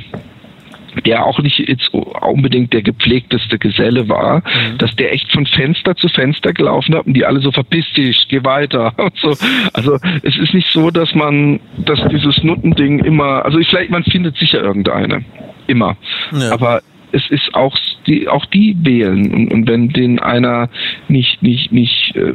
der 1.05 1.25
auch 1.25 1.39
nicht 1.39 1.59
jetzt 1.59 1.89
unbedingt 1.93 2.73
der 2.73 2.81
gepflegteste 2.81 3.57
Geselle 3.57 4.09
war, 4.09 4.37
mhm. 4.39 4.77
dass 4.77 4.95
der 4.95 5.13
echt 5.13 5.31
von 5.31 5.45
Fenster 5.45 5.95
zu 5.95 6.07
Fenster 6.09 6.53
gelaufen 6.53 6.95
hat 6.95 7.05
und 7.05 7.13
die 7.13 7.25
alle 7.25 7.39
so 7.39 7.51
verpiss 7.51 7.85
dich, 7.95 8.27
geh 8.29 8.43
weiter 8.43 8.93
und 8.97 9.15
so. 9.17 9.35
Also 9.73 9.97
es 10.23 10.37
ist 10.37 10.53
nicht 10.53 10.69
so, 10.71 10.91
dass 10.91 11.13
man, 11.13 11.59
dass 11.77 11.99
dieses 12.09 12.43
Nuttending 12.43 12.99
immer, 12.99 13.45
also 13.45 13.59
ich, 13.59 13.67
vielleicht 13.67 13.91
man 13.91 14.03
findet 14.03 14.37
sicher 14.37 14.61
irgendeine, 14.61 15.23
immer. 15.67 15.97
Ja. 16.31 16.51
Aber 16.51 16.81
es 17.11 17.23
ist 17.29 17.53
auch 17.53 17.75
die, 18.05 18.27
auch 18.27 18.45
die 18.47 18.75
wählen. 18.81 19.33
Und, 19.33 19.51
und 19.51 19.67
wenn 19.67 19.89
den 19.89 20.19
einer 20.19 20.69
nicht, 21.07 21.41
nicht, 21.41 21.71
nicht 21.71 22.15
äh, 22.15 22.33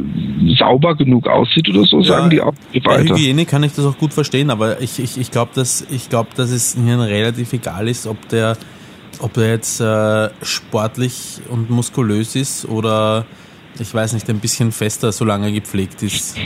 sauber 0.58 0.94
genug 0.96 1.26
aussieht 1.26 1.68
oder 1.68 1.84
so, 1.84 1.98
ja, 2.00 2.04
sagen 2.04 2.30
die 2.30 2.40
auch 2.40 2.54
weiter. 2.72 2.82
Bei 2.84 3.02
Hygiene 3.02 3.44
kann 3.44 3.62
ich 3.62 3.72
das 3.74 3.84
auch 3.84 3.98
gut 3.98 4.12
verstehen, 4.12 4.50
aber 4.50 4.80
ich, 4.80 4.98
ich, 4.98 5.18
ich 5.18 5.30
glaube, 5.30 5.52
dass, 5.54 5.86
ich 5.90 6.08
glaub, 6.08 6.34
dass 6.34 6.50
es 6.50 6.76
ihnen 6.76 7.00
relativ 7.00 7.52
egal 7.52 7.88
ist, 7.88 8.06
ob 8.06 8.28
der, 8.28 8.56
ob 9.20 9.32
der 9.34 9.50
jetzt 9.50 9.80
äh, 9.80 10.30
sportlich 10.42 11.40
und 11.50 11.70
muskulös 11.70 12.36
ist 12.36 12.66
oder 12.66 13.26
ich 13.78 13.92
weiß 13.92 14.12
nicht, 14.12 14.28
ein 14.28 14.38
bisschen 14.38 14.70
fester, 14.72 15.12
solange 15.12 15.46
er 15.46 15.52
gepflegt 15.52 16.02
ist. 16.02 16.36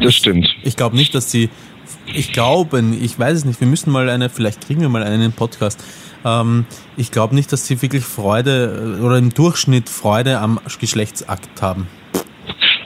Das 0.00 0.14
stimmt. 0.14 0.46
Ich, 0.60 0.68
ich 0.68 0.76
glaube 0.76 0.96
nicht, 0.96 1.14
dass 1.14 1.30
sie, 1.30 1.50
ich 2.14 2.32
glaube, 2.32 2.82
ich 3.00 3.18
weiß 3.18 3.38
es 3.38 3.44
nicht, 3.44 3.60
wir 3.60 3.66
müssen 3.66 3.90
mal 3.90 4.08
eine, 4.08 4.28
vielleicht 4.28 4.66
kriegen 4.66 4.80
wir 4.80 4.88
mal 4.88 5.02
einen 5.02 5.32
Podcast, 5.32 5.82
ähm, 6.24 6.66
ich 6.96 7.10
glaube 7.10 7.34
nicht, 7.34 7.52
dass 7.52 7.66
sie 7.66 7.80
wirklich 7.82 8.04
Freude 8.04 8.96
äh, 8.98 9.02
oder 9.02 9.18
im 9.18 9.30
Durchschnitt 9.30 9.88
Freude 9.88 10.38
am 10.40 10.60
Geschlechtsakt 10.80 11.62
haben. 11.62 11.86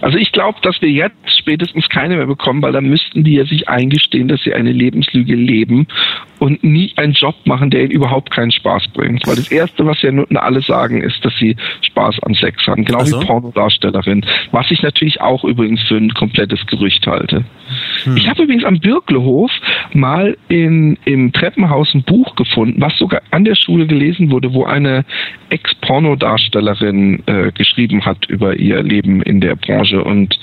Also 0.03 0.19
ich 0.19 0.33
glaube, 0.33 0.59
dass 0.63 0.83
wir 0.83 0.91
jetzt 0.91 1.15
spätestens 1.39 1.89
keine 1.89 2.17
mehr 2.17 2.27
bekommen, 2.27 2.61
weil 2.61 2.73
dann 2.73 2.87
müssten 2.87 3.23
die 3.23 3.35
ja 3.35 3.45
sich 3.45 3.69
eingestehen, 3.69 4.27
dass 4.27 4.43
sie 4.43 4.53
eine 4.53 4.73
Lebenslüge 4.73 5.37
leben 5.37 5.87
und 6.41 6.63
nie 6.65 6.93
einen 6.97 7.13
Job 7.13 7.37
machen, 7.45 7.71
der 7.71 7.83
ihnen 7.83 7.93
überhaupt 7.93 8.33
keinen 8.33 8.51
Spaß 8.51 8.89
bringt. 8.95 9.25
Weil 9.29 9.37
das 9.37 9.53
Erste, 9.53 9.87
was 9.87 10.03
ja 10.03 10.11
nun 10.11 10.37
alle 10.37 10.61
sagen, 10.61 11.03
ist, 11.03 11.25
dass 11.25 11.33
sie 11.39 11.57
Spaß 11.83 12.19
am 12.23 12.35
Sex 12.35 12.67
haben. 12.67 12.85
Genau 12.85 13.05
so. 13.05 13.21
wie 13.21 13.27
Pornodarstellerin. 13.27 14.27
Was 14.51 14.69
ich 14.73 14.83
natürlich 14.83 15.21
auch 15.21 15.45
übrigens 15.45 15.81
für 15.83 15.97
ein 15.97 16.13
komplettes 16.15 16.67
Gerücht 16.67 17.07
halte. 17.07 17.45
Hm. 18.05 18.17
Ich 18.17 18.29
habe 18.29 18.43
übrigens 18.43 18.65
am 18.65 18.79
Birklehof 18.81 19.51
mal 19.93 20.37
in, 20.49 20.99
im 21.05 21.33
Treppenhaus 21.33 21.95
ein 21.95 22.03
Buch 22.03 22.35
gefunden, 22.37 22.81
was 22.81 22.97
sogar 22.99 23.23
an 23.31 23.45
der 23.45 23.55
Schule 23.55 23.87
gelesen 23.87 24.31
wurde, 24.31 24.53
wo 24.53 24.65
eine 24.65 25.05
Ex-Pornodarstellerin 25.51 27.23
äh, 27.27 27.53
geschrieben 27.53 28.05
hat 28.05 28.27
über 28.27 28.57
ihr 28.57 28.83
Leben 28.83 29.23
in 29.23 29.41
der 29.41 29.57
Branche. 29.57 30.03
Und 30.03 30.39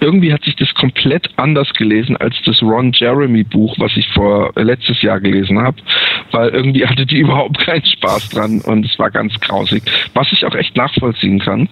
irgendwie 0.00 0.32
hat 0.32 0.44
sich 0.44 0.56
das 0.56 0.72
komplett 0.74 1.30
anders 1.36 1.72
gelesen 1.74 2.16
als 2.16 2.36
das 2.44 2.62
Ron 2.62 2.92
Jeremy 2.92 3.44
Buch, 3.44 3.74
was 3.78 3.96
ich 3.96 4.08
vor 4.08 4.52
äh, 4.56 4.62
letztes 4.62 5.02
Jahr 5.02 5.20
gelesen 5.20 5.60
habe, 5.60 5.76
weil 6.32 6.50
irgendwie 6.50 6.86
hatte 6.86 7.06
die 7.06 7.18
überhaupt 7.28 7.58
keinen 7.58 7.84
Spaß 7.84 8.30
dran 8.30 8.60
und 8.60 8.84
es 8.84 8.98
war 8.98 9.10
ganz 9.10 9.38
grausig, 9.40 9.82
was 10.14 10.30
ich 10.32 10.44
auch 10.44 10.54
echt 10.54 10.76
nachvollziehen 10.76 11.38
kann. 11.38 11.68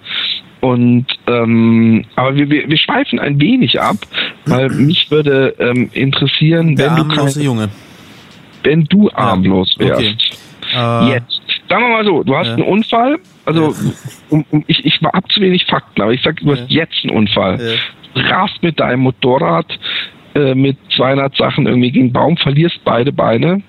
Und 0.61 1.07
ähm, 1.27 2.05
aber 2.17 2.35
wir, 2.35 2.49
wir, 2.51 2.69
wir 2.69 2.79
schweifen 2.79 3.19
ein 3.19 3.41
wenig 3.41 3.81
ab, 3.81 3.97
weil 4.47 4.69
mich 4.71 5.11
würde 5.11 5.55
ähm, 5.59 5.91
interessieren, 5.93 6.77
Der 6.77 6.97
wenn 6.97 7.09
du 7.09 7.15
kein, 7.15 7.43
Junge. 7.43 7.69
wenn 8.63 8.85
du 8.85 9.11
armlos 9.13 9.77
wärst. 9.79 10.01
Okay. 10.01 10.17
Uh, 10.75 11.09
Jetzt. 11.09 11.41
Sagen 11.69 11.83
wir 11.83 11.89
mal 11.91 12.05
so, 12.05 12.23
du 12.23 12.37
hast 12.37 12.49
ja. 12.49 12.55
einen 12.55 12.63
Unfall, 12.65 13.19
also 13.45 13.73
ja. 13.73 13.93
um, 14.31 14.45
um, 14.51 14.65
ich, 14.67 14.85
ich 14.85 15.01
habe 15.03 15.29
zu 15.29 15.41
wenig 15.41 15.65
Fakten, 15.67 16.03
aber 16.03 16.13
ich 16.13 16.23
sag, 16.23 16.41
du 16.41 16.51
hast 16.51 16.71
ja. 16.71 16.83
jetzt 16.83 17.05
einen 17.05 17.17
Unfall. 17.17 17.79
Rast 18.15 18.63
mit 18.63 18.81
deinem 18.81 19.01
Motorrad 19.01 19.67
äh, 20.37 20.55
mit 20.55 20.77
200 20.97 21.37
Sachen 21.37 21.67
irgendwie 21.67 21.91
gegen 21.91 22.13
Baum, 22.13 22.37
verlierst 22.37 22.81
beide 22.85 23.13
Beine, 23.13 23.63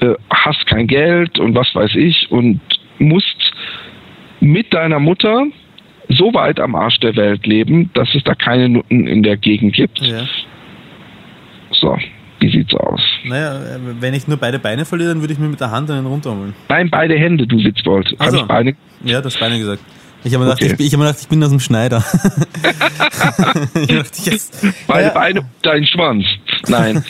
äh, 0.00 0.14
hast 0.30 0.66
kein 0.66 0.86
Geld 0.86 1.38
und 1.38 1.54
was 1.54 1.74
weiß 1.74 1.94
ich 1.94 2.30
und 2.30 2.60
musst 2.98 3.52
mit 4.40 4.72
deiner 4.74 5.00
Mutter 5.00 5.46
so 6.08 6.32
weit 6.34 6.60
am 6.60 6.74
Arsch 6.74 6.98
der 7.00 7.16
Welt 7.16 7.46
leben, 7.46 7.90
dass 7.94 8.08
es 8.14 8.22
da 8.24 8.34
keine 8.34 8.68
Nutten 8.68 9.06
in 9.06 9.22
der 9.22 9.36
Gegend 9.36 9.74
gibt. 9.74 10.00
Ja. 10.00 10.24
So, 11.72 11.96
wie 12.40 12.50
sieht's 12.50 12.74
aus? 12.74 13.00
Naja, 13.24 13.60
wenn 14.00 14.14
ich 14.14 14.28
nur 14.28 14.36
beide 14.36 14.58
Beine 14.58 14.84
verliere, 14.84 15.10
dann 15.10 15.20
würde 15.20 15.32
ich 15.32 15.38
mir 15.38 15.48
mit 15.48 15.60
der 15.60 15.70
Hand 15.70 15.90
einen 15.90 16.06
runterholen. 16.06 16.54
Nein, 16.68 16.90
beide 16.90 17.18
Hände, 17.18 17.46
du 17.46 17.56
Witzbold. 17.56 18.14
Also, 18.18 18.38
ich 18.38 18.44
Beine? 18.44 18.76
Ja, 19.04 19.20
das 19.20 19.36
Beine 19.36 19.58
gesagt. 19.58 19.82
Ich 20.24 20.34
habe 20.34 20.44
mir, 20.44 20.52
okay. 20.52 20.64
gedacht, 20.64 20.80
ich, 20.80 20.86
ich 20.86 20.92
hab 20.92 20.98
mir 20.98 21.06
gedacht, 21.06 21.22
ich 21.22 21.28
bin 21.28 21.42
aus 21.42 21.50
dem 21.50 21.60
Schneider. 21.60 21.98
ich 23.74 23.86
dachte, 23.86 24.30
yes. 24.30 24.50
Beide 24.86 25.08
ja. 25.08 25.14
Beine, 25.14 25.40
dein 25.62 25.86
Schwanz. 25.86 26.24
Nein. 26.68 27.04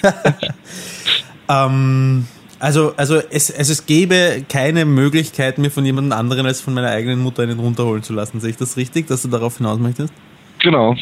ähm, 1.48 2.26
also, 2.58 2.94
also 2.96 3.20
es, 3.30 3.54
also 3.54 3.72
es 3.72 3.86
gäbe 3.86 4.44
keine 4.48 4.84
Möglichkeit, 4.84 5.58
mir 5.58 5.70
von 5.70 5.84
jemand 5.84 6.12
anderen 6.12 6.46
als 6.46 6.60
von 6.60 6.74
meiner 6.74 6.88
eigenen 6.88 7.20
Mutter 7.20 7.42
einen 7.42 7.58
runterholen 7.58 8.02
zu 8.02 8.14
lassen. 8.14 8.40
Sehe 8.40 8.50
ich 8.50 8.56
das 8.56 8.76
richtig, 8.76 9.06
dass 9.08 9.22
du 9.22 9.28
darauf 9.28 9.58
hinaus 9.58 9.78
möchtest? 9.78 10.12
Genau. 10.60 10.96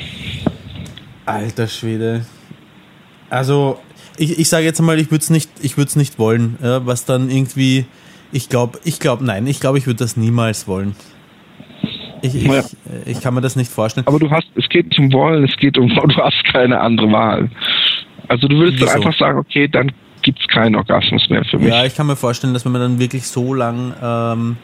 Alter 1.27 1.69
Schwede. 1.69 2.27
Also, 3.31 3.79
ich, 4.19 4.39
ich 4.39 4.49
sage 4.49 4.65
jetzt 4.65 4.81
mal, 4.81 4.99
ich 4.99 5.11
würde 5.11 5.23
es 5.23 5.31
nicht, 5.31 5.51
ich 5.63 5.77
würde 5.77 5.89
es 5.89 5.97
nicht 5.97 6.19
wollen, 6.19 6.59
ja, 6.63 6.85
was 6.87 7.05
dann 7.05 7.31
irgendwie, 7.31 7.87
ich 8.33 8.49
glaube, 8.49 8.79
ich 8.85 9.01
glaube, 9.01 9.25
nein, 9.25 9.47
ich 9.47 9.61
glaube, 9.61 9.79
ich 9.79 9.87
würde 9.87 9.99
das 9.99 10.17
niemals 10.17 10.67
wollen. 10.69 10.95
Ich, 12.23 12.35
ich, 12.35 12.45
ja. 12.45 12.63
ich 13.07 13.21
kann 13.21 13.35
mir 13.35 13.43
das 13.43 13.55
nicht 13.55 13.71
vorstellen. 13.71 14.07
Aber 14.07 14.19
du 14.19 14.31
hast, 14.31 14.49
es 14.55 14.69
geht 14.69 14.93
zum 14.95 15.13
Wollen, 15.13 15.45
es 15.45 15.57
geht 15.57 15.79
um, 15.79 15.89
du 16.09 16.17
hast 16.17 16.43
keine 16.53 16.81
andere 16.81 17.13
Wahl. 17.13 17.51
Also 18.29 18.49
du 18.49 18.57
würdest 18.57 18.79
Wieso? 18.81 18.87
dann 18.87 18.97
einfach 18.97 19.19
sagen, 19.19 19.39
okay, 19.39 19.69
dann 19.69 19.93
gibt 20.25 20.41
es 20.41 20.49
keinen 20.49 20.75
Orgasmus 20.75 21.29
mehr 21.31 21.45
für 21.45 21.59
mich. 21.59 21.69
Ja, 21.69 21.85
ich 21.85 21.95
kann 21.95 22.09
mir 22.09 22.17
vorstellen, 22.17 22.53
dass 22.53 22.65
wenn 22.65 22.73
man 22.73 22.81
dann 22.81 22.99
wirklich 22.99 23.29
so 23.29 23.55
lang, 23.55 23.95
ähm, 24.03 24.57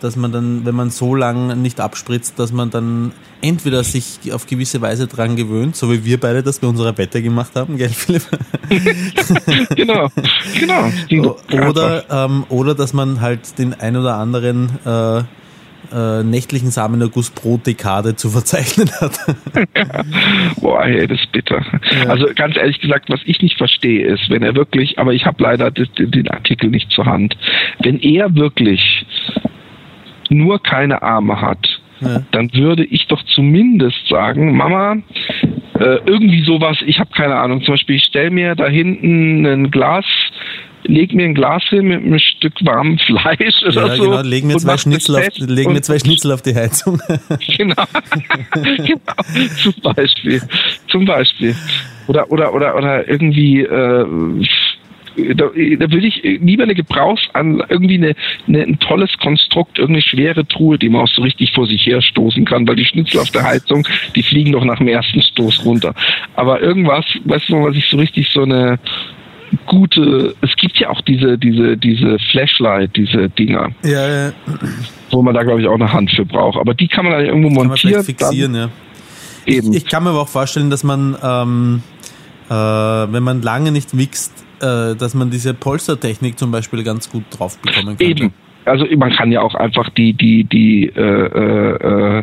dass 0.00 0.16
man 0.16 0.30
dann, 0.30 0.64
wenn 0.64 0.74
man 0.74 0.90
so 0.90 1.14
lang 1.14 1.60
nicht 1.60 1.80
abspritzt, 1.80 2.38
dass 2.38 2.52
man 2.52 2.70
dann 2.70 3.12
entweder 3.40 3.82
sich 3.82 4.32
auf 4.32 4.46
gewisse 4.46 4.80
Weise 4.80 5.06
dran 5.08 5.34
gewöhnt, 5.34 5.74
so 5.74 5.90
wie 5.90 6.04
wir 6.04 6.20
beide 6.20 6.42
das 6.42 6.60
bei 6.60 6.68
unserer 6.68 6.96
Wette 6.98 7.22
gemacht 7.22 7.52
haben, 7.56 7.76
gell, 7.76 7.88
Philipp? 7.92 8.22
genau, 9.74 10.08
genau. 10.58 10.90
Oder, 11.68 12.04
ähm, 12.10 12.44
oder 12.48 12.74
dass 12.74 12.92
man 12.92 13.20
halt 13.20 13.58
den 13.58 13.74
ein 13.74 13.96
oder 13.96 14.16
anderen 14.16 14.70
äh, 14.84 15.22
äh, 15.92 16.22
nächtlichen 16.22 16.70
Samenerguss 16.70 17.30
pro 17.30 17.58
Dekade 17.58 18.16
zu 18.16 18.30
verzeichnen 18.30 18.90
hat. 19.00 19.18
Boah, 20.60 20.84
ey, 20.84 21.06
das 21.06 21.20
ist 21.20 21.32
bitter. 21.32 21.64
Ja. 22.04 22.10
Also 22.10 22.26
ganz 22.34 22.56
ehrlich 22.56 22.80
gesagt, 22.80 23.10
was 23.10 23.20
ich 23.24 23.40
nicht 23.42 23.58
verstehe, 23.58 24.06
ist, 24.06 24.30
wenn 24.30 24.42
er 24.42 24.54
wirklich, 24.54 24.98
aber 24.98 25.12
ich 25.12 25.26
habe 25.26 25.42
leider 25.42 25.70
den 25.70 26.28
Artikel 26.28 26.70
nicht 26.70 26.90
zur 26.90 27.06
Hand, 27.06 27.36
wenn 27.80 28.00
er 28.00 28.34
wirklich 28.34 29.06
nur 30.30 30.62
keine 30.62 31.02
Arme 31.02 31.40
hat, 31.40 31.80
ja. 32.00 32.22
dann 32.32 32.52
würde 32.54 32.84
ich 32.84 33.06
doch 33.06 33.22
zumindest 33.24 34.08
sagen, 34.08 34.56
Mama, 34.56 34.96
äh, 35.78 35.98
irgendwie 36.06 36.42
sowas, 36.42 36.78
ich 36.86 36.98
habe 36.98 37.10
keine 37.14 37.36
Ahnung, 37.36 37.62
zum 37.62 37.74
Beispiel 37.74 37.96
ich 37.96 38.04
stelle 38.04 38.30
mir 38.30 38.54
da 38.54 38.66
hinten 38.66 39.46
ein 39.46 39.70
Glas 39.70 40.04
leg 40.84 41.14
mir 41.14 41.24
ein 41.24 41.34
Glas 41.34 41.62
hin 41.68 41.86
mit 41.86 42.02
einem 42.02 42.18
Stück 42.18 42.54
warmem 42.64 42.98
Fleisch 43.06 43.62
oder 43.62 43.88
ja, 43.88 43.96
so. 43.96 44.02
Genau, 44.04 44.22
legen 44.22 44.48
mir 44.48 44.58
zwei 44.58 44.76
Schnitzel 44.76 45.16
auf, 45.16 45.28
legen 45.36 45.72
mir 45.72 45.82
zwei 45.82 45.98
Schnitzel 45.98 46.32
auf 46.32 46.42
die 46.42 46.54
Heizung. 46.54 47.00
genau. 47.56 47.84
genau. 48.54 48.98
Zum 49.62 49.74
Beispiel. 49.82 50.42
Zum 50.88 51.04
Beispiel. 51.04 51.54
Oder, 52.08 52.30
oder, 52.30 52.54
oder, 52.54 52.76
oder 52.76 53.08
irgendwie, 53.08 53.60
äh, 53.60 54.06
da, 55.34 55.44
da 55.46 55.92
würde 55.92 56.06
ich 56.06 56.22
lieber 56.22 56.62
eine 56.64 56.74
Gebrauchsan, 56.74 57.62
irgendwie 57.68 57.96
eine, 57.96 58.14
eine, 58.48 58.62
ein 58.62 58.78
tolles 58.78 59.10
Konstrukt, 59.18 59.78
irgendeine 59.78 60.02
schwere 60.02 60.46
Truhe, 60.46 60.78
die 60.78 60.88
man 60.88 61.02
auch 61.02 61.08
so 61.08 61.22
richtig 61.22 61.52
vor 61.52 61.66
sich 61.66 61.86
her 61.86 62.02
stoßen 62.02 62.44
kann, 62.44 62.66
weil 62.66 62.76
die 62.76 62.84
Schnitzel 62.84 63.20
auf 63.20 63.30
der 63.30 63.44
Heizung, 63.44 63.86
die 64.16 64.22
fliegen 64.22 64.52
doch 64.52 64.64
nach 64.64 64.78
dem 64.78 64.88
ersten 64.88 65.22
Stoß 65.22 65.64
runter. 65.64 65.94
Aber 66.34 66.60
irgendwas, 66.60 67.04
weißt 67.24 67.50
du, 67.50 67.62
was 67.62 67.76
ich 67.76 67.86
so 67.86 67.98
richtig 67.98 68.30
so 68.30 68.42
eine, 68.42 68.78
gute, 69.66 70.34
es 70.40 70.54
gibt 70.56 70.78
ja 70.78 70.90
auch 70.90 71.00
diese, 71.02 71.38
diese, 71.38 71.76
diese 71.76 72.18
Flashlight, 72.30 72.96
diese 72.96 73.28
Dinger. 73.28 73.70
Ja, 73.84 74.08
ja. 74.08 74.32
Wo 75.10 75.22
man 75.22 75.34
da, 75.34 75.42
glaube 75.42 75.60
ich, 75.60 75.66
auch 75.66 75.74
eine 75.74 75.92
Hand 75.92 76.10
für 76.10 76.24
braucht. 76.24 76.58
Aber 76.58 76.74
die 76.74 76.88
kann 76.88 77.04
man 77.04 77.14
dann 77.14 77.24
irgendwo 77.24 77.48
kann 77.48 77.68
montieren. 77.68 77.96
Man 77.96 78.04
fixieren, 78.04 78.54
ja. 78.54 78.68
Eben. 79.46 79.72
Ich, 79.72 79.78
ich, 79.78 79.86
kann 79.86 80.04
mir 80.04 80.10
aber 80.10 80.20
auch 80.20 80.28
vorstellen, 80.28 80.70
dass 80.70 80.84
man, 80.84 81.16
ähm, 81.22 81.82
äh, 82.48 82.52
wenn 82.54 83.22
man 83.22 83.42
lange 83.42 83.72
nicht 83.72 83.94
mixt, 83.94 84.32
äh, 84.60 84.94
dass 84.94 85.14
man 85.14 85.30
diese 85.30 85.54
Polstertechnik 85.54 86.38
zum 86.38 86.50
Beispiel 86.52 86.82
ganz 86.84 87.10
gut 87.10 87.24
drauf 87.30 87.58
bekommen 87.58 87.96
kann. 87.96 88.06
Eben. 88.06 88.32
Also 88.64 88.86
man 88.96 89.10
kann 89.10 89.32
ja 89.32 89.40
auch 89.42 89.56
einfach 89.56 89.90
die, 89.90 90.12
die, 90.12 90.44
die, 90.44 90.86
äh, 90.86 91.00
äh, 91.00 92.18
äh 92.18 92.22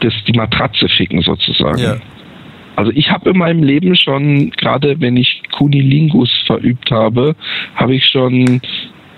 das, 0.00 0.12
die 0.26 0.32
Matratze 0.32 0.86
ficken 0.88 1.22
sozusagen. 1.22 1.78
Ja. 1.78 1.96
Also 2.76 2.90
ich 2.94 3.10
habe 3.10 3.30
in 3.30 3.38
meinem 3.38 3.62
Leben 3.62 3.94
schon, 3.96 4.50
gerade 4.50 5.00
wenn 5.00 5.16
ich 5.16 5.42
Kunilingus 5.52 6.30
verübt 6.46 6.90
habe, 6.90 7.36
habe 7.74 7.94
ich 7.94 8.04
schon 8.06 8.60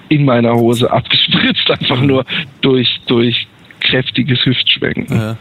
in 0.09 0.25
meiner 0.25 0.55
Hose 0.55 0.91
abgespritzt, 0.93 1.71
einfach 1.71 2.01
nur 2.01 2.25
durch, 2.61 3.01
durch 3.07 3.47
kräftiges 3.81 4.45
Hüftschwenken. 4.45 5.17
Ja. 5.17 5.37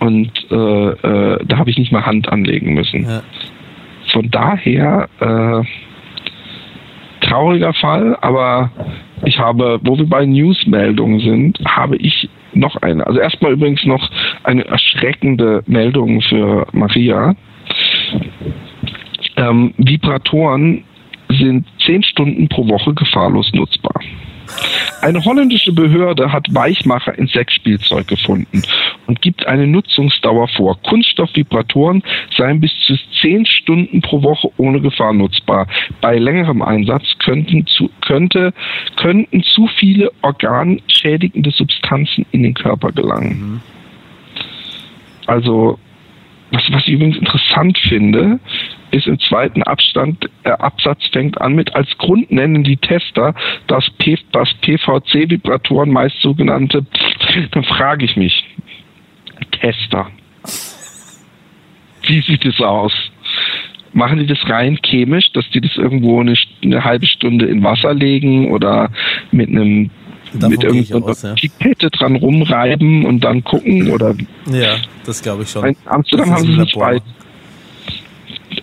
Und 0.00 0.30
äh, 0.50 0.54
äh, 0.54 1.44
da 1.46 1.58
habe 1.58 1.70
ich 1.70 1.78
nicht 1.78 1.92
mal 1.92 2.04
Hand 2.04 2.28
anlegen 2.28 2.74
müssen. 2.74 3.04
Ja. 3.04 3.22
Von 4.12 4.30
daher 4.30 5.08
äh, 5.20 5.62
trauriger 7.24 7.72
Fall, 7.74 8.16
aber 8.20 8.72
ich 9.24 9.38
habe, 9.38 9.78
wo 9.82 9.96
wir 9.96 10.06
bei 10.06 10.26
Newsmeldungen 10.26 11.20
sind, 11.20 11.60
habe 11.64 11.96
ich 11.96 12.28
noch 12.54 12.76
eine. 12.76 13.06
Also 13.06 13.20
erstmal 13.20 13.52
übrigens 13.52 13.84
noch 13.84 14.10
eine 14.44 14.64
erschreckende 14.64 15.62
Meldung 15.66 16.20
für 16.22 16.66
Maria. 16.72 17.34
Ähm, 19.36 19.74
Vibratoren 19.78 20.84
sind 21.28 21.66
zehn 21.84 22.02
Stunden 22.02 22.48
pro 22.48 22.68
Woche 22.68 22.94
gefahrlos 22.94 23.50
nutzbar. 23.54 24.00
Eine 25.02 25.24
holländische 25.24 25.72
Behörde 25.72 26.32
hat 26.32 26.46
Weichmacher 26.54 27.18
in 27.18 27.26
Sexspielzeug 27.26 28.06
gefunden 28.06 28.62
und 29.06 29.20
gibt 29.20 29.46
eine 29.46 29.66
Nutzungsdauer 29.66 30.46
vor. 30.48 30.80
Kunststoffvibratoren 30.82 32.02
seien 32.36 32.60
bis 32.60 32.70
zu 32.86 32.94
zehn 33.20 33.44
Stunden 33.44 34.00
pro 34.00 34.22
Woche 34.22 34.48
ohne 34.58 34.80
Gefahr 34.80 35.12
nutzbar. 35.12 35.66
Bei 36.00 36.18
längerem 36.18 36.62
Einsatz 36.62 37.04
könnten 37.18 37.66
zu, 37.66 37.90
könnte, 38.00 38.54
könnten 38.96 39.42
zu 39.42 39.66
viele 39.78 40.10
organschädigende 40.22 41.50
Substanzen 41.50 42.24
in 42.30 42.44
den 42.44 42.54
Körper 42.54 42.92
gelangen. 42.92 43.60
Also, 45.26 45.78
was, 46.52 46.62
was 46.70 46.82
ich 46.86 46.94
übrigens 46.94 47.16
interessant 47.16 47.78
finde, 47.78 48.38
ist 48.92 49.06
im 49.06 49.18
zweiten 49.18 49.62
Abstand, 49.62 50.28
äh, 50.44 50.50
Absatz 50.50 51.04
fängt 51.12 51.40
an 51.40 51.54
mit, 51.54 51.74
als 51.74 51.88
Grund 51.98 52.30
nennen 52.30 52.62
die 52.62 52.76
Tester, 52.76 53.34
dass, 53.66 53.88
P, 53.98 54.18
dass 54.32 54.52
PVC-Vibratoren 54.60 55.90
meist 55.90 56.20
sogenannte, 56.20 56.84
dann 57.50 57.64
frage 57.64 58.04
ich 58.04 58.16
mich, 58.16 58.44
Tester, 59.60 60.08
wie 62.06 62.20
sieht 62.20 62.44
es 62.44 62.60
aus? 62.60 62.92
Machen 63.94 64.18
die 64.18 64.26
das 64.26 64.38
rein 64.48 64.78
chemisch, 64.82 65.32
dass 65.32 65.48
die 65.50 65.60
das 65.60 65.76
irgendwo 65.76 66.20
eine, 66.20 66.34
eine 66.62 66.84
halbe 66.84 67.06
Stunde 67.06 67.46
in 67.46 67.62
Wasser 67.62 67.92
legen 67.94 68.50
oder 68.50 68.90
mit 69.30 69.48
einem 69.48 69.90
Davon 70.32 70.50
mit 70.50 70.64
irgendeiner 70.64 71.04
aus, 71.04 71.22
ja. 71.22 71.34
Pipette 71.34 71.90
dran 71.90 72.16
rumreiben 72.16 73.04
und 73.04 73.20
dann 73.22 73.44
gucken 73.44 73.90
oder 73.90 74.14
Ja, 74.50 74.76
das 75.04 75.20
glaube 75.22 75.42
ich 75.42 75.50
schon. 75.50 75.66
in 75.66 75.76
Amsterdam 75.84 76.30
Das 76.30 76.38
haben 76.38 76.46
sie 76.46 76.52
Labor. 76.54 76.82
weit 76.86 77.02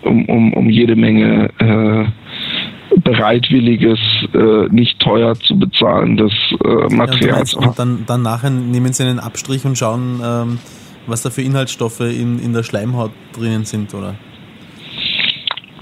um, 0.02 0.24
um, 0.26 0.52
um 0.52 0.70
jede 0.70 0.96
Menge 0.96 1.50
äh, 1.58 2.98
bereitwilliges, 3.00 3.98
äh, 4.34 4.68
nicht 4.70 4.98
teuer 5.00 5.34
zu 5.34 5.58
bezahlendes 5.58 6.32
äh, 6.64 6.68
Ja, 6.68 6.96
Material 6.96 7.36
meinst, 7.36 7.52
zu 7.52 7.60
haben. 7.60 7.68
und 7.68 7.78
dann, 7.78 8.04
dann 8.06 8.22
nachher 8.22 8.50
nehmen 8.50 8.92
sie 8.92 9.04
einen 9.04 9.20
Abstrich 9.20 9.64
und 9.64 9.78
schauen, 9.78 10.20
ähm, 10.24 10.58
was 11.06 11.22
da 11.22 11.30
für 11.30 11.42
Inhaltsstoffe 11.42 12.00
in, 12.00 12.38
in 12.38 12.52
der 12.52 12.62
Schleimhaut 12.62 13.12
drinnen 13.32 13.64
sind, 13.64 13.94
oder? 13.94 14.14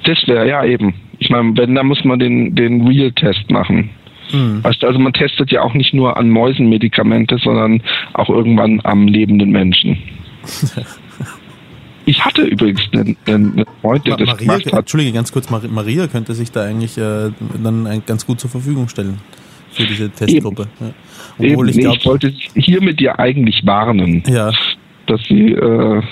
Das 0.04 0.18
wäre 0.26 0.48
ja 0.48 0.64
eben. 0.64 0.94
Ich 1.18 1.30
meine, 1.30 1.56
wenn, 1.56 1.74
dann 1.74 1.86
muss 1.86 2.04
man 2.04 2.18
den, 2.18 2.54
den 2.54 2.86
Real-Test 2.86 3.50
machen. 3.50 3.90
Hm. 4.30 4.62
Du, 4.62 4.86
also 4.86 4.98
man 4.98 5.12
testet 5.12 5.50
ja 5.50 5.62
auch 5.62 5.74
nicht 5.74 5.94
nur 5.94 6.16
an 6.16 6.28
Mäusen 6.30 6.68
Medikamente, 6.68 7.38
sondern 7.38 7.82
auch 8.14 8.28
irgendwann 8.28 8.80
am 8.84 9.08
lebenden 9.08 9.50
Menschen. 9.50 9.98
Ich 12.08 12.24
hatte 12.24 12.40
übrigens 12.42 12.88
einen, 12.92 13.18
einen 13.26 13.64
Freund, 13.82 14.06
der 14.06 14.12
Ma 14.12 14.16
das 14.16 14.26
Maria, 14.28 14.38
gemacht 14.38 14.72
hat. 14.72 14.78
Entschuldige, 14.80 15.12
ganz 15.12 15.30
kurz, 15.30 15.50
Mar 15.50 15.60
Maria 15.68 16.06
könnte 16.06 16.32
sich 16.32 16.50
da 16.50 16.64
eigentlich 16.64 16.96
äh, 16.96 17.30
dann 17.62 17.86
ein, 17.86 18.02
ganz 18.06 18.24
gut 18.24 18.40
zur 18.40 18.48
Verfügung 18.48 18.88
stellen 18.88 19.18
für 19.72 19.84
diese 19.84 20.08
Testgruppe. 20.08 20.68
Ja. 20.80 20.86
Eben, 21.38 21.52
Obwohl 21.52 21.68
ich 21.68 21.76
nee, 21.76 21.94
ich 21.94 22.06
wollte 22.06 22.32
hier 22.54 22.80
mit 22.80 22.98
dir 22.98 23.18
eigentlich 23.18 23.60
warnen, 23.66 24.22
ja, 24.26 24.50
dass 25.04 25.20
sie 25.24 25.52
äh, 25.52 26.02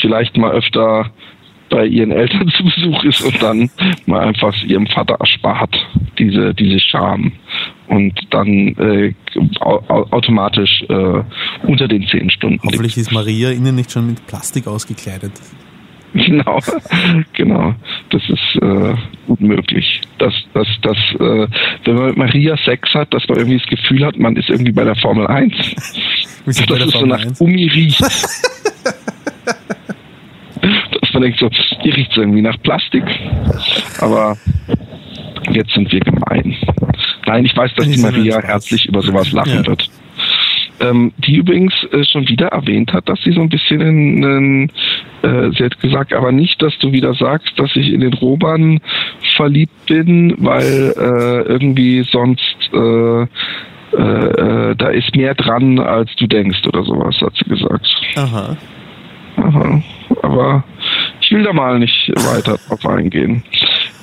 vielleicht 0.00 0.38
mal 0.38 0.52
öfter 0.52 1.10
bei 1.68 1.84
ihren 1.84 2.10
Eltern 2.10 2.48
zu 2.56 2.64
Besuch 2.64 3.04
ist 3.04 3.20
und 3.20 3.42
dann 3.42 3.70
mal 4.06 4.20
einfach 4.20 4.54
ihrem 4.62 4.86
Vater 4.86 5.16
erspart 5.20 5.76
diese 6.18 6.54
diese 6.54 6.80
Scham 6.80 7.32
und 7.88 8.14
dann 8.30 8.48
äh, 8.78 9.14
au 9.60 9.82
au 9.88 10.06
automatisch 10.10 10.84
äh, 10.88 11.22
unter 11.66 11.88
den 11.88 12.06
zehn 12.06 12.30
Stunden 12.30 12.54
liegt. 12.56 12.64
hoffentlich 12.64 12.96
ist 12.98 13.12
Maria 13.12 13.50
innen 13.50 13.74
nicht 13.74 13.90
schon 13.90 14.06
mit 14.06 14.26
Plastik 14.26 14.66
ausgekleidet. 14.66 15.32
Genau, 16.14 16.58
genau. 17.34 17.74
Das 18.10 18.22
ist 18.28 18.62
äh, 18.62 18.94
gut 19.26 19.40
möglich. 19.40 20.00
Dass, 20.18 20.32
dass, 20.54 20.66
dass 20.80 20.96
äh, 21.20 21.46
wenn 21.84 21.94
man 21.94 22.06
mit 22.06 22.16
Maria 22.16 22.56
Sex 22.64 22.94
hat, 22.94 23.12
dass 23.12 23.28
man 23.28 23.36
irgendwie 23.38 23.58
das 23.58 23.66
Gefühl 23.68 24.06
hat, 24.06 24.16
man 24.16 24.34
ist 24.36 24.48
irgendwie 24.48 24.72
bei 24.72 24.84
der 24.84 24.96
Formel 24.96 25.26
1. 25.26 25.52
Wir 26.44 26.52
sind 26.54 26.66
bei 26.68 26.78
dass 26.78 26.88
es 26.88 26.94
so 26.94 27.04
nach 27.04 27.20
1. 27.22 27.38
Gummi 27.38 27.66
riecht. 27.68 28.00
dass 31.00 31.12
man 31.12 31.22
denkt 31.22 31.40
so, 31.40 31.50
hier 31.82 31.94
riecht 31.94 32.10
es 32.12 32.16
irgendwie 32.16 32.42
nach 32.42 32.56
Plastik. 32.62 33.04
Aber 34.00 34.38
jetzt 35.52 35.72
sind 35.72 35.92
wir 35.92 36.00
gemein. 36.00 36.56
Nein, 37.26 37.44
ich 37.44 37.56
weiß, 37.56 37.74
dass 37.74 37.88
die 37.88 38.00
Maria 38.00 38.40
herzlich 38.42 38.86
über 38.86 39.02
sowas 39.02 39.32
lachen 39.32 39.62
Ja. 39.62 39.66
wird. 39.66 39.88
Ähm, 40.80 41.12
die 41.26 41.36
übrigens 41.36 41.74
äh, 41.92 42.04
schon 42.04 42.28
wieder 42.28 42.48
erwähnt 42.48 42.92
hat, 42.92 43.08
dass 43.08 43.20
sie 43.24 43.32
so 43.32 43.40
ein 43.40 43.48
bisschen 43.48 43.80
in, 43.80 44.22
in 44.22 44.70
äh, 45.22 45.50
sie 45.56 45.64
hat 45.64 45.80
gesagt, 45.80 46.12
aber 46.12 46.30
nicht, 46.30 46.62
dass 46.62 46.76
du 46.78 46.92
wieder 46.92 47.14
sagst, 47.14 47.58
dass 47.58 47.74
ich 47.74 47.92
in 47.92 48.00
den 48.00 48.14
Roban 48.14 48.80
verliebt 49.36 49.86
bin, 49.86 50.34
weil 50.38 50.94
äh, 50.96 51.48
irgendwie 51.48 52.04
sonst 52.10 52.56
äh, 52.72 53.22
äh, 53.22 53.26
äh, 53.96 54.74
da 54.76 54.88
ist 54.90 55.16
mehr 55.16 55.34
dran, 55.34 55.80
als 55.80 56.14
du 56.16 56.26
denkst 56.28 56.64
oder 56.66 56.84
sowas, 56.84 57.16
hat 57.22 57.34
sie 57.36 57.48
gesagt. 57.48 57.88
Aha. 58.16 58.56
Aha. 59.36 59.82
Aber 60.22 60.64
ich 61.20 61.30
will 61.30 61.42
da 61.42 61.52
mal 61.52 61.78
nicht 61.78 62.08
weiter 62.14 62.58
drauf 62.68 62.86
eingehen. 62.86 63.42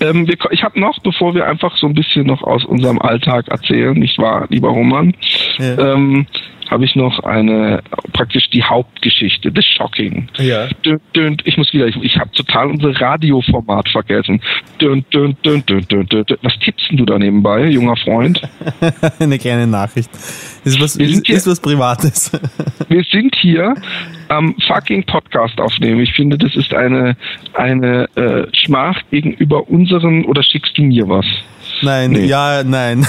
Ähm, 0.02 0.28
wir, 0.28 0.36
ich 0.52 0.64
habe 0.64 0.80
noch, 0.80 1.00
bevor 1.00 1.34
wir 1.36 1.48
einfach 1.48 1.78
so 1.78 1.88
ein 1.88 1.93
bisschen 1.93 2.26
noch 2.28 2.43
aus 2.43 2.66
unserem 2.66 3.00
Alltag 3.00 3.48
erzählen, 3.48 3.93
nicht 3.98 4.18
wahr, 4.20 4.46
lieber 4.50 4.70
Roman, 4.70 5.14
Ja. 5.58 5.93
ähm, 5.93 6.28
habe 6.70 6.86
ich 6.86 6.95
noch 6.95 7.20
eine, 7.20 7.82
praktisch 8.13 8.49
die 8.49 8.63
Hauptgeschichte, 8.63 9.51
The 9.53 9.61
Shocking. 9.61 10.28
Ja. 10.38 10.68
Dün, 10.84 10.99
dün, 11.16 11.38
ich 11.43 11.57
muss 11.57 11.72
wieder, 11.74 11.88
ich, 11.88 11.95
ich 12.01 12.18
habe 12.18 12.32
total 12.32 12.68
unser 12.68 12.89
Radioformat 12.99 13.89
vergessen. 13.89 14.41
Dün, 14.82 15.05
dün, 15.13 15.38
dün, 15.43 15.63
dün, 15.68 15.86
dün, 15.88 16.07
dün. 16.07 16.26
Was 16.41 16.57
tippst 16.59 16.89
denn 16.89 16.97
du 16.97 17.05
da 17.05 17.18
nebenbei, 17.20 17.66
junger 17.70 17.95
Freund? 17.97 18.41
Eine 19.20 19.38
kleine 19.38 19.68
Nachricht. 19.68 20.09
Ist 20.63 20.82
was, 20.82 20.97
Wir 20.97 21.07
sind 21.07 21.18
ist, 21.20 21.28
hier- 21.28 21.36
ist 21.38 21.47
was 21.47 21.59
Privates. 21.59 22.32
Wir 22.89 23.03
sind 23.11 23.36
hier 23.36 23.76
am 24.30 24.55
fucking 24.68 25.03
Podcast 25.05 25.59
aufnehmen. 25.59 26.01
Ich 26.01 26.13
finde, 26.13 26.38
das 26.38 26.55
ist 26.55 26.74
eine, 26.74 27.16
eine 27.53 28.05
äh, 28.16 28.47
Schmach 28.53 28.99
gegenüber 29.11 29.70
unseren, 29.70 30.26
oder 30.26 30.41
schickst 30.41 30.78
du 30.78 30.82
mir 30.84 31.07
was? 31.07 31.26
Nein, 31.86 32.11
Nee. 32.11 32.25
ja, 32.25 32.63
nein. 32.63 33.05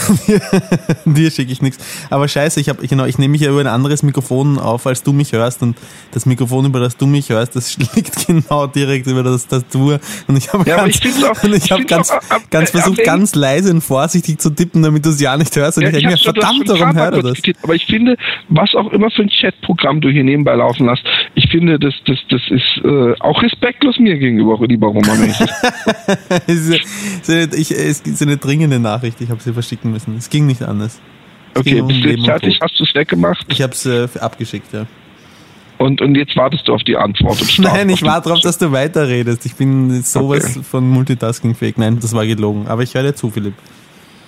Dir 1.05 1.31
schicke 1.31 1.53
ich 1.53 1.63
nichts. 1.63 1.83
Aber 2.11 2.29
scheiße, 2.29 2.61
ich 2.61 2.71
genau, 2.89 3.05
ich 3.07 3.19
nehme 3.19 3.33
mich 3.33 3.41
ja 3.41 3.51
über 3.51 3.61
ein 3.61 3.67
anderes 3.67 4.03
Mikrofon 4.03 4.59
auf, 4.59 4.87
als 4.87 5.03
du 5.03 5.13
mich 5.13 5.33
hörst 5.33 5.63
und 5.63 5.77
das 6.13 6.27
Mikrofon, 6.27 6.67
über 6.67 6.81
das 6.81 6.97
du 6.97 7.07
mich 7.07 7.29
hörst, 7.31 7.57
das 7.57 7.77
liegt 7.95 8.27
genau 8.27 8.67
direkt 8.67 9.07
über 9.07 9.23
das 9.23 9.47
Tastatur 9.47 10.01
und 10.29 10.37
ich 10.37 10.53
habe 10.53 10.69
Ja, 10.69 10.77
ganz, 10.77 11.01
ich 11.05 11.25
auch- 11.25 11.43
ich 11.81 11.87
ganz, 11.87 12.11
auch, 12.11 12.17
äh, 12.19 12.41
ganz 12.51 12.71
versucht, 12.71 13.03
ganz 13.05 13.35
leise 13.35 13.71
und 13.71 13.81
vorsichtig 13.81 14.39
zu 14.41 14.51
tippen, 14.51 14.83
damit 14.83 15.05
du 15.05 15.11
es 15.11 15.21
ja 15.21 15.37
nicht 15.37 15.55
hörst 15.57 15.79
und 15.79 15.85
Ja, 15.85 15.89
ich 15.91 15.95
denke 15.97 16.11
mir, 16.11 16.19
verdammt, 16.19 16.69
warum 16.69 16.95
hört 16.95 17.15
er 17.15 17.23
das? 17.23 17.35
getippt, 17.35 17.61
Aber 17.65 17.75
ich 17.75 17.87
finde, 17.87 18.17
was 18.49 18.75
auch 18.75 18.93
immer 18.93 19.11
für 19.11 19.23
ein 19.23 19.31
Chatprogramm 19.31 20.01
du 20.01 20.09
hier 20.11 20.25
nebenbei 20.25 20.55
laufen 20.55 20.87
lässt, 20.87 21.03
ich 21.35 21.49
finde, 21.51 21.79
das, 21.79 21.95
das, 22.07 22.19
das 22.31 22.43
ist 22.51 22.85
äh, 22.85 23.15
auch 23.21 23.43
respektlos 23.43 23.99
mir 23.99 24.19
gegenüber, 24.19 24.59
lieber 24.67 24.89
Roman. 24.89 25.33
Es 26.47 26.67
ist, 26.69 27.29
ist 27.29 27.71
es 27.71 28.01
ist 28.01 28.23
eine 28.23 28.37
dringende 28.37 28.66
Nachricht, 28.69 29.21
ich 29.21 29.31
habe 29.31 29.41
sie 29.41 29.53
verschicken 29.53 29.93
müssen. 29.93 30.17
Es 30.17 30.31
ging 30.31 30.47
nicht 30.47 30.63
anders. 30.63 31.01
Es 31.55 31.61
Okay, 31.61 31.81
um 31.81 31.89
bist 31.89 32.05
du 32.05 32.09
jetzt 32.11 32.25
fertig? 32.25 32.59
Hast 32.61 32.79
du 32.79 32.85
es 32.85 32.95
weggemacht? 32.95 33.47
Ich 33.49 33.63
habe 33.63 33.73
es 33.73 33.87
äh, 33.87 34.09
abgeschickt, 34.21 34.73
ja. 34.73 34.87
Und, 35.79 36.01
und 36.01 36.15
jetzt 36.15 36.37
wartest 36.37 36.67
du 36.69 36.75
auf 36.75 36.83
die 36.85 36.97
Antwort. 36.97 37.39
Nein, 37.59 37.91
ich 37.91 38.03
warte 38.03 38.29
darauf, 38.29 38.41
dass 38.43 38.57
du 38.59 38.73
weiterredest. 38.73 39.45
Ich 39.47 39.55
bin 39.57 40.03
sowas 40.03 40.57
Okay. 40.57 40.63
von 40.65 40.89
Multitasking 40.89 41.55
fähig. 41.55 41.77
Nein, 41.77 41.99
das 42.01 42.15
war 42.15 42.27
gelogen. 42.27 42.67
Aber 42.67 42.83
ich 42.83 42.95
höre 42.95 43.03
dir 43.03 43.15
zu, 43.15 43.31
Philipp. 43.31 43.55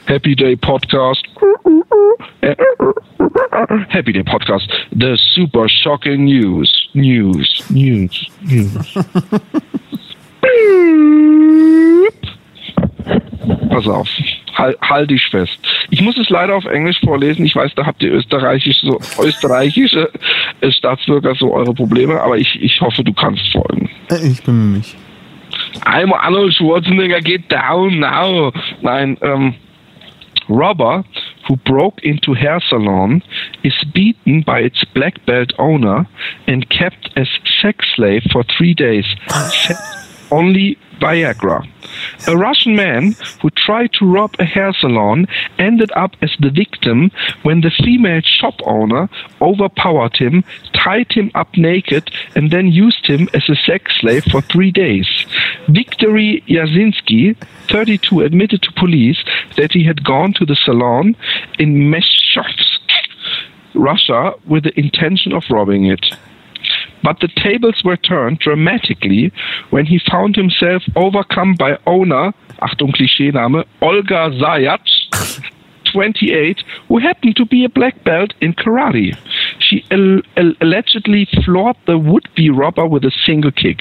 Happy 0.06 0.34
Day 0.34 0.56
Podcast. 0.56 1.22
Happy 3.88 4.12
Day 4.12 4.22
Podcast. 4.24 4.66
The 4.98 5.16
super 5.34 5.68
shocking 5.68 6.24
news. 6.24 6.70
News. 6.94 7.64
News. 7.70 8.26
News. 8.42 8.94
Pass 13.70 13.86
auf. 13.86 14.08
Halt, 14.54 14.76
halt 14.80 15.10
dich 15.10 15.24
fest. 15.30 15.58
Ich 15.90 16.00
muss 16.02 16.16
es 16.18 16.28
leider 16.30 16.56
auf 16.56 16.64
Englisch 16.64 16.98
vorlesen. 17.00 17.46
Ich 17.46 17.54
weiß, 17.54 17.72
da 17.76 17.86
habt 17.86 18.02
ihr 18.02 18.12
österreichische, 18.12 18.86
so, 18.86 18.98
österreichische 19.22 20.10
äh, 20.60 20.70
Staatsbürger 20.72 21.34
so 21.36 21.52
eure 21.54 21.72
Probleme, 21.74 22.20
aber 22.20 22.38
ich, 22.38 22.60
ich 22.60 22.80
hoffe, 22.80 23.04
du 23.04 23.12
kannst 23.12 23.46
folgen. 23.52 23.88
Äh, 24.10 24.26
Ich 24.28 24.42
bemühe 24.42 24.78
mich. 24.78 24.96
I'm 25.86 26.12
Arnold 26.12 26.54
Schwarzenegger, 26.54 27.20
get 27.20 27.50
down 27.50 28.00
now. 28.00 28.52
Nein, 28.82 29.16
ähm, 29.22 29.54
robber 30.48 31.04
who 31.48 31.56
broke 31.56 32.02
into 32.02 32.34
hair 32.34 32.60
salon 32.68 33.22
is 33.62 33.74
beaten 33.94 34.42
by 34.44 34.60
its 34.60 34.84
black 34.92 35.24
belt 35.26 35.52
owner 35.58 36.06
and 36.46 36.68
kept 36.70 37.10
as 37.16 37.28
sex 37.62 37.86
slave 37.94 38.22
for 38.32 38.44
three 38.56 38.74
days. 38.74 39.06
Only 40.30 40.76
Viagra. 41.00 41.64
A 42.26 42.36
Russian 42.36 42.76
man 42.76 43.14
who 43.40 43.50
tried 43.50 43.92
to 43.94 44.06
rob 44.06 44.34
a 44.38 44.44
hair 44.44 44.72
salon 44.72 45.26
ended 45.58 45.90
up 45.96 46.16
as 46.22 46.30
the 46.40 46.50
victim 46.50 47.10
when 47.42 47.60
the 47.60 47.70
female 47.70 48.20
shop 48.22 48.54
owner 48.64 49.08
overpowered 49.40 50.16
him, 50.16 50.44
tied 50.72 51.12
him 51.12 51.30
up 51.34 51.56
naked, 51.56 52.10
and 52.34 52.50
then 52.50 52.66
used 52.66 53.06
him 53.06 53.28
as 53.34 53.48
a 53.48 53.56
sex 53.56 54.00
slave 54.00 54.24
for 54.24 54.40
three 54.40 54.70
days. 54.70 55.08
Viktory 55.68 56.44
Yazinski, 56.46 57.36
32, 57.70 58.20
admitted 58.22 58.62
to 58.62 58.72
police 58.72 59.22
that 59.56 59.72
he 59.72 59.84
had 59.84 60.04
gone 60.04 60.32
to 60.34 60.44
the 60.44 60.56
salon 60.56 61.16
in 61.58 61.90
Meshchovsk, 61.90 62.80
Russia, 63.74 64.32
with 64.46 64.64
the 64.64 64.78
intention 64.78 65.32
of 65.32 65.44
robbing 65.50 65.86
it. 65.86 66.04
But 67.02 67.20
the 67.20 67.28
tables 67.28 67.82
were 67.84 67.96
turned 67.96 68.40
dramatically 68.40 69.32
when 69.70 69.86
he 69.86 70.00
found 70.10 70.36
himself 70.36 70.82
overcome 70.96 71.54
by 71.54 71.78
owner, 71.86 72.32
Achtung 72.60 72.94
Klischeename, 72.94 73.64
Olga 73.80 74.30
Zayat, 74.30 74.80
28, 75.92 76.62
who 76.88 76.98
happened 76.98 77.36
to 77.36 77.46
be 77.46 77.64
a 77.64 77.68
black 77.68 78.02
belt 78.04 78.34
in 78.40 78.52
karate. 78.52 79.16
She 79.58 79.84
al- 79.90 80.20
al- 80.36 80.54
allegedly 80.60 81.26
floored 81.44 81.76
the 81.86 81.98
would-be 81.98 82.50
robber 82.50 82.86
with 82.86 83.04
a 83.04 83.12
single 83.24 83.50
kick. 83.50 83.80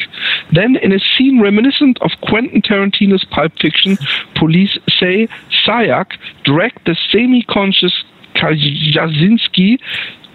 Then, 0.51 0.77
in 0.77 0.93
a 0.93 0.99
scene 0.99 1.41
reminiscent 1.41 1.97
of 2.01 2.11
Quentin 2.21 2.61
Tarantino's 2.61 3.25
Pulp 3.25 3.51
Fiction, 3.59 3.97
police 4.35 4.77
say 4.99 5.27
Sayak 5.65 6.17
dragged 6.43 6.85
the 6.85 6.95
semi-conscious 7.11 8.03
Kaczynski 8.35 9.79
to 9.79 10.26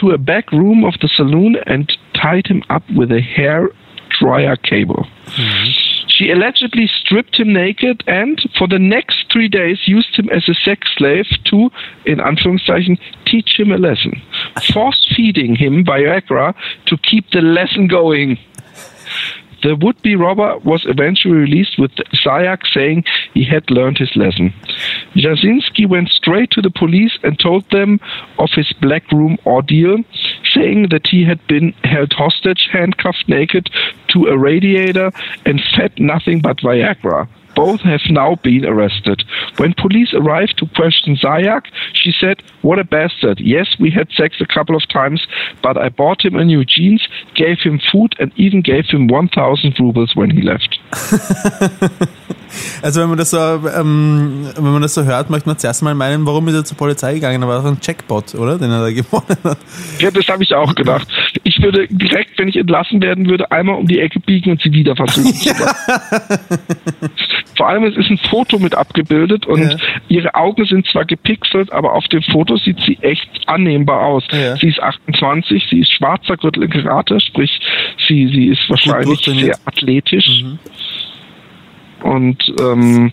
to 0.00 0.10
a 0.10 0.18
back 0.18 0.50
room 0.52 0.84
of 0.84 0.94
the 1.00 1.08
saloon 1.08 1.56
and 1.66 1.92
tied 2.14 2.46
him 2.46 2.62
up 2.70 2.82
with 2.96 3.12
a 3.12 3.20
hair 3.20 3.68
dryer 4.18 4.56
cable. 4.56 5.06
Mm-hmm. 5.26 5.70
She 6.08 6.30
allegedly 6.30 6.86
stripped 6.86 7.36
him 7.38 7.52
naked 7.54 8.04
and 8.06 8.38
for 8.58 8.68
the 8.68 8.78
next 8.78 9.24
three 9.32 9.48
days 9.48 9.78
used 9.86 10.18
him 10.18 10.28
as 10.28 10.46
a 10.48 10.54
sex 10.54 10.88
slave 10.96 11.26
to, 11.46 11.70
in 12.04 12.18
Anführungszeichen, 12.18 12.98
teach 13.24 13.58
him 13.58 13.72
a 13.72 13.78
lesson. 13.78 14.20
Force 14.74 15.06
feeding 15.16 15.56
him 15.56 15.82
Viagra 15.82 16.54
to 16.86 16.98
keep 16.98 17.30
the 17.30 17.40
lesson 17.40 17.86
going. 17.86 18.38
The 19.62 19.76
would-be 19.76 20.16
robber 20.16 20.58
was 20.58 20.84
eventually 20.86 21.34
released 21.34 21.78
with 21.78 21.92
Zayak 22.24 22.66
saying 22.72 23.04
he 23.34 23.44
had 23.44 23.70
learned 23.70 23.98
his 23.98 24.14
lesson. 24.16 24.52
Jasinski 25.14 25.86
went 25.88 26.08
straight 26.08 26.50
to 26.52 26.62
the 26.62 26.70
police 26.70 27.18
and 27.22 27.38
told 27.38 27.68
them 27.70 28.00
of 28.38 28.50
his 28.54 28.72
black 28.80 29.10
room 29.12 29.36
ordeal, 29.44 29.98
saying 30.54 30.88
that 30.90 31.06
he 31.06 31.24
had 31.24 31.46
been 31.46 31.72
held 31.84 32.12
hostage, 32.12 32.68
handcuffed 32.72 33.28
naked 33.28 33.68
to 34.08 34.26
a 34.26 34.38
radiator, 34.38 35.10
and 35.44 35.62
fed 35.76 35.92
nothing 35.98 36.40
but 36.40 36.58
Viagra. 36.58 37.28
Both 37.60 37.82
have 37.82 38.00
now 38.08 38.36
been 38.36 38.64
arrested. 38.64 39.22
When 39.58 39.74
police 39.74 40.14
arrived 40.14 40.56
to 40.58 40.66
question 40.74 41.16
Zayak, 41.16 41.64
she 41.92 42.10
said, 42.18 42.42
What 42.62 42.78
a 42.78 42.84
bastard. 42.84 43.38
Yes, 43.38 43.66
we 43.78 43.90
had 43.90 44.08
sex 44.16 44.36
a 44.40 44.46
couple 44.46 44.74
of 44.76 44.88
times, 44.88 45.26
but 45.62 45.76
I 45.76 45.90
bought 45.90 46.24
him 46.24 46.36
a 46.36 46.44
new 46.44 46.64
jeans, 46.64 47.06
gave 47.34 47.58
him 47.60 47.78
food, 47.92 48.14
and 48.18 48.32
even 48.36 48.62
gave 48.62 48.86
him 48.86 49.08
1000 49.08 49.78
rubles 49.78 50.16
when 50.16 50.30
he 50.30 50.40
left. 50.40 50.78
Also 52.82 53.00
wenn 53.00 53.08
man 53.08 53.18
das 53.18 53.30
so, 53.30 53.38
ähm, 53.38 54.48
wenn 54.56 54.72
man 54.72 54.82
das 54.82 54.94
so 54.94 55.04
hört, 55.04 55.30
möchte 55.30 55.48
man 55.48 55.58
zuerst 55.58 55.82
mal 55.82 55.94
meinen, 55.94 56.26
warum 56.26 56.48
ist 56.48 56.54
er 56.54 56.64
zur 56.64 56.76
Polizei 56.76 57.14
gegangen? 57.14 57.40
Da 57.40 57.48
war 57.48 57.62
doch 57.62 57.70
ein 57.70 57.78
Jackpot, 57.80 58.34
oder? 58.34 58.58
Den 58.58 58.70
er 58.70 58.80
da 58.80 58.90
gewonnen 58.90 59.36
hat. 59.44 59.58
Ja, 59.98 60.10
das 60.10 60.26
habe 60.28 60.42
ich 60.42 60.54
auch 60.54 60.74
gedacht. 60.74 61.06
Ich 61.44 61.60
würde 61.62 61.86
direkt, 61.88 62.38
wenn 62.38 62.48
ich 62.48 62.56
entlassen 62.56 63.00
werden 63.02 63.28
würde, 63.28 63.50
einmal 63.50 63.76
um 63.76 63.86
die 63.86 64.00
Ecke 64.00 64.20
biegen 64.20 64.52
und 64.52 64.62
sie 64.62 64.72
wieder 64.72 64.96
versuchen. 64.96 65.30
machen. 65.58 65.70
Vor 67.56 67.68
allem, 67.68 67.84
es 67.84 67.96
ist 67.96 68.10
ein 68.10 68.18
Foto 68.18 68.58
mit 68.58 68.74
abgebildet 68.74 69.46
und 69.46 69.60
Ja. 69.62 69.76
ihre 70.08 70.34
Augen 70.34 70.64
sind 70.64 70.86
zwar 70.86 71.04
gepixelt, 71.04 71.72
aber 71.72 71.92
auf 71.94 72.06
dem 72.08 72.22
Foto 72.22 72.56
sieht 72.56 72.78
sie 72.80 72.98
echt 73.02 73.28
annehmbar 73.46 74.00
aus. 74.00 74.24
Ja. 74.32 74.56
Sie 74.56 74.68
ist 74.68 74.80
28, 74.80 75.66
sie 75.68 75.80
ist 75.80 75.92
schwarzer 75.92 76.36
Gürtel 76.36 76.64
in 76.64 76.70
Karate, 76.70 77.20
sprich, 77.20 77.60
sie, 78.08 78.28
sie 78.28 78.46
ist 78.48 78.68
wahrscheinlich 78.68 79.20
sehr 79.24 79.56
athletisch. 79.64 80.44
Und 82.02 82.42
ähm, 82.60 83.12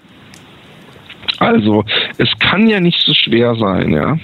also, 1.39 1.83
es 2.17 2.29
kann 2.39 2.67
ja 2.67 2.79
nicht 2.79 2.99
so 2.99 3.13
schwer 3.13 3.55
sein, 3.55 3.93
ja, 3.93 4.17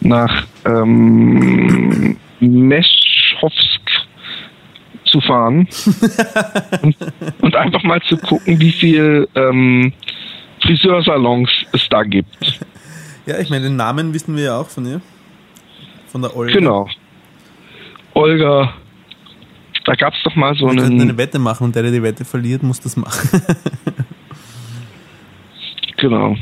nach 0.00 0.44
ähm, 0.64 2.16
Meschowsk 2.40 3.91
zu 5.12 5.20
fahren 5.20 5.68
und, 6.82 6.96
und 7.40 7.56
einfach 7.56 7.82
mal 7.84 8.00
zu 8.02 8.16
gucken, 8.16 8.58
wie 8.58 8.72
viel 8.72 9.28
ähm, 9.34 9.92
Friseursalons 10.62 11.50
es 11.72 11.88
da 11.88 12.02
gibt. 12.02 12.60
Ja, 13.26 13.38
ich 13.38 13.50
meine, 13.50 13.64
den 13.64 13.76
Namen 13.76 14.14
wissen 14.14 14.36
wir 14.36 14.44
ja 14.44 14.58
auch 14.58 14.68
von 14.68 14.86
ihr. 14.86 15.00
Von 16.08 16.22
der 16.22 16.36
Olga. 16.36 16.52
Genau. 16.52 16.88
Olga, 18.14 18.74
da 19.84 19.94
gab 19.94 20.14
es 20.14 20.22
doch 20.24 20.34
mal 20.34 20.54
so 20.54 20.66
Wir 20.66 20.76
könnten 20.76 21.00
eine 21.00 21.10
einen, 21.10 21.18
Wette 21.18 21.38
machen 21.38 21.64
und 21.64 21.74
der, 21.74 21.82
der 21.82 21.92
die 21.92 22.02
Wette 22.02 22.24
verliert, 22.24 22.62
muss 22.62 22.80
das 22.80 22.96
machen. 22.96 23.42
genau, 25.96 26.36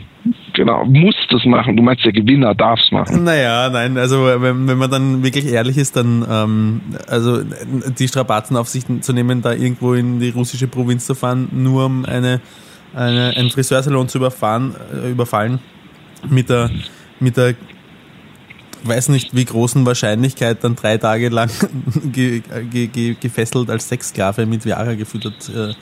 genau, 0.54 0.84
muss 0.84 1.14
das 1.30 1.44
machen. 1.44 1.76
Du 1.76 1.82
meinst, 1.82 2.04
der 2.04 2.12
Gewinner 2.12 2.54
darf 2.54 2.78
es 2.84 2.92
machen. 2.92 3.24
Naja, 3.24 3.68
nein, 3.70 3.96
also 3.98 4.24
wenn, 4.24 4.68
wenn 4.68 4.78
man 4.78 4.90
dann 4.90 5.22
wirklich 5.22 5.46
ehrlich 5.46 5.78
ist, 5.78 5.96
dann 5.96 6.26
ähm, 6.28 6.80
also 7.08 7.42
die 7.42 8.08
Strapazen 8.08 8.56
auf 8.56 8.68
sich 8.68 8.84
zu 9.00 9.12
nehmen, 9.12 9.42
da 9.42 9.52
irgendwo 9.52 9.94
in 9.94 10.20
die 10.20 10.30
russische 10.30 10.68
Provinz 10.68 11.06
zu 11.06 11.14
fahren, 11.14 11.48
nur 11.52 11.86
um 11.86 12.04
eine, 12.04 12.40
eine 12.94 13.34
einen 13.36 13.50
Friseursalon 13.50 14.08
zu 14.08 14.18
überfahren, 14.18 14.74
äh, 14.92 15.10
überfallen, 15.10 15.60
mit 16.28 16.48
der 16.50 16.70
mit 17.20 17.36
der 17.36 17.54
weiß 18.82 19.10
nicht 19.10 19.34
wie 19.34 19.44
großen 19.44 19.84
Wahrscheinlichkeit 19.84 20.64
dann 20.64 20.76
drei 20.76 20.96
Tage 20.98 21.28
lang 21.28 21.50
ge, 22.12 22.42
ge, 22.70 22.86
ge, 22.86 23.16
gefesselt 23.20 23.70
als 23.70 23.88
Sexsklave 23.88 24.46
mit 24.46 24.64
Viagra 24.64 24.94
gefüttert. 24.94 25.50
Äh, 25.54 25.74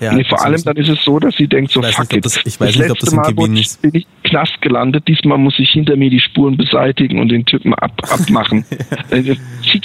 ja, 0.00 0.12
nee, 0.12 0.24
vor 0.24 0.44
allem 0.44 0.62
dann 0.62 0.76
ist 0.76 0.88
es 0.88 1.02
so, 1.04 1.18
dass 1.18 1.34
sie 1.36 1.46
denkt, 1.46 1.70
so 1.72 1.80
fuck 1.82 2.12
nicht, 2.12 2.24
das- 2.24 2.40
ich 2.44 2.60
weiß 2.60 2.76
nicht, 2.76 2.90
ob 2.90 2.98
das 2.98 3.12
Mal 3.12 3.32
bin 3.32 3.56
ich 3.56 3.68
im 3.82 4.02
Knast 4.24 4.60
gelandet, 4.60 5.06
diesmal 5.08 5.38
muss 5.38 5.58
ich 5.58 5.70
hinter 5.70 5.96
mir 5.96 6.10
die 6.10 6.20
Spuren 6.20 6.56
beseitigen 6.56 7.18
und 7.20 7.28
den 7.30 7.44
Typen 7.46 7.72
ab, 7.74 7.92
abmachen. 8.10 8.64
Dann 9.10 9.24
ziehe 9.24 9.36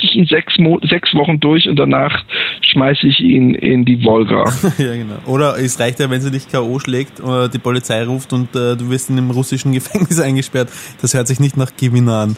ich 0.01 0.15
ihn 0.15 0.25
sechs, 0.25 0.57
Mo 0.57 0.79
sechs 0.83 1.13
Wochen 1.13 1.39
durch 1.39 1.67
und 1.69 1.77
danach 1.77 2.23
schmeiße 2.61 3.07
ich 3.07 3.19
ihn 3.19 3.53
in 3.55 3.85
die 3.85 4.03
Wolga. 4.03 4.51
Ja, 4.77 4.95
genau. 4.95 5.15
Oder 5.25 5.57
es 5.59 5.79
reicht 5.79 5.99
ja, 5.99 6.09
wenn 6.09 6.21
sie 6.21 6.31
dich 6.31 6.47
K.O. 6.49 6.79
schlägt 6.79 7.19
oder 7.21 7.49
die 7.49 7.59
Polizei 7.59 8.03
ruft 8.03 8.33
und 8.33 8.55
äh, 8.55 8.75
du 8.75 8.89
wirst 8.89 9.09
in 9.09 9.17
einem 9.17 9.31
russischen 9.31 9.71
Gefängnis 9.73 10.19
eingesperrt. 10.19 10.69
Das 11.01 11.13
hört 11.13 11.27
sich 11.27 11.39
nicht 11.39 11.55
nach 11.57 11.71
Gewinner 11.77 12.13
an. 12.15 12.37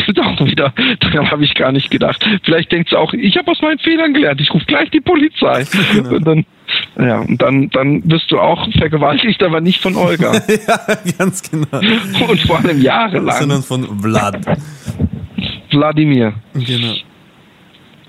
Stimmt 0.02 0.20
auch 0.20 0.44
wieder. 0.44 0.72
Daran 1.00 1.30
habe 1.30 1.44
ich 1.44 1.54
gar 1.54 1.72
nicht 1.72 1.90
gedacht. 1.90 2.24
Vielleicht 2.42 2.72
denkt 2.72 2.90
sie 2.90 2.98
auch, 2.98 3.12
ich 3.12 3.36
habe 3.36 3.50
aus 3.50 3.60
meinen 3.62 3.78
Fehlern 3.78 4.14
gelernt, 4.14 4.40
ich 4.40 4.52
rufe 4.52 4.64
gleich 4.66 4.90
die 4.90 5.00
Polizei. 5.00 5.64
Genau. 5.90 6.14
Und 6.14 6.26
dann, 6.26 6.44
ja, 6.98 7.18
und 7.18 7.42
dann, 7.42 7.68
dann 7.70 8.08
wirst 8.08 8.30
du 8.30 8.38
auch 8.38 8.70
vergewaltigt, 8.72 9.42
aber 9.42 9.60
nicht 9.60 9.80
von 9.80 9.96
Olga. 9.96 10.32
ja, 10.68 10.80
ganz 11.18 11.50
genau. 11.50 11.66
und 12.28 12.40
vor 12.42 12.58
allem 12.58 12.80
jahrelang. 12.80 13.36
Sondern 13.40 13.62
von 13.62 14.00
Vlad. 14.00 14.38
Wladimir. 15.70 16.34
Genau. 16.54 16.94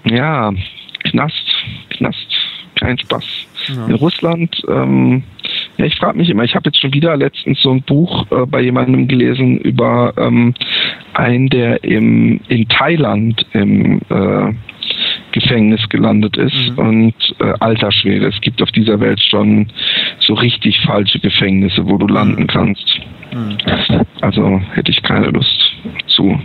Ja, 0.06 0.52
Knast, 1.04 1.56
Knast, 1.90 2.28
kein 2.76 2.98
Spaß. 3.00 3.26
Ja. 3.68 3.86
In 3.88 3.96
Russland, 3.96 4.62
ähm, 4.68 5.24
ich 5.86 5.96
frage 5.96 6.18
mich 6.18 6.30
immer, 6.30 6.44
ich 6.44 6.56
habe 6.56 6.70
jetzt 6.70 6.80
schon 6.80 6.94
wieder 6.94 7.16
letztens 7.18 7.62
so 7.62 7.72
ein 7.72 7.82
Buch 7.82 8.26
äh, 8.32 8.46
bei 8.46 8.62
jemandem 8.62 9.08
gelesen 9.08 9.58
über 9.60 10.14
ähm, 10.18 10.54
einen, 11.14 11.50
der 11.50 11.84
im, 11.84 12.40
in 12.48 12.68
Thailand 12.68 13.46
im 13.54 14.02
äh, 14.10 14.54
Gefängnis 15.32 15.88
gelandet 15.90 16.38
ist 16.38 16.72
Mhm. 16.72 16.80
und 16.80 17.14
äh, 17.40 17.54
alter 17.60 17.92
Schwede, 17.92 18.28
es 18.28 18.42
gibt 18.42 18.62
auf 18.62 18.72
dieser 18.72 19.00
Welt 19.00 19.22
schon 19.22 19.68
so 20.20 20.34
richtig 20.34 20.80
falsche 20.82 21.20
Gefängnisse, 21.20 21.88
wo 21.88 21.98
du 21.98 22.08
landen 22.08 22.48
kannst. 22.48 23.00
Mhm. 23.34 23.58
Also 24.22 24.62
hätte 24.74 24.92
ich 24.92 25.02
keine 25.04 25.28
Lust 25.28 25.72
zu. 26.08 26.40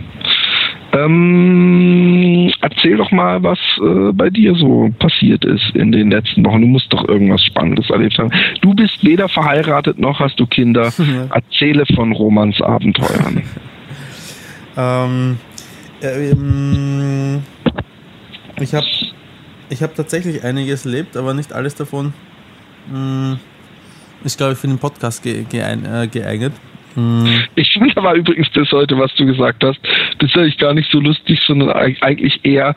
Ähm, 1.05 2.51
erzähl 2.61 2.97
doch 2.97 3.11
mal, 3.11 3.43
was 3.43 3.59
äh, 3.81 4.11
bei 4.13 4.29
dir 4.29 4.55
so 4.55 4.89
passiert 4.99 5.45
ist 5.45 5.75
in 5.75 5.91
den 5.91 6.11
letzten 6.11 6.45
Wochen. 6.45 6.61
Du 6.61 6.67
musst 6.67 6.91
doch 6.91 7.07
irgendwas 7.07 7.43
Spannendes 7.43 7.89
erlebt 7.89 8.17
haben. 8.17 8.31
Du 8.61 8.73
bist 8.73 9.03
weder 9.03 9.29
verheiratet 9.29 9.99
noch 9.99 10.19
hast 10.19 10.39
du 10.39 10.45
Kinder. 10.45 10.91
Erzähle 11.31 11.85
von 11.95 12.11
Romans 12.11 12.61
Abenteuern. 12.61 13.43
Ähm, 14.79 15.39
äh, 16.03 16.29
ähm, 16.29 17.41
ich 18.59 18.75
habe 18.75 18.85
ich 19.69 19.81
hab 19.81 19.95
tatsächlich 19.95 20.43
einiges 20.43 20.85
erlebt, 20.85 21.17
aber 21.17 21.33
nicht 21.33 21.51
alles 21.51 21.73
davon 21.73 22.13
mh, 22.91 23.39
ist, 24.23 24.37
glaube 24.37 24.53
ich, 24.53 24.59
für 24.59 24.67
den 24.67 24.77
Podcast 24.77 25.23
ge 25.23 25.45
äh, 25.51 26.07
geeignet. 26.07 26.53
Mh, 26.97 27.29
Ich 27.55 27.73
fand 27.73 27.95
aber 27.97 28.15
übrigens 28.15 28.49
das 28.53 28.71
heute, 28.71 28.97
was 28.97 29.13
du 29.15 29.25
gesagt 29.25 29.63
hast, 29.63 29.79
das 30.19 30.29
ist 30.31 30.37
eigentlich 30.37 30.57
gar 30.57 30.73
nicht 30.73 30.91
so 30.91 30.99
lustig, 30.99 31.39
sondern 31.45 31.69
eig- 31.69 32.01
eigentlich 32.01 32.39
eher 32.43 32.75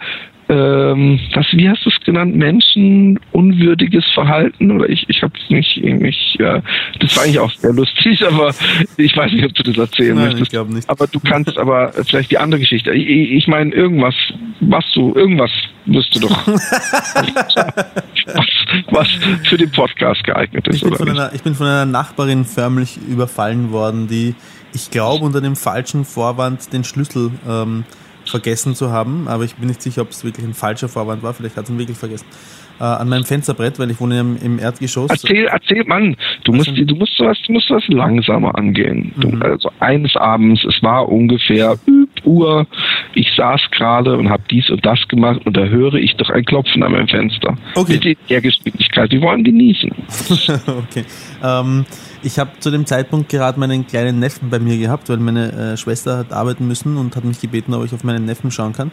ähm, 0.51 1.21
was, 1.33 1.47
wie 1.53 1.69
hast 1.69 1.85
du 1.85 1.91
es 1.91 2.05
genannt, 2.05 2.35
menschenunwürdiges 2.35 4.05
Verhalten 4.15 4.73
oder 4.73 4.89
ich, 4.89 5.05
ich 5.09 5.23
habe 5.23 5.33
es 5.41 5.49
nicht, 5.49 5.77
ich, 5.77 6.37
ja, 6.41 6.61
das 6.99 7.17
war 7.17 7.23
eigentlich 7.23 7.39
auch 7.39 7.53
sehr 7.53 7.73
lustig, 7.73 8.27
aber 8.27 8.53
ich 8.97 9.17
weiß 9.17 9.31
nicht, 9.31 9.45
ob 9.45 9.55
du 9.55 9.63
das 9.63 9.79
erzählen 9.79 10.17
Nein, 10.17 10.25
möchtest. 10.25 10.43
ich 10.43 10.51
glaube 10.51 10.75
nicht. 10.75 10.91
Aber 10.91 11.07
du 11.07 11.21
kannst 11.21 11.57
aber 11.57 11.93
vielleicht 12.05 12.33
die 12.33 12.39
andere 12.39 12.61
Geschichte. 12.63 12.91
Ich, 12.91 13.31
ich 13.31 13.47
meine, 13.47 13.73
irgendwas, 13.73 14.17
was 14.59 14.85
du, 14.93 15.15
irgendwas 15.15 15.53
wirst 15.87 16.17
du 16.17 16.21
doch, 16.21 16.47
was, 16.49 18.47
was 18.91 19.09
für 19.49 19.57
den 19.57 19.71
Podcast 19.71 20.25
geeignet 20.25 20.67
ist, 20.67 20.77
Ich 20.77 20.83
bin, 20.83 20.91
oder 20.91 20.99
von 20.99 21.09
nicht? 21.09 21.21
einer, 21.21 21.33
ich 21.33 21.43
bin 21.45 21.55
von 21.55 21.67
einer 21.69 21.87
Nachbarin 21.87 22.45
förmlich 22.45 22.99
überfallen 23.09 23.71
worden, 23.71 24.09
die, 24.09 24.35
ich 24.75 24.91
glaube, 24.91 25.25
unter 25.25 25.41
dem 25.41 25.55
falschen 25.55 26.05
Vorwand 26.05 26.73
den 26.73 26.83
Schlüssel 26.83 27.31
ähm, 27.49 27.85
vergessen 28.31 28.75
zu 28.75 28.91
haben, 28.91 29.29
aber 29.29 29.45
ich 29.45 29.57
bin 29.57 29.69
nicht 29.69 29.83
sicher, 29.83 30.03
ob 30.03 30.11
es 30.11 30.25
wirklich 30.25 30.47
ein 30.47 30.55
falscher 30.55 30.89
Vorwand 30.89 31.23
war, 31.23 31.35
vielleicht 31.35 31.57
hat 31.57 31.67
sie 31.67 31.73
ihn 31.73 31.79
wirklich 31.79 31.99
vergessen. 31.99 32.27
Äh, 32.81 32.85
an 32.85 33.11
meinem 33.11 33.25
Fensterbrett, 33.25 33.79
weil 33.79 33.91
ich 33.91 34.01
wohne 34.01 34.19
im, 34.21 34.39
im 34.43 34.59
Erdgeschoss. 34.59 35.11
Erzähl, 35.11 35.45
erzähl, 35.53 35.85
Mann, 35.85 36.17
du 36.45 36.53
musst, 36.53 36.75
denn? 36.75 36.87
du 36.87 36.95
musst 36.95 37.15
sowas, 37.15 37.37
du 37.47 37.53
musst 37.53 37.69
sowas 37.69 37.85
langsamer 37.89 38.57
angehen. 38.57 39.13
Du, 39.19 39.29
Mhm. 39.29 39.43
also 39.43 39.71
eines 39.81 40.17
Abends, 40.17 40.65
es 40.65 40.83
war 40.83 41.07
ungefähr 41.11 41.77
Uhr, 42.25 42.67
ich 43.15 43.29
saß 43.37 43.61
gerade 43.71 44.17
und 44.17 44.31
habe 44.31 44.43
dies 44.51 44.71
und 44.71 44.85
das 44.85 44.99
gemacht 45.09 45.41
und 45.45 45.57
da 45.57 45.65
höre 45.65 45.95
ich 45.95 46.17
doch 46.17 46.31
ein 46.31 46.45
Klopfen 46.45 46.83
an 46.83 46.93
meinem 46.93 47.09
Fenster. 47.09 47.57
Okay. 47.75 47.95
Bitte 47.95 48.09
in 48.11 48.17
der 48.31 48.41
Geschwindigkeit, 48.41 49.11
wir 49.11 49.21
wollen 49.21 49.45
genießen. 49.45 49.91
okay. 50.67 51.05
Ähm, 51.43 51.85
ich 52.23 52.39
habe 52.39 52.51
zu 52.61 52.71
dem 52.71 52.85
Zeitpunkt 52.87 53.31
gerade 53.31 53.59
meinen 53.59 53.87
kleinen 53.87 54.19
Neffen 54.19 54.51
bei 54.51 54.59
mir 54.59 54.77
gehabt, 54.79 55.09
weil 55.09 55.17
meine 55.19 55.53
äh, 55.53 55.77
Schwester 55.77 56.19
hat 56.19 56.33
arbeiten 56.33 56.67
müssen 56.67 56.97
und 56.97 57.17
hat 57.17 57.25
mich 57.25 57.41
gebeten, 57.41 57.73
ob 57.75 57.85
ich 57.85 57.93
auf 57.95 58.05
meinen 58.05 58.25
Neffen 58.27 58.51
schauen 58.51 58.73
kann. 58.73 58.91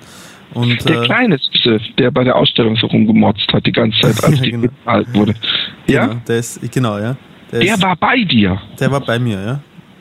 Und 0.58 0.90
Der 0.90 1.04
äh, 1.04 1.06
kleine 1.06 1.38
Süße, 1.38 1.80
der 2.00 2.10
bei 2.10 2.24
der 2.24 2.36
Ausstellung 2.36 2.76
so 2.78 2.88
rumgemotzt 2.88 3.48
hat 3.54 3.66
die 3.68 3.72
ganze 3.72 4.00
Zeit, 4.02 4.24
als 4.24 4.42
die 4.42 4.52
genau. 4.52 4.70
alt 4.86 5.14
wurde. 5.14 5.36
Ja, 5.86 6.08
genau, 6.08 6.22
der 6.28 6.38
ist, 6.38 6.72
genau, 6.72 6.98
ja. 6.98 7.16
Der, 7.52 7.60
der 7.60 7.76
ist, 7.76 7.84
war 7.84 7.96
bei 7.96 8.24
dir. 8.24 8.60
der 8.80 8.92
war 8.92 9.02
bei 9.02 9.20
mir, 9.20 9.40
ja. 9.40 9.60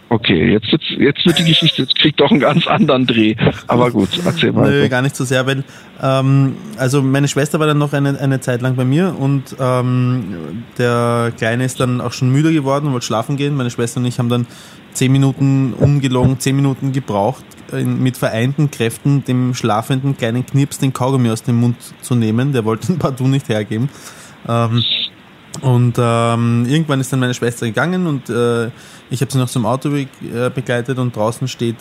Okay, 0.09 0.52
jetzt, 0.52 0.70
wird's, 0.70 0.84
jetzt 0.96 1.26
wird 1.26 1.38
die 1.40 1.44
Geschichte, 1.44 1.82
jetzt 1.82 1.96
kriegt 1.96 2.20
doch 2.20 2.30
einen 2.30 2.38
ganz 2.38 2.66
anderen 2.68 3.07
Dreh. 3.07 3.34
Aber 3.66 3.90
gut, 3.90 4.09
erzähl 4.24 4.52
Nö, 4.52 4.61
weiter. 4.61 4.88
gar 4.88 5.02
nicht 5.02 5.16
so 5.16 5.24
sehr, 5.24 5.46
weil 5.46 5.64
ähm, 6.00 6.57
also 6.78 7.02
meine 7.02 7.26
Schwester 7.26 7.59
war 7.59 7.66
dann 7.66 7.78
noch 7.78 7.92
eine, 7.92 8.18
eine 8.18 8.40
Zeit 8.40 8.62
lang 8.62 8.76
bei 8.76 8.84
mir 8.84 9.14
und 9.18 9.57
ähm, 9.59 10.62
der 10.78 11.32
Kleine 11.36 11.64
ist 11.64 11.80
dann 11.80 12.00
auch 12.00 12.12
schon 12.12 12.30
müde 12.30 12.52
geworden 12.52 12.86
und 12.86 12.92
wollte 12.92 13.07
schlafen 13.07 13.36
gehen. 13.36 13.57
Meine 13.57 13.70
Schwester 13.70 13.98
und 13.98 14.07
ich 14.07 14.20
haben 14.20 14.28
dann 14.28 14.46
zehn 14.92 15.11
Minuten 15.11 15.74
ungelogen, 15.74 16.38
zehn 16.38 16.54
Minuten 16.54 16.92
gebraucht, 16.92 17.44
mit 17.73 18.17
vereinten 18.17 18.71
Kräften 18.71 19.25
dem 19.25 19.55
schlafenden 19.55 20.17
kleinen 20.17 20.45
Knips 20.47 20.79
den 20.79 20.93
Kaugummi 20.93 21.31
aus 21.31 21.43
dem 21.43 21.57
Mund 21.57 21.77
zu 22.01 22.14
nehmen. 22.14 22.53
Der 22.53 22.64
wollte 22.64 22.93
ihn 22.93 22.99
partout 22.99 23.29
nicht 23.29 23.49
hergeben. 23.49 23.89
Ähm, 24.49 24.85
und 25.62 25.95
ähm, 25.99 26.67
irgendwann 26.69 27.01
ist 27.01 27.12
dann 27.12 27.21
meine 27.21 27.35
Schwester 27.35 27.67
gegangen 27.67 28.07
und 28.07 28.29
äh, 28.29 28.67
ich 29.09 29.21
habe 29.23 29.33
sie 29.33 29.39
noch 29.39 29.49
zum 29.49 29.64
Auto 29.64 29.89
be 29.91 30.07
äh, 30.23 30.51
begleitet 30.51 30.99
und 30.99 31.17
draußen 31.17 31.49
steht 31.49 31.77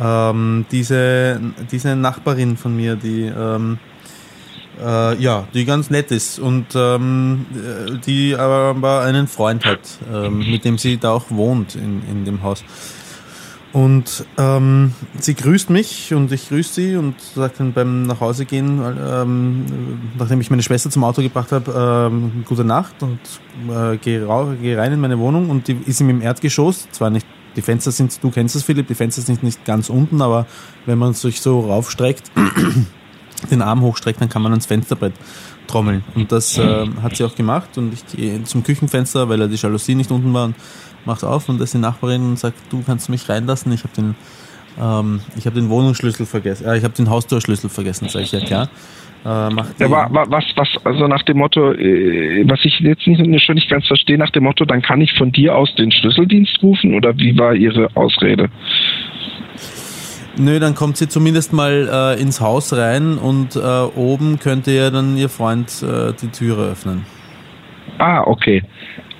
ähm, 0.00 0.64
diese, 0.70 1.40
diese 1.70 1.96
Nachbarin 1.96 2.56
von 2.56 2.74
mir, 2.74 2.96
die 2.96 3.24
ähm, 3.24 3.78
äh, 4.80 5.16
ja, 5.22 5.46
die 5.52 5.64
ganz 5.64 5.90
nett 5.90 6.10
ist 6.10 6.38
und 6.38 6.66
ähm, 6.74 7.46
äh, 7.54 7.98
die 7.98 8.34
aber 8.36 9.02
einen 9.02 9.26
Freund 9.26 9.64
hat, 9.64 9.80
ähm, 10.12 10.38
mit 10.38 10.64
dem 10.64 10.78
sie 10.78 10.96
da 10.96 11.10
auch 11.12 11.26
wohnt 11.28 11.74
in, 11.74 12.02
in 12.10 12.24
dem 12.24 12.42
Haus. 12.42 12.64
Und 13.72 14.24
ähm, 14.36 14.94
sie 15.18 15.34
grüßt 15.34 15.70
mich 15.70 16.12
und 16.12 16.32
ich 16.32 16.48
grüße 16.48 16.74
sie 16.74 16.96
und 16.96 17.20
sagt 17.20 17.60
dann 17.60 17.72
beim 17.72 18.02
Nachhausegehen, 18.02 18.82
ähm, 19.00 20.00
nachdem 20.18 20.40
ich 20.40 20.50
meine 20.50 20.62
Schwester 20.62 20.90
zum 20.90 21.04
Auto 21.04 21.22
gebracht 21.22 21.52
habe, 21.52 22.10
ähm, 22.10 22.44
gute 22.46 22.64
Nacht 22.64 23.00
und 23.02 23.20
äh, 23.68 23.96
gehe 23.98 24.26
geh 24.60 24.74
rein 24.74 24.92
in 24.92 25.00
meine 25.00 25.20
Wohnung 25.20 25.50
und 25.50 25.68
die 25.68 25.78
ist 25.86 26.00
im 26.00 26.20
Erdgeschoss. 26.20 26.88
Zwar 26.90 27.10
nicht, 27.10 27.26
die 27.54 27.62
Fenster 27.62 27.92
sind, 27.92 28.20
du 28.22 28.30
kennst 28.30 28.56
das 28.56 28.64
Philipp, 28.64 28.88
die 28.88 28.96
Fenster 28.96 29.22
sind 29.22 29.44
nicht 29.44 29.64
ganz 29.64 29.88
unten, 29.88 30.20
aber 30.20 30.46
wenn 30.86 30.98
man 30.98 31.14
sich 31.14 31.40
so 31.40 31.60
raufstreckt, 31.60 32.32
den 33.52 33.62
Arm 33.62 33.82
hochstreckt, 33.82 34.20
dann 34.20 34.28
kann 34.28 34.42
man 34.42 34.50
ans 34.50 34.66
Fensterbrett 34.66 35.14
trommeln. 35.68 36.02
Und 36.16 36.32
das 36.32 36.58
äh, 36.58 36.86
hat 37.02 37.16
sie 37.16 37.24
auch 37.24 37.36
gemacht 37.36 37.78
und 37.78 37.94
ich 37.94 38.04
gehe 38.06 38.42
zum 38.42 38.64
Küchenfenster, 38.64 39.28
weil 39.28 39.38
ja 39.38 39.46
die 39.46 39.54
Jalousie 39.54 39.94
nicht 39.94 40.10
unten 40.10 40.34
war 40.34 40.46
und 40.46 40.56
macht 41.04 41.24
auf 41.24 41.48
und 41.48 41.58
da 41.58 41.64
ist 41.64 41.74
die 41.74 41.78
Nachbarin 41.78 42.22
und 42.22 42.38
sagt, 42.38 42.56
du 42.70 42.82
kannst 42.84 43.08
mich 43.08 43.28
reinlassen, 43.28 43.72
ich 43.72 43.84
habe 43.84 43.94
den, 43.96 44.14
ähm, 44.80 45.20
ich 45.36 45.46
habe 45.46 45.56
den 45.56 45.68
Wohnungsschlüssel 45.68 46.26
vergessen, 46.26 46.66
äh, 46.66 46.76
ich 46.78 46.84
habe 46.84 46.94
den 46.94 47.08
Haustürschlüssel 47.10 47.70
vergessen, 47.70 48.08
sage 48.08 48.24
ich, 48.24 48.32
ja 48.32 48.40
klar. 48.40 48.68
Äh, 49.22 49.50
macht 49.52 49.78
Ja, 49.78 49.90
wa- 49.90 50.08
wa- 50.10 50.24
was, 50.28 50.44
was, 50.56 50.68
also 50.84 51.06
nach 51.06 51.22
dem 51.24 51.36
Motto, 51.38 51.72
äh, 51.72 52.42
was 52.48 52.60
ich 52.64 52.80
jetzt 52.80 53.06
nicht, 53.06 53.44
schon 53.44 53.54
nicht 53.54 53.68
ganz 53.68 53.86
verstehe, 53.86 54.16
nach 54.16 54.30
dem 54.30 54.44
Motto, 54.44 54.64
dann 54.64 54.80
kann 54.80 55.00
ich 55.02 55.12
von 55.18 55.30
dir 55.30 55.54
aus 55.56 55.74
den 55.74 55.92
Schlüsseldienst 55.92 56.62
rufen 56.62 56.94
oder 56.94 57.16
wie 57.18 57.36
war 57.38 57.54
Ihre 57.54 57.88
Ausrede? 57.96 58.48
Nö, 60.38 60.58
dann 60.58 60.74
kommt 60.74 60.96
sie 60.96 61.06
zumindest 61.08 61.52
mal 61.52 62.16
äh, 62.16 62.22
ins 62.22 62.40
Haus 62.40 62.72
rein 62.72 63.18
und 63.18 63.56
äh, 63.56 63.58
oben 63.60 64.38
könnte 64.38 64.70
ja 64.70 64.90
dann 64.90 65.16
ihr 65.18 65.28
Freund 65.28 65.68
äh, 65.82 66.14
die 66.22 66.28
Türe 66.28 66.70
öffnen. 66.70 67.04
Ah, 67.98 68.22
okay. 68.22 68.62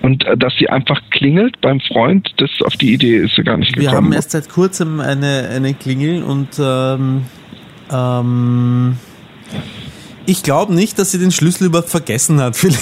Und 0.02 0.24
äh, 0.24 0.36
dass 0.36 0.54
sie 0.58 0.68
einfach 0.68 1.00
klingelt 1.10 1.60
beim 1.60 1.80
Freund, 1.80 2.30
das 2.38 2.50
auf 2.64 2.74
die 2.76 2.94
Idee 2.94 3.18
ist 3.18 3.36
sie 3.36 3.42
gar 3.42 3.56
nicht 3.58 3.76
Wir 3.76 3.84
gekommen. 3.90 4.06
haben 4.06 4.12
erst 4.12 4.30
seit 4.30 4.48
kurzem 4.48 5.00
eine, 5.00 5.48
eine 5.54 5.74
Klingel 5.74 6.22
und 6.22 6.48
ähm, 6.58 7.24
ähm, 7.92 8.96
ich 10.26 10.42
glaube 10.44 10.74
nicht, 10.74 10.98
dass 10.98 11.10
sie 11.10 11.18
den 11.18 11.32
Schlüssel 11.32 11.66
überhaupt 11.66 11.88
vergessen 11.88 12.40
hat, 12.40 12.56
Philipp. 12.56 12.78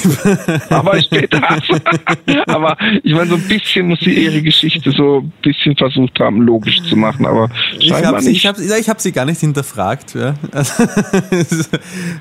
aber 0.70 1.00
später. 1.00 1.40
aber 2.46 2.76
ich 3.02 3.14
meine, 3.14 3.26
so 3.30 3.36
ein 3.36 3.48
bisschen 3.48 3.88
muss 3.88 4.00
sie 4.00 4.12
ihre 4.12 4.42
Geschichte 4.42 4.90
so 4.92 5.20
ein 5.20 5.32
bisschen 5.42 5.74
versucht 5.76 6.18
haben, 6.20 6.42
logisch 6.42 6.82
zu 6.82 6.94
machen, 6.96 7.24
aber 7.26 7.48
Ich 7.78 7.88
scheinbar 7.88 8.12
habe 8.12 8.22
sie, 8.22 8.28
nicht. 8.30 8.38
ich 8.38 8.46
hab, 8.46 8.58
ich 8.58 8.88
hab 8.88 9.00
sie 9.00 9.12
gar 9.12 9.24
nicht 9.24 9.40
hinterfragt. 9.40 10.14
Ja, 10.14 10.34
also, 10.52 10.84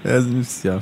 also, 0.04 0.30
ja. 0.64 0.82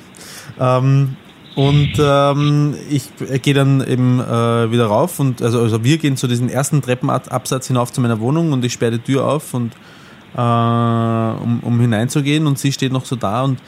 Ähm, 0.59 1.15
und 1.55 1.93
ähm, 1.97 2.75
ich 2.89 3.09
gehe 3.41 3.53
dann 3.53 3.85
eben 3.85 4.19
äh, 4.19 4.71
wieder 4.71 4.87
rauf 4.87 5.19
und 5.19 5.41
also, 5.41 5.61
also 5.61 5.83
wir 5.83 5.97
gehen 5.97 6.17
zu 6.17 6.27
diesem 6.27 6.49
ersten 6.49 6.81
Treppenabsatz 6.81 7.67
hinauf 7.67 7.93
zu 7.93 8.01
meiner 8.01 8.19
Wohnung 8.19 8.51
und 8.51 8.63
ich 8.65 8.73
sperre 8.73 8.93
die 8.93 8.99
Tür 8.99 9.25
auf 9.25 9.53
und 9.53 9.73
äh, 10.35 10.39
um, 10.39 11.61
um 11.61 11.79
hineinzugehen 11.79 12.45
und 12.45 12.59
sie 12.59 12.71
steht 12.71 12.91
noch 12.91 13.05
so 13.05 13.15
da 13.15 13.43
und 13.43 13.59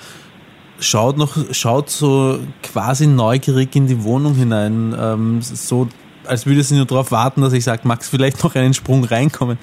schaut 0.79 1.17
noch, 1.17 1.37
schaut 1.51 1.89
so 1.89 2.39
quasi 2.61 3.07
neugierig 3.07 3.75
in 3.75 3.87
die 3.87 4.03
Wohnung 4.03 4.35
hinein, 4.35 4.95
ähm, 4.99 5.41
so 5.41 5.87
als 6.25 6.45
würde 6.45 6.61
sie 6.63 6.75
nur 6.75 6.85
darauf 6.85 7.11
warten, 7.11 7.41
dass 7.41 7.53
ich 7.53 7.63
sage, 7.63 7.87
Max, 7.87 8.09
vielleicht 8.09 8.43
noch 8.43 8.53
einen 8.55 8.73
Sprung 8.73 9.05
reinkommen. 9.05 9.57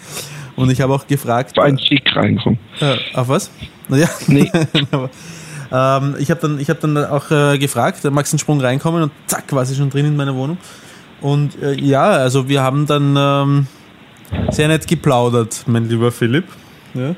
Und 0.57 0.70
ich 0.70 0.81
habe 0.81 0.95
auch 0.95 1.07
gefragt, 1.07 1.59
ein 1.59 1.79
Schick 1.79 2.14
reinkommen. 2.16 2.59
äh, 2.81 2.97
auf 3.12 3.29
was? 3.29 3.51
Naja. 3.89 4.09
Nee. 4.29 4.51
Ähm, 5.73 6.17
ich 6.19 6.31
habe 6.31 6.41
dann, 6.41 6.59
hab 6.61 6.81
dann 6.81 6.97
auch 6.99 7.31
äh, 7.31 7.59
gefragt, 7.59 8.05
Max 8.05 8.33
einen 8.33 8.39
Sprung 8.39 8.61
reinkommen 8.61 9.03
und 9.03 9.12
zack, 9.27 9.53
war 9.53 9.65
sie 9.65 9.75
schon 9.75 9.91
drin 9.91 10.07
in 10.07 10.17
meiner 10.17 10.35
Wohnung. 10.35 10.59
Und 11.21 11.61
äh, 11.62 11.75
ja, 11.75 12.05
also 12.05 12.49
wir 12.49 12.62
haben 12.62 12.87
dann 12.87 13.17
ähm, 13.17 13.67
sehr 14.51 14.69
nett 14.69 14.87
geplaudert, 14.87 15.65
mein 15.67 15.89
lieber 15.89 16.12
Philipp. 16.12 16.47
Ja. 16.95 17.15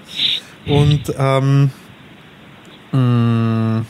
Und 0.66 1.14
ähm, 1.18 1.70
mh, 2.92 3.84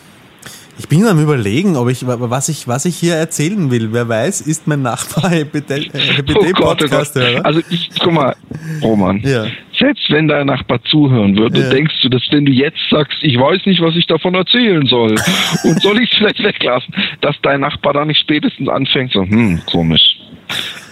ich 0.79 0.89
bin 0.89 1.07
am 1.07 1.21
überlegen, 1.23 1.77
ob 1.77 1.89
ich, 1.89 2.07
was 2.07 2.49
ich, 2.49 2.69
was 2.69 2.85
ich 2.85 2.97
hier 2.97 3.15
erzählen 3.15 3.71
will. 3.71 3.93
Wer 3.93 4.09
weiß, 4.09 4.43
ist 4.43 4.67
mein 4.67 4.83
Nachbar 4.83 5.31
HPD 5.31 5.91
Oh 5.95 6.23
Gott, 6.23 6.37
oh 6.39 6.53
Gott. 6.53 6.79
Podcast-Hörer. 6.81 7.45
Also 7.45 7.61
ich, 7.71 7.91
guck 8.01 8.13
mal, 8.13 8.35
Roman. 8.83 9.21
Ja. 9.25 9.47
Selbst 9.79 10.11
wenn 10.11 10.29
dein 10.29 10.47
Nachbar 10.47 10.83
zuhören 10.85 11.37
würde, 11.37 11.61
Ja. 11.61 11.71
denkst 11.71 11.95
du, 12.03 12.09
dass 12.09 12.23
wenn 12.31 12.45
du 12.47 12.53
jetzt 12.53 12.79
sagst, 12.91 13.19
ich 13.23 13.39
weiß 13.39 13.67
nicht, 13.67 13.81
was 13.81 13.95
ich 13.97 14.07
davon 14.07 14.35
erzählen 14.35 14.87
soll 14.87 15.15
und 15.65 15.83
soll 15.83 16.01
ich 16.03 16.11
es 16.13 16.19
vielleicht 16.19 16.43
weglassen, 16.43 16.95
dass 17.21 17.37
dein 17.43 17.61
Nachbar 17.61 17.93
da 17.93 18.05
nicht 18.05 18.21
spätestens 18.21 18.69
anfängt, 18.69 19.13
so, 19.13 19.23
hm, 19.23 19.61
komisch. 19.67 20.19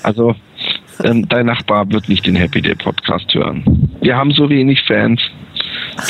Also, 0.02 0.34
ähm, 1.02 1.28
dein 1.28 1.46
Nachbar 1.46 1.90
wird 1.90 2.08
nicht 2.08 2.26
den 2.26 2.36
Happy 2.36 2.60
Day 2.62 2.74
Podcast 2.74 3.32
hören. 3.34 3.64
Wir 4.00 4.16
haben 4.16 4.32
so 4.32 4.48
wenig 4.50 4.80
Fans. 4.86 5.20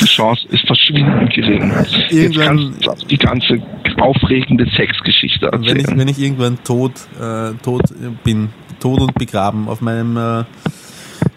Die 0.01 0.05
Chance 0.05 0.47
ist 0.49 0.65
verschwindend 0.65 1.33
gering. 1.33 1.71
Jetzt 1.89 2.11
Irgendwann- 2.11 2.45
kannst 2.73 2.85
du 2.85 2.91
auch 2.91 3.07
die 3.07 3.17
ganze 3.17 3.61
aufregende 3.99 4.65
Sexgeschichte 4.75 5.49
Wenn 5.51 5.61
ich, 5.63 5.69
erzählen. 5.69 5.99
wenn 5.99 6.07
ich 6.07 6.19
irgendwann 6.19 6.63
tot, 6.63 6.93
äh, 7.19 7.53
tot 7.63 7.83
bin, 8.23 8.49
tot 8.79 8.99
und 9.01 9.13
begraben, 9.15 9.67
auf 9.69 9.81
meinem 9.81 10.17
äh, 10.17 10.43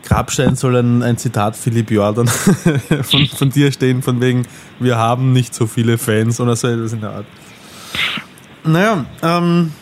Grabstein 0.05 0.57
soll 0.57 0.77
ein, 0.77 1.03
ein 1.03 1.19
Zitat 1.19 1.57
Philipp 1.57 1.91
Jordan 1.91 2.27
von, 3.03 3.27
von 3.27 3.51
dir 3.51 3.71
stehen, 3.71 4.03
von 4.03 4.21
wegen, 4.21 4.47
wir 4.81 4.97
haben 4.97 5.33
nicht 5.33 5.55
so 5.55 5.67
viele 5.67 5.99
Fans 5.99 6.41
oder 6.41 6.57
so 6.57 6.69
etwas 6.69 6.93
in 6.95 7.01
der 7.01 7.11
Art. 7.11 7.27
Naja, 8.65 9.05
ähm, 9.23 9.73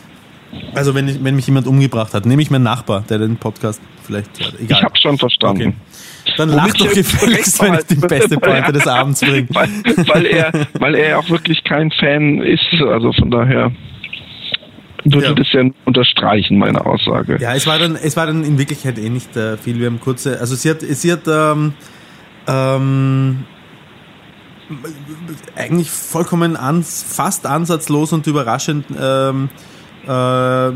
Also 0.75 0.93
wenn, 0.95 1.07
ich, 1.07 1.23
wenn 1.23 1.35
mich 1.35 1.47
jemand 1.47 1.67
umgebracht 1.67 2.13
hat, 2.13 2.25
nehme 2.25 2.41
ich 2.41 2.51
meinen 2.51 2.63
Nachbar, 2.63 3.03
der 3.09 3.17
den 3.19 3.37
Podcast 3.37 3.81
vielleicht 4.03 4.39
hört. 4.39 4.59
Egal. 4.59 4.77
Ich 4.79 4.83
habe 4.83 4.97
schon 4.97 5.17
verstanden. 5.17 5.61
Okay. 5.61 5.73
Dann 6.35 6.49
lach 6.49 6.73
doch 6.73 6.93
gefälligst, 6.93 7.61
wenn 7.61 7.75
ich 7.75 7.85
die 7.85 7.95
beste 7.95 8.37
Pointe 8.39 8.71
des 8.71 8.87
Abends 8.87 9.21
bringe. 9.21 9.47
Weil, 9.49 9.69
weil, 10.07 10.25
er, 10.25 10.51
weil 10.79 10.95
er 10.95 11.19
auch 11.19 11.29
wirklich 11.29 11.63
kein 11.63 11.91
Fan 11.91 12.41
ist. 12.41 12.65
Also 12.81 13.13
von 13.13 13.31
daher 13.31 13.71
würde 15.03 15.27
ja. 15.27 15.33
das 15.33 15.47
ja 15.53 15.63
unterstreichen, 15.85 16.57
meine 16.57 16.85
Aussage. 16.85 17.37
Ja, 17.39 17.53
es 17.53 17.65
war 17.67 17.79
dann, 17.79 17.95
es 17.95 18.17
war 18.17 18.27
dann 18.27 18.43
in 18.43 18.57
Wirklichkeit 18.57 18.97
eh 18.97 19.09
nicht 19.09 19.35
äh, 19.35 19.57
viel. 19.57 19.79
Wir 19.79 19.87
haben 19.87 19.99
kurze, 19.99 20.39
also 20.39 20.55
sie 20.55 20.69
hat, 20.69 20.81
sie 20.81 21.11
hat 21.11 21.27
ähm, 21.27 21.73
ähm, 22.47 23.45
eigentlich 25.55 25.89
vollkommen 25.89 26.57
ans, 26.57 27.05
fast 27.07 27.45
ansatzlos 27.45 28.11
und 28.13 28.27
überraschend 28.27 28.85
ähm, 28.99 29.49
äh, 30.07 30.71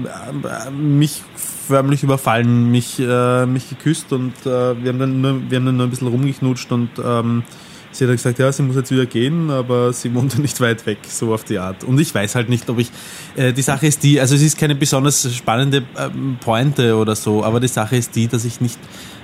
mich 0.72 1.24
förmlich 1.68 2.04
überfallen, 2.04 2.72
mich, 2.72 3.00
äh, 3.00 3.46
mich 3.46 3.70
geküsst 3.70 4.12
und 4.14 4.34
äh, 4.46 4.82
wir, 4.82 4.90
haben 4.90 5.00
dann 5.00 5.22
nur, 5.22 5.50
wir 5.50 5.58
haben 5.58 5.66
dann 5.66 5.78
nur 5.78 5.88
ein 5.88 5.90
bisschen 5.90 6.08
rumgeknutscht 6.08 6.72
und 6.72 6.90
ähm, 7.04 7.44
sie 7.92 8.06
hat 8.06 8.12
gesagt, 8.12 8.40
ja, 8.40 8.52
sie 8.52 8.64
muss 8.64 8.76
jetzt 8.76 8.92
wieder 8.92 9.06
gehen, 9.06 9.50
aber 9.50 9.94
sie 9.94 10.14
wohnt 10.16 10.38
nicht 10.40 10.60
weit 10.62 10.86
weg, 10.86 11.00
so 11.08 11.34
auf 11.34 11.44
die 11.44 11.60
Art. 11.60 11.84
Und 11.84 12.00
ich 12.00 12.14
weiß 12.14 12.36
halt 12.36 12.50
nicht, 12.50 12.70
ob 12.70 12.80
ich, 12.80 12.92
äh, 13.36 13.54
die 13.54 13.62
Sache 13.62 13.88
ist 13.88 14.04
die, 14.04 14.20
also 14.20 14.36
es 14.36 14.42
ist 14.42 14.58
keine 14.58 14.76
besonders 14.76 15.34
spannende 15.34 15.84
ähm, 15.98 16.38
Pointe 16.40 16.96
oder 16.96 17.16
so, 17.16 17.44
aber 17.44 17.60
die 17.60 17.68
Sache 17.68 17.96
ist 17.96 18.16
die, 18.16 18.28
dass 18.28 18.46
ich 18.46 18.62
nicht 18.62 18.80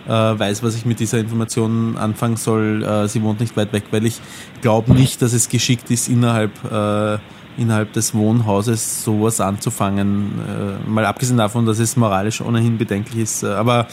äh, 0.08 0.10
weiß, 0.10 0.64
was 0.64 0.76
ich 0.76 0.86
mit 0.86 1.00
dieser 1.00 1.20
Information 1.20 1.98
anfangen 1.98 2.38
soll. 2.38 2.84
Äh, 2.84 3.08
sie 3.08 3.22
wohnt 3.22 3.40
nicht 3.40 3.58
weit 3.58 3.74
weg, 3.74 3.84
weil 3.92 4.06
ich 4.06 4.22
glaube 4.62 4.94
nicht, 4.94 5.22
dass 5.22 5.34
es 5.34 5.50
geschickt 5.50 5.92
ist, 5.92 6.08
innerhalb 6.08 6.52
äh, 6.64 7.18
innerhalb 7.58 7.94
des 7.94 8.14
Wohnhauses 8.14 9.04
sowas 9.04 9.42
anzufangen. 9.42 10.32
Äh, 10.48 10.90
mal 10.90 11.06
abgesehen 11.06 11.38
davon, 11.38 11.66
dass 11.66 11.80
es 11.80 11.98
moralisch 11.98 12.42
ohnehin 12.42 12.78
bedenklich 12.78 13.24
ist. 13.24 13.44
Aber 13.44 13.88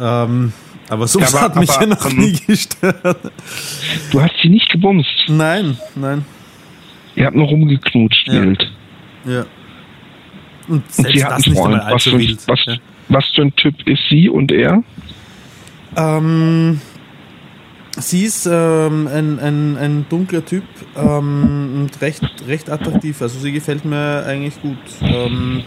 ähm, 0.00 0.52
aber 0.88 1.06
sowas 1.06 1.32
ja, 1.32 1.40
hat 1.42 1.56
mich 1.56 1.70
aber, 1.70 1.82
ja 1.82 1.86
noch 1.88 2.12
nie 2.12 2.32
gestört. 2.46 3.32
Du 4.10 4.20
hast 4.20 4.34
sie 4.42 4.48
nicht 4.48 4.68
gebumst? 4.70 5.08
Nein, 5.28 5.78
nein. 5.94 6.24
Ihr 7.16 7.26
habt 7.26 7.36
nur 7.36 7.46
rumgeknutscht, 7.46 8.26
ja. 8.26 8.42
wild. 8.42 8.72
Ja. 9.24 9.46
Und 10.68 10.90
selbst 10.92 10.98
und 10.98 11.14
sie 11.14 11.20
das 11.20 11.46
nicht 11.46 11.60
einmal 11.60 11.80
allzu 11.80 12.12
was 12.12 12.18
wild. 12.18 12.48
Was, 12.48 12.60
ja. 12.66 12.74
was 13.08 13.24
für 13.34 13.42
ein 13.42 13.56
Typ 13.56 13.86
ist 13.86 14.02
sie 14.10 14.28
und 14.28 14.52
er? 14.52 14.82
Ähm, 15.96 16.80
Sie 17.96 18.24
ist 18.24 18.46
ähm, 18.50 19.06
ein, 19.06 19.38
ein, 19.38 19.76
ein 19.76 20.06
dunkler 20.08 20.44
Typ 20.44 20.64
ähm, 20.96 21.70
und 21.82 22.00
recht, 22.00 22.22
recht 22.46 22.68
attraktiv. 22.68 23.22
Also 23.22 23.38
sie 23.38 23.52
gefällt 23.52 23.84
mir 23.84 24.24
eigentlich 24.26 24.60
gut. 24.60 24.78
Ähm, 25.00 25.62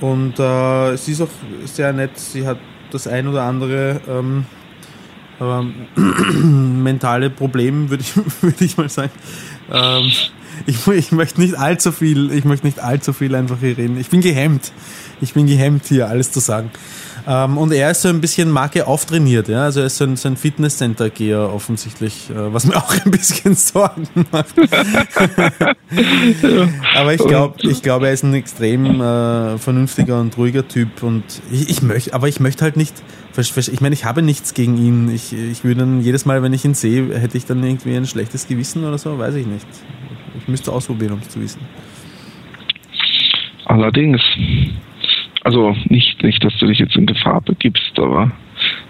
und 0.00 0.38
äh, 0.38 0.96
sie 0.96 1.12
ist 1.12 1.20
auch 1.20 1.30
sehr 1.64 1.92
nett. 1.92 2.18
Sie 2.18 2.46
hat 2.46 2.58
das 2.90 3.06
ein 3.06 3.28
oder 3.28 3.44
andere 3.44 4.00
ähm, 4.08 4.44
mentale 6.82 7.30
Problem, 7.30 7.90
würde 7.90 8.02
ich, 8.02 8.16
würd 8.42 8.60
ich 8.60 8.76
mal 8.76 8.88
sagen. 8.88 9.12
Ähm, 9.70 10.10
ich, 10.66 10.86
ich 10.86 11.12
möchte 11.12 11.40
nicht 11.40 11.58
allzu 11.58 11.92
viel, 11.92 12.32
ich 12.32 12.44
möchte 12.44 12.66
nicht 12.66 12.80
allzu 12.80 13.12
viel 13.12 13.34
einfach 13.34 13.58
hier 13.60 13.76
reden. 13.76 13.98
Ich 13.98 14.08
bin 14.08 14.20
gehemmt. 14.20 14.72
Ich 15.20 15.34
bin 15.34 15.46
gehemmt 15.46 15.86
hier 15.86 16.08
alles 16.08 16.32
zu 16.32 16.40
sagen. 16.40 16.70
Ähm, 17.28 17.58
und 17.58 17.72
er 17.72 17.90
ist 17.90 18.02
so 18.02 18.08
ein 18.08 18.20
bisschen 18.20 18.50
Marke 18.50 18.86
auftrainiert, 18.86 19.48
ja. 19.48 19.64
Also 19.64 19.80
er 19.80 19.86
ist 19.86 19.96
so 19.96 20.04
ein, 20.04 20.14
so 20.16 20.28
ein 20.28 20.36
Fitnesscenter-Geher 20.36 21.52
offensichtlich, 21.52 22.30
äh, 22.30 22.52
was 22.52 22.66
mir 22.66 22.76
auch 22.82 22.94
ein 23.04 23.10
bisschen 23.10 23.56
Sorgen 23.56 24.06
macht. 24.30 24.54
Aber 26.94 27.14
ich 27.14 27.24
glaube, 27.24 27.56
ich 27.62 27.82
glaube, 27.82 28.06
er 28.06 28.12
ist 28.12 28.22
ein 28.22 28.34
extrem 28.34 29.00
äh, 29.00 29.58
vernünftiger 29.58 30.20
und 30.20 30.38
ruhiger 30.38 30.68
Typ 30.68 31.02
und 31.02 31.24
ich, 31.50 31.68
ich 31.68 31.82
möchte, 31.82 32.14
aber 32.14 32.28
ich 32.28 32.38
möchte 32.40 32.62
halt 32.62 32.76
nicht, 32.76 32.94
ich 33.36 33.80
meine, 33.80 33.94
ich 33.94 34.04
habe 34.04 34.22
nichts 34.22 34.54
gegen 34.54 34.78
ihn. 34.78 35.10
Ich, 35.14 35.32
ich 35.32 35.64
würde 35.64 35.80
dann 35.80 36.00
jedes 36.00 36.24
Mal, 36.24 36.42
wenn 36.42 36.52
ich 36.52 36.64
ihn 36.64 36.74
sehe, 36.74 37.18
hätte 37.18 37.36
ich 37.36 37.44
dann 37.44 37.62
irgendwie 37.62 37.96
ein 37.96 38.06
schlechtes 38.06 38.46
Gewissen 38.48 38.84
oder 38.84 38.98
so, 38.98 39.18
weiß 39.18 39.34
ich 39.34 39.46
nicht. 39.46 39.66
Ich 40.38 40.48
müsste 40.48 40.72
ausprobieren, 40.72 41.14
um 41.14 41.18
es 41.20 41.28
zu 41.28 41.40
wissen. 41.40 41.60
Allerdings. 43.66 44.20
Also 45.46 45.76
nicht, 45.88 46.24
nicht, 46.24 46.42
dass 46.42 46.58
du 46.58 46.66
dich 46.66 46.80
jetzt 46.80 46.96
in 46.96 47.06
Gefahr 47.06 47.40
begibst, 47.40 47.96
aber 47.98 48.32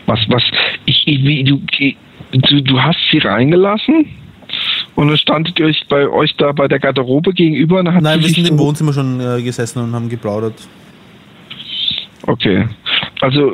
was, 0.06 0.20
was, 0.28 0.42
ich, 0.86 1.04
wie, 1.06 1.44
du, 1.44 1.60
du, 2.32 2.62
du 2.62 2.82
hast 2.82 2.96
sie 3.10 3.18
reingelassen? 3.18 4.06
Und 4.94 5.08
dann 5.08 5.18
standet 5.18 5.58
ihr 5.58 5.66
euch 5.66 5.84
bei 5.86 6.08
euch 6.08 6.34
da 6.36 6.52
bei 6.52 6.66
der 6.66 6.78
Garderobe 6.78 7.34
gegenüber? 7.34 7.82
Nein, 7.82 8.20
wir 8.22 8.28
sind 8.30 8.48
im 8.48 8.58
Wohnzimmer 8.58 8.94
schon 8.94 9.20
äh, 9.20 9.42
gesessen 9.42 9.80
und 9.80 9.92
haben 9.92 10.08
geplaudert. 10.08 10.54
Okay. 12.22 12.66
Also 13.20 13.52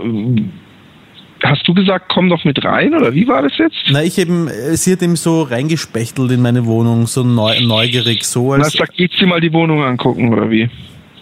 hast 1.43 1.67
du 1.67 1.75
gesagt, 1.75 2.05
komm 2.09 2.29
doch 2.29 2.45
mit 2.45 2.65
rein 2.65 2.95
oder 2.95 3.13
wie 3.13 3.27
war 3.27 3.43
das 3.43 3.59
jetzt? 3.59 3.83
Na, 3.91 4.05
ich 4.05 4.17
eben, 4.17 4.47
äh, 4.47 4.77
sie 4.77 4.93
hat 4.93 5.03
eben 5.03 5.17
so 5.17 5.43
reingespechtelt 5.43 6.31
in 6.31 6.41
meine 6.41 6.67
Wohnung, 6.67 7.09
so 7.09 7.25
neu, 7.25 7.61
neugierig, 7.63 8.23
so 8.23 8.53
als. 8.53 8.75
Na, 8.75 8.87
sag, 8.87 8.95
geht 8.95 9.11
sie 9.19 9.27
mal 9.27 9.41
die 9.41 9.53
Wohnung 9.53 9.83
angucken 9.83 10.33
oder 10.33 10.49
wie? 10.49 10.71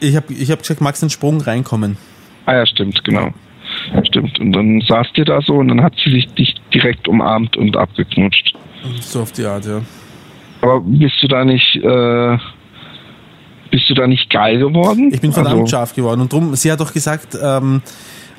Ich 0.01 0.17
habe 0.17 0.33
ich 0.33 0.51
hab 0.51 0.61
gesagt, 0.61 0.81
magst 0.81 1.03
du 1.03 1.07
einen 1.07 1.11
Sprung 1.11 1.41
reinkommen? 1.41 1.97
Ah 2.47 2.55
ja, 2.55 2.67
stimmt, 2.67 3.05
genau. 3.05 3.31
Stimmt. 4.05 4.39
Und 4.41 4.53
dann 4.53 4.81
saßt 4.81 5.17
ihr 5.17 5.25
da 5.25 5.41
so 5.41 5.55
und 5.55 5.69
dann 5.69 5.83
hat 5.83 5.95
sie 6.03 6.11
sich 6.11 6.27
dich 6.35 6.55
direkt 6.75 7.07
umarmt 7.07 7.57
und 7.57 7.77
abgeknutscht. 7.77 8.55
So 9.01 9.23
auf 9.23 9.33
die 9.33 9.45
Art, 9.45 9.67
ja. 9.67 9.83
Aber 10.63 10.81
bist 10.81 11.23
du 11.23 11.29
da 11.29 11.45
nicht, 11.45 11.77
äh, 11.77 12.39
bist 13.71 13.89
du 13.89 13.95
da 13.95 14.07
nicht 14.07 14.31
geil 14.31 14.59
geworden? 14.59 15.11
Ich 15.13 15.21
bin 15.21 15.33
verdammt 15.33 15.61
also, 15.61 15.67
scharf 15.67 15.95
geworden. 15.95 16.21
Und 16.21 16.33
drum, 16.33 16.55
sie 16.57 16.71
hat 16.73 16.81
doch 16.81 16.93
gesagt, 16.93 17.37
ähm, 17.41 17.83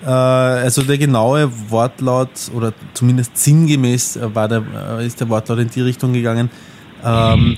äh, 0.04 0.10
also 0.10 0.82
der 0.82 0.98
genaue 0.98 1.50
Wortlaut 1.70 2.52
oder 2.54 2.74
zumindest 2.94 3.38
sinngemäß 3.38 4.20
war 4.34 4.48
der, 4.48 4.64
äh, 5.00 5.06
ist 5.06 5.20
der 5.20 5.30
Wortlaut 5.30 5.60
in 5.60 5.70
die 5.70 5.82
Richtung 5.82 6.14
gegangen. 6.14 6.50
Ähm, 7.04 7.58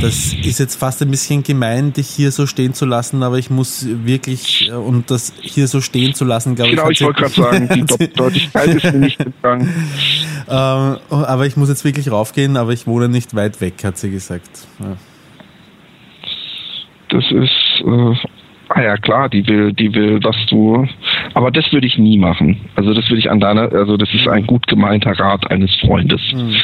das 0.00 0.34
ist 0.34 0.58
jetzt 0.58 0.76
fast 0.76 1.02
ein 1.02 1.10
bisschen 1.10 1.42
gemein, 1.42 1.92
dich 1.92 2.08
hier 2.08 2.30
so 2.30 2.46
stehen 2.46 2.74
zu 2.74 2.86
lassen, 2.86 3.22
aber 3.22 3.38
ich 3.38 3.50
muss 3.50 3.86
wirklich, 4.04 4.68
äh, 4.68 4.72
und 4.72 5.10
das 5.10 5.34
hier 5.40 5.68
so 5.68 5.80
stehen 5.80 6.14
zu 6.14 6.24
lassen, 6.24 6.54
glaube 6.54 6.70
genau, 6.70 6.90
ich. 6.90 6.98
Genau, 6.98 7.10
ich 7.10 7.18
wollte 7.18 7.34
gerade 7.34 7.68
sagen, 7.68 7.86
die 7.98 8.12
Deutlichkeit 8.16 8.68
ist 8.68 8.84
mir 8.84 8.98
nicht 8.98 9.18
gegangen. 9.18 9.72
Ähm, 10.46 10.98
aber 11.08 11.46
ich 11.46 11.56
muss 11.56 11.70
jetzt 11.70 11.86
wirklich 11.86 12.10
raufgehen, 12.10 12.58
aber 12.58 12.72
ich 12.72 12.86
wohne 12.86 13.08
nicht 13.08 13.34
weit 13.34 13.62
weg, 13.62 13.82
hat 13.82 13.96
sie 13.96 14.10
gesagt. 14.10 14.68
Ja. 14.78 14.98
Das 17.08 17.24
ist, 17.30 17.82
äh, 17.82 18.28
ah 18.68 18.82
ja 18.82 18.96
klar, 18.98 19.30
die 19.30 19.46
will, 19.46 19.72
die 19.72 19.94
will, 19.94 20.20
dass 20.20 20.36
du, 20.50 20.86
aber 21.32 21.50
das 21.50 21.72
würde 21.72 21.86
ich 21.86 21.96
nie 21.96 22.18
machen. 22.18 22.60
Also 22.76 22.92
das 22.92 23.08
würde 23.08 23.20
ich 23.20 23.30
an 23.30 23.40
deiner, 23.40 23.72
also 23.72 23.96
das 23.96 24.12
ist 24.12 24.28
ein 24.28 24.46
gut 24.46 24.66
gemeinter 24.66 25.18
Rat 25.18 25.50
eines 25.50 25.74
Freundes. 25.76 26.20
Hm 26.30 26.54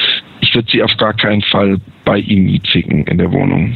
ich 0.51 0.57
würde 0.57 0.69
sie 0.71 0.83
auf 0.83 0.91
gar 0.99 1.15
keinen 1.15 1.43
Fall 1.43 1.79
bei 2.05 2.19
ihm 2.19 2.61
ficken 2.73 3.07
in 3.07 3.19
der 3.19 3.31
Wohnung. 3.31 3.73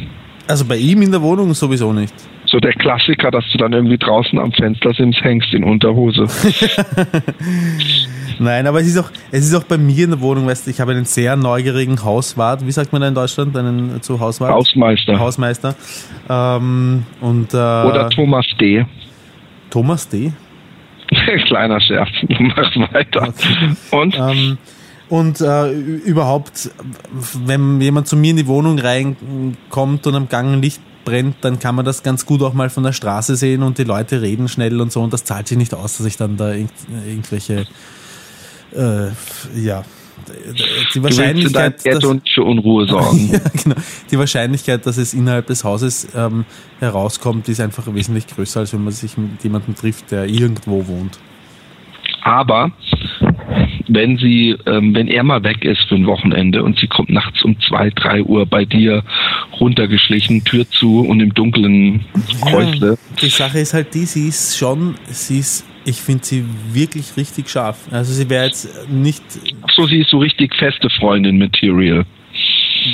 Also 0.47 0.65
bei 0.65 0.75
ihm 0.75 1.01
in 1.01 1.11
der 1.11 1.21
Wohnung 1.21 1.53
sowieso 1.53 1.93
nicht. 1.93 2.13
So 2.47 2.59
der 2.59 2.73
Klassiker, 2.73 3.31
dass 3.31 3.45
du 3.51 3.57
dann 3.57 3.71
irgendwie 3.71 3.97
draußen 3.97 4.37
am 4.37 4.51
Fenstersims 4.51 5.17
hängst 5.21 5.53
in 5.53 5.63
Unterhose. 5.63 6.27
Nein, 8.39 8.67
aber 8.67 8.81
es 8.81 8.87
ist 8.87 8.97
auch, 8.97 9.09
es 9.31 9.45
ist 9.45 9.55
auch 9.55 9.63
bei 9.63 9.77
mir 9.77 10.03
in 10.03 10.11
der 10.11 10.19
Wohnung, 10.19 10.45
weißt 10.45 10.67
du, 10.67 10.71
ich 10.71 10.81
habe 10.81 10.91
einen 10.91 11.05
sehr 11.05 11.37
neugierigen 11.37 12.03
Hauswart, 12.03 12.65
wie 12.67 12.71
sagt 12.71 12.91
man 12.91 13.01
da 13.01 13.07
in 13.07 13.15
Deutschland, 13.15 13.55
einen 13.55 14.01
zu 14.01 14.19
Hauswart? 14.19 14.51
Hausmeister. 14.51 15.17
Hausmeister. 15.17 15.75
Ähm, 16.29 17.05
und, 17.21 17.53
äh, 17.53 17.57
Oder 17.57 18.09
Thomas 18.09 18.45
D. 18.59 18.85
Thomas 19.69 20.09
D. 20.09 20.33
Kleiner 21.47 21.79
Scherz, 21.79 22.09
mach 22.39 22.93
weiter. 22.93 23.29
Okay. 23.29 23.75
Und? 23.91 24.15
Ähm, 24.19 24.57
und 25.09 25.41
äh, 25.41 25.71
überhaupt, 25.71 26.71
wenn 27.45 27.79
jemand 27.79 28.07
zu 28.07 28.15
mir 28.15 28.31
in 28.31 28.37
die 28.37 28.47
Wohnung 28.47 28.79
reinkommt 28.79 30.07
und 30.07 30.15
am 30.15 30.29
Gang 30.29 30.53
ein 30.53 30.61
Licht 30.61 30.81
brennt, 31.05 31.37
dann 31.41 31.59
kann 31.59 31.75
man 31.75 31.85
das 31.85 32.01
ganz 32.03 32.25
gut 32.25 32.41
auch 32.41 32.53
mal 32.53 32.69
von 32.69 32.83
der 32.83 32.91
Straße 32.91 33.35
sehen 33.35 33.61
und 33.61 33.77
die 33.77 33.83
Leute 33.83 34.21
reden 34.21 34.47
schnell 34.47 34.81
und 34.81 34.91
so 34.91 35.01
und 35.01 35.13
das 35.13 35.23
zahlt 35.23 35.47
sich 35.47 35.57
nicht 35.57 35.73
aus, 35.73 35.97
dass 35.97 36.07
ich 36.07 36.17
dann 36.17 36.37
da 36.37 36.51
irgend, 36.53 36.71
irgendwelche, 37.07 37.67
äh, 38.75 39.09
ja, 39.55 39.83
die 40.95 41.03
Wahrscheinlichkeit, 41.03 41.85
dass, 41.85 42.03
für 42.33 42.43
Unruhe 42.43 42.87
sorgen. 42.87 43.29
ja, 43.33 43.39
genau. 43.63 43.75
Die 44.09 44.17
Wahrscheinlichkeit, 44.17 44.85
dass 44.85 44.97
es 44.97 45.13
innerhalb 45.13 45.47
des 45.47 45.63
Hauses 45.63 46.07
ähm, 46.15 46.45
herauskommt, 46.79 47.47
ist 47.49 47.59
einfach 47.59 47.83
wesentlich 47.93 48.25
größer, 48.27 48.61
als 48.61 48.73
wenn 48.73 48.83
man 48.83 48.93
sich 48.93 49.17
mit 49.17 49.43
jemandem 49.43 49.75
trifft, 49.75 50.11
der 50.11 50.25
irgendwo 50.25 50.87
wohnt. 50.87 51.19
Aber 52.23 52.71
wenn 53.87 54.17
sie, 54.17 54.55
ähm, 54.65 54.95
wenn 54.95 55.07
er 55.07 55.23
mal 55.23 55.43
weg 55.43 55.63
ist 55.63 55.81
für 55.87 55.95
ein 55.95 56.05
Wochenende 56.05 56.63
und 56.63 56.79
sie 56.79 56.87
kommt 56.87 57.09
nachts 57.09 57.43
um 57.43 57.59
zwei, 57.61 57.89
drei 57.89 58.23
Uhr 58.23 58.45
bei 58.45 58.65
dir 58.65 59.03
runtergeschlichen, 59.59 60.43
Tür 60.43 60.69
zu 60.69 61.01
und 61.01 61.19
im 61.19 61.33
dunklen 61.33 62.05
Häusle. 62.43 62.91
Ja, 62.91 63.17
die 63.21 63.29
Sache 63.29 63.59
ist 63.59 63.73
halt 63.73 63.93
die, 63.93 64.05
sie 64.05 64.27
ist 64.27 64.57
schon, 64.57 64.95
sie 65.07 65.39
ist, 65.39 65.65
ich 65.85 65.97
finde 65.97 66.25
sie 66.25 66.45
wirklich 66.73 67.17
richtig 67.17 67.49
scharf. 67.49 67.87
Also 67.91 68.13
sie 68.13 68.29
wäre 68.29 68.45
jetzt 68.45 68.89
nicht. 68.89 69.23
Ach 69.61 69.73
so, 69.75 69.87
sie 69.87 69.99
ist 69.99 70.09
so 70.09 70.17
richtig 70.17 70.55
feste 70.55 70.89
Freundin 70.89 71.37
Material. 71.37 72.05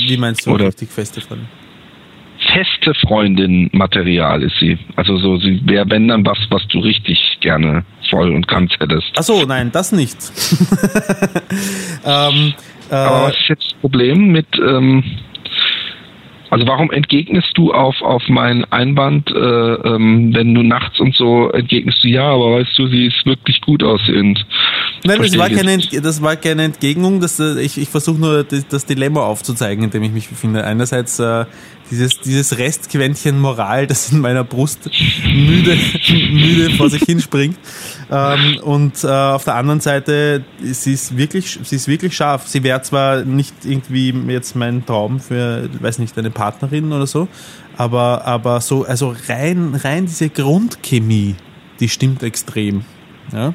Wie 0.08 0.18
meinst 0.18 0.46
du 0.46 0.52
Oder 0.52 0.68
richtig 0.68 0.90
feste 0.90 1.22
Freundin? 1.22 1.48
Feste 2.54 2.94
Freundin 3.06 3.70
Material 3.74 4.42
ist 4.44 4.58
sie. 4.60 4.78
Also 4.96 5.18
so, 5.18 5.38
sie 5.38 5.62
wäre, 5.66 5.90
wenn 5.90 6.08
dann 6.08 6.26
was, 6.26 6.38
was 6.50 6.68
du 6.68 6.80
richtig 6.80 7.20
gerne 7.42 7.84
voll 8.10 8.32
und 8.32 8.48
ganz 8.48 8.72
hättest. 8.80 9.12
Ach 9.18 9.24
so, 9.24 9.44
nein, 9.44 9.72
das 9.72 9.92
nicht. 9.92 10.18
ähm, 12.06 12.54
äh, 12.90 12.96
Aber 12.96 13.28
was 13.28 13.34
ist 13.34 13.50
jetzt 13.50 13.66
das 13.72 13.74
Problem 13.80 14.32
mit, 14.32 14.48
ähm, 14.58 15.04
also 16.50 16.68
warum 16.68 16.92
entgegnest 16.92 17.58
du 17.58 17.72
auf, 17.74 18.02
auf 18.02 18.28
meinen 18.28 18.66
Einwand, 18.66 19.32
äh, 19.32 19.34
ähm, 19.34 20.34
wenn 20.36 20.54
du 20.54 20.64
nachts 20.64 21.00
und 21.00 21.16
so 21.16 21.50
entgegnest 21.50 22.04
du 22.04 22.10
ja, 22.10 22.26
aber 22.26 22.60
weißt 22.60 22.78
du, 22.78 22.88
sie 22.88 23.06
ist 23.06 23.26
wirklich 23.26 23.62
gut 23.62 23.82
aussehend. 23.84 24.46
Nein, 25.06 25.20
das 25.22 25.38
war, 25.38 25.50
keine, 25.50 25.78
das 25.78 26.22
war 26.22 26.36
keine 26.36 26.64
Entgegnung, 26.64 27.22
das, 27.22 27.40
äh, 27.40 27.62
ich, 27.62 27.78
ich 27.78 27.88
versuche 27.88 28.20
nur 28.20 28.44
das, 28.44 28.68
das, 28.68 28.86
Dilemma 28.86 29.22
aufzuzeigen, 29.22 29.86
in 29.86 29.92
dem 29.92 30.04
ich 30.04 30.12
mich 30.12 30.28
befinde. 30.28 30.66
Einerseits 30.66 31.20
äh, 31.20 31.46
dieses, 31.92 32.20
dieses 32.20 32.58
Restquäntchen 32.58 33.40
Moral, 33.40 33.86
das 33.86 34.12
in 34.12 34.20
meiner 34.20 34.44
Brust 34.44 34.90
müde, 35.26 35.78
müde 36.10 36.72
vor 36.78 36.90
sich 36.90 37.04
hinspringt. 37.04 37.58
Ähm, 38.10 38.60
und 38.64 39.04
äh, 39.04 39.08
auf 39.08 39.44
der 39.44 39.56
anderen 39.56 39.82
Seite, 39.82 40.44
sie 40.62 40.94
ist 40.94 41.18
wirklich, 41.18 41.60
sie 41.64 41.76
ist 41.76 41.88
wirklich 41.88 42.16
scharf. 42.16 42.48
Sie 42.48 42.64
wäre 42.64 42.82
zwar 42.82 43.24
nicht 43.24 43.54
irgendwie 43.66 44.14
jetzt 44.30 44.56
mein 44.56 44.86
Traum 44.86 45.20
für, 45.20 45.70
weiß 45.80 46.00
nicht, 46.00 46.18
eine 46.18 46.32
Partnerin 46.32 46.92
oder 46.94 47.06
so, 47.06 47.28
aber, 47.78 48.26
aber 48.26 48.62
so, 48.62 48.86
also 48.86 49.16
rein, 49.28 49.76
rein 49.76 50.06
diese 50.06 50.30
Grundchemie, 50.30 51.36
die 51.80 51.90
stimmt 51.90 52.24
extrem. 52.24 52.86
Ja. 53.34 53.54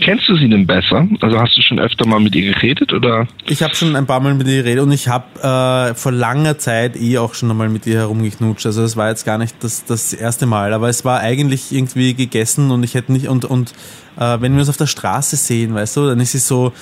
Kennst 0.00 0.28
du 0.28 0.36
sie 0.36 0.48
denn 0.48 0.66
besser? 0.66 1.06
Also 1.20 1.38
hast 1.38 1.56
du 1.56 1.62
schon 1.62 1.78
öfter 1.78 2.06
mal 2.06 2.20
mit 2.20 2.34
ihr 2.34 2.52
geredet 2.52 2.92
oder? 2.92 3.26
Ich 3.46 3.62
habe 3.62 3.74
schon 3.74 3.94
ein 3.96 4.06
paar 4.06 4.20
Mal 4.20 4.34
mit 4.34 4.46
ihr 4.46 4.62
geredet 4.62 4.82
und 4.82 4.92
ich 4.92 5.08
habe 5.08 5.24
äh, 5.40 5.94
vor 5.94 6.12
langer 6.12 6.58
Zeit 6.58 6.96
eh 6.96 7.18
auch 7.18 7.34
schon 7.34 7.50
einmal 7.50 7.68
mit 7.68 7.86
ihr 7.86 7.98
herumgeknutscht. 7.98 8.66
Also 8.66 8.82
es 8.82 8.96
war 8.96 9.08
jetzt 9.08 9.24
gar 9.24 9.38
nicht 9.38 9.56
das, 9.62 9.84
das 9.84 10.12
erste 10.12 10.46
Mal, 10.46 10.72
aber 10.72 10.88
es 10.88 11.04
war 11.04 11.20
eigentlich 11.20 11.72
irgendwie 11.72 12.14
gegessen 12.14 12.70
und 12.70 12.82
ich 12.82 12.94
hätte 12.94 13.12
nicht 13.12 13.28
und 13.28 13.44
und 13.44 13.72
äh, 14.16 14.40
wenn 14.40 14.52
wir 14.52 14.60
uns 14.60 14.68
auf 14.68 14.76
der 14.76 14.86
Straße 14.86 15.36
sehen, 15.36 15.74
weißt 15.74 15.96
du, 15.96 16.06
dann 16.06 16.20
ist 16.20 16.32
sie 16.32 16.38
so 16.38 16.72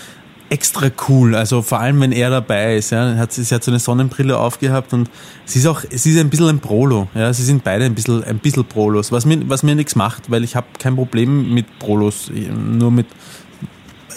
extra 0.53 0.91
cool. 1.09 1.35
Also 1.35 1.63
vor 1.63 1.81
allem, 1.81 2.01
wenn 2.03 2.13
er 2.13 2.29
dabei 2.29 2.77
ist. 2.77 2.91
Ja. 2.91 3.17
Hat, 3.17 3.33
sie 3.33 3.43
hat 3.55 3.65
so 3.65 3.71
eine 3.71 3.79
Sonnenbrille 3.79 4.37
aufgehabt 4.39 4.93
und 4.93 5.09
sie 5.47 5.61
ist 5.61 5.67
auch, 5.67 5.81
sie 5.91 6.11
ist 6.11 6.21
ein 6.21 6.29
bisschen 6.29 6.49
ein 6.51 6.61
Prolo. 6.61 7.09
Ja. 7.15 7.33
Sie 7.33 7.43
sind 7.43 7.65
beide 7.65 7.87
ein 7.87 7.95
bisschen, 7.95 8.23
ein 8.23 8.39
bisschen 8.39 8.67
Prolos, 8.67 9.11
was 9.11 9.25
mir, 9.25 9.49
was 9.49 9.63
mir 9.63 9.75
nichts 9.75 9.97
macht, 9.97 10.31
weil 10.31 10.45
ich 10.45 10.55
habe 10.55 10.67
kein 10.79 10.95
Problem 10.95 11.55
mit 11.55 11.79
Prolos. 11.79 12.31
Nur 12.31 12.91
mit, 12.91 13.07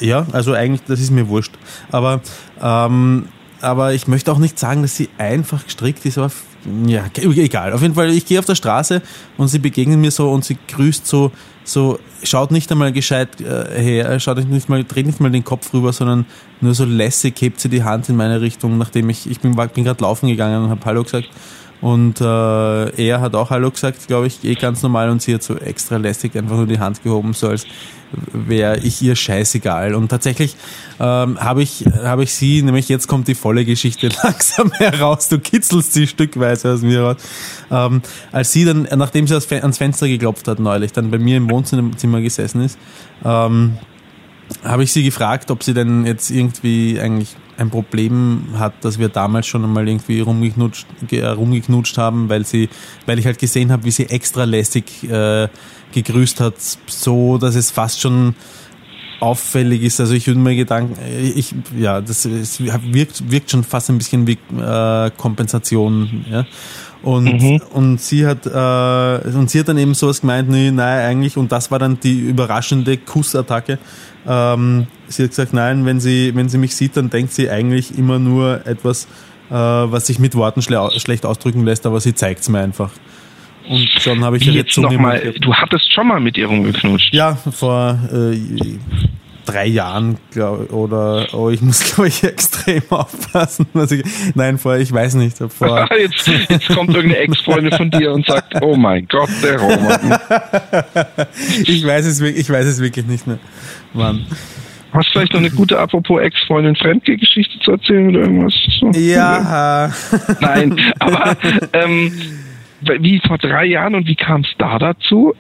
ja, 0.02 0.28
also 0.34 0.54
eigentlich, 0.54 0.82
das 0.88 1.00
ist 1.00 1.10
mir 1.10 1.30
wurscht. 1.30 1.54
Aber, 1.90 2.20
ähm, 2.62 3.30
aber 3.62 3.94
ich 3.94 4.08
möchte 4.08 4.30
auch 4.32 4.38
nicht 4.38 4.60
sagen, 4.60 4.82
dass 4.82 4.98
sie 4.98 5.08
einfach 5.18 5.64
gestrickt 5.64 6.06
ist, 6.06 6.18
aber 6.18 6.32
ja, 6.86 7.06
egal. 7.16 7.72
Auf 7.72 7.82
jeden 7.82 7.96
Fall, 7.96 8.10
ich 8.10 8.26
gehe 8.26 8.40
auf 8.40 8.46
der 8.46 8.56
Straße 8.56 9.02
und 9.38 9.48
sie 9.48 9.60
begegnen 9.60 10.02
mir 10.02 10.12
so 10.12 10.32
und 10.32 10.44
sie 10.44 10.58
grüßt 10.68 11.08
so 11.08 11.32
so 11.66 12.00
schaut 12.28 12.52
nicht 12.52 12.72
einmal 12.72 12.92
gescheit 12.92 13.42
äh, 13.42 13.82
her, 13.82 14.20
schaut 14.20 14.38
nicht 14.48 14.70
mal, 14.70 14.84
dreht 14.84 15.06
nicht 15.06 15.20
mal 15.20 15.32
den 15.32 15.44
Kopf 15.44 15.74
rüber, 15.74 15.94
sondern 15.94 16.26
nur 16.62 16.74
so 16.74 16.86
lässig 16.86 17.40
hebt 17.42 17.60
sie 17.60 17.70
die 17.70 17.84
Hand 17.84 18.10
in 18.10 18.16
meine 18.16 18.42
Richtung, 18.42 18.78
nachdem 18.78 19.10
ich, 19.10 19.30
ich 19.30 19.40
bin, 19.40 19.56
bin 19.56 19.84
gerade 19.84 20.02
laufen 20.02 20.28
gegangen 20.28 20.64
und 20.64 20.70
habe 20.70 20.86
Hallo 20.86 21.04
gesagt. 21.04 21.30
Und 21.82 22.22
äh, 22.22 23.06
er 23.08 23.22
hat 23.22 23.36
auch 23.36 23.50
Hallo 23.50 23.70
gesagt, 23.70 24.08
glaube 24.08 24.28
ich, 24.28 24.44
eh 24.44 24.56
ganz 24.56 24.82
normal 24.82 25.10
und 25.10 25.22
sie 25.22 25.36
hat 25.36 25.44
so 25.44 25.56
extra 25.56 25.98
lässig 25.98 26.36
einfach 26.36 26.56
nur 26.56 26.68
die 26.68 26.80
Hand 26.80 27.04
gehoben, 27.04 27.34
so 27.34 27.50
als 27.50 27.66
wäre 28.34 28.80
ich 28.80 29.02
ihr 29.02 29.16
scheißegal. 29.16 29.96
Und 29.96 30.10
tatsächlich 30.10 30.56
ähm, 31.00 31.40
habe 31.40 31.64
ich, 31.64 31.86
hab 32.04 32.20
ich 32.20 32.34
sie, 32.34 32.62
nämlich 32.62 32.90
jetzt 32.90 33.08
kommt 33.08 33.28
die 33.28 33.36
volle 33.36 33.66
Geschichte 33.66 34.10
langsam 34.24 34.72
heraus, 34.72 35.30
du 35.30 35.40
kitzelst 35.40 35.94
sie 35.94 36.08
stückweise 36.08 36.74
aus 36.74 36.82
mir 36.82 37.02
raus. 37.02 37.18
Ähm, 37.72 38.02
als 38.32 38.52
sie 38.52 38.66
dann, 38.66 38.88
nachdem 38.96 39.28
sie 39.28 39.36
ans 39.36 39.78
Fenster 39.78 40.08
geklopft 40.08 40.48
hat 40.48 40.60
neulich, 40.60 40.92
dann 40.94 41.12
bei 41.12 41.20
mir 41.20 41.38
im 41.38 41.50
Wohnzimmer 41.50 42.22
gesessen 42.22 42.62
ist, 42.62 42.78
ähm, 43.24 43.78
habe 44.64 44.84
ich 44.84 44.92
sie 44.92 45.04
gefragt, 45.04 45.52
ob 45.52 45.64
sie 45.64 45.74
denn 45.74 46.06
jetzt 46.06 46.30
irgendwie 46.30 47.00
eigentlich 47.00 47.36
ein 47.58 47.70
Problem 47.70 48.48
hat, 48.58 48.74
dass 48.84 49.00
wir 49.00 49.10
damals 49.10 49.48
schon 49.48 49.64
einmal 49.64 49.88
irgendwie 49.88 50.20
rumgeknutscht, 50.20 50.88
rumgeknutscht 51.12 51.98
haben, 51.98 52.30
weil 52.30 52.46
sie, 52.46 52.70
weil 53.06 53.20
ich 53.20 53.26
halt 53.26 53.40
gesehen 53.40 53.72
habe, 53.72 53.84
wie 53.84 53.92
sie 53.92 54.10
extra 54.10 54.44
lässig 54.44 55.10
äh, 55.10 55.48
gegrüßt 55.94 56.42
hat, 56.42 56.56
so 56.88 57.38
dass 57.38 57.56
es 57.56 57.72
fast 57.72 58.02
schon 58.02 58.36
auffällig 59.20 59.84
ist. 59.84 60.00
Also 60.00 60.14
ich 60.14 60.28
würde 60.28 60.40
mir 60.40 60.56
Gedanken, 60.56 60.98
ich, 61.22 61.54
ja, 61.78 62.02
das 62.02 62.26
es 62.26 62.60
wirkt, 62.62 63.32
wirkt 63.32 63.52
schon 63.52 63.64
fast 63.64 63.90
ein 63.90 63.98
bisschen 63.98 64.28
wie 64.28 64.38
äh, 64.60 65.12
Kompensation. 65.18 66.26
Ja? 66.30 66.46
Und, 67.06 67.26
mhm. 67.26 67.62
und 67.72 68.02
sie 68.02 68.26
hat 68.26 68.48
äh, 68.48 69.38
und 69.38 69.50
sie 69.50 69.60
hat 69.60 69.68
dann 69.68 69.78
eben 69.78 69.94
sowas 69.94 70.22
gemeint, 70.22 70.50
nee, 70.50 70.72
nein, 70.72 71.06
eigentlich, 71.06 71.38
und 71.38 71.52
das 71.52 71.70
war 71.70 71.78
dann 71.78 72.00
die 72.00 72.20
überraschende 72.20 72.98
Kussattacke. 72.98 73.78
Ähm, 74.28 74.88
sie 75.08 75.24
hat 75.24 75.30
gesagt, 75.30 75.54
nein, 75.54 75.86
wenn 75.86 76.00
sie, 76.00 76.32
wenn 76.34 76.50
sie 76.50 76.58
mich 76.58 76.76
sieht, 76.76 76.98
dann 76.98 77.12
denkt 77.12 77.32
sie 77.32 77.48
eigentlich 77.50 77.96
immer 77.96 78.18
nur 78.18 78.66
etwas, 78.66 79.08
äh, 79.52 79.54
was 79.54 80.08
sich 80.08 80.18
mit 80.18 80.34
Worten 80.34 80.64
schle 80.64 80.90
schlecht 80.98 81.28
ausdrücken 81.28 81.64
lässt, 81.64 81.86
aber 81.86 82.00
sie 82.00 82.16
zeigt 82.16 82.42
es 82.42 82.50
mir 82.50 82.60
einfach. 82.60 82.90
Und 83.68 83.88
schon 84.00 84.24
habe 84.24 84.38
ich 84.38 84.46
Wie 84.48 84.52
jetzt 84.52 84.78
noch 84.78 84.92
mal, 84.92 85.34
Du 85.42 85.54
hattest 85.54 85.92
schon 85.94 86.08
mal 86.08 86.20
mit 86.20 86.38
ihr 86.38 86.48
rumgeknutscht. 86.48 87.14
Ja, 87.14 87.36
vor 87.36 88.00
äh, 88.12 88.38
drei 89.46 89.68
Jahren, 89.68 90.18
glaube 90.32 90.74
oder 90.74 91.28
oh, 91.34 91.50
ich 91.50 91.62
muss 91.62 91.80
glaube 91.96 92.10
ich 92.10 92.24
extrem 92.24 92.84
aufpassen. 92.90 93.68
Ich, 93.90 94.04
nein, 94.36 94.58
vor 94.58 94.78
ich 94.78 94.92
weiß 94.92 95.16
nicht. 95.16 95.38
Vor 95.38 95.88
jetzt, 96.00 96.28
jetzt 96.50 96.68
kommt 96.70 96.94
irgendeine 96.94 97.18
Ex-Freundin 97.24 97.72
von 97.72 97.92
dir 97.92 98.12
und 98.12 98.26
sagt, 98.26 98.62
oh 98.62 98.76
mein 98.76 99.08
Gott, 99.08 99.30
der 99.44 99.60
Roman. 99.60 100.20
ich 101.66 101.86
weiß 101.86 102.06
es 102.06 102.20
wirklich, 102.20 102.42
ich 102.42 102.50
weiß 102.50 102.66
es 102.66 102.82
wirklich 102.82 103.06
nicht 103.06 103.28
mehr. 103.28 103.40
Mann. 103.94 104.26
Hast 104.94 105.10
du 105.10 105.12
vielleicht 105.20 105.34
noch 105.34 105.42
eine 105.42 105.52
gute, 105.52 105.78
apropos 105.78 106.22
Ex-Freundin, 106.22 106.76
Fremdgeh-Geschichte 106.76 107.60
zu 107.60 107.72
erzählen 107.72 108.10
oder 108.10 108.20
irgendwas? 108.22 108.54
So? 108.80 108.92
Ja. 108.92 109.92
Nein, 110.40 110.80
aber 111.00 111.36
ähm, 111.74 112.14
wie 113.00 113.22
vor 113.26 113.38
drei 113.38 113.66
Jahren 113.66 113.96
und 113.96 114.08
wie 114.08 114.16
kam 114.16 114.42
es 114.42 114.50
da 114.58 114.78
dazu? 114.80 115.34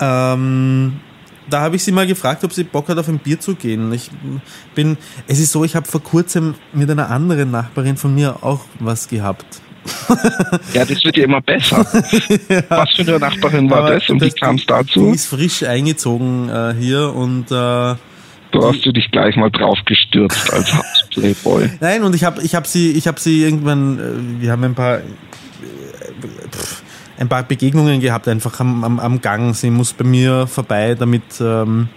Ähm, 0.00 1.00
da 1.48 1.60
habe 1.60 1.76
ich 1.76 1.84
sie 1.84 1.92
mal 1.92 2.06
gefragt, 2.06 2.44
ob 2.44 2.52
sie 2.52 2.64
Bock 2.64 2.88
hat, 2.88 2.98
auf 2.98 3.08
ein 3.08 3.18
Bier 3.18 3.40
zu 3.40 3.54
gehen. 3.54 3.92
Ich 3.92 4.10
bin, 4.74 4.96
es 5.26 5.40
ist 5.40 5.52
so, 5.52 5.64
ich 5.64 5.74
habe 5.74 5.86
vor 5.86 6.02
kurzem 6.02 6.54
mit 6.72 6.90
einer 6.90 7.10
anderen 7.10 7.50
Nachbarin 7.50 7.96
von 7.96 8.14
mir 8.14 8.42
auch 8.42 8.60
was 8.78 9.08
gehabt. 9.08 9.60
ja, 10.74 10.84
das 10.84 11.04
wird 11.04 11.16
ja 11.16 11.24
immer 11.24 11.40
besser. 11.40 11.78
ja. 12.48 12.62
Was 12.68 12.90
für 12.94 13.02
eine 13.02 13.18
Nachbarin 13.18 13.70
war 13.70 13.78
Aber 13.78 13.94
das 13.94 14.08
und 14.10 14.20
das, 14.20 14.34
wie 14.34 14.38
kam 14.38 14.56
es 14.56 14.66
dazu? 14.66 15.06
Die 15.06 15.14
ist 15.14 15.26
frisch 15.26 15.62
eingezogen 15.62 16.48
äh, 16.48 16.74
hier 16.78 17.14
und 17.14 17.50
äh, 17.50 17.94
Du 18.52 18.66
hast 18.66 18.84
du 18.84 18.92
dich 18.92 19.10
gleich 19.10 19.36
mal 19.36 19.50
drauf 19.50 19.78
gestürzt 19.84 20.52
als 20.52 20.74
Playboy. 21.10 21.70
Nein, 21.80 22.02
und 22.02 22.14
ich 22.14 22.24
habe 22.24 22.42
ich 22.42 22.54
hab 22.54 22.66
sie, 22.66 22.92
ich 22.92 23.06
hab 23.06 23.18
sie 23.18 23.42
irgendwann, 23.42 23.98
äh, 23.98 24.42
wir 24.42 24.50
haben 24.50 24.64
ein 24.64 24.74
paar 24.74 25.00
ein 27.18 27.28
paar 27.28 27.42
Begegnungen 27.42 28.00
gehabt, 28.00 28.28
einfach 28.28 28.60
am, 28.60 28.82
am, 28.82 28.98
am 28.98 29.20
Gang. 29.20 29.54
Sie 29.54 29.70
muss 29.70 29.92
bei 29.92 30.04
mir 30.04 30.46
vorbei, 30.46 30.94
damit, 30.94 31.22
ähm, 31.40 31.88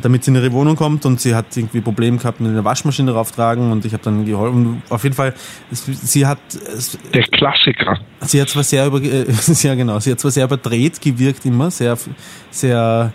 damit 0.00 0.24
sie 0.24 0.30
in 0.30 0.36
ihre 0.36 0.52
Wohnung 0.52 0.76
kommt 0.76 1.06
und 1.06 1.20
sie 1.20 1.34
hat 1.34 1.56
irgendwie 1.56 1.80
Probleme 1.80 2.18
gehabt 2.18 2.40
mit 2.40 2.50
einer 2.50 2.64
Waschmaschine 2.64 3.12
rauftragen 3.12 3.72
und 3.72 3.84
ich 3.84 3.92
habe 3.92 4.02
dann 4.02 4.26
geholfen. 4.26 4.82
Auf 4.90 5.02
jeden 5.02 5.16
Fall, 5.16 5.34
sie 5.70 6.26
hat... 6.26 6.38
Der 7.14 7.22
Klassiker. 7.22 7.98
Sie 8.20 8.40
hat 8.40 8.48
zwar 8.50 8.64
sehr 8.64 8.86
über, 8.86 9.00
äh, 9.02 9.24
ja 9.62 9.74
genau, 9.74 9.98
sie 9.98 10.12
hat 10.12 10.20
zwar 10.20 10.30
sehr 10.30 10.44
überdreht 10.44 11.00
gewirkt 11.00 11.46
immer, 11.46 11.70
sehr, 11.70 11.96
sehr 12.50 13.12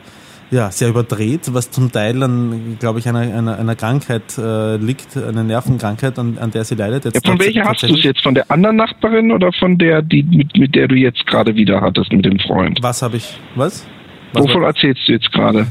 ja, 0.52 0.72
sehr 0.72 0.90
überdreht, 0.90 1.54
was 1.54 1.70
zum 1.70 1.92
Teil 1.92 2.22
an, 2.24 2.78
glaube 2.80 3.00
ich, 3.00 3.08
einer, 3.08 3.20
einer, 3.20 3.60
einer 3.60 3.76
Krankheit 3.76 4.38
äh, 4.38 4.78
liegt, 4.78 5.16
einer 5.16 5.44
Nervenkrankheit, 5.44 6.18
an, 6.18 6.38
an 6.40 6.52
der 6.52 6.64
sie 6.64 6.76
leidet. 6.76 7.06
Jetzt 7.06 7.26
ja, 7.26 7.32
von 7.32 7.40
welcher 7.40 7.66
hast 7.66 7.84
du 7.84 7.94
es 7.94 8.04
jetzt? 8.04 8.24
Von 8.24 8.34
der 8.34 8.50
anderen 8.50 8.78
Nachbarin 8.78 9.32
oder 9.32 9.52
von 9.54 9.78
der, 9.78 10.02
die, 10.02 10.24
mit, 10.24 10.58
mit 10.58 10.74
der 10.74 10.88
du 10.88 10.96
jetzt 10.96 11.26
gerade 11.28 11.56
wieder 11.56 11.82
hattest, 11.82 12.12
mit 12.12 12.26
dem 12.26 12.40
Freund? 12.40 12.80
Was 12.82 13.02
habe 13.02 13.18
ich? 13.18 13.38
Was? 13.56 13.86
was 14.34 14.44
Wovon 14.44 14.62
war? 14.62 14.70
erzählst 14.70 15.08
du 15.08 15.12
jetzt 15.12 15.32
gerade? 15.32 15.68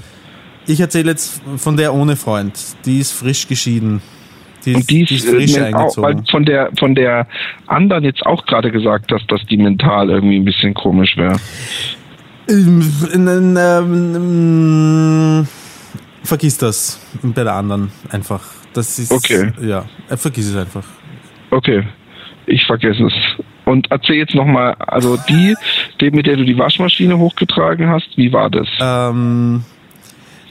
Ich 0.66 0.78
erzähle 0.80 1.10
jetzt 1.10 1.42
von 1.56 1.76
der 1.76 1.94
ohne 1.94 2.14
Freund. 2.14 2.54
Die 2.84 2.98
ist 2.98 3.12
frisch 3.12 3.48
geschieden. 3.48 4.00
Die 4.64 4.72
ist, 4.72 4.76
und 4.76 4.90
die 4.90 5.02
ist, 5.02 5.10
die 5.10 5.14
ist 5.14 5.28
frisch 5.28 5.56
äh, 5.56 5.60
eingezogen. 5.62 5.88
Auch, 5.88 6.02
weil 6.02 6.24
von 6.30 6.44
der 6.44 6.70
von 6.78 6.94
der 6.94 7.26
anderen 7.66 8.04
jetzt 8.04 8.24
auch 8.26 8.44
gerade 8.44 8.70
gesagt 8.70 9.10
hast, 9.12 9.26
dass 9.30 9.40
die 9.46 9.56
mental 9.56 10.10
irgendwie 10.10 10.36
ein 10.36 10.44
bisschen 10.44 10.74
komisch 10.74 11.16
wäre. 11.16 11.36
Ähm, 12.48 13.56
ähm, 13.56 15.46
vergiss 16.22 16.58
das 16.58 17.00
bei 17.22 17.44
der 17.44 17.54
anderen 17.54 17.92
einfach. 18.10 18.42
Das 18.72 18.98
ist, 18.98 19.12
okay. 19.12 19.52
Ja, 19.60 19.84
äh, 20.08 20.16
vergiss 20.16 20.46
es 20.46 20.56
einfach. 20.56 20.84
Okay, 21.50 21.86
ich 22.46 22.64
vergesse 22.66 23.06
es. 23.06 23.12
Und 23.64 23.90
erzähl 23.90 24.16
jetzt 24.16 24.34
nochmal, 24.34 24.74
also 24.78 25.18
die, 25.28 25.54
die, 26.00 26.10
mit 26.10 26.26
der 26.26 26.36
du 26.36 26.44
die 26.44 26.56
Waschmaschine 26.56 27.18
hochgetragen 27.18 27.88
hast, 27.88 28.08
wie 28.16 28.32
war 28.32 28.48
das? 28.48 28.66
Ähm, 28.80 29.62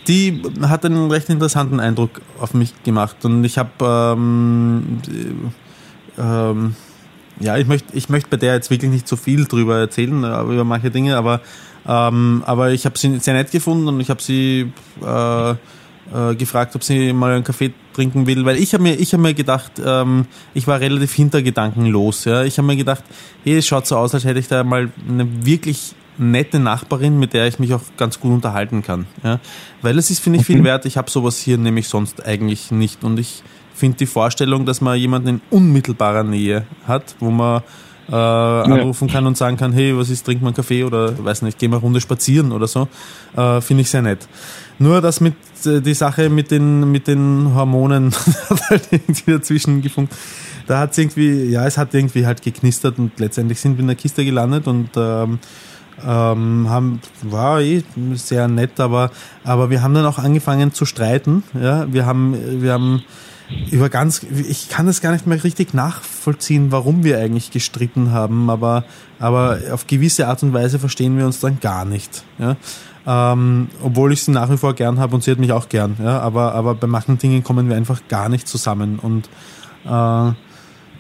die 0.08 0.42
hat 0.62 0.86
einen 0.86 1.10
recht 1.10 1.30
interessanten 1.30 1.80
Eindruck 1.80 2.22
auf 2.40 2.54
mich 2.54 2.74
gemacht 2.84 3.26
und 3.26 3.44
ich 3.44 3.58
habe 3.58 4.16
ähm, 4.16 5.02
ähm, 6.18 6.76
ja, 7.40 7.58
ich 7.58 7.68
möchte 7.68 7.96
ich 7.96 8.10
möchte 8.10 8.30
bei 8.30 8.38
der 8.38 8.54
jetzt 8.54 8.70
wirklich 8.70 8.92
nicht 8.92 9.08
so 9.08 9.16
viel 9.16 9.46
drüber 9.46 9.78
erzählen, 9.78 10.24
äh, 10.24 10.42
über 10.42 10.64
manche 10.64 10.92
Dinge, 10.92 11.18
aber, 11.18 11.42
ähm, 11.88 12.44
aber 12.46 12.72
ich 12.72 12.86
habe 12.86 12.98
sie 12.98 13.18
sehr 13.20 13.34
nett 13.34 13.52
gefunden 13.52 13.88
und 13.88 14.00
ich 14.00 14.10
habe 14.10 14.22
sie 14.22 14.72
äh, 15.06 15.52
äh, 15.52 16.36
gefragt, 16.36 16.76
ob 16.76 16.84
sie 16.84 17.14
mal 17.14 17.34
einen 17.34 17.44
Kaffee 17.44 17.74
trinken 17.94 18.28
will, 18.28 18.46
weil 18.46 18.58
ich 18.58 18.74
habe 18.74 18.84
mir, 18.84 18.96
ich 18.96 19.14
habe 19.14 19.24
mir 19.24 19.34
gedacht, 19.34 19.74
ähm, 19.84 20.26
ich 20.54 20.68
war 20.68 20.80
relativ 20.80 21.14
hintergedankenlos. 21.14 22.26
Ja? 22.26 22.44
Ich 22.44 22.58
habe 22.58 22.68
mir 22.68 22.76
gedacht, 22.76 23.04
hey, 23.44 23.58
es 23.58 23.68
schaut 23.68 23.88
so 23.88 23.98
aus, 23.98 24.14
als 24.14 24.24
hätte 24.24 24.40
ich 24.40 24.48
da 24.48 24.64
mal 24.64 24.90
eine 25.08 25.46
wirklich 25.46 25.96
nette 26.18 26.60
Nachbarin, 26.60 27.20
mit 27.20 27.34
der 27.34 27.48
ich 27.48 27.60
mich 27.60 27.74
auch 27.74 27.82
ganz 27.98 28.20
gut 28.20 28.32
unterhalten 28.32 28.84
kann. 28.84 29.06
Ja? 29.24 29.40
Weil 29.82 29.98
es 29.98 30.10
ist, 30.10 30.20
finde 30.20 30.40
ich, 30.40 30.46
viel 30.46 30.60
mhm. 30.60 30.66
wert. 30.66 30.86
Ich 30.86 30.98
habe 30.98 31.10
sowas 31.10 31.38
hier 31.40 31.58
nämlich 31.58 31.88
sonst 31.88 32.26
eigentlich 32.26 32.72
nicht. 32.72 33.04
Und 33.04 33.20
ich 33.20 33.44
finde 33.74 33.98
die 33.98 34.06
Vorstellung, 34.06 34.66
dass 34.66 34.82
man 34.82 34.98
jemanden 34.98 35.28
in 35.28 35.42
unmittelbarer 35.50 36.24
Nähe 36.24 36.66
hat, 36.88 37.16
wo 37.20 37.32
man 37.32 37.64
äh, 38.10 38.16
anrufen 38.16 39.08
kann 39.08 39.26
und 39.26 39.38
sagen 39.38 39.58
kann, 39.58 39.74
hey, 39.74 39.98
was 39.98 40.10
ist, 40.10 40.26
trinkt 40.26 40.44
man 40.44 40.54
Kaffee 40.54 40.84
oder 40.84 41.24
weiß 41.24 41.42
nicht, 41.42 41.60
gehen 41.60 41.72
wir 41.72 41.78
eine 41.78 41.84
Runde 41.84 42.02
spazieren 42.02 42.52
oder 42.52 42.68
so, 42.68 42.88
äh, 43.36 43.62
finde 43.62 43.82
ich 43.82 43.90
sehr 43.90 44.02
nett. 44.02 44.28
Nur 44.80 45.02
das 45.02 45.22
mit 45.22 45.36
äh, 45.66 45.82
die 45.82 45.94
Sache 45.94 46.30
mit 46.30 46.52
den 46.52 46.92
mit 46.92 47.08
den 47.08 47.54
Hormonen 47.56 48.14
hat 48.50 48.70
halt 48.70 48.88
irgendwie 48.92 49.32
dazwischen 49.32 49.82
gefunkt. 49.82 50.14
Da 50.68 50.80
hat 50.80 50.92
es 50.92 50.98
irgendwie, 50.98 51.46
ja, 51.46 51.66
es 51.66 51.78
hat 51.78 51.94
irgendwie 51.94 52.26
halt 52.26 52.42
geknistert 52.42 53.00
und 53.00 53.20
letztendlich 53.20 53.60
sind 53.60 53.78
wir 53.78 53.82
in 53.82 53.88
der 53.88 53.96
Kiste 53.96 54.26
gelandet 54.26 54.68
und 54.68 54.90
ähm, 54.98 55.40
ähm, 56.06 56.70
haben, 56.70 57.02
war 57.24 57.62
eh 57.62 57.84
sehr 58.14 58.48
nett, 58.48 58.80
aber, 58.80 59.12
aber 59.44 59.70
wir 59.70 59.82
haben 59.82 59.94
dann 59.94 60.06
auch 60.06 60.20
angefangen 60.20 60.74
zu 60.74 60.86
streiten. 60.86 61.44
Ja, 61.60 61.92
wir 61.92 62.06
haben, 62.06 62.62
wir 62.62 62.74
haben 62.74 63.04
über 63.72 63.90
ganz, 63.90 64.24
ich 64.24 64.70
kann 64.70 64.86
das 64.86 65.02
gar 65.02 65.14
nicht 65.14 65.26
mehr 65.26 65.44
richtig 65.44 65.74
nachvollziehen, 65.74 66.72
warum 66.72 67.04
wir 67.04 67.20
eigentlich 67.20 67.52
gestritten 67.52 68.12
haben, 68.12 68.50
aber, 68.50 68.84
aber 69.20 69.60
auf 69.72 69.88
gewisse 69.88 70.28
Art 70.28 70.44
und 70.44 70.54
Weise 70.54 70.80
verstehen 70.80 71.18
wir 71.18 71.26
uns 71.26 71.40
dann 71.40 71.60
gar 71.60 71.86
nicht. 71.86 72.24
Ja? 72.40 72.58
Ähm, 73.06 73.70
obwohl 73.82 74.12
ich 74.12 74.24
sie 74.24 74.32
nach 74.32 74.50
wie 74.50 74.58
vor 74.58 74.74
gern 74.74 75.00
habe 75.00 75.16
und 75.16 75.24
sie 75.24 75.32
hat 75.32 75.40
mich 75.40 75.54
auch 75.54 75.70
gern. 75.70 75.96
Ja? 76.04 76.20
Aber, 76.20 76.54
aber 76.56 76.76
bei 76.76 76.88
manchen 76.88 77.18
Dingen 77.18 77.44
kommen 77.44 77.70
wir 77.70 77.78
einfach 77.78 78.02
gar 78.10 78.28
nicht 78.28 78.48
zusammen 78.48 79.00
und 79.00 79.30
äh, 79.86 80.32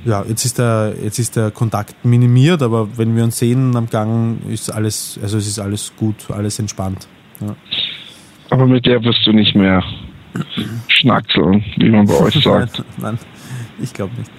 ja, 0.06 0.24
jetzt 0.28 0.45
ist 0.45 0.58
der, 0.58 0.93
jetzt 1.04 1.20
ist 1.20 1.36
der 1.36 1.52
Kontakt 1.52 2.06
minimiert, 2.06 2.62
aber 2.62 2.98
wenn 2.98 3.16
wir 3.16 3.24
uns 3.24 3.39
sehen 3.39 3.76
am 3.76 3.89
Gang, 3.89 4.38
ist 4.50 4.70
alles, 4.70 5.20
also 5.22 5.38
es 5.38 5.48
ist 5.48 5.60
alles 5.60 5.91
gut, 5.98 6.30
alles 6.30 6.60
entspannt. 6.60 7.08
Ja. 7.41 7.56
Aber 8.50 8.68
mit 8.68 8.86
der 8.86 9.04
wirst 9.04 9.26
du 9.26 9.34
nicht 9.34 9.56
mehr 9.56 9.84
schnackseln, 10.88 11.63
wie 11.78 11.89
man 11.89 12.05
bei 12.05 12.15
euch 12.15 12.34
sagt. 12.43 12.84
Nein, 12.97 13.17
ich 13.82 13.93
glaube 13.93 14.13
nicht. 14.17 14.32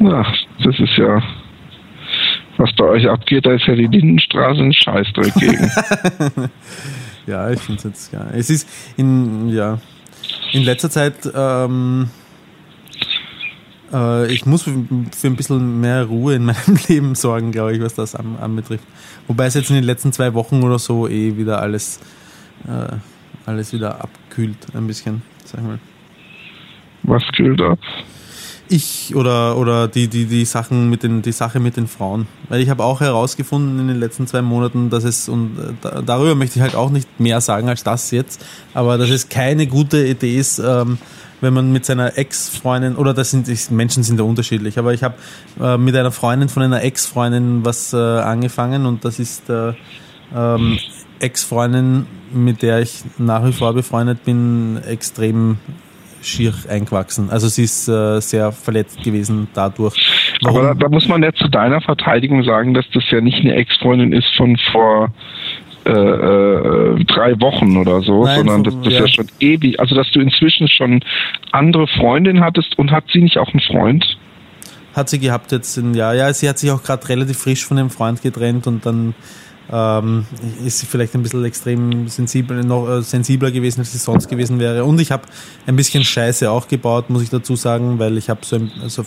Ja. 0.00 0.22
Ach, 0.22 0.34
das 0.64 0.78
ist 0.78 0.96
ja, 0.96 1.22
was 2.56 2.72
bei 2.76 2.84
euch 2.84 3.08
abgeht, 3.08 3.46
da 3.46 3.52
ist 3.52 3.66
ja 3.66 3.74
die 3.74 3.86
Lindenstraße 3.86 4.60
ein 4.60 4.72
Scheißdreck 4.72 5.34
gegen. 5.34 5.70
ja, 7.26 7.50
ich 7.50 7.60
finde 7.60 7.78
es 7.78 7.84
jetzt, 7.84 8.12
ja. 8.12 8.26
Es 8.32 8.50
ist 8.50 8.68
in, 8.96 9.48
ja, 9.50 9.78
in 10.52 10.62
letzter 10.62 10.90
Zeit, 10.90 11.14
ähm, 11.34 12.08
äh, 13.92 14.32
ich 14.32 14.46
muss 14.46 14.62
für, 14.62 14.70
ein 14.70 15.36
bisschen 15.36 15.80
mehr 15.80 16.04
Ruhe 16.04 16.34
in 16.34 16.44
meinem 16.46 16.78
Leben 16.88 17.14
sorgen, 17.14 17.52
glaube 17.52 17.74
ich, 17.74 17.82
was 17.82 17.94
das 17.94 18.14
anbetrifft. 18.14 18.84
Wobei 19.26 19.46
es 19.46 19.54
jetzt 19.54 19.70
in 19.70 19.76
den 19.76 19.84
letzten 19.84 20.12
zwei 20.12 20.34
Wochen 20.34 20.62
oder 20.62 20.78
so 20.78 21.08
eh 21.08 21.36
wieder 21.36 21.60
alles 21.60 22.00
äh, 22.66 22.96
alles 23.48 23.72
wieder 23.72 24.00
abkühlt, 24.00 24.58
ein 24.74 24.86
bisschen, 24.86 25.22
sag 25.44 25.60
ich 25.60 25.66
mal. 25.66 25.78
Was 27.02 27.22
kühlt 27.34 27.60
ab? 27.60 27.78
Ich 28.70 29.16
oder, 29.16 29.56
oder 29.56 29.88
die, 29.88 30.08
die, 30.08 30.26
die 30.26 30.44
Sachen 30.44 30.90
mit 30.90 31.02
den, 31.02 31.22
die 31.22 31.32
Sache 31.32 31.58
mit 31.58 31.78
den 31.78 31.88
Frauen. 31.88 32.26
Weil 32.50 32.60
ich 32.60 32.68
habe 32.68 32.84
auch 32.84 33.00
herausgefunden 33.00 33.80
in 33.80 33.88
den 33.88 33.98
letzten 33.98 34.26
zwei 34.26 34.42
Monaten, 34.42 34.90
dass 34.90 35.04
es, 35.04 35.30
und 35.30 35.56
äh, 35.58 36.02
darüber 36.04 36.34
möchte 36.34 36.58
ich 36.58 36.62
halt 36.62 36.74
auch 36.74 36.90
nicht 36.90 37.18
mehr 37.18 37.40
sagen 37.40 37.70
als 37.70 37.82
das 37.82 38.10
jetzt, 38.10 38.44
aber 38.74 38.98
dass 38.98 39.08
es 39.08 39.30
keine 39.30 39.66
gute 39.66 40.06
Idee 40.06 40.36
ist, 40.36 40.58
ähm, 40.58 40.98
wenn 41.40 41.54
man 41.54 41.72
mit 41.72 41.86
seiner 41.86 42.18
Ex-Freundin, 42.18 42.96
oder 42.96 43.14
das 43.14 43.30
sind, 43.30 43.48
Menschen 43.70 44.02
sind 44.02 44.20
da 44.20 44.24
unterschiedlich, 44.24 44.78
aber 44.78 44.92
ich 44.92 45.02
habe 45.02 45.14
äh, 45.60 45.78
mit 45.78 45.96
einer 45.96 46.10
Freundin 46.10 46.50
von 46.50 46.62
einer 46.62 46.82
Ex-Freundin 46.82 47.64
was 47.64 47.94
äh, 47.94 47.96
angefangen 47.96 48.84
und 48.84 49.04
das 49.06 49.18
ist 49.18 49.48
äh, 49.48 49.72
ähm, 50.36 50.78
Ex-Freundin, 51.20 52.06
mit 52.32 52.62
der 52.62 52.80
ich 52.80 53.02
nach 53.18 53.44
wie 53.44 53.52
vor 53.52 53.72
befreundet 53.74 54.24
bin, 54.24 54.80
extrem 54.86 55.58
schier 56.22 56.52
eingewachsen. 56.68 57.30
Also 57.30 57.48
sie 57.48 57.64
ist 57.64 57.88
äh, 57.88 58.20
sehr 58.20 58.52
verletzt 58.52 59.02
gewesen 59.02 59.48
dadurch. 59.54 59.94
Warum? 60.42 60.58
Aber 60.58 60.68
da, 60.68 60.74
da, 60.74 60.88
muss 60.88 61.08
man 61.08 61.22
ja 61.22 61.32
zu 61.32 61.48
deiner 61.48 61.80
Verteidigung 61.80 62.42
sagen, 62.42 62.74
dass 62.74 62.86
das 62.92 63.04
ja 63.10 63.20
nicht 63.20 63.38
eine 63.40 63.54
Ex-Freundin 63.54 64.12
ist 64.12 64.28
von 64.36 64.56
vor 64.72 65.12
äh, 65.86 65.90
äh, 65.90 67.04
drei 67.04 67.40
Wochen 67.40 67.76
oder 67.76 68.02
so, 68.02 68.24
Nein, 68.24 68.38
sondern 68.38 68.64
das, 68.64 68.74
das 68.82 68.92
ja. 68.92 69.00
ja 69.00 69.08
schon 69.08 69.26
ewig. 69.40 69.80
Also 69.80 69.94
dass 69.94 70.10
du 70.10 70.20
inzwischen 70.20 70.68
schon 70.68 71.00
andere 71.52 71.86
Freundinnen 71.86 72.42
hattest 72.42 72.78
und 72.78 72.90
hat 72.90 73.04
sie 73.12 73.20
nicht 73.20 73.38
auch 73.38 73.48
einen 73.48 73.60
Freund? 73.60 74.18
Hat 74.94 75.08
sie 75.08 75.18
gehabt 75.18 75.52
jetzt 75.52 75.76
ein 75.76 75.94
Jahr. 75.94 76.14
Ja, 76.14 76.32
sie 76.32 76.48
hat 76.48 76.58
sich 76.58 76.70
auch 76.70 76.82
gerade 76.82 77.08
relativ 77.08 77.38
frisch 77.38 77.64
von 77.64 77.76
dem 77.76 77.88
Freund 77.88 78.20
getrennt 78.20 78.66
und 78.66 78.84
dann 78.84 79.14
ähm, 79.70 80.26
ist 80.64 80.84
vielleicht 80.86 81.14
ein 81.14 81.22
bisschen 81.22 81.44
extrem 81.44 82.08
sensibel, 82.08 82.62
noch 82.64 82.88
äh, 82.88 83.02
sensibler 83.02 83.50
gewesen, 83.50 83.80
als 83.80 83.92
sie 83.92 83.98
sonst 83.98 84.28
gewesen 84.28 84.58
wäre. 84.58 84.84
Und 84.84 85.00
ich 85.00 85.12
habe 85.12 85.24
ein 85.66 85.76
bisschen 85.76 86.04
Scheiße 86.04 86.50
auch 86.50 86.68
gebaut, 86.68 87.10
muss 87.10 87.22
ich 87.22 87.30
dazu 87.30 87.56
sagen, 87.56 87.98
weil 87.98 88.16
ich 88.16 88.30
habe 88.30 88.40
so 88.44 88.56
ein, 88.56 88.70
also 88.82 89.04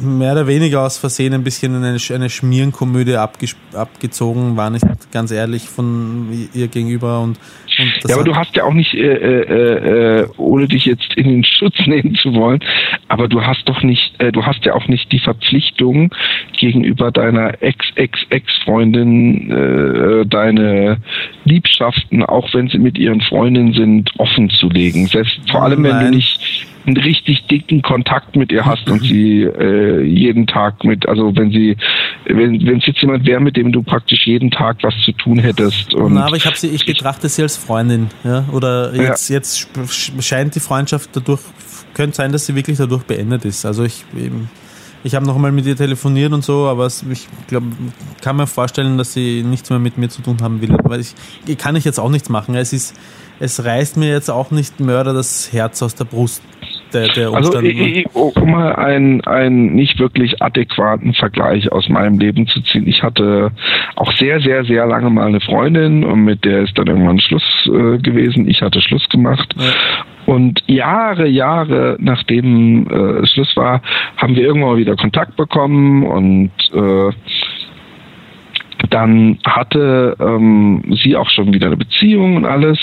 mehr 0.00 0.32
oder 0.32 0.46
weniger 0.46 0.82
aus 0.82 0.98
Versehen 0.98 1.34
ein 1.34 1.44
bisschen 1.44 1.74
eine, 1.74 1.98
eine 2.10 2.30
Schmierenkomödie 2.30 3.16
abgezogen, 3.16 4.56
war 4.56 4.70
nicht 4.70 4.84
ganz 5.12 5.30
ehrlich 5.30 5.62
von 5.64 6.48
ihr 6.54 6.68
gegenüber 6.68 7.20
und, 7.20 7.38
und 7.78 8.08
ja, 8.08 8.14
aber 8.14 8.24
du 8.24 8.34
hast 8.34 8.54
ja 8.56 8.64
auch 8.64 8.74
nicht, 8.74 8.94
äh, 8.94 9.14
äh, 9.14 10.20
äh, 10.20 10.28
ohne 10.36 10.68
dich 10.68 10.84
jetzt 10.84 11.14
in 11.14 11.28
den 11.28 11.44
Schutz 11.44 11.74
nehmen 11.86 12.14
zu 12.16 12.34
wollen, 12.34 12.60
aber 13.08 13.28
du 13.28 13.42
hast 13.42 13.68
doch 13.68 13.82
nicht, 13.82 14.20
äh, 14.20 14.32
du 14.32 14.44
hast 14.44 14.64
ja 14.64 14.74
auch 14.74 14.88
nicht 14.88 15.10
die 15.12 15.20
Verpflichtung 15.20 16.14
gegenüber 16.58 17.10
deiner 17.10 17.62
Ex-Ex-Ex-Freundin 17.62 19.50
äh, 19.50 20.26
deine 20.26 20.98
Liebschaften, 21.44 22.24
auch 22.24 22.52
wenn 22.54 22.68
sie 22.68 22.78
mit 22.78 22.98
ihren 22.98 23.20
Freundinnen 23.20 23.72
sind, 23.72 24.10
offen 24.18 24.50
zu 24.50 24.68
legen. 24.68 25.06
Selbst 25.06 25.38
vor 25.50 25.62
allem, 25.62 25.82
wenn 25.82 25.90
Nein. 25.90 26.04
du 26.06 26.16
nicht 26.16 26.66
einen 26.86 26.96
richtig 26.96 27.46
dicken 27.46 27.82
Kontakt 27.82 28.36
mit 28.36 28.50
ihr 28.52 28.64
hast 28.64 28.88
und 28.90 29.02
sie 29.02 29.42
äh, 29.42 30.02
jeden 30.02 30.46
Tag 30.46 30.84
mit, 30.84 31.08
also 31.08 31.34
wenn 31.36 31.50
sie, 31.50 31.76
wenn 32.24 32.66
wenn 32.66 32.78
es 32.78 32.86
jetzt 32.86 33.00
jemand 33.00 33.26
wäre, 33.26 33.40
mit 33.40 33.56
dem 33.56 33.72
du 33.72 33.82
praktisch 33.82 34.26
jeden 34.26 34.50
Tag 34.50 34.78
was 34.82 34.94
zu 35.04 35.12
tun 35.12 35.38
hättest. 35.38 35.94
Und 35.94 36.14
Na, 36.14 36.26
aber 36.26 36.36
ich 36.36 36.46
habe 36.46 36.56
sie, 36.56 36.68
ich 36.68 36.86
betrachte 36.86 37.28
sie 37.28 37.42
als 37.42 37.56
Freundin, 37.56 38.08
ja. 38.24 38.44
Oder 38.52 38.94
jetzt, 38.94 39.28
ja. 39.28 39.36
jetzt 39.36 39.68
scheint 40.20 40.54
die 40.54 40.60
Freundschaft 40.60 41.10
dadurch, 41.12 41.40
könnte 41.94 42.16
sein, 42.16 42.32
dass 42.32 42.46
sie 42.46 42.54
wirklich 42.54 42.78
dadurch 42.78 43.04
beendet 43.04 43.44
ist. 43.44 43.66
Also 43.66 43.84
ich 43.84 44.04
eben, 44.16 44.48
ich 45.02 45.14
habe 45.14 45.26
noch 45.26 45.38
mal 45.38 45.52
mit 45.52 45.66
ihr 45.66 45.76
telefoniert 45.76 46.32
und 46.32 46.44
so, 46.44 46.66
aber 46.66 46.86
ich 46.86 47.28
glaube, 47.48 47.66
kann 48.22 48.36
mir 48.36 48.46
vorstellen, 48.46 48.98
dass 48.98 49.12
sie 49.14 49.42
nichts 49.42 49.70
mehr 49.70 49.78
mit 49.78 49.96
mir 49.98 50.08
zu 50.08 50.22
tun 50.22 50.38
haben 50.42 50.60
will. 50.60 50.76
Weil 50.82 51.00
ich, 51.00 51.14
kann 51.58 51.76
ich 51.76 51.84
jetzt 51.84 51.98
auch 51.98 52.10
nichts 52.10 52.28
machen. 52.28 52.54
Es 52.54 52.72
ist, 52.72 52.94
es 53.38 53.64
reißt 53.64 53.96
mir 53.96 54.10
jetzt 54.10 54.30
auch 54.30 54.50
nicht 54.50 54.80
Mörder 54.80 55.14
das 55.14 55.52
Herz 55.52 55.82
aus 55.82 55.94
der 55.94 56.04
Brust. 56.04 56.42
Der, 56.92 57.08
der 57.08 57.32
also 57.32 57.58
um 58.14 58.50
mal 58.50 58.74
einen, 58.74 59.20
einen 59.22 59.74
nicht 59.74 59.98
wirklich 59.98 60.42
adäquaten 60.42 61.14
Vergleich 61.14 61.70
aus 61.70 61.88
meinem 61.88 62.18
Leben 62.18 62.46
zu 62.46 62.60
ziehen. 62.62 62.86
Ich 62.86 63.02
hatte 63.02 63.52
auch 63.96 64.12
sehr, 64.12 64.40
sehr, 64.40 64.64
sehr 64.64 64.86
lange 64.86 65.10
mal 65.10 65.26
eine 65.26 65.40
Freundin 65.40 66.04
und 66.04 66.24
mit 66.24 66.44
der 66.44 66.62
ist 66.62 66.76
dann 66.76 66.86
irgendwann 66.86 67.20
Schluss 67.20 67.42
äh, 67.66 67.98
gewesen. 67.98 68.48
Ich 68.48 68.62
hatte 68.62 68.80
Schluss 68.80 69.08
gemacht. 69.08 69.54
Ja. 69.56 69.72
Und 70.26 70.62
Jahre, 70.66 71.26
Jahre 71.26 71.96
nachdem 71.98 72.86
äh, 72.86 73.26
Schluss 73.26 73.56
war, 73.56 73.82
haben 74.16 74.36
wir 74.36 74.44
irgendwann 74.44 74.76
wieder 74.76 74.96
Kontakt 74.96 75.36
bekommen 75.36 76.04
und 76.04 76.50
äh, 76.72 77.12
dann 78.88 79.38
hatte 79.44 80.16
ähm, 80.18 80.82
sie 81.02 81.16
auch 81.16 81.28
schon 81.30 81.52
wieder 81.52 81.66
eine 81.66 81.76
Beziehung 81.76 82.36
und 82.36 82.46
alles. 82.46 82.78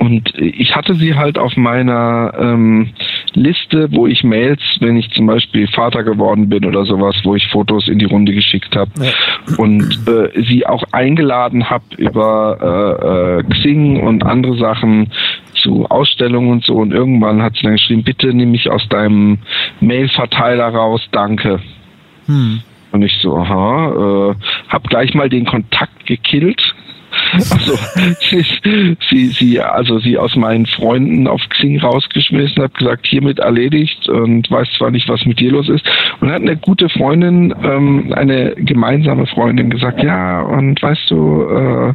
Und 0.00 0.32
ich 0.38 0.74
hatte 0.74 0.94
sie 0.94 1.14
halt 1.14 1.36
auf 1.36 1.58
meiner 1.58 2.32
ähm, 2.38 2.88
Liste, 3.34 3.88
wo 3.92 4.06
ich 4.06 4.24
Mails, 4.24 4.62
wenn 4.80 4.96
ich 4.96 5.10
zum 5.10 5.26
Beispiel 5.26 5.68
Vater 5.68 6.04
geworden 6.04 6.48
bin 6.48 6.64
oder 6.64 6.86
sowas, 6.86 7.16
wo 7.22 7.34
ich 7.34 7.46
Fotos 7.48 7.86
in 7.86 7.98
die 7.98 8.06
Runde 8.06 8.32
geschickt 8.32 8.74
habe 8.74 8.90
ja. 8.98 9.56
und 9.58 10.08
äh, 10.08 10.42
sie 10.42 10.66
auch 10.66 10.84
eingeladen 10.92 11.68
habe 11.68 11.84
über 11.98 12.56
äh, 12.62 13.40
äh, 13.40 13.60
Xing 13.60 14.00
und 14.00 14.24
andere 14.24 14.56
Sachen 14.56 15.10
zu 15.52 15.84
Ausstellungen 15.90 16.50
und 16.50 16.64
so. 16.64 16.76
Und 16.76 16.92
irgendwann 16.92 17.42
hat 17.42 17.56
sie 17.56 17.64
dann 17.64 17.72
geschrieben, 17.72 18.02
bitte 18.02 18.28
nimm 18.32 18.52
mich 18.52 18.70
aus 18.70 18.88
deinem 18.88 19.36
Mailverteiler 19.80 20.68
raus, 20.68 21.06
danke. 21.12 21.60
Hm. 22.24 22.62
Und 22.92 23.02
ich 23.02 23.18
so, 23.20 23.36
aha, 23.36 24.30
äh, 24.30 24.34
hab 24.70 24.88
gleich 24.88 25.12
mal 25.12 25.28
den 25.28 25.44
Kontakt 25.44 26.06
gekillt 26.06 26.74
Also 27.50 27.78
sie, 28.20 28.96
sie, 29.08 29.26
sie, 29.28 29.60
also 29.60 29.98
sie 29.98 30.18
aus 30.18 30.36
meinen 30.36 30.66
Freunden 30.66 31.26
auf 31.26 31.40
Xing 31.48 31.80
rausgeschmissen, 31.80 32.62
hat 32.62 32.74
gesagt, 32.74 33.06
hiermit 33.06 33.38
erledigt 33.38 34.08
und 34.08 34.50
weiß 34.50 34.68
zwar 34.78 34.90
nicht, 34.90 35.08
was 35.08 35.24
mit 35.26 35.40
dir 35.40 35.52
los 35.52 35.68
ist. 35.68 35.84
Und 36.20 36.30
hat 36.30 36.42
eine 36.42 36.56
gute 36.56 36.88
Freundin, 36.88 37.54
ähm, 37.62 38.12
eine 38.14 38.54
gemeinsame 38.56 39.26
Freundin 39.26 39.70
gesagt, 39.70 40.02
ja, 40.02 40.42
und 40.42 40.80
weißt 40.82 41.10
du, 41.10 41.42
äh, 41.42 41.94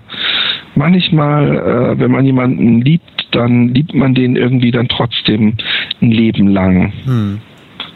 manchmal, 0.76 1.58
äh, 1.58 2.00
wenn 2.00 2.12
man 2.12 2.26
jemanden 2.26 2.82
liebt, 2.82 3.28
dann 3.32 3.70
liebt 3.70 3.94
man 3.94 4.14
den 4.14 4.36
irgendwie 4.36 4.72
dann 4.72 4.88
trotzdem 4.88 5.56
ein 6.02 6.12
Leben 6.12 6.48
lang. 6.48 6.94
Hm 7.06 7.42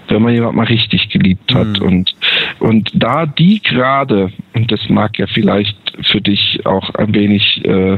wenn 0.10 0.22
man 0.22 0.34
jemand 0.34 0.56
mal 0.56 0.66
richtig 0.66 1.10
geliebt 1.10 1.54
hat. 1.54 1.80
Mhm. 1.80 1.86
Und, 1.86 2.16
und 2.60 2.92
da 2.94 3.26
die 3.26 3.62
gerade, 3.62 4.32
und 4.54 4.72
das 4.72 4.90
mag 4.90 5.18
ja 5.18 5.28
vielleicht 5.28 5.78
für 6.04 6.22
dich 6.22 6.62
auch 6.66 6.94
ein 6.96 7.14
wenig 7.14 7.62
äh, 7.66 7.94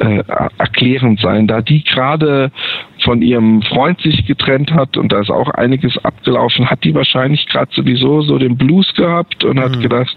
äh, 0.00 0.24
erklärend 0.58 1.20
sein, 1.20 1.46
da 1.46 1.62
die 1.62 1.84
gerade 1.84 2.50
von 3.04 3.22
ihrem 3.22 3.62
Freund 3.62 4.00
sich 4.00 4.26
getrennt 4.26 4.72
hat 4.72 4.96
und 4.96 5.12
da 5.12 5.20
ist 5.20 5.30
auch 5.30 5.50
einiges 5.50 5.96
abgelaufen, 6.04 6.70
hat 6.70 6.84
die 6.84 6.94
wahrscheinlich 6.94 7.46
gerade 7.46 7.70
sowieso 7.74 8.22
so 8.22 8.38
den 8.38 8.56
Blues 8.56 8.92
gehabt 8.94 9.44
und 9.44 9.56
mhm. 9.56 9.62
hat 9.62 9.80
gedacht, 9.80 10.16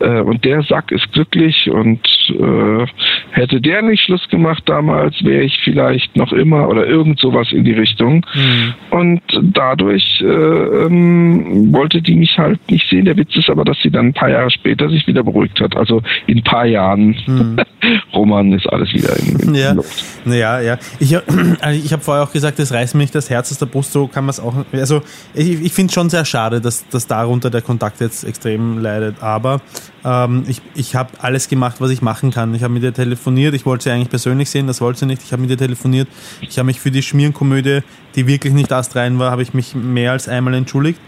äh, 0.00 0.20
und 0.20 0.44
der 0.44 0.62
Sack 0.62 0.90
ist 0.92 1.12
glücklich 1.12 1.70
und 1.70 2.00
äh, 2.30 2.86
hätte 3.30 3.60
der 3.60 3.82
nicht 3.82 4.02
Schluss 4.02 4.26
gemacht 4.28 4.62
damals, 4.66 5.14
wäre 5.24 5.42
ich 5.42 5.58
vielleicht 5.64 6.16
noch 6.16 6.32
immer 6.32 6.68
oder 6.68 6.86
irgend 6.86 7.20
sowas 7.20 7.48
in 7.52 7.64
die 7.64 7.72
Richtung. 7.72 8.24
Mhm. 8.34 8.74
Und 8.90 9.22
dadurch 9.42 10.20
äh, 10.20 10.24
ähm, 10.24 11.72
wollte 11.72 12.02
die 12.02 12.14
mich 12.14 12.38
halt 12.38 12.60
nicht 12.70 12.88
sehen. 12.88 13.04
Der 13.04 13.16
Witz 13.16 13.34
ist 13.36 13.50
aber, 13.50 13.64
dass 13.64 13.78
sie 13.82 13.90
dann 13.90 14.06
ein 14.06 14.14
paar 14.14 14.30
Jahre 14.30 14.50
später 14.50 14.88
sich 14.88 15.06
wieder 15.06 15.22
beruhigt 15.22 15.60
hat. 15.60 15.76
Also 15.76 16.02
in 16.26 16.38
ein 16.38 16.44
paar 16.44 16.66
Jahren, 16.66 17.16
mhm. 17.26 17.56
Roman 18.14 18.52
ist 18.52 18.68
alles 18.68 18.92
wieder 18.92 19.16
in, 19.18 19.48
in 19.48 19.54
ja. 19.54 19.72
Luft. 19.72 20.04
Ja, 20.26 20.60
ja. 20.60 20.78
Ich, 20.98 21.16
also 21.16 21.84
ich 21.84 21.92
habe 21.92 22.02
vorher 22.02 22.24
auch 22.24 22.32
gesagt, 22.32 22.58
es 22.58 22.72
reißt 22.72 22.94
mich 22.94 23.10
das 23.10 23.30
Herz 23.30 23.50
aus 23.50 23.58
der 23.58 23.66
Brust, 23.66 23.92
so 23.92 24.06
kann 24.06 24.24
man 24.24 24.30
es 24.30 24.40
auch. 24.40 24.54
Also 24.72 25.02
ich, 25.34 25.62
ich 25.62 25.72
finde 25.72 25.90
es 25.90 25.94
schon 25.94 26.10
sehr 26.10 26.24
schade, 26.24 26.60
dass, 26.60 26.88
dass 26.88 27.06
darunter 27.06 27.50
der 27.50 27.62
Kontakt 27.62 28.00
jetzt 28.00 28.24
extrem 28.24 28.78
leidet. 28.78 29.22
Aber 29.22 29.60
ähm, 30.04 30.44
ich 30.46 30.62
ich 30.74 30.94
habe 30.94 31.10
alles 31.20 31.48
gemacht, 31.48 31.80
was 31.80 31.90
ich 31.90 32.02
machen 32.02 32.30
kann. 32.30 32.54
Ich 32.54 32.62
habe 32.62 32.72
mit 32.72 32.82
ihr 32.82 32.92
telefoniert, 32.94 33.54
ich 33.54 33.66
wollte 33.66 33.84
sie 33.84 33.90
eigentlich 33.90 34.10
persönlich 34.10 34.50
sehen, 34.50 34.66
das 34.66 34.80
wollte 34.80 35.00
sie 35.00 35.06
nicht. 35.06 35.22
Ich 35.22 35.32
habe 35.32 35.42
mit 35.42 35.50
ihr 35.50 35.58
telefoniert. 35.58 36.08
Ich 36.40 36.58
habe 36.58 36.66
mich 36.66 36.80
für 36.80 36.90
die 36.90 37.02
Schmierenkomödie, 37.02 37.80
die 38.14 38.26
wirklich 38.26 38.52
nicht 38.52 38.72
astrein 38.72 39.18
war, 39.18 39.30
habe 39.30 39.42
ich 39.42 39.54
mich 39.54 39.74
mehr 39.74 40.12
als 40.12 40.28
einmal 40.28 40.54
entschuldigt. 40.54 41.00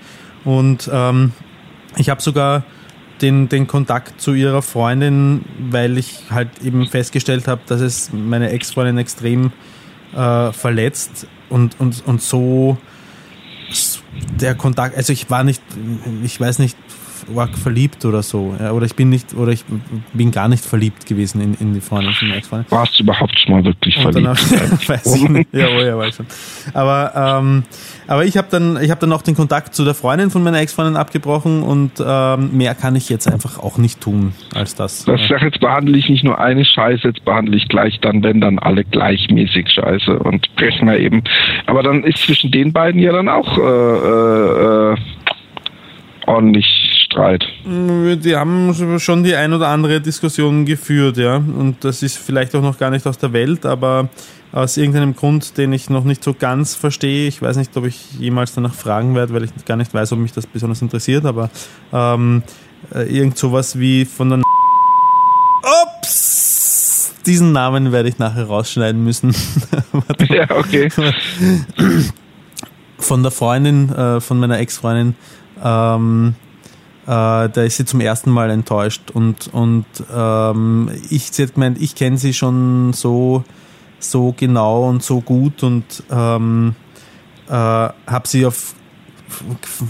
Und 0.44 0.90
ähm, 0.92 1.32
ich 1.96 2.10
habe 2.10 2.20
sogar 2.20 2.64
den, 3.22 3.48
den 3.48 3.66
Kontakt 3.66 4.20
zu 4.20 4.34
ihrer 4.34 4.62
Freundin, 4.62 5.44
weil 5.70 5.98
ich 5.98 6.24
halt 6.30 6.48
eben 6.62 6.86
festgestellt 6.86 7.48
habe, 7.48 7.62
dass 7.66 7.80
es 7.80 8.10
meine 8.12 8.50
Ex-Freundin 8.50 8.98
extrem 8.98 9.52
äh, 10.14 10.52
verletzt 10.52 11.26
und, 11.48 11.80
und, 11.80 12.02
und 12.06 12.22
so 12.22 12.78
der 14.40 14.54
Kontakt, 14.54 14.96
also 14.96 15.12
ich 15.12 15.30
war 15.30 15.44
nicht, 15.44 15.62
ich 16.22 16.38
weiß 16.38 16.58
nicht, 16.58 16.76
arg 17.36 17.56
verliebt 17.56 18.04
oder 18.04 18.22
so. 18.22 18.54
Ja, 18.58 18.72
oder 18.72 18.86
ich 18.86 18.94
bin 18.94 19.08
nicht, 19.08 19.34
oder 19.34 19.52
ich 19.52 19.64
bin 20.12 20.30
gar 20.30 20.48
nicht 20.48 20.64
verliebt 20.64 21.06
gewesen 21.06 21.40
in, 21.40 21.54
in 21.54 21.74
die 21.74 21.80
Freundin 21.80 22.12
von 22.12 22.28
meiner 22.28 22.38
Ex-Freundin. 22.38 22.70
Warst 22.70 22.98
du 22.98 23.02
überhaupt 23.02 23.38
schon 23.38 23.54
mal 23.54 23.64
wirklich 23.64 23.96
und 23.96 24.02
verliebt? 24.02 24.26
Dann, 24.26 24.72
weiß 24.88 25.16
ich 25.16 25.28
nicht. 25.28 25.48
Ja, 25.52 25.66
oh, 25.68 25.80
ja, 25.80 25.96
weiß 25.96 26.16
schon. 26.16 26.26
Aber, 26.72 27.40
ähm, 27.40 27.64
aber 28.06 28.24
ich 28.24 28.36
habe 28.36 28.48
dann, 28.50 28.78
ich 28.82 28.90
habe 28.90 29.00
dann 29.00 29.12
auch 29.12 29.22
den 29.22 29.34
Kontakt 29.34 29.74
zu 29.74 29.84
der 29.84 29.94
Freundin 29.94 30.30
von 30.30 30.42
meiner 30.42 30.60
Ex-Freundin 30.60 30.96
abgebrochen 30.96 31.62
und 31.62 31.92
ähm, 32.04 32.56
mehr 32.56 32.74
kann 32.74 32.96
ich 32.96 33.08
jetzt 33.08 33.30
einfach 33.30 33.58
auch 33.58 33.78
nicht 33.78 34.00
tun 34.00 34.32
als 34.54 34.74
das. 34.74 35.04
Das 35.04 35.20
sag 35.28 35.42
jetzt 35.42 35.60
behandle 35.60 35.96
ich 35.96 36.08
nicht 36.08 36.24
nur 36.24 36.38
eine 36.38 36.64
Scheiße, 36.64 37.08
jetzt 37.08 37.24
behandle 37.24 37.56
ich 37.56 37.68
gleich 37.68 37.98
dann, 38.00 38.22
wenn 38.22 38.40
dann 38.40 38.58
alle 38.58 38.84
gleichmäßig 38.84 39.70
Scheiße 39.70 40.18
und 40.18 40.54
brechen 40.56 40.86
wir 40.86 40.98
eben. 40.98 41.22
Aber 41.66 41.82
dann 41.82 42.04
ist 42.04 42.18
zwischen 42.18 42.50
den 42.50 42.72
beiden 42.72 43.00
ja 43.00 43.12
dann 43.12 43.28
auch 43.28 43.58
äh, 43.58 43.62
äh, 43.62 44.92
äh 44.92 44.96
ordentlich 46.26 46.93
Streit. 47.14 47.44
Die 47.64 48.36
haben 48.36 48.98
schon 48.98 49.22
die 49.22 49.36
ein 49.36 49.52
oder 49.52 49.68
andere 49.68 50.00
Diskussion 50.00 50.64
geführt, 50.64 51.16
ja. 51.16 51.36
Und 51.36 51.76
das 51.82 52.02
ist 52.02 52.18
vielleicht 52.18 52.54
auch 52.56 52.62
noch 52.62 52.76
gar 52.76 52.90
nicht 52.90 53.06
aus 53.06 53.18
der 53.18 53.32
Welt, 53.32 53.64
aber 53.64 54.08
aus 54.52 54.76
irgendeinem 54.76 55.14
Grund, 55.14 55.56
den 55.56 55.72
ich 55.72 55.88
noch 55.90 56.02
nicht 56.04 56.24
so 56.24 56.34
ganz 56.34 56.74
verstehe. 56.74 57.28
Ich 57.28 57.40
weiß 57.40 57.56
nicht, 57.56 57.76
ob 57.76 57.86
ich 57.86 58.12
jemals 58.18 58.52
danach 58.54 58.74
fragen 58.74 59.14
werde, 59.14 59.32
weil 59.32 59.44
ich 59.44 59.64
gar 59.64 59.76
nicht 59.76 59.94
weiß, 59.94 60.12
ob 60.12 60.18
mich 60.18 60.32
das 60.32 60.46
besonders 60.46 60.82
interessiert, 60.82 61.24
aber 61.24 61.50
ähm, 61.92 62.42
äh, 62.92 63.02
irgend 63.02 63.38
sowas 63.38 63.78
wie 63.78 64.04
von 64.04 64.30
der 64.30 64.40
Ups! 65.98 67.14
Diesen 67.26 67.52
Namen 67.52 67.92
werde 67.92 68.08
ich 68.08 68.18
nachher 68.18 68.44
rausschneiden 68.44 69.02
müssen. 69.02 69.34
ja, 70.28 70.50
okay. 70.50 70.90
Von 72.98 73.22
der 73.22 73.32
Freundin, 73.32 73.88
äh, 73.90 74.20
von 74.20 74.38
meiner 74.38 74.58
Ex-Freundin, 74.58 75.14
ähm, 75.62 76.34
äh, 76.38 76.43
da 77.06 77.62
ist 77.62 77.76
sie 77.76 77.84
zum 77.84 78.00
ersten 78.00 78.30
Mal 78.30 78.50
enttäuscht 78.50 79.10
und, 79.12 79.52
und 79.52 79.86
ähm, 80.14 80.90
ich, 81.10 81.30
sie 81.32 81.42
hat 81.42 81.54
gemeint, 81.54 81.80
ich 81.80 81.94
kenne 81.94 82.16
sie 82.16 82.32
schon 82.32 82.92
so, 82.92 83.44
so 83.98 84.34
genau 84.36 84.88
und 84.88 85.02
so 85.02 85.20
gut 85.20 85.62
und 85.62 85.84
ähm, 86.10 86.74
äh, 87.48 87.52
habe 87.52 88.28
sie 88.28 88.46
auf 88.46 88.74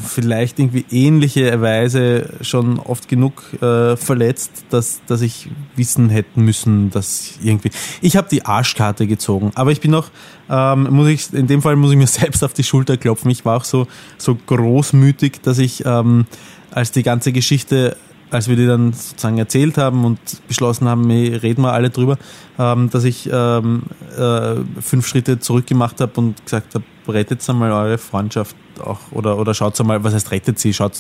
vielleicht 0.07 0.59
irgendwie 0.59 0.85
ähnliche 0.91 1.61
Weise 1.61 2.31
schon 2.41 2.79
oft 2.79 3.09
genug 3.09 3.53
äh, 3.61 3.97
verletzt, 3.97 4.65
dass, 4.71 5.03
dass 5.07 5.21
ich 5.21 5.49
wissen 5.77 6.09
hätten 6.09 6.45
müssen, 6.45 6.91
dass 6.91 7.35
irgendwie. 7.43 7.71
Ich 8.01 8.17
habe 8.17 8.29
die 8.31 8.45
Arschkarte 8.45 9.07
gezogen, 9.07 9.53
aber 9.55 9.73
ich 9.73 9.81
bin 9.81 9.91
noch, 9.91 10.11
ähm, 10.49 10.89
muss 10.91 11.09
ich, 11.09 11.33
in 11.33 11.47
dem 11.47 11.63
Fall 11.63 11.77
muss 11.77 11.91
ich 11.91 11.99
mir 11.99 12.07
selbst 12.07 12.43
auf 12.45 12.53
die 12.53 12.65
Schulter 12.65 12.97
klopfen. 12.97 13.31
Ich 13.31 13.45
war 13.45 13.57
auch 13.57 13.65
so, 13.65 13.87
so 14.19 14.37
großmütig, 14.47 15.41
dass 15.43 15.59
ich 15.59 15.85
ähm, 15.85 16.27
als 16.75 16.91
die 16.91 17.03
ganze 17.03 17.33
Geschichte, 17.33 17.97
als 18.31 18.49
wir 18.49 18.57
die 18.57 18.67
dann 18.67 18.93
sozusagen 18.93 19.39
erzählt 19.39 19.79
haben 19.79 20.05
und 20.05 20.19
beschlossen 20.49 20.89
haben, 20.89 21.09
hey, 21.09 21.35
reden 21.35 21.63
wir 21.63 21.73
alle 21.73 21.91
drüber, 21.91 22.19
ähm, 22.59 22.91
dass 22.91 23.05
ich 23.05 23.29
ähm, 23.33 23.85
äh, 24.19 24.57
fünf 24.81 25.07
Schritte 25.07 25.39
zurück 25.39 25.67
gemacht 25.67 26.01
habe 26.01 26.13
und 26.17 26.45
gesagt 26.45 26.75
habe, 26.75 26.85
rettet 27.07 27.49
einmal 27.49 27.71
eure 27.73 27.99
Freundschaft 27.99 28.57
auch 28.83 29.01
oder, 29.13 29.39
oder 29.39 29.55
schaut 29.55 29.79
einmal, 29.81 30.03
was 30.03 30.15
heißt 30.15 30.31
rettet 30.33 30.59
sie, 30.59 30.75
schaut 30.75 30.99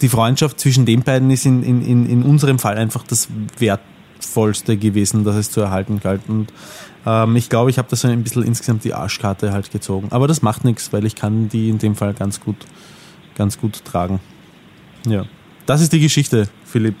die 0.00 0.08
Freundschaft 0.08 0.60
zwischen 0.60 0.86
den 0.86 1.02
beiden 1.02 1.30
ist 1.30 1.46
in, 1.46 1.62
in, 1.62 2.06
in 2.06 2.22
unserem 2.22 2.58
Fall 2.58 2.76
einfach 2.76 3.04
das 3.04 3.28
Wertvollste 3.58 4.76
gewesen, 4.76 5.24
dass 5.24 5.36
es 5.36 5.50
zu 5.50 5.60
erhalten 5.60 6.00
galt. 6.00 6.22
Und 6.28 6.52
ähm, 7.06 7.36
ich 7.36 7.48
glaube, 7.48 7.70
ich 7.70 7.78
habe 7.78 7.88
da 7.88 7.96
so 7.96 8.08
ein 8.08 8.22
bisschen 8.22 8.42
insgesamt 8.42 8.84
die 8.84 8.94
Arschkarte 8.94 9.52
halt 9.52 9.70
gezogen. 9.70 10.08
Aber 10.10 10.28
das 10.28 10.42
macht 10.42 10.64
nichts, 10.64 10.92
weil 10.92 11.04
ich 11.04 11.16
kann 11.16 11.48
die 11.48 11.70
in 11.70 11.78
dem 11.78 11.96
Fall 11.96 12.14
ganz 12.14 12.40
gut, 12.40 12.56
ganz 13.34 13.58
gut 13.58 13.84
tragen. 13.84 14.20
Ja. 15.06 15.24
Das 15.66 15.80
ist 15.80 15.92
die 15.92 16.00
Geschichte, 16.00 16.48
Philipp. 16.64 16.96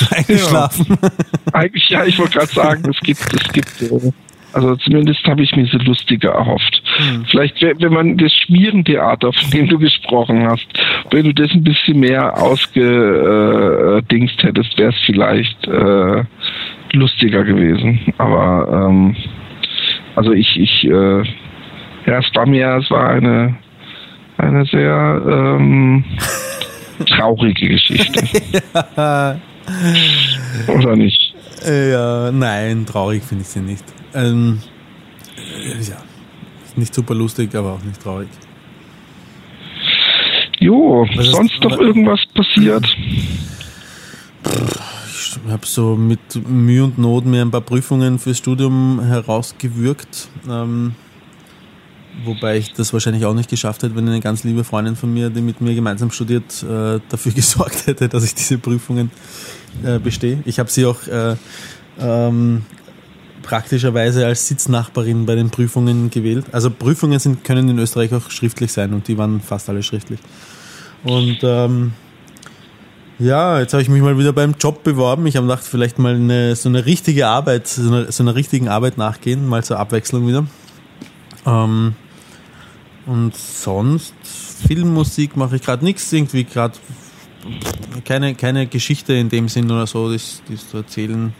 Eingeschlafen. 0.10 0.98
Ja. 1.02 1.10
Eigentlich, 1.52 1.88
ja, 1.88 2.04
ich 2.04 2.18
wollte 2.18 2.38
gerade 2.38 2.52
sagen, 2.52 2.90
es 2.90 3.00
gibt, 3.00 3.20
es 3.20 3.52
gibt, 3.52 3.82
äh, 3.82 4.12
also 4.52 4.76
zumindest 4.76 5.24
habe 5.26 5.42
ich 5.42 5.54
mir 5.54 5.66
so 5.66 5.78
lustiger 5.78 6.30
erhofft. 6.30 6.82
Hm. 6.96 7.24
Vielleicht, 7.30 7.62
wenn 7.62 7.92
man 7.92 8.16
das 8.16 8.32
Schmierentheater, 8.32 9.32
von 9.32 9.50
dem 9.50 9.68
du 9.68 9.78
gesprochen 9.78 10.48
hast, 10.48 10.66
wenn 11.10 11.24
du 11.24 11.34
das 11.34 11.52
ein 11.52 11.62
bisschen 11.62 12.00
mehr 12.00 12.40
ausgedingst 12.40 14.42
hättest, 14.42 14.76
wäre 14.78 14.90
es 14.90 14.98
vielleicht 15.06 15.68
äh, 15.68 16.24
lustiger 16.92 17.44
gewesen. 17.44 18.00
Aber 18.18 18.88
ähm, 18.88 19.14
also 20.16 20.32
ich, 20.32 20.58
ich, 20.58 20.84
äh, 20.84 21.22
ja, 22.06 22.18
es 22.18 22.34
war 22.34 22.46
mir, 22.46 22.80
es 22.82 22.90
war 22.90 23.10
eine 23.10 23.56
eine 24.40 24.64
sehr 24.66 25.22
ähm, 25.26 26.04
traurige 27.06 27.68
Geschichte. 27.68 28.22
ja. 28.96 29.40
Oder 30.66 30.96
nicht? 30.96 31.34
Ja, 31.66 32.32
nein, 32.32 32.86
traurig 32.86 33.22
finde 33.22 33.42
ich 33.42 33.48
sie 33.48 33.60
nicht. 33.60 33.84
Ähm, 34.14 34.60
ja, 35.88 35.96
nicht 36.76 36.94
super 36.94 37.14
lustig, 37.14 37.54
aber 37.54 37.74
auch 37.74 37.82
nicht 37.82 38.02
traurig. 38.02 38.28
Jo, 40.58 41.06
was 41.14 41.26
sonst 41.26 41.54
ist, 41.54 41.62
noch 41.62 41.78
irgendwas 41.78 42.20
passiert? 42.34 42.96
Ich 44.44 45.38
habe 45.48 45.66
so 45.66 45.96
mit 45.96 46.20
Mühe 46.48 46.84
und 46.84 46.98
Not 46.98 47.24
mir 47.24 47.42
ein 47.42 47.50
paar 47.50 47.60
Prüfungen 47.60 48.18
fürs 48.18 48.38
Studium 48.38 49.00
herausgewürgt. 49.02 50.28
Ähm, 50.48 50.94
Wobei 52.24 52.58
ich 52.58 52.72
das 52.72 52.92
wahrscheinlich 52.92 53.24
auch 53.24 53.34
nicht 53.34 53.48
geschafft 53.48 53.82
hätte, 53.82 53.96
wenn 53.96 54.08
eine 54.08 54.20
ganz 54.20 54.44
liebe 54.44 54.64
Freundin 54.64 54.96
von 54.96 55.12
mir, 55.12 55.30
die 55.30 55.40
mit 55.40 55.60
mir 55.60 55.74
gemeinsam 55.74 56.10
studiert, 56.10 56.62
äh, 56.62 57.00
dafür 57.08 57.32
gesorgt 57.34 57.86
hätte, 57.86 58.08
dass 58.08 58.24
ich 58.24 58.34
diese 58.34 58.58
Prüfungen 58.58 59.10
äh, 59.84 59.98
bestehe. 59.98 60.42
Ich 60.44 60.58
habe 60.58 60.70
sie 60.70 60.86
auch 60.86 61.06
äh, 61.06 61.36
ähm, 61.98 62.62
praktischerweise 63.42 64.26
als 64.26 64.48
Sitznachbarin 64.48 65.26
bei 65.26 65.34
den 65.34 65.50
Prüfungen 65.50 66.10
gewählt. 66.10 66.46
Also 66.52 66.70
Prüfungen 66.70 67.18
sind, 67.18 67.44
können 67.44 67.68
in 67.68 67.78
Österreich 67.78 68.12
auch 68.12 68.30
schriftlich 68.30 68.72
sein 68.72 68.92
und 68.92 69.08
die 69.08 69.16
waren 69.16 69.40
fast 69.40 69.68
alle 69.68 69.82
schriftlich. 69.82 70.20
Und 71.04 71.38
ähm, 71.42 71.92
Ja, 73.18 73.60
jetzt 73.60 73.74
habe 73.74 73.82
ich 73.82 73.88
mich 73.90 74.00
mal 74.00 74.18
wieder 74.18 74.32
beim 74.32 74.54
Job 74.58 74.82
beworben. 74.82 75.26
Ich 75.26 75.36
habe 75.36 75.46
gedacht, 75.46 75.64
vielleicht 75.64 75.98
mal 75.98 76.14
eine, 76.14 76.56
so 76.56 76.70
eine 76.70 76.86
richtige 76.86 77.28
Arbeit, 77.28 77.68
so, 77.68 77.86
eine, 77.86 78.12
so 78.12 78.22
einer 78.22 78.34
richtigen 78.34 78.68
Arbeit 78.68 78.96
nachgehen, 78.96 79.46
mal 79.46 79.62
zur 79.62 79.78
Abwechslung 79.78 80.26
wieder. 80.26 80.46
Ähm, 81.46 81.94
und 83.06 83.34
sonst, 83.34 84.14
Filmmusik 84.66 85.36
mache 85.36 85.56
ich 85.56 85.62
gerade 85.62 85.84
nichts, 85.84 86.12
irgendwie 86.12 86.44
gerade 86.44 86.74
keine, 88.04 88.34
keine 88.34 88.66
Geschichte 88.66 89.14
in 89.14 89.28
dem 89.28 89.48
Sinn 89.48 89.70
oder 89.70 89.86
so, 89.86 90.08
die 90.10 90.16
es 90.16 90.68
zu 90.68 90.78
erzählen 90.78 91.32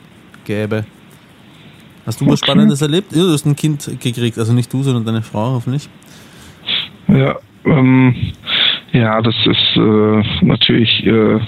gäbe. 0.44 0.84
Hast 2.06 2.20
du 2.20 2.24
okay. 2.24 2.32
was 2.32 2.40
Spannendes 2.40 2.82
erlebt? 2.82 3.12
Ja, 3.14 3.22
du 3.22 3.32
hast 3.32 3.46
ein 3.46 3.56
Kind 3.56 3.88
gekriegt, 4.00 4.38
also 4.38 4.52
nicht 4.52 4.72
du, 4.72 4.82
sondern 4.82 5.04
deine 5.04 5.22
Frau 5.22 5.52
hoffentlich. 5.52 5.88
Ja, 7.08 7.36
ähm, 7.64 8.14
ja, 8.92 9.20
das 9.20 9.34
ist 9.44 9.76
äh, 9.76 10.44
natürlich 10.44 11.04
äh, 11.06 11.38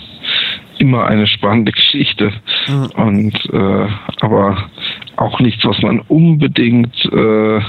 immer 0.78 1.06
eine 1.06 1.26
spannende 1.26 1.72
Geschichte. 1.72 2.32
Mhm. 2.68 2.90
Und 2.96 3.34
äh, 3.52 3.88
aber 4.20 4.68
auch 5.16 5.40
nichts, 5.40 5.64
was 5.64 5.80
man 5.82 6.00
unbedingt 6.00 6.94
äh, 7.06 7.60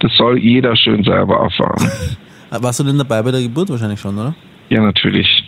das 0.00 0.12
soll 0.16 0.38
jeder 0.38 0.76
schön 0.76 1.02
selber 1.04 1.36
erfahren. 1.36 1.90
Warst 2.50 2.80
du 2.80 2.84
denn 2.84 2.98
dabei 2.98 3.22
bei 3.22 3.30
der 3.30 3.42
Geburt 3.42 3.68
wahrscheinlich 3.68 4.00
schon, 4.00 4.16
oder? 4.16 4.34
Ja, 4.68 4.82
natürlich. 4.82 5.44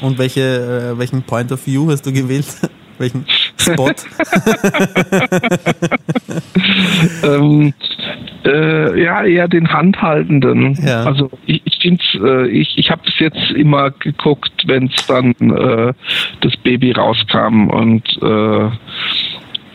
Und 0.00 0.18
welche, 0.18 0.40
äh, 0.40 0.98
welchen 0.98 1.22
Point 1.22 1.52
of 1.52 1.64
View 1.66 1.90
hast 1.90 2.02
du 2.02 2.12
gewählt? 2.12 2.46
welchen 2.98 3.24
Spot? 3.56 3.90
ähm, 7.24 7.74
äh, 8.44 9.02
ja, 9.02 9.24
eher 9.24 9.48
den 9.48 9.72
Handhaltenden. 9.72 10.78
Ja. 10.84 11.04
Also 11.04 11.30
ich, 11.46 11.62
ich 11.64 11.78
finde 11.80 12.02
äh, 12.22 12.48
ich, 12.48 12.76
ich 12.76 12.90
habe 12.90 13.02
bis 13.04 13.18
jetzt 13.18 13.50
immer 13.52 13.90
geguckt, 13.90 14.52
wenn 14.66 14.86
es 14.94 15.06
dann 15.06 15.32
äh, 15.32 15.92
das 16.40 16.56
Baby 16.58 16.92
rauskam 16.92 17.68
und 17.68 18.04
äh, 18.22 18.70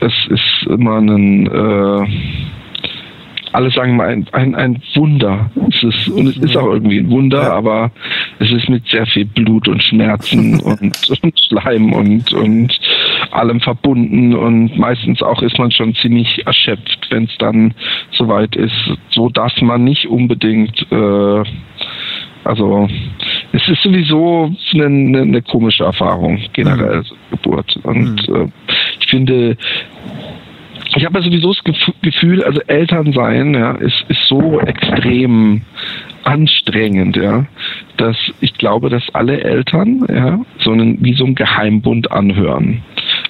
es 0.01 0.13
ist 0.29 0.67
immer 0.67 0.99
ein 0.99 1.47
äh, 1.47 2.07
alle 3.51 3.71
sagen 3.71 3.95
mal 3.95 4.09
ein, 4.09 4.27
ein, 4.31 4.55
ein 4.55 4.81
Wunder. 4.95 5.49
Es 5.69 5.83
ist, 5.83 6.07
und 6.09 6.27
es 6.27 6.37
ist 6.37 6.57
auch 6.57 6.67
irgendwie 6.67 6.99
ein 6.99 7.09
Wunder, 7.09 7.43
ja. 7.43 7.53
aber 7.53 7.91
es 8.39 8.51
ist 8.51 8.69
mit 8.69 8.87
sehr 8.87 9.05
viel 9.05 9.25
Blut 9.25 9.67
und 9.67 9.81
Schmerzen 9.81 10.59
und, 10.61 11.09
und 11.09 11.39
Schleim 11.47 11.93
und, 11.93 12.33
und 12.33 12.79
allem 13.31 13.59
verbunden 13.59 14.35
und 14.35 14.77
meistens 14.77 15.21
auch 15.21 15.41
ist 15.41 15.57
man 15.57 15.71
schon 15.71 15.95
ziemlich 15.95 16.45
erschöpft, 16.45 17.07
wenn 17.09 17.25
es 17.25 17.37
dann 17.37 17.73
soweit 18.11 18.55
ist, 18.55 18.97
so 19.11 19.29
dass 19.29 19.53
man 19.61 19.83
nicht 19.83 20.07
unbedingt 20.07 20.85
äh, 20.91 21.43
also 22.43 22.87
es 23.51 23.67
ist 23.67 23.83
sowieso 23.83 24.53
eine, 24.73 24.85
eine, 24.85 25.21
eine 25.21 25.41
komische 25.41 25.83
Erfahrung 25.83 26.39
generell 26.53 26.99
mhm. 26.99 27.05
Geburt 27.31 27.75
und 27.83 28.27
mhm. 28.27 28.35
äh, 28.35 28.47
ich 29.01 29.07
finde 29.07 29.57
ich 30.95 31.05
habe 31.05 31.19
ja 31.19 31.25
sowieso 31.25 31.53
das 31.53 31.75
Gefühl, 32.01 32.43
also 32.43 32.61
Eltern 32.61 33.13
sein, 33.13 33.53
ja, 33.53 33.71
ist, 33.73 34.05
ist 34.07 34.27
so 34.27 34.59
extrem 34.59 35.61
anstrengend, 36.23 37.15
ja, 37.15 37.45
dass 37.97 38.17
ich 38.41 38.53
glaube, 38.55 38.89
dass 38.89 39.03
alle 39.13 39.41
Eltern, 39.41 40.05
ja, 40.09 40.39
so 40.59 40.71
einen, 40.71 41.03
wie 41.03 41.13
so 41.13 41.25
ein 41.25 41.35
Geheimbund 41.35 42.11
anhören, 42.11 42.81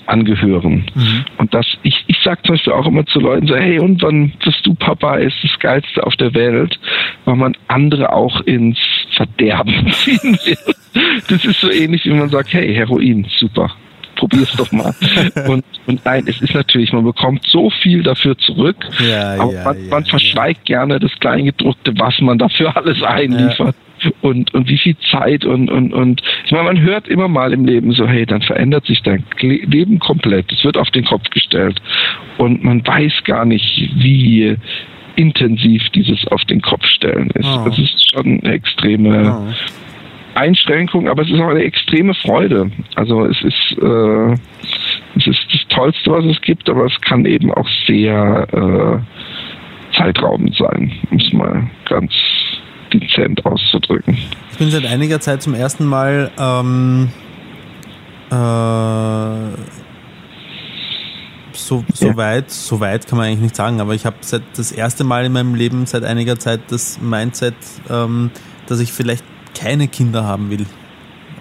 angehören. 0.06 0.86
Mhm. 0.96 1.26
Und 1.38 1.54
dass 1.54 1.68
ich, 1.84 2.04
ich 2.08 2.18
sage 2.24 2.42
zum 2.44 2.56
Beispiel 2.56 2.74
auch 2.74 2.88
immer 2.88 3.06
zu 3.06 3.20
Leuten 3.20 3.48
so, 3.48 3.56
hey, 3.56 3.80
und 3.80 4.02
wann 4.02 4.32
wirst 4.44 4.66
du 4.66 4.74
Papa, 4.76 5.16
ist 5.16 5.36
das 5.44 5.60
Geilste 5.60 6.06
auf 6.06 6.16
der 6.16 6.34
Welt, 6.34 6.80
weil 7.26 7.36
man 7.36 7.56
andere 7.68 8.14
auch 8.14 8.42
ins 8.42 8.80
Verderben 9.16 9.88
ziehen 9.92 10.38
will. 10.46 10.58
Das 11.30 11.46
ist 11.46 11.60
so 11.60 11.70
ähnlich, 11.70 12.06
wie 12.06 12.14
man 12.14 12.30
sagt, 12.30 12.54
hey, 12.54 12.74
Heroin, 12.74 13.26
super 13.38 13.72
probier's 14.20 14.52
doch 14.58 14.72
mal. 14.72 14.94
und, 15.48 15.64
und 15.88 16.06
nein, 16.06 16.26
es 16.28 16.42
ist 16.42 16.54
natürlich, 16.54 16.92
man 16.92 17.06
bekommt 17.06 17.44
so 17.48 17.70
viel 17.70 18.04
dafür 18.04 18.38
zurück, 18.38 18.86
ja, 19.00 19.36
aber 19.40 19.54
ja, 19.54 19.64
man, 19.64 19.84
ja, 19.84 19.90
man 19.90 20.06
verschweigt 20.06 20.66
gerne 20.66 21.00
das 21.00 21.12
Kleingedruckte, 21.20 21.94
was 21.98 22.20
man 22.20 22.38
dafür 22.38 22.76
alles 22.76 23.02
einliefert. 23.02 23.76
Und, 24.22 24.54
und 24.54 24.70
wie 24.70 24.78
viel 24.78 24.96
Zeit 25.12 25.44
und, 25.44 25.70
und, 25.70 25.92
und 25.92 26.22
ich 26.46 26.52
meine, 26.54 26.64
man 26.64 26.80
hört 26.80 27.10
immer 27.10 27.28
mal 27.28 27.52
im 27.52 27.66
Leben 27.66 27.92
so, 27.92 28.08
hey, 28.08 28.26
dann 28.26 28.42
verändert 28.42 28.86
sich 28.86 29.02
dein 29.02 29.26
Leben 29.42 30.00
komplett. 30.00 30.50
Es 30.54 30.64
wird 30.64 30.78
auf 30.78 30.90
den 30.92 31.04
Kopf 31.04 31.30
gestellt. 31.32 31.82
Und 32.38 32.64
man 32.64 32.88
weiß 32.88 33.12
gar 33.26 33.44
nicht, 33.44 33.92
wie 33.96 34.56
intensiv 35.18 35.84
dieses 35.90 36.26
auf 36.28 36.46
den 36.46 36.62
Kopf 36.62 36.86
stellen 36.86 37.30
ist. 37.32 37.46
Oh. 37.46 37.66
Das 37.66 37.78
ist 37.78 38.10
schon 38.10 38.40
eine 38.40 38.54
extreme 38.54 39.38
oh. 39.38 39.54
Einschränkung, 40.40 41.10
aber 41.10 41.24
es 41.24 41.30
ist 41.30 41.40
auch 41.40 41.50
eine 41.50 41.64
extreme 41.64 42.14
Freude. 42.14 42.72
Also 42.96 43.26
es 43.26 43.42
ist, 43.42 43.78
äh, 43.82 44.34
es 45.18 45.28
ist 45.28 45.40
das 45.52 45.68
Tollste, 45.70 46.12
was 46.12 46.26
es 46.26 46.42
gibt, 46.42 46.70
aber 46.70 46.86
es 46.86 47.02
kann 47.02 47.26
eben 47.26 47.54
auch 47.54 47.68
sehr 47.86 48.48
äh, 48.52 49.96
zeitraubend 49.98 50.56
sein, 50.56 50.94
um 51.12 51.18
es 51.18 51.34
mal 51.34 51.70
ganz 51.88 52.14
dezent 52.94 53.46
auszudrücken. 53.46 54.18
Ich 54.52 54.58
bin 54.58 54.72
seit 54.72 54.86
einiger 54.86 55.20
Zeit 55.20 55.42
zum 55.42 55.54
ersten 55.54 55.86
Mal 55.86 56.32
ähm, 56.40 57.10
äh, 58.32 59.58
so, 61.52 61.84
so 61.94 62.08
ja. 62.08 62.18
weit, 62.18 62.50
so 62.50 62.80
weit 62.80 63.08
kann 63.08 63.18
man 63.18 63.28
eigentlich 63.28 63.42
nicht 63.42 63.56
sagen, 63.56 63.82
aber 63.82 63.94
ich 63.94 64.06
habe 64.06 64.16
seit 64.22 64.44
das 64.56 64.72
erste 64.72 65.04
Mal 65.04 65.26
in 65.26 65.34
meinem 65.34 65.54
Leben 65.54 65.86
seit 65.86 66.04
einiger 66.04 66.40
Zeit 66.40 66.62
das 66.70 67.00
Mindset, 67.02 67.56
ähm, 67.90 68.32
dass 68.68 68.80
ich 68.80 68.94
vielleicht 68.94 69.24
keine 69.54 69.88
Kinder 69.88 70.24
haben 70.24 70.50
will. 70.50 70.66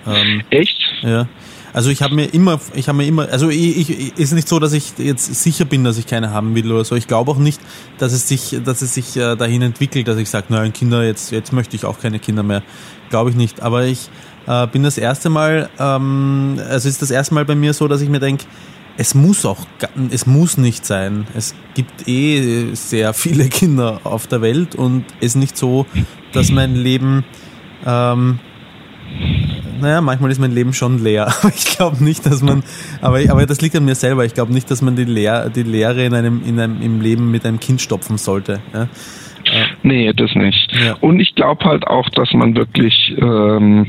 Ähm, 0.07 0.43
Echt? 0.51 0.79
Ja. 1.03 1.29
Also 1.73 1.91
ich 1.91 2.03
habe 2.03 2.15
mir 2.15 2.25
immer, 2.25 2.61
ich 2.75 2.89
habe 2.89 2.99
mir 2.99 3.07
immer, 3.07 3.29
also 3.29 3.51
ich, 3.51 3.91
ich, 3.91 4.19
ist 4.19 4.33
nicht 4.33 4.49
so, 4.49 4.59
dass 4.59 4.73
ich 4.73 4.95
jetzt 4.99 5.33
sicher 5.43 5.65
bin, 5.65 5.85
dass 5.85 5.99
ich 5.99 6.07
keine 6.07 6.31
haben 6.31 6.55
will 6.55 6.73
oder 6.73 6.85
so. 6.85 6.97
Ich 6.97 7.07
glaube 7.07 7.31
auch 7.31 7.39
nicht, 7.39 7.61
dass 7.99 8.13
es 8.13 8.27
sich, 8.27 8.57
dass 8.65 8.83
es 8.83 8.95
sich 8.95 9.17
äh, 9.17 9.37
dahin 9.37 9.63
entwickelt, 9.63 10.09
dass 10.09 10.17
ich 10.17 10.31
sage, 10.31 10.47
nein, 10.49 10.73
Kinder, 10.73 11.05
jetzt, 11.05 11.31
jetzt 11.31 11.53
möchte 11.53 11.77
ich 11.77 11.85
auch 11.85 12.01
keine 12.01 12.19
Kinder 12.19 12.43
mehr. 12.43 12.63
Glaube 13.11 13.31
ich 13.31 13.37
nicht. 13.37 13.61
Aber 13.61 13.85
ich 13.85 14.09
äh, 14.47 14.67
bin 14.67 14.83
das 14.83 14.99
erste 14.99 15.31
Mal, 15.31 15.69
ähm, 15.79 16.59
also 16.69 16.89
ist 16.89 17.03
das 17.03 17.11
erste 17.11 17.35
Mal 17.35 17.45
bei 17.45 17.55
mir 17.55 17.75
so, 17.75 17.87
dass 17.87 18.01
ich 18.01 18.09
mir 18.09 18.21
denke, 18.21 18.45
es 18.97 19.15
muss 19.15 19.47
auch, 19.47 19.65
es 20.11 20.27
muss 20.27 20.57
nicht 20.57 20.85
sein. 20.85 21.29
Es 21.37 21.55
gibt 21.75 22.09
eh 22.09 22.75
sehr 22.75 23.15
viele 23.15 23.49
Kinder 23.49 24.01
auf 24.03 24.27
der 24.27 24.43
Welt 24.43 24.75
und 24.75 25.05
es 25.21 25.27
ist 25.27 25.35
nicht 25.37 25.57
so, 25.57 25.87
dass 26.33 26.51
mein 26.51 26.75
Leben 26.75 27.25
ähm, 27.87 28.39
naja, 29.81 30.01
manchmal 30.01 30.31
ist 30.31 30.41
mein 30.41 30.53
Leben 30.53 30.73
schon 30.73 31.03
leer. 31.03 31.27
Aber 31.43 31.53
ich 31.55 31.77
glaube 31.77 32.03
nicht, 32.03 32.27
dass 32.27 32.43
man, 32.43 32.63
aber, 33.01 33.21
aber 33.29 33.47
das 33.47 33.61
liegt 33.61 33.77
an 33.77 33.85
mir 33.85 33.95
selber. 33.95 34.25
Ich 34.25 34.35
glaube 34.35 34.53
nicht, 34.53 34.71
dass 34.71 34.83
man 34.83 34.97
die, 34.97 35.05
Leer, 35.05 35.51
die 35.51 35.63
Leere 35.63 36.05
in 36.05 36.15
einem, 36.15 36.43
in 36.45 36.59
einem, 36.59 36.83
im 36.83 37.01
Leben 37.01 37.31
mit 37.31 37.47
einem 37.47 37.61
Kind 37.61 37.81
stopfen 37.81 38.19
sollte. 38.19 38.61
Ja? 38.73 38.89
Nee, 39.83 40.13
das 40.13 40.35
nicht. 40.35 40.73
Ja. 40.73 40.95
Und 41.01 41.21
ich 41.21 41.35
glaube 41.35 41.65
halt 41.65 41.87
auch, 41.87 42.09
dass 42.11 42.33
man 42.33 42.55
wirklich, 42.55 43.15
ähm, 43.19 43.87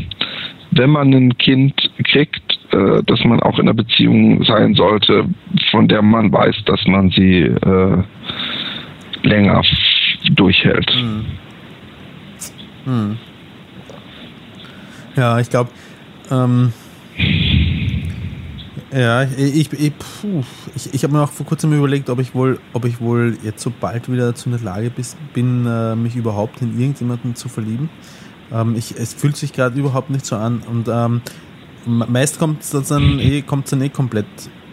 wenn 0.71 0.89
man 0.89 1.13
ein 1.13 1.37
Kind 1.37 1.73
kriegt, 2.03 2.59
äh, 2.71 3.03
dass 3.03 3.23
man 3.23 3.41
auch 3.41 3.57
in 3.59 3.67
einer 3.67 3.73
Beziehung 3.73 4.43
sein 4.43 4.75
sollte, 4.75 5.25
von 5.71 5.87
der 5.87 6.01
man 6.01 6.31
weiß, 6.31 6.55
dass 6.65 6.85
man 6.85 7.09
sie 7.09 7.41
äh, 7.41 8.03
länger 9.23 9.63
durchhält. 10.35 10.91
Hm. 10.91 11.25
Hm. 12.85 13.17
Ja, 15.15 15.39
ich 15.39 15.49
glaube, 15.49 15.69
ähm, 16.31 16.73
ja, 18.91 19.23
ich, 19.23 19.71
ich, 19.71 19.93
ich, 20.75 20.93
ich 20.93 21.03
habe 21.03 21.13
mir 21.13 21.21
auch 21.21 21.31
vor 21.31 21.45
kurzem 21.45 21.73
überlegt, 21.73 22.09
ob 22.09 22.19
ich 22.19 22.33
wohl, 22.33 22.59
ob 22.73 22.85
ich 22.85 22.99
wohl 22.99 23.37
jetzt 23.43 23.61
so 23.61 23.71
bald 23.77 24.11
wieder 24.11 24.33
zu 24.33 24.49
der 24.49 24.59
Lage 24.59 24.91
bin, 25.33 25.65
äh, 25.67 25.95
mich 25.95 26.15
überhaupt 26.15 26.61
in 26.61 26.79
irgendjemanden 26.79 27.35
zu 27.35 27.49
verlieben. 27.49 27.89
Ähm, 28.51 28.75
ich, 28.75 28.95
es 28.97 29.13
fühlt 29.13 29.35
sich 29.35 29.53
gerade 29.53 29.77
überhaupt 29.79 30.09
nicht 30.09 30.25
so 30.25 30.35
an 30.35 30.61
und 30.69 30.87
ähm, 30.87 31.21
meist 31.85 32.39
kommt 32.39 32.61
es 32.61 32.71
dann, 32.71 33.19
eh, 33.19 33.43
dann 33.69 33.81
eh 33.81 33.89
komplett 33.89 34.25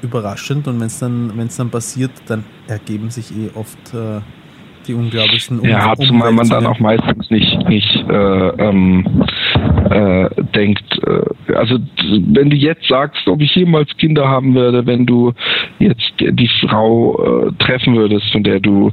überraschend 0.03 0.67
und 0.69 0.81
wenn 0.81 0.87
es 0.87 0.99
dann, 0.99 1.33
wenn's 1.37 1.57
dann 1.57 1.71
passiert, 1.71 2.13
dann 2.27 2.45
ergeben 2.69 3.11
sich 3.11 3.33
eh 3.33 3.51
oft 3.55 3.95
äh, 3.95 4.21
die 4.87 4.95
unglaublichsten 4.95 5.61
um 5.61 5.69
Ja, 5.69 5.95
zumal 5.97 6.33
man 6.33 6.49
dann 6.49 6.67
auch 6.67 6.79
meistens 6.79 7.31
nicht, 7.31 7.69
nicht 7.69 7.97
äh, 8.09 8.49
ähm, 8.49 9.27
äh, 9.91 10.29
denkt, 10.55 10.85
äh, 11.07 11.55
also 11.55 11.79
wenn 12.29 12.51
du 12.51 12.57
jetzt 12.57 12.87
sagst, 12.89 13.27
ob 13.29 13.41
ich 13.41 13.55
jemals 13.55 13.97
Kinder 13.97 14.29
haben 14.29 14.55
werde, 14.55 14.87
wenn 14.87 15.07
du 15.07 15.33
jetzt 15.79 16.13
die 16.21 16.51
Frau 16.61 17.47
äh, 17.49 17.53
treffen 17.59 17.97
würdest, 17.97 18.31
von 18.33 18.43
der 18.43 18.61
du 18.61 18.91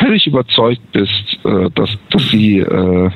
völlig 0.00 0.26
überzeugt 0.26 0.80
bist, 0.92 1.38
äh, 1.44 1.70
dass, 1.74 1.96
dass 2.10 2.28
sie 2.28 2.60
äh, 2.60 3.10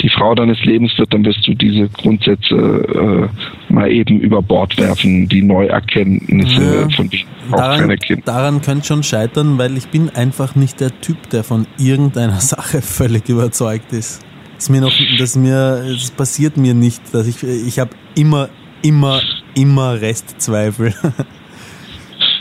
die 0.00 0.08
Frau 0.08 0.34
deines 0.34 0.64
Lebens 0.64 0.96
wird, 0.98 1.12
dann 1.12 1.24
wirst 1.24 1.46
du 1.46 1.54
diese 1.54 1.88
Grundsätze 1.88 2.54
äh, 2.54 3.72
mal 3.72 3.90
eben 3.90 4.20
über 4.20 4.42
Bord 4.42 4.78
werfen, 4.78 5.28
die 5.28 5.42
Neuerkenntnisse 5.42 6.82
ja, 6.82 6.88
von 6.90 7.10
daran. 7.50 7.96
Daran 8.24 8.62
könnte 8.62 8.86
schon 8.86 9.02
scheitern, 9.02 9.58
weil 9.58 9.76
ich 9.76 9.88
bin 9.88 10.10
einfach 10.10 10.54
nicht 10.54 10.80
der 10.80 11.00
Typ, 11.00 11.30
der 11.30 11.42
von 11.44 11.66
irgendeiner 11.78 12.40
Sache 12.40 12.80
völlig 12.80 13.28
überzeugt 13.28 13.92
ist. 13.92 14.24
Das 14.58 14.68
mir 14.68 14.80
noch, 14.80 14.92
das 15.18 15.36
mir, 15.36 15.84
es 15.88 16.10
passiert 16.10 16.56
mir 16.56 16.74
nicht, 16.74 17.00
dass 17.14 17.26
ich, 17.26 17.42
ich 17.42 17.78
habe 17.78 17.90
immer 18.16 18.48
immer, 18.82 19.20
immer 19.54 20.00
Restzweifel. 20.00 20.94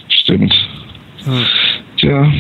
Stimmt. 0.10 0.54
Hm. 1.24 1.46
Tja. 1.98 2.32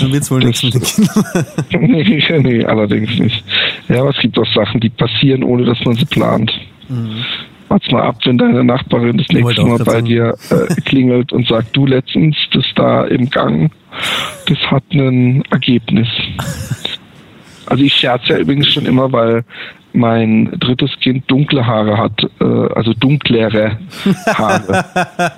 Dann 0.00 0.12
wird 0.12 0.22
es 0.22 0.30
wohl 0.30 0.40
nichts 0.40 0.62
mit 0.62 0.74
den 0.74 0.82
Kindern. 0.82 1.24
nee, 1.70 2.22
nee, 2.38 2.64
allerdings 2.64 3.18
nicht. 3.18 3.44
Ja, 3.88 4.00
aber 4.00 4.10
es 4.10 4.18
gibt 4.18 4.38
auch 4.38 4.46
Sachen, 4.54 4.80
die 4.80 4.88
passieren, 4.88 5.44
ohne 5.44 5.64
dass 5.64 5.84
man 5.84 5.94
sie 5.94 6.06
plant. 6.06 6.52
Mhm. 6.88 7.24
Warte 7.68 7.92
mal 7.92 8.02
ab, 8.02 8.16
wenn 8.24 8.38
deine 8.38 8.64
Nachbarin 8.64 9.18
das 9.18 9.28
nächste 9.28 9.62
Mal 9.62 9.78
bei 9.78 10.00
dir 10.00 10.34
äh, 10.50 10.74
klingelt 10.80 11.32
und 11.32 11.46
sagt, 11.46 11.76
du 11.76 11.86
letztens, 11.86 12.36
das 12.52 12.64
da 12.74 13.04
im 13.04 13.30
Gang, 13.30 13.70
das 14.46 14.58
hat 14.70 14.82
ein 14.92 15.44
Ergebnis. 15.50 16.08
Also 17.70 17.84
ich 17.84 17.94
scherze 17.94 18.32
ja 18.34 18.38
übrigens 18.38 18.72
schon 18.72 18.84
immer, 18.84 19.10
weil 19.12 19.44
mein 19.92 20.50
drittes 20.58 20.90
Kind 21.00 21.30
dunkle 21.30 21.64
Haare 21.64 21.96
hat, 21.96 22.20
äh, 22.40 22.74
also 22.74 22.92
dunklere 22.94 23.78
Haare. 24.26 24.84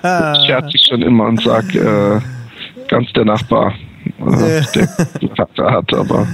das 0.03 0.47
scherze 0.47 0.71
ich 0.75 0.83
schon 0.89 1.03
immer 1.03 1.27
und 1.27 1.43
sage, 1.43 1.79
äh, 1.79 2.89
ganz 2.89 3.13
der 3.13 3.27
Nachbar 3.27 3.75
äh, 4.19 4.63
der 4.75 4.89
Charakter 5.29 5.71
hat, 5.71 5.95
aber. 5.95 6.27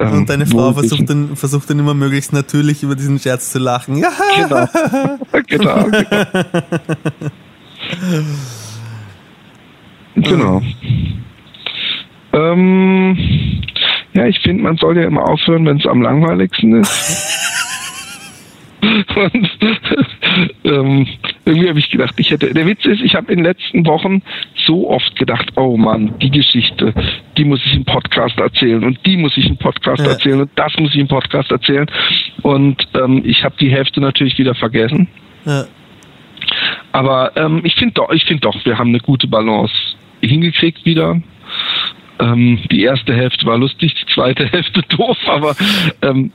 Ähm, 0.00 0.12
und 0.12 0.30
deine 0.30 0.46
Frau 0.46 0.72
versucht 0.72 1.08
dann, 1.08 1.36
versucht 1.36 1.68
dann 1.68 1.78
immer 1.78 1.94
möglichst 1.94 2.32
natürlich 2.32 2.82
über 2.82 2.96
diesen 2.96 3.18
Scherz 3.18 3.50
zu 3.50 3.58
lachen. 3.58 3.98
Ja. 3.98 4.10
Genau. 4.36 4.66
genau. 5.46 5.86
Genau. 10.16 10.62
genau. 10.62 10.62
Ähm, 12.32 13.18
ja, 14.16 14.26
ich 14.26 14.40
finde, 14.40 14.62
man 14.62 14.78
soll 14.78 14.96
ja 14.96 15.04
immer 15.04 15.28
aufhören, 15.28 15.66
wenn 15.66 15.76
es 15.76 15.86
am 15.86 16.00
langweiligsten 16.00 16.80
ist. 16.80 17.42
Und 19.14 19.50
ähm, 20.64 21.06
irgendwie 21.44 21.68
habe 21.68 21.78
ich 21.78 21.90
gedacht, 21.90 22.14
ich 22.16 22.30
hätte. 22.30 22.54
Der 22.54 22.66
Witz 22.66 22.84
ist, 22.86 23.02
ich 23.02 23.14
habe 23.14 23.30
in 23.30 23.38
den 23.38 23.44
letzten 23.44 23.86
Wochen 23.86 24.22
so 24.66 24.88
oft 24.88 25.16
gedacht, 25.16 25.52
oh 25.56 25.76
Mann, 25.76 26.14
die 26.20 26.30
Geschichte, 26.30 26.94
die 27.36 27.44
muss 27.44 27.60
ich 27.66 27.74
im 27.74 27.84
Podcast 27.84 28.38
erzählen 28.38 28.84
und 28.84 28.98
die 29.04 29.16
muss 29.18 29.36
ich 29.36 29.48
im 29.48 29.58
Podcast 29.58 30.02
ja. 30.02 30.12
erzählen 30.12 30.40
und 30.40 30.50
das 30.54 30.72
muss 30.78 30.94
ich 30.94 31.00
im 31.00 31.08
Podcast 31.08 31.50
erzählen. 31.50 31.86
Und 32.42 32.88
ähm, 32.94 33.22
ich 33.24 33.44
habe 33.44 33.54
die 33.60 33.70
Hälfte 33.70 34.00
natürlich 34.00 34.38
wieder 34.38 34.54
vergessen. 34.54 35.08
Ja. 35.44 35.64
Aber 36.92 37.32
ähm, 37.36 37.60
ich 37.64 37.74
finde 37.74 37.94
doch, 37.94 38.10
ich 38.10 38.24
finde 38.24 38.40
doch, 38.40 38.64
wir 38.64 38.78
haben 38.78 38.88
eine 38.88 39.00
gute 39.00 39.26
Balance 39.26 39.74
hingekriegt 40.22 40.86
wieder. 40.86 41.20
Ähm, 42.18 42.60
die 42.70 42.82
erste 42.82 43.14
Hälfte 43.14 43.46
war 43.46 43.58
lustig, 43.58 43.94
die 43.94 44.12
zweite 44.14 44.46
Hälfte 44.50 44.82
doof, 44.82 45.18
aber 45.26 45.56
ähm, 46.02 46.32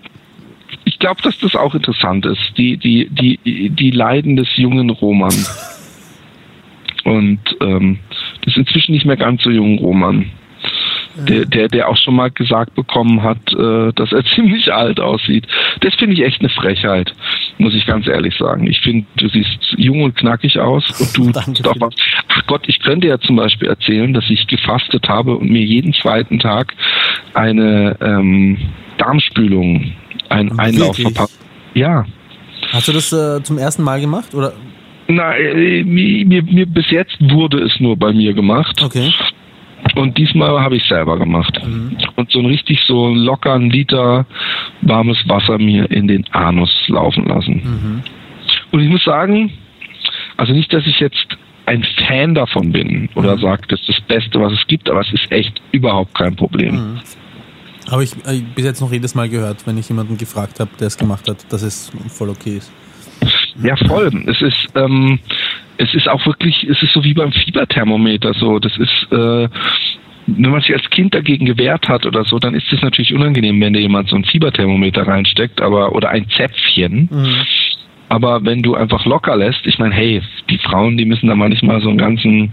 ich 0.86 1.00
glaube, 1.00 1.22
dass 1.22 1.38
das 1.40 1.56
auch 1.56 1.76
interessant 1.76 2.26
ist. 2.26 2.58
Die, 2.58 2.78
die, 2.78 3.10
die, 3.10 3.70
die 3.70 3.92
Leiden 3.92 4.36
des 4.36 4.48
jungen 4.58 4.90
Roman. 4.90 5.34
Und 7.04 7.40
ähm, 7.62 8.00
das 8.42 8.54
ist 8.54 8.58
inzwischen 8.58 8.94
nicht 8.94 9.06
mehr 9.06 9.18
ganz 9.18 9.44
so 9.44 9.50
jung 9.50 9.80
Roman. 9.80 10.32
Der, 11.16 11.46
der, 11.46 11.68
der 11.68 11.90
auch 11.90 11.98
schon 11.98 12.16
mal 12.16 12.32
gesagt 12.32 12.76
bekommen 12.76 13.22
hat, 13.22 13.38
äh, 13.54 13.92
dass 13.94 14.12
er 14.12 14.24
ziemlich 14.36 14.74
alt 14.74 15.00
aussieht. 15.00 15.46
Das 15.82 15.94
finde 15.96 16.16
ich 16.16 16.24
echt 16.24 16.40
eine 16.40 16.50
Frechheit, 16.50 17.14
muss 17.58 17.74
ich 17.74 17.86
ganz 17.86 18.08
ehrlich 18.08 18.36
sagen. 18.38 18.68
Ich 18.68 18.80
finde, 18.82 19.06
du 19.18 19.28
siehst 19.28 19.76
jung 19.78 20.04
und 20.04 20.16
knackig 20.16 20.60
aus 20.60 20.84
und 21.00 21.18
du 21.18 21.32
doch 21.64 21.76
was. 21.80 21.96
Ach 22.30 22.46
Gott, 22.48 22.64
ich 22.68 22.80
könnte 22.80 23.08
ja 23.08 23.20
zum 23.20 23.36
Beispiel 23.36 23.68
erzählen, 23.68 24.14
dass 24.14 24.30
ich 24.30 24.48
gefastet 24.48 25.08
habe 25.10 25.36
und 25.36 25.50
mir 25.50 25.64
jeden 25.64 25.94
zweiten 25.94 26.40
Tag 26.40 26.74
eine 27.34 27.98
ähm, 28.02 28.58
Darmspülung 28.98 29.94
ein 30.30 30.58
Einlauf 30.60 30.98
verpasst. 30.98 31.40
Ja. 31.74 32.06
Hast 32.72 32.88
du 32.88 32.94
das 32.94 33.12
äh, 33.12 33.44
zum 33.44 33.58
ersten 33.58 33.84
Mal 33.84 34.00
gemacht 34.00 34.34
oder? 34.34 34.54
Na, 35.08 35.36
äh, 35.36 35.84
mir, 35.84 36.44
mir, 36.44 36.66
bis 36.66 36.90
jetzt 36.90 37.18
wurde 37.20 37.62
es 37.64 37.80
nur 37.80 37.98
bei 37.98 38.14
mir 38.14 38.34
gemacht. 38.34 38.82
Okay. 38.82 39.12
Und 39.96 40.18
diesmal 40.18 40.60
habe 40.62 40.76
ich 40.76 40.84
selber 40.86 41.18
gemacht. 41.18 41.60
Mhm. 41.66 41.98
Und 42.16 42.32
so 42.32 42.40
ein 42.40 42.46
richtig 42.46 42.80
so 42.88 43.10
locker 43.10 43.54
ein 43.54 43.70
Liter 43.70 44.26
warmes 44.82 45.18
Wasser 45.28 45.58
mir 45.58 45.90
in 45.92 46.08
den 46.08 46.26
Anus 46.32 46.72
laufen 46.88 47.26
lassen. 47.26 47.62
Mhm. 47.64 48.04
Und 48.72 48.80
ich 48.80 48.90
muss 48.90 49.04
sagen, 49.04 49.52
also 50.38 50.54
nicht, 50.54 50.72
dass 50.74 50.86
ich 50.86 51.00
jetzt 51.00 51.28
ein 51.66 51.84
Fan 52.08 52.34
davon 52.36 52.72
bin 52.72 53.10
oder 53.16 53.36
mhm. 53.36 53.42
sage, 53.42 53.62
das 53.68 53.80
ist 53.82 53.90
das 53.90 54.02
Beste, 54.02 54.40
was 54.42 54.54
es 54.54 54.66
gibt, 54.68 54.90
aber 54.90 55.02
es 55.02 55.14
ist 55.14 55.32
echt 55.32 55.62
überhaupt 55.72 56.14
kein 56.16 56.36
Problem. 56.36 56.76
Mhm. 56.76 57.00
Habe 57.90 58.04
ich 58.04 58.14
äh, 58.26 58.42
bis 58.56 58.66
jetzt 58.66 58.82
noch 58.82 58.92
jedes 58.92 59.16
Mal 59.16 59.30
gehört, 59.30 59.66
wenn 59.66 59.78
ich 59.78 59.90
jemanden 59.90 60.18
gefragt 60.18 60.60
habe, 60.60 60.72
der 60.80 60.88
es 60.88 60.98
gemacht 60.98 61.28
hat, 61.28 61.52
dass 61.52 61.62
es 61.62 61.92
voll 62.10 62.30
okay 62.30 62.58
ist. 62.58 62.72
Ja, 63.62 63.76
voll. 63.76 64.10
Es 64.28 64.42
ist, 64.42 64.68
ähm, 64.76 65.20
es 65.82 65.94
ist 65.96 66.08
auch 66.08 66.26
wirklich, 66.26 66.64
es 66.70 66.82
ist 66.84 66.94
so 66.94 67.04
wie 67.04 67.14
beim 67.14 67.32
Fieberthermometer 67.32 68.34
so. 68.34 68.60
Das 68.60 68.78
ist, 68.78 69.08
äh, 69.12 69.50
wenn 70.28 70.52
man 70.52 70.62
sich 70.62 70.74
als 70.74 70.88
Kind 70.92 71.16
dagegen 71.16 71.46
gewehrt 71.46 71.90
hat 71.90 72.06
oder 72.06 72.24
so, 72.24 72.38
dann 72.38 72.54
ist 72.54 72.72
es 72.72 72.82
natürlich 72.82 73.14
unangenehm, 73.14 73.60
wenn 73.60 73.74
dir 73.74 73.82
jemand 73.82 74.10
so 74.10 74.16
ein 74.16 74.24
Fieberthermometer 74.24 75.08
reinsteckt, 75.08 75.60
aber 75.60 75.94
oder 75.96 76.10
ein 76.10 76.30
Zäpfchen. 76.30 77.10
Mhm. 77.12 77.36
Aber 78.10 78.44
wenn 78.44 78.62
du 78.62 78.76
einfach 78.76 79.06
locker 79.06 79.36
lässt, 79.38 79.66
ich 79.66 79.80
meine, 79.80 79.96
hey, 79.96 80.22
die 80.50 80.58
Frauen, 80.60 80.98
die 80.98 81.06
müssen 81.06 81.28
da 81.28 81.36
manchmal 81.36 81.82
so 81.82 81.90
einen 81.90 81.98
ganzen 81.98 82.52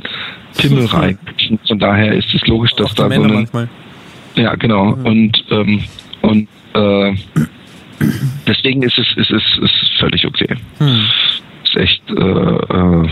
Pimmel 0.56 0.86
rein. 0.86 1.18
Von 1.66 1.78
daher 1.78 2.12
ist 2.12 2.32
es 2.32 2.46
logisch, 2.46 2.72
dass 2.76 2.94
da 2.94 3.10
so 3.10 3.22
ein, 3.22 3.48
ja, 4.36 4.54
genau. 4.54 4.96
Mhm. 4.96 5.06
Und, 5.06 5.44
ähm, 5.50 5.84
und 6.22 6.48
äh, 6.74 7.12
deswegen 8.46 8.82
ist 8.84 8.98
es, 8.98 9.06
ist 9.16 9.30
es 9.32 9.58
ist 9.60 9.98
völlig 9.98 10.24
okay. 10.24 10.54
Mhm. 10.78 11.06
Ist 11.68 11.76
echt 11.76 12.02
äh, 12.10 12.14
äh, 12.14 13.08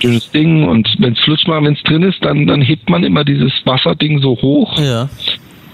schönes 0.00 0.30
Ding 0.30 0.68
und 0.68 0.88
wenn 0.98 1.12
es 1.12 1.20
flutscht 1.20 1.48
mal, 1.48 1.62
wenn 1.62 1.74
es 1.74 1.82
drin 1.82 2.02
ist, 2.02 2.24
dann, 2.24 2.46
dann 2.46 2.62
hebt 2.62 2.88
man 2.88 3.04
immer 3.04 3.24
dieses 3.24 3.52
Wasserding 3.64 4.20
so 4.20 4.36
hoch. 4.40 4.78
Ja. 4.78 5.08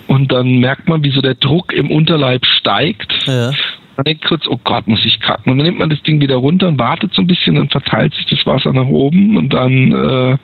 Und 0.07 0.33
dann 0.33 0.59
merkt 0.59 0.89
man, 0.89 1.03
wie 1.03 1.11
so 1.11 1.21
der 1.21 1.35
Druck 1.35 1.73
im 1.73 1.91
Unterleib 1.91 2.45
steigt. 2.45 3.27
Ja. 3.27 3.53
Man 3.97 4.05
denkt 4.05 4.25
kurz, 4.25 4.47
oh 4.49 4.59
Gott, 4.63 4.89
muss 4.89 5.05
ich 5.05 5.21
kacken. 5.21 5.53
Und 5.53 5.59
dann 5.59 5.67
nimmt 5.67 5.79
man 5.79 5.89
das 5.89 6.03
Ding 6.03 6.21
wieder 6.21 6.37
runter 6.37 6.69
und 6.69 6.79
wartet 6.79 7.15
so 7.15 7.23
ein 7.23 7.27
bisschen, 7.27 7.55
dann 7.55 7.69
verteilt 7.69 8.13
sich 8.15 8.27
das 8.27 8.45
Wasser 8.45 8.73
nach 8.73 8.87
oben 8.87 9.37
und 9.37 9.53
dann, 9.53 9.93
äh, 9.93 10.37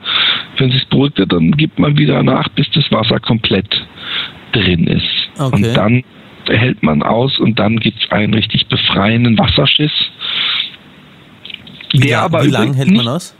wenn 0.57 0.71
sich 0.71 0.87
beruhigt 0.87 1.19
hat, 1.19 1.33
dann 1.33 1.51
gibt 1.51 1.77
man 1.77 1.97
wieder 1.97 2.23
nach, 2.23 2.47
bis 2.49 2.69
das 2.71 2.89
Wasser 2.91 3.19
komplett 3.19 3.85
drin 4.53 4.87
ist. 4.87 5.29
Okay. 5.37 5.55
Und 5.55 5.77
dann 5.77 6.03
hält 6.47 6.81
man 6.81 7.03
aus 7.03 7.39
und 7.39 7.59
dann 7.59 7.77
gibt 7.77 8.03
es 8.03 8.11
einen 8.11 8.33
richtig 8.33 8.67
befreienden 8.67 9.37
Wasserschiss. 9.37 9.91
Wie, 11.93 11.99
der 11.99 12.21
aber 12.21 12.43
wie 12.43 12.49
lang 12.49 12.73
hält 12.73 12.91
man 12.91 13.07
aus? 13.07 13.35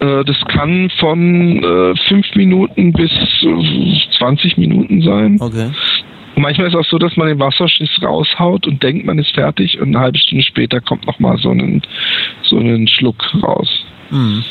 Äh, 0.00 0.24
das 0.24 0.36
kann 0.48 0.90
von 0.98 1.62
äh, 1.62 1.94
fünf 2.08 2.34
Minuten 2.34 2.92
bis 2.92 3.10
20 4.18 4.58
Minuten 4.58 5.02
sein. 5.02 5.38
Okay. 5.40 5.70
Und 6.34 6.42
manchmal 6.42 6.66
ist 6.66 6.74
es 6.74 6.80
auch 6.80 6.90
so, 6.90 6.98
dass 6.98 7.16
man 7.16 7.28
den 7.28 7.38
Wasserschiss 7.38 7.90
raushaut 8.02 8.66
und 8.66 8.82
denkt, 8.82 9.06
man 9.06 9.18
ist 9.18 9.32
fertig 9.34 9.80
und 9.80 9.94
eine 9.94 10.00
halbe 10.00 10.18
Stunde 10.18 10.44
später 10.44 10.80
kommt 10.80 11.06
nochmal 11.06 11.38
so 11.38 11.50
ein, 11.50 11.82
so 12.42 12.58
einen 12.58 12.88
Schluck 12.88 13.22
raus. 13.42 13.84
Mhm. 14.10 14.44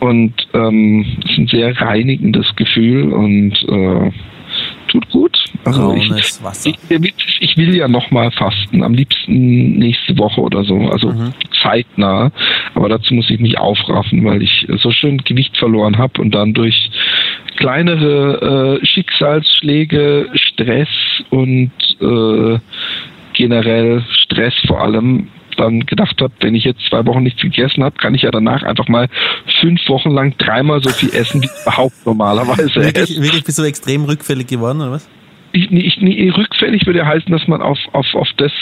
Und 0.00 0.32
ähm, 0.54 1.18
es 1.24 1.32
ist 1.32 1.38
ein 1.38 1.46
sehr 1.48 1.78
reinigendes 1.78 2.56
Gefühl 2.56 3.12
und 3.12 3.52
äh, 3.68 4.10
tut 4.90 5.08
gut. 5.10 5.38
Also 5.64 5.94
ich, 5.94 6.10
Wasser. 6.42 6.70
Ich, 6.70 7.14
ich, 7.40 7.56
will 7.56 7.74
ja 7.74 7.88
nochmal 7.88 8.30
fasten, 8.32 8.82
am 8.82 8.94
liebsten 8.94 9.78
nächste 9.78 10.18
Woche 10.18 10.40
oder 10.40 10.64
so, 10.64 10.76
also 10.88 11.08
mhm. 11.08 11.32
zeitnah. 11.62 12.32
Aber 12.74 12.88
dazu 12.88 13.14
muss 13.14 13.30
ich 13.30 13.40
mich 13.40 13.58
aufraffen, 13.58 14.24
weil 14.24 14.42
ich 14.42 14.66
so 14.82 14.90
schön 14.90 15.18
Gewicht 15.18 15.56
verloren 15.56 15.98
habe 15.98 16.20
und 16.20 16.34
dann 16.34 16.54
durch 16.54 16.90
kleinere 17.56 18.80
äh, 18.80 18.86
Schicksalsschläge, 18.86 20.30
Stress 20.34 20.88
und 21.30 21.70
äh, 22.00 22.58
generell 23.34 24.04
Stress 24.10 24.54
vor 24.66 24.80
allem 24.80 25.28
dann 25.60 25.86
gedacht 25.86 26.20
habe, 26.20 26.32
wenn 26.40 26.54
ich 26.54 26.64
jetzt 26.64 26.80
zwei 26.88 27.04
Wochen 27.06 27.22
nichts 27.22 27.40
gegessen 27.40 27.84
habe, 27.84 27.96
kann 27.96 28.14
ich 28.14 28.22
ja 28.22 28.30
danach 28.30 28.62
einfach 28.62 28.88
mal 28.88 29.08
fünf 29.60 29.80
Wochen 29.88 30.10
lang 30.10 30.36
dreimal 30.38 30.82
so 30.82 30.90
viel 30.90 31.10
essen, 31.14 31.42
wie 31.42 31.46
ich 31.46 31.62
überhaupt 31.62 31.94
normalerweise 32.04 32.74
wirklich, 32.76 33.10
esse. 33.10 33.22
Wirklich 33.22 33.44
bist 33.44 33.58
du 33.58 33.62
extrem 33.62 34.04
rückfällig 34.04 34.46
geworden, 34.46 34.80
oder 34.80 34.92
was? 34.92 35.08
Ich, 35.52 35.70
ich, 35.70 36.00
ich, 36.00 36.36
rückfällig 36.36 36.86
würde 36.86 37.04
heißen, 37.04 37.30
dass 37.32 37.46
man 37.48 37.60
auf, 37.60 37.78
auf, 37.92 38.06
auf 38.14 38.28
das 38.36 38.52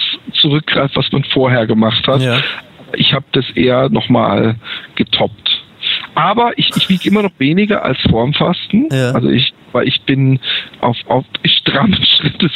zurückgreift, 0.40 0.96
was 0.96 1.10
man 1.12 1.24
vorher 1.24 1.66
gemacht 1.66 2.06
hat. 2.06 2.22
Ja. 2.22 2.40
Ich 2.94 3.12
habe 3.12 3.26
das 3.32 3.44
eher 3.54 3.90
nochmal 3.90 4.56
getoppt. 4.94 5.62
Aber 6.14 6.52
ich, 6.56 6.70
ich 6.76 6.88
wiege 6.88 7.08
immer 7.08 7.22
noch 7.22 7.32
weniger 7.38 7.84
als 7.84 7.98
vorm 8.10 8.32
Fasten. 8.32 8.88
Ja. 8.90 9.12
Also 9.12 9.28
ich, 9.28 9.52
weil 9.72 9.88
ich 9.88 10.00
bin 10.02 10.38
auf, 10.80 10.96
auf 11.06 11.24
strammen 11.44 12.04
Schrittes 12.04 12.52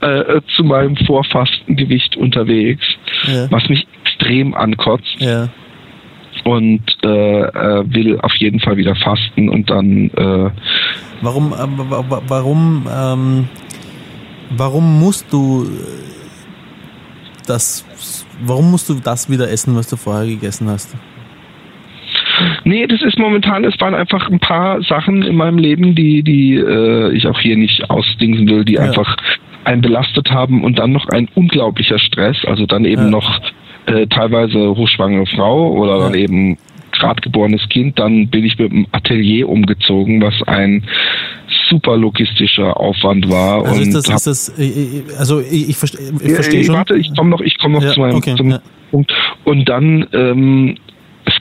äh, 0.00 0.40
zu 0.56 0.64
meinem 0.64 0.96
Vorfastengewicht 0.96 2.16
unterwegs, 2.16 2.84
ja. 3.26 3.50
was 3.50 3.68
mich 3.68 3.86
extrem 4.02 4.54
ankotzt. 4.54 5.16
Ja. 5.18 5.48
Und 6.44 6.82
äh, 7.02 7.08
äh, 7.08 7.84
will 7.94 8.20
auf 8.20 8.34
jeden 8.36 8.60
Fall 8.60 8.76
wieder 8.76 8.94
fasten 8.96 9.48
und 9.48 9.70
dann. 9.70 10.10
Äh, 10.10 10.50
warum? 11.22 11.52
Äh, 11.52 12.20
warum? 12.28 12.86
Ähm, 12.92 13.48
warum 14.50 15.00
musst 15.00 15.32
du 15.32 15.66
das 17.46 17.84
warum 18.42 18.70
musst 18.70 18.88
du 18.88 18.94
das 18.94 19.30
wieder 19.30 19.50
essen, 19.50 19.76
was 19.76 19.88
du 19.88 19.96
vorher 19.96 20.26
gegessen 20.26 20.68
hast? 20.68 20.94
Nee, 22.64 22.86
das 22.86 23.02
ist 23.02 23.18
momentan, 23.18 23.64
es 23.64 23.78
waren 23.80 23.94
einfach 23.94 24.30
ein 24.30 24.40
paar 24.40 24.82
Sachen 24.82 25.22
in 25.22 25.36
meinem 25.36 25.58
Leben, 25.58 25.94
die, 25.94 26.22
die 26.22 26.54
äh, 26.54 27.12
ich 27.14 27.26
auch 27.26 27.38
hier 27.38 27.56
nicht 27.56 27.90
ausdingsen 27.90 28.48
will, 28.48 28.64
die 28.64 28.74
ja. 28.74 28.82
einfach 28.82 29.16
einen 29.64 29.82
belastet 29.82 30.30
haben 30.30 30.64
und 30.64 30.78
dann 30.78 30.92
noch 30.92 31.08
ein 31.08 31.28
unglaublicher 31.34 31.98
Stress, 31.98 32.36
also 32.46 32.66
dann 32.66 32.84
eben 32.84 33.04
ja. 33.04 33.10
noch 33.10 33.40
äh, 33.86 34.06
teilweise 34.06 34.76
hochschwangere 34.76 35.26
Frau 35.26 35.72
oder 35.72 35.98
dann 35.98 36.14
eben 36.14 36.58
gerade 36.92 37.20
geborenes 37.20 37.68
Kind, 37.68 37.98
dann 37.98 38.28
bin 38.28 38.44
ich 38.44 38.58
mit 38.58 38.70
dem 38.70 38.86
Atelier 38.92 39.48
umgezogen, 39.48 40.22
was 40.22 40.34
ein 40.46 40.84
super 41.68 41.96
logistischer 41.96 42.78
Aufwand 42.78 43.28
war. 43.28 43.64
Also 43.64 43.80
ist 43.80 43.94
das, 43.94 44.08
ist 44.08 44.26
das 44.26 44.58
äh, 44.58 44.64
äh, 44.64 45.02
also 45.18 45.40
ich, 45.40 45.70
ich, 45.70 45.76
verstehe, 45.76 46.12
ich 46.22 46.32
verstehe 46.32 46.60
ja, 46.60 46.66
schon. 46.66 46.74
Warte, 46.76 46.96
ich 46.96 47.14
komme 47.16 47.30
noch, 47.30 47.40
ich 47.40 47.58
komme 47.58 47.74
noch 47.74 47.82
ja, 47.82 47.92
zu 47.92 48.00
meinem 48.00 48.16
okay, 48.16 48.34
zum 48.36 48.50
ja. 48.50 48.60
Punkt. 48.90 49.12
Und 49.44 49.68
dann, 49.68 50.06
ähm, 50.12 50.76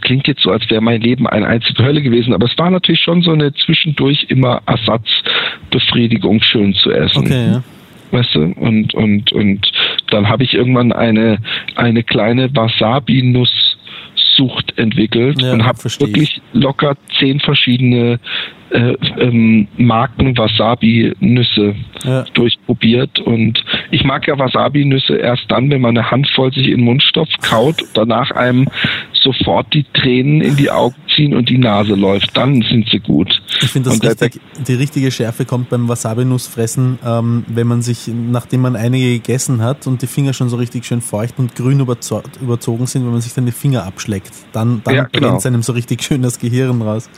klingt 0.04 0.28
jetzt 0.28 0.42
so, 0.42 0.52
als 0.52 0.70
wäre 0.70 0.82
mein 0.82 1.02
Leben 1.02 1.28
eine 1.28 1.48
einzige 1.48 1.84
Hölle 1.84 2.02
gewesen, 2.02 2.34
aber 2.34 2.46
es 2.46 2.58
war 2.58 2.70
natürlich 2.70 3.02
schon 3.02 3.22
so 3.22 3.32
eine 3.32 3.54
zwischendurch 3.54 4.26
immer 4.30 4.62
Ersatzbefriedigung, 4.66 6.42
schön 6.42 6.74
zu 6.76 6.92
essen. 6.92 7.20
Okay, 7.20 7.52
ja 7.54 7.64
weißt 8.14 8.36
du, 8.36 8.42
und, 8.42 8.94
und, 8.94 9.34
und 9.34 9.72
dann 10.12 10.30
habe 10.30 10.44
ich 10.44 10.54
irgendwann 10.54 10.92
eine, 10.92 11.40
eine 11.76 12.04
kleine 12.04 12.56
Wasabi-Nuss 12.56 13.78
Sucht 14.36 14.78
entwickelt 14.78 15.42
ja, 15.42 15.54
und 15.54 15.66
habe 15.66 15.84
wirklich 15.84 16.42
locker 16.54 16.96
zehn 17.20 17.40
verschiedene 17.40 18.20
äh, 18.72 18.96
ähm, 19.20 19.68
Marken 19.78 20.38
Wasabi-Nüsse 20.38 21.76
ja. 22.04 22.24
durchprobiert. 22.34 23.20
Und 23.20 23.64
ich 23.92 24.04
mag 24.04 24.28
ja 24.28 24.38
Wasabi-Nüsse 24.38 25.16
erst 25.18 25.50
dann, 25.50 25.70
wenn 25.70 25.82
man 25.82 25.98
eine 25.98 26.10
Handvoll 26.10 26.52
sich 26.54 26.68
in 26.68 26.78
den 26.78 26.86
Mund 26.86 27.04
stopft, 27.04 27.42
kaut, 27.44 27.84
danach 27.94 28.32
einem 28.32 28.68
sofort 29.24 29.74
die 29.74 29.86
Tränen 29.94 30.42
in 30.42 30.56
die 30.56 30.70
Augen 30.70 30.96
ziehen 31.16 31.34
und 31.34 31.50
die 31.50 31.58
Nase 31.58 31.96
läuft. 31.96 32.36
Dann 32.36 32.62
sind 32.62 32.90
sie 32.90 33.00
gut. 33.00 33.42
Ich 33.62 33.70
finde, 33.70 33.92
richtig, 33.92 34.42
die 34.68 34.74
richtige 34.74 35.12
Schärfe 35.12 35.46
kommt 35.46 35.70
beim 35.70 35.88
Wasabi-Nussfressen, 35.88 37.00
ähm, 37.06 37.46
wenn 37.48 37.68
man 37.68 37.82
sich, 37.82 38.08
nachdem 38.08 38.62
man 38.62 38.76
einige 38.76 39.14
gegessen 39.14 39.62
hat 39.62 39.88
und 39.88 40.02
die 40.02 40.08
Finger 40.08 40.34
schon 40.34 40.50
so 40.50 40.58
richtig 40.58 40.86
schön 40.86 41.02
feucht 41.02 41.40
und 41.40 41.56
grün 41.56 41.80
überzogen 41.80 42.86
sind, 42.86 43.06
wenn 43.06 43.12
man 43.12 43.22
sich 43.22 43.34
dann 43.34 43.46
die 43.46 43.52
Finger 43.52 43.86
abschleckt. 43.86 44.32
Dann, 44.52 44.82
dann 44.84 44.96
ja, 44.96 45.04
genau. 45.12 45.30
brennt 45.30 45.46
einem 45.46 45.64
so 45.64 45.74
richtig 45.74 46.04
schön 46.04 46.22
das 46.22 46.40
Gehirn 46.40 46.82
raus. 46.82 47.10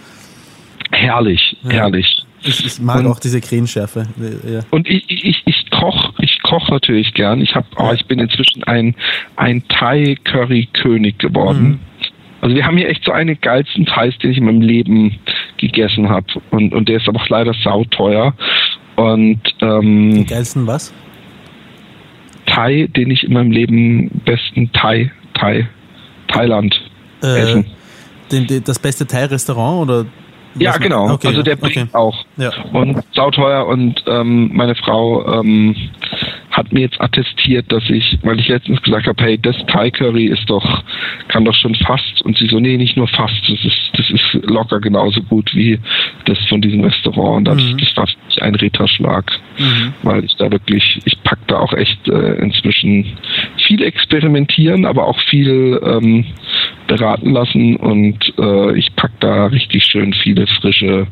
Herrlich, 0.91 1.57
ja. 1.63 1.71
herrlich. 1.71 2.25
Ich, 2.43 2.63
ich 2.63 2.79
mag 2.79 2.99
und, 2.99 3.07
auch 3.07 3.19
diese 3.19 3.41
Krähenschärfe. 3.41 4.07
Ja. 4.47 4.59
Und 4.69 4.87
ich, 4.87 5.03
ich, 5.09 5.41
ich 5.45 5.71
koche 5.71 6.13
ich 6.19 6.41
koch 6.43 6.69
natürlich 6.69 7.13
gern. 7.13 7.41
Ich 7.41 7.55
hab, 7.55 7.65
oh, 7.77 7.91
ich 7.93 8.05
bin 8.05 8.19
inzwischen 8.19 8.63
ein, 8.63 8.95
ein 9.35 9.63
Thai-Curry-König 9.67 11.17
geworden. 11.17 11.63
Mhm. 11.63 11.79
Also 12.41 12.55
wir 12.55 12.65
haben 12.65 12.77
hier 12.77 12.89
echt 12.89 13.03
so 13.03 13.11
einen 13.11 13.39
geilsten 13.39 13.85
Thais, 13.85 14.17
den 14.19 14.31
ich 14.31 14.37
in 14.37 14.45
meinem 14.45 14.61
Leben 14.61 15.19
gegessen 15.57 16.09
habe. 16.09 16.27
Und, 16.51 16.73
und 16.73 16.89
der 16.89 16.97
ist 16.97 17.07
aber 17.07 17.21
auch 17.21 17.29
leider 17.29 17.53
sauteuer. 17.63 18.33
Und 18.95 19.41
ähm, 19.61 20.13
den 20.13 20.25
geilsten 20.25 20.67
was? 20.67 20.93
Thai, 22.45 22.87
den 22.95 23.11
ich 23.11 23.23
in 23.23 23.33
meinem 23.33 23.51
Leben 23.51 24.21
besten 24.25 24.71
Thai, 24.71 25.11
Thai, 25.33 25.67
Thailand 26.27 26.79
äh, 27.23 27.39
essen. 27.39 27.65
Den, 28.31 28.47
den, 28.47 28.63
das 28.63 28.79
beste 28.79 29.05
Thai-Restaurant 29.05 29.89
oder 29.89 30.05
ja, 30.57 30.77
genau. 30.77 31.13
Okay, 31.13 31.27
also 31.27 31.43
der 31.43 31.55
bringt 31.55 31.77
okay. 31.77 31.87
auch. 31.93 32.25
Ja. 32.37 32.51
Und 32.73 33.03
sauteuer 33.13 33.67
und 33.67 34.03
ähm, 34.07 34.51
meine 34.53 34.75
Frau 34.75 35.41
ähm, 35.41 35.75
hat 36.55 36.71
mir 36.71 36.81
jetzt 36.81 36.99
attestiert, 37.01 37.69
dass 37.71 37.83
ich, 37.89 38.17
weil 38.23 38.39
ich 38.39 38.47
letztens 38.47 38.81
gesagt 38.81 39.07
habe, 39.07 39.21
hey, 39.21 39.37
das 39.37 39.55
Thai 39.67 39.91
Curry 39.91 40.27
ist 40.27 40.49
doch, 40.49 40.83
kann 41.27 41.43
doch 41.43 41.53
schon 41.53 41.75
fast. 41.75 42.21
Und 42.23 42.37
sie 42.37 42.47
so, 42.47 42.59
nee, 42.59 42.77
nicht 42.77 42.95
nur 42.95 43.07
fast, 43.09 43.41
das 43.49 43.65
ist, 43.65 43.89
das 43.93 44.09
ist 44.09 44.45
locker 44.45 44.79
genauso 44.79 45.21
gut 45.21 45.53
wie 45.53 45.79
das 46.25 46.37
von 46.47 46.61
diesem 46.61 46.81
Restaurant. 46.81 47.49
Und 47.49 47.57
das, 47.57 47.57
mhm. 47.57 47.77
das 47.77 47.97
war 47.97 48.07
ein 48.41 48.55
Ritterschlag, 48.55 49.31
mhm. 49.57 49.93
weil 50.03 50.23
ich 50.23 50.35
da 50.37 50.49
wirklich, 50.49 50.99
ich 51.03 51.21
pack 51.23 51.39
da 51.47 51.59
auch 51.59 51.73
echt 51.73 52.07
äh, 52.07 52.35
inzwischen 52.35 53.17
viel 53.67 53.83
experimentieren, 53.83 54.85
aber 54.85 55.07
auch 55.07 55.19
viel 55.29 55.79
ähm, 55.83 56.25
beraten 56.87 57.31
lassen 57.31 57.75
und 57.77 58.33
äh, 58.37 58.77
ich 58.77 58.95
pack 58.95 59.11
da 59.19 59.47
richtig 59.47 59.83
schön 59.85 60.13
viele 60.13 60.47
frische 60.47 61.07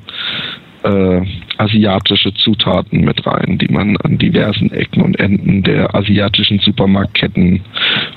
äh, 0.84 1.22
asiatische 1.58 2.34
Zutaten 2.34 3.02
mit 3.02 3.26
rein, 3.26 3.58
die 3.58 3.72
man 3.72 3.96
an 3.98 4.18
diversen 4.18 4.72
Ecken 4.72 5.02
und 5.02 5.20
Enden 5.20 5.64
der 5.64 5.96
asiatischen 5.96 6.60
Supermarktketten 6.60 7.62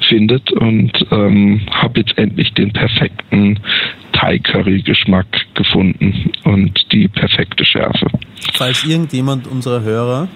findet 0.08 0.50
und 0.52 0.92
ähm, 1.10 1.60
habe 1.70 2.00
jetzt 2.00 2.18
endlich 2.18 2.52
den 2.54 2.72
perfekten 2.72 3.60
Thai-Curry-Geschmack 4.12 5.26
gefunden 5.54 6.30
und 6.44 6.92
die 6.92 7.08
perfekte 7.08 7.64
Schärfe. 7.64 8.06
Falls 8.54 8.84
irgendjemand 8.84 9.46
unserer 9.46 9.82
Hörer 9.82 10.28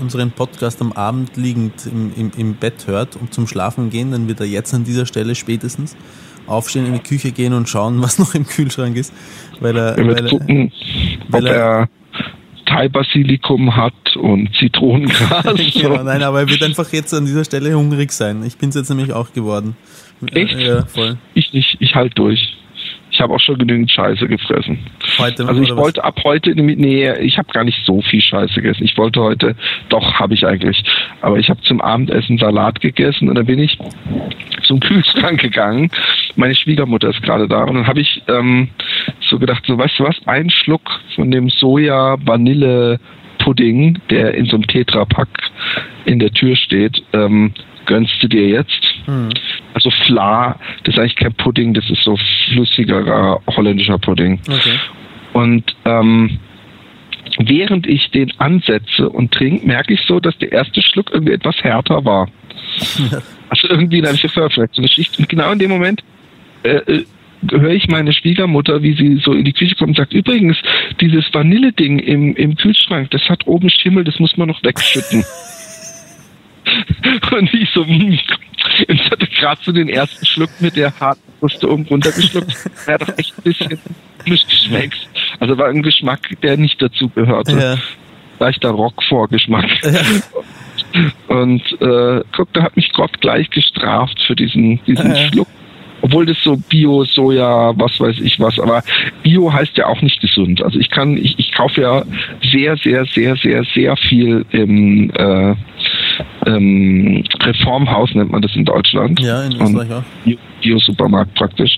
unseren 0.00 0.30
Podcast 0.30 0.80
am 0.82 0.92
Abend 0.92 1.36
liegend 1.36 1.86
im, 1.86 2.12
im, 2.16 2.30
im 2.36 2.54
Bett 2.54 2.86
hört 2.86 3.16
und 3.16 3.32
zum 3.32 3.46
Schlafen 3.46 3.90
gehen, 3.90 4.10
dann 4.10 4.28
wird 4.28 4.40
er 4.40 4.46
jetzt 4.46 4.74
an 4.74 4.84
dieser 4.84 5.06
Stelle 5.06 5.34
spätestens 5.34 5.96
aufstehen, 6.46 6.86
in 6.86 6.94
die 6.94 7.00
Küche 7.00 7.32
gehen 7.32 7.52
und 7.52 7.68
schauen, 7.68 8.02
was 8.02 8.18
noch 8.18 8.34
im 8.34 8.46
Kühlschrank 8.46 8.96
ist. 8.96 9.12
Weil 9.60 9.76
er, 9.76 9.98
er 9.98 10.06
weil 10.06 10.28
gucken, 10.28 10.72
weil 11.28 11.44
ob 11.44 11.50
er, 11.50 11.56
er 11.56 11.88
Thai-Basilikum 12.66 13.74
hat 13.74 14.16
und 14.16 14.54
Zitronengras. 14.56 15.44
genau, 15.72 16.02
nein, 16.02 16.22
aber 16.22 16.40
er 16.40 16.48
wird 16.48 16.62
einfach 16.62 16.92
jetzt 16.92 17.14
an 17.14 17.24
dieser 17.24 17.44
Stelle 17.44 17.74
hungrig 17.74 18.12
sein. 18.12 18.44
Ich 18.44 18.58
bin 18.58 18.68
es 18.70 18.74
jetzt 18.74 18.88
nämlich 18.88 19.12
auch 19.12 19.32
geworden. 19.32 19.76
Echt? 20.32 20.58
Ja, 20.58 20.84
voll. 20.86 21.16
Ich 21.34 21.52
nicht, 21.52 21.76
ich 21.80 21.94
halt 21.94 22.18
durch. 22.18 22.55
Ich 23.16 23.22
habe 23.22 23.32
auch 23.32 23.40
schon 23.40 23.56
genügend 23.56 23.90
Scheiße 23.90 24.28
gefressen. 24.28 24.78
Heute 25.16 25.48
also 25.48 25.62
ich 25.62 25.74
wollte 25.74 26.04
ab 26.04 26.20
heute, 26.22 26.54
nee, 26.54 27.10
ich 27.20 27.38
habe 27.38 27.50
gar 27.50 27.64
nicht 27.64 27.82
so 27.86 28.02
viel 28.02 28.20
Scheiße 28.20 28.60
gegessen. 28.60 28.84
Ich 28.84 28.98
wollte 28.98 29.22
heute, 29.22 29.56
doch 29.88 30.20
habe 30.20 30.34
ich 30.34 30.46
eigentlich, 30.46 30.84
aber 31.22 31.38
ich 31.38 31.48
habe 31.48 31.62
zum 31.62 31.80
Abendessen 31.80 32.36
Salat 32.36 32.82
gegessen 32.82 33.30
und 33.30 33.36
dann 33.36 33.46
bin 33.46 33.58
ich 33.58 33.78
zum 34.64 34.80
Kühlschrank 34.80 35.40
gegangen. 35.40 35.90
Meine 36.34 36.54
Schwiegermutter 36.54 37.08
ist 37.08 37.22
gerade 37.22 37.48
da 37.48 37.64
und 37.64 37.76
dann 37.76 37.86
habe 37.86 38.00
ich 38.00 38.20
ähm, 38.28 38.68
so 39.22 39.38
gedacht, 39.38 39.64
so 39.66 39.78
weißt 39.78 39.98
du 39.98 40.04
was, 40.04 40.16
ein 40.26 40.50
Schluck 40.50 41.00
von 41.14 41.30
dem 41.30 41.48
Soja-Vanille-Pudding, 41.48 43.98
der 44.10 44.34
in 44.34 44.44
so 44.44 44.56
einem 44.56 44.66
Tetrapack 44.66 45.28
in 46.04 46.18
der 46.18 46.32
Tür 46.32 46.54
steht, 46.54 47.02
ähm, 47.14 47.54
gönnst 47.86 48.12
du 48.20 48.28
dir 48.28 48.46
jetzt. 48.46 48.82
Hm. 49.06 49.30
Also 49.76 49.90
Fla, 50.06 50.58
das 50.84 50.94
ist 50.94 50.98
eigentlich 50.98 51.16
kein 51.16 51.34
Pudding, 51.34 51.74
das 51.74 51.84
ist 51.90 52.02
so 52.02 52.16
flüssigerer 52.46 53.42
holländischer 53.46 53.98
Pudding. 53.98 54.40
Okay. 54.48 54.78
Und 55.34 55.76
ähm, 55.84 56.38
während 57.38 57.86
ich 57.86 58.10
den 58.10 58.32
ansetze 58.38 59.10
und 59.10 59.32
trinke, 59.32 59.66
merke 59.66 59.92
ich 59.92 60.00
so, 60.06 60.18
dass 60.18 60.38
der 60.38 60.50
erste 60.50 60.80
Schluck 60.80 61.10
irgendwie 61.12 61.34
etwas 61.34 61.62
härter 61.62 62.06
war. 62.06 62.30
also 63.50 63.68
irgendwie, 63.68 64.00
da 64.00 64.08
habe 64.08 64.16
ich 64.16 64.32
vielleicht 64.32 64.54
so 64.54 64.80
eine 64.80 64.88
Schicht. 64.88 65.18
Und 65.18 65.28
genau 65.28 65.52
in 65.52 65.58
dem 65.58 65.68
Moment 65.68 66.02
äh, 66.62 66.76
äh, 66.76 67.04
höre 67.50 67.74
ich 67.74 67.86
meine 67.88 68.14
Schwiegermutter, 68.14 68.82
wie 68.82 68.94
sie 68.94 69.20
so 69.22 69.34
in 69.34 69.44
die 69.44 69.52
Küche 69.52 69.74
kommt 69.74 69.90
und 69.90 69.96
sagt, 69.98 70.14
übrigens, 70.14 70.56
dieses 71.02 71.26
Vanilleding 71.34 71.98
im, 71.98 72.34
im 72.34 72.56
Kühlschrank, 72.56 73.10
das 73.10 73.28
hat 73.28 73.46
oben 73.46 73.68
Schimmel, 73.68 74.04
das 74.04 74.18
muss 74.20 74.38
man 74.38 74.48
noch 74.48 74.62
wegschütten. 74.62 75.22
und 77.32 77.54
ich 77.54 77.70
so, 77.70 77.84
hm, 77.84 78.18
ich 78.88 79.10
hatte 79.10 79.26
gerade 79.26 79.60
so 79.62 79.72
den 79.72 79.88
ersten 79.88 80.24
Schluck 80.26 80.50
mit 80.60 80.76
der 80.76 80.98
harten 80.98 81.22
Kruste 81.38 81.70
oben 81.70 81.84
runtergeschluckt. 81.84 82.54
Der 82.86 82.94
hat 82.94 83.02
doch 83.02 83.18
echt 83.18 83.36
ein 83.38 83.42
bisschen 83.42 83.78
komisch 84.22 84.46
geschmeckt. 84.46 85.08
Also 85.40 85.56
war 85.58 85.68
ein 85.68 85.82
Geschmack, 85.82 86.40
der 86.42 86.56
nicht 86.56 86.80
dazu 86.80 87.08
gehörte. 87.08 87.52
Ja. 87.52 87.78
Leichter 88.38 88.70
Rockvorgeschmack. 88.70 89.82
Ja. 89.82 90.00
Und 91.28 91.62
äh, 91.80 92.22
guck, 92.34 92.52
da 92.52 92.62
hat 92.62 92.76
mich 92.76 92.92
Gott 92.92 93.20
gleich 93.20 93.50
gestraft 93.50 94.18
für 94.26 94.36
diesen, 94.36 94.82
diesen 94.84 95.14
ja. 95.14 95.28
Schluck 95.28 95.48
obwohl 96.06 96.26
das 96.26 96.36
so 96.42 96.56
Bio, 96.56 97.04
Soja, 97.04 97.72
was 97.76 97.98
weiß 97.98 98.20
ich 98.20 98.38
was, 98.38 98.60
aber 98.60 98.82
Bio 99.22 99.52
heißt 99.52 99.76
ja 99.76 99.86
auch 99.86 100.00
nicht 100.02 100.20
gesund. 100.20 100.62
Also 100.62 100.78
ich 100.78 100.90
kann, 100.90 101.16
ich, 101.16 101.38
ich 101.38 101.52
kaufe 101.52 101.80
ja 101.80 102.04
sehr, 102.52 102.76
sehr, 102.76 103.04
sehr, 103.06 103.34
sehr, 103.36 103.64
sehr 103.74 103.96
viel 103.96 104.44
im 104.50 105.10
äh, 105.10 105.54
ähm, 106.46 107.24
Reformhaus 107.40 108.14
nennt 108.14 108.30
man 108.30 108.42
das 108.42 108.54
in 108.54 108.64
Deutschland. 108.64 109.20
Ja, 109.20 109.42
in 109.44 109.52
Österreich 109.52 109.92
auch. 109.92 110.02
Bio-Supermarkt 110.62 111.34
praktisch. 111.34 111.76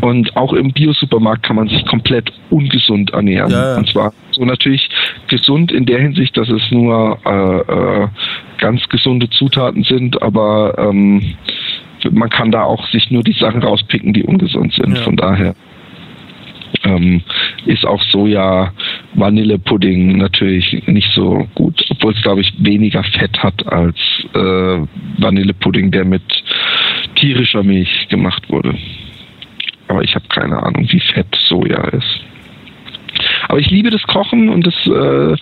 Und 0.00 0.36
auch 0.36 0.52
im 0.52 0.72
Bio-Supermarkt 0.72 1.42
kann 1.42 1.56
man 1.56 1.68
sich 1.68 1.84
komplett 1.86 2.32
ungesund 2.50 3.10
ernähren. 3.10 3.50
Ja, 3.50 3.72
ja. 3.72 3.76
Und 3.78 3.88
zwar 3.88 4.12
so 4.32 4.44
natürlich 4.44 4.88
gesund 5.28 5.72
in 5.72 5.86
der 5.86 6.00
Hinsicht, 6.00 6.36
dass 6.36 6.48
es 6.48 6.62
nur 6.70 7.18
äh, 7.24 8.02
äh, 8.02 8.08
ganz 8.58 8.88
gesunde 8.88 9.28
Zutaten 9.30 9.82
sind, 9.84 10.20
aber 10.22 10.74
ähm, 10.78 11.34
man 12.10 12.30
kann 12.30 12.50
da 12.50 12.62
auch 12.62 12.86
sich 12.88 13.10
nur 13.10 13.22
die 13.22 13.32
Sachen 13.32 13.62
rauspicken, 13.62 14.12
die 14.12 14.22
ungesund 14.22 14.72
sind. 14.74 14.96
Ja. 14.96 15.02
Von 15.02 15.16
daher 15.16 15.54
ähm, 16.84 17.22
ist 17.66 17.84
auch 17.86 18.02
Soja, 18.04 18.72
Vanillepudding 19.14 20.16
natürlich 20.18 20.82
nicht 20.86 21.10
so 21.14 21.48
gut, 21.54 21.84
obwohl 21.90 22.12
es 22.12 22.22
glaube 22.22 22.40
ich 22.40 22.52
weniger 22.58 23.02
Fett 23.04 23.38
hat 23.42 23.66
als 23.66 23.96
äh, 24.34 24.86
Vanillepudding, 25.18 25.90
der 25.90 26.04
mit 26.04 26.22
tierischer 27.16 27.62
Milch 27.62 28.08
gemacht 28.08 28.48
wurde. 28.48 28.74
Aber 29.88 30.02
ich 30.02 30.14
habe 30.14 30.26
keine 30.28 30.62
Ahnung, 30.62 30.86
wie 30.90 31.00
fett 31.00 31.26
Soja 31.48 31.82
ist. 31.88 32.20
Aber 33.48 33.58
ich 33.58 33.70
liebe 33.70 33.90
das 33.90 34.02
Kochen 34.02 34.48
und 34.48 34.66
das, 34.66 34.74
äh, 34.86 35.32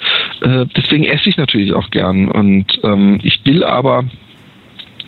äh, 0.47 0.67
deswegen 0.77 1.05
esse 1.05 1.29
ich 1.29 1.37
natürlich 1.37 1.73
auch 1.73 1.91
gern. 1.91 2.29
Und 2.29 2.67
ähm, 2.85 3.19
ich 3.23 3.41
will 3.45 3.65
aber 3.65 4.05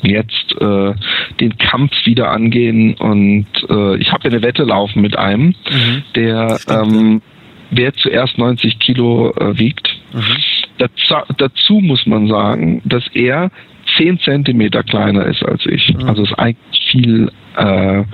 jetzt 0.03 0.55
äh, 0.61 0.95
den 1.41 1.59
Kampf 1.59 1.93
wieder 2.05 2.31
angehen 2.31 2.95
und 2.95 3.47
äh, 3.69 3.97
ich 3.97 4.13
habe 4.13 4.29
eine 4.29 4.43
Wette 4.43 4.65
laufen 4.65 5.03
mit 5.03 5.17
einem, 5.17 5.55
mhm. 5.71 6.03
der 6.15 6.59
ähm, 6.69 7.23
wer 7.71 7.93
zuerst 7.95 8.39
90 8.39 8.79
Kilo 8.79 9.33
äh, 9.33 9.59
wiegt. 9.59 9.89
Mhm. 10.13 10.37
Dazu, 10.79 11.35
dazu 11.37 11.81
muss 11.81 12.07
man 12.07 12.29
sagen, 12.29 12.83
dass 12.85 13.05
er 13.15 13.51
10 13.97 14.21
Zentimeter 14.21 14.83
kleiner 14.83 15.27
ist 15.27 15.43
als 15.45 15.65
ich. 15.67 15.95
Mhm. 15.95 16.09
Also 16.09 16.23
es 16.23 16.33
eigentlich 16.35 16.91
viel 16.91 17.33
äh, 17.57 18.05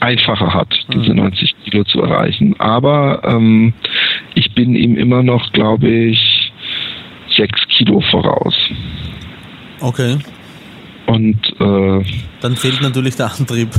einfacher 0.00 0.54
hat, 0.54 0.68
diese 0.92 1.14
90 1.14 1.54
mhm. 1.54 1.70
Kilo 1.70 1.84
zu 1.84 2.02
erreichen. 2.02 2.54
Aber 2.58 3.22
ähm, 3.24 3.72
ich 4.34 4.54
bin 4.54 4.74
ihm 4.74 4.96
immer 4.96 5.22
noch, 5.22 5.52
glaube 5.52 5.88
ich, 5.88 6.52
6 7.36 7.68
Kilo 7.68 8.00
voraus. 8.00 8.54
Okay. 9.80 10.18
Und 11.06 11.38
äh, 11.60 12.04
dann 12.40 12.56
fehlt 12.56 12.82
natürlich 12.82 13.16
der 13.16 13.32
Antrieb. 13.32 13.70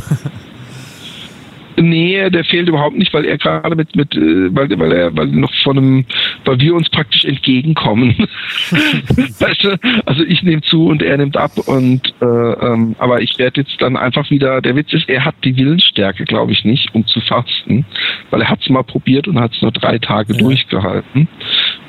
Nee, 1.80 2.28
der 2.32 2.44
fehlt 2.44 2.68
überhaupt 2.68 2.98
nicht, 2.98 3.14
weil 3.14 3.26
er 3.26 3.38
gerade 3.38 3.76
mit, 3.76 3.95
mit, 3.95 4.16
äh, 4.16 4.56
weil, 4.56 4.68
weil 4.80 4.91
er, 4.91 5.16
weil 5.16 5.28
noch 5.28 5.54
von 5.64 5.78
einem, 5.78 6.06
weil 6.44 6.60
wir 6.60 6.74
uns 6.74 6.90
praktisch 6.90 7.24
entgegenkommen. 7.24 8.16
weißt 8.72 9.64
du? 9.64 9.80
Also 10.06 10.24
ich 10.24 10.41
nehme 10.41 10.64
zu 10.64 10.88
und 10.88 11.04
er 11.04 11.18
nimmt 11.18 11.38
ab 11.38 11.52
und 11.68 12.02
äh, 12.20 12.26
ähm, 12.26 12.95
aber 12.98 13.22
ich 13.22 13.38
werde 13.38 13.62
jetzt 13.62 13.80
dann 13.80 13.95
einfach 13.95 14.32
wieder, 14.32 14.60
der 14.60 14.76
Witz 14.76 14.91
ist, 14.91 15.08
er 15.08 15.24
hat 15.24 15.36
die 15.44 15.56
Willensstärke, 15.56 16.26
glaube 16.26 16.52
ich, 16.52 16.66
nicht, 16.66 16.95
um 16.95 17.06
zu 17.06 17.22
fasten, 17.22 17.86
weil 18.32 18.41
er 18.41 18.49
hat 18.49 18.62
es 18.62 18.70
mal 18.70 18.84
probiert 18.84 19.28
und 19.28 19.40
hat 19.40 19.54
es 19.54 19.62
nur 19.62 19.72
drei 19.72 19.99
Tage 19.99 20.34
ja. 20.34 20.40
durchgehalten. 20.40 21.28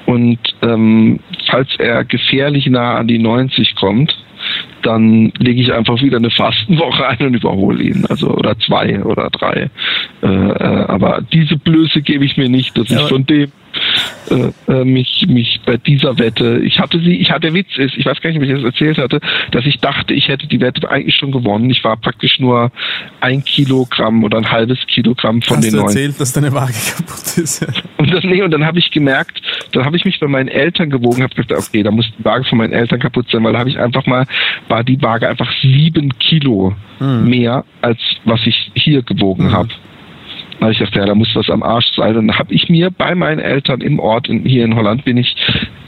Und 0.05 0.39
ähm, 0.60 1.20
falls 1.51 1.69
er 1.78 2.05
gefährlich 2.05 2.66
nah 2.66 2.97
an 2.97 3.09
die 3.09 3.19
90 3.19 3.74
kommt, 3.74 4.15
dann 4.89 5.31
lege 5.39 5.60
ich 5.60 5.73
einfach 5.73 6.01
wieder 6.01 6.16
eine 6.16 6.31
Fastenwoche 6.31 7.06
ein 7.06 7.27
und 7.27 7.35
überhole 7.35 7.82
ihn. 7.82 8.06
Also 8.09 8.31
oder 8.31 8.59
zwei 8.59 9.05
oder 9.05 9.28
drei. 9.28 9.70
Äh, 10.23 10.27
äh 10.27 10.85
aber 10.89 11.20
diese 11.31 11.56
Blöße 11.59 12.01
gebe 12.01 12.24
ich 12.24 12.39
mir 12.39 12.48
nicht, 12.48 12.77
dass 12.78 12.89
ja, 12.89 13.01
ich 13.01 13.09
von 13.09 13.27
dem 13.27 13.52
äh, 14.31 14.52
äh, 14.73 14.85
mich, 14.85 15.27
mich 15.28 15.60
bei 15.65 15.77
dieser 15.77 16.19
Wette, 16.19 16.59
ich 16.59 16.78
hatte 16.78 17.01
sie, 17.01 17.16
ich 17.16 17.31
hatte 17.31 17.55
Witz 17.55 17.77
ist, 17.77 17.97
ich 17.97 18.05
weiß 18.05 18.20
gar 18.20 18.31
nicht, 18.31 18.39
ob 18.39 18.44
ich 18.44 18.51
das 18.51 18.65
erzählt 18.65 18.98
hatte, 18.98 19.20
dass 19.52 19.65
ich 19.65 19.78
dachte, 19.81 20.12
ich 20.12 20.28
hätte 20.28 20.47
die 20.47 20.60
Wette 20.60 20.90
eigentlich 20.90 21.16
schon 21.16 21.32
gewonnen. 21.32 21.70
Ich 21.70 21.82
war 21.85 21.97
praktisch 21.97 22.39
nur 22.39 22.70
ein 23.20 23.44
Kilogramm 23.44 24.24
oder 24.24 24.39
ein 24.39 24.51
halbes 24.51 24.78
Kilogramm 24.86 25.40
von 25.40 25.59
Hast 25.59 25.65
den 25.65 25.74
du 25.74 25.81
erzählt, 25.81 26.10
neun. 26.10 26.19
dass 26.19 26.32
deine 26.32 26.52
Waage 26.52 26.74
kaputt 26.97 27.39
ist? 27.39 27.66
und 27.97 28.12
das, 28.12 28.24
nee, 28.24 28.43
und 28.43 28.51
dann 28.51 28.66
habe 28.66 28.78
ich 28.78 28.90
gemerkt, 28.90 29.40
dann 29.73 29.85
habe 29.85 29.97
ich 29.97 30.05
mich 30.05 30.20
bei 30.20 30.28
meinen 30.28 30.48
Eltern 30.48 30.90
gewogen, 30.90 31.23
habe 31.23 31.35
gesagt, 31.35 31.52
okay, 31.52 31.82
da 31.82 31.90
muss 31.90 32.06
die 32.19 32.24
Waage 32.24 32.44
von 32.44 32.59
meinen 32.59 32.73
Eltern 32.73 33.01
kaputt 33.01 33.27
sein, 33.31 33.43
weil 33.44 33.52
da 33.55 33.60
habe 33.60 33.70
ich 33.70 33.78
einfach 33.78 34.05
mal, 34.06 34.27
war 34.78 34.84
die 34.84 35.02
Waage 35.02 35.28
einfach 35.28 35.50
sieben 35.60 36.16
Kilo 36.20 36.72
hm. 36.98 37.28
mehr, 37.28 37.64
als 37.82 37.98
was 38.24 38.40
ich 38.46 38.70
hier 38.74 39.02
gewogen 39.02 39.46
hm. 39.46 39.52
habe. 39.52 39.68
Da 40.59 40.62
habe 40.62 40.72
ich 40.72 40.78
gedacht, 40.78 40.94
ja, 40.94 41.06
da 41.06 41.14
muss 41.16 41.34
was 41.34 41.50
am 41.50 41.64
Arsch 41.64 41.86
sein. 41.96 42.14
Dann 42.14 42.38
habe 42.38 42.55
ich 42.55 42.68
mir 42.68 42.90
bei 42.90 43.14
meinen 43.16 43.40
Eltern 43.40 43.80
im 43.80 43.98
Ort, 43.98 44.28
in, 44.28 44.44
hier 44.44 44.64
in 44.64 44.76
Holland, 44.76 45.05
bin 45.05 45.16
ich 45.16 45.34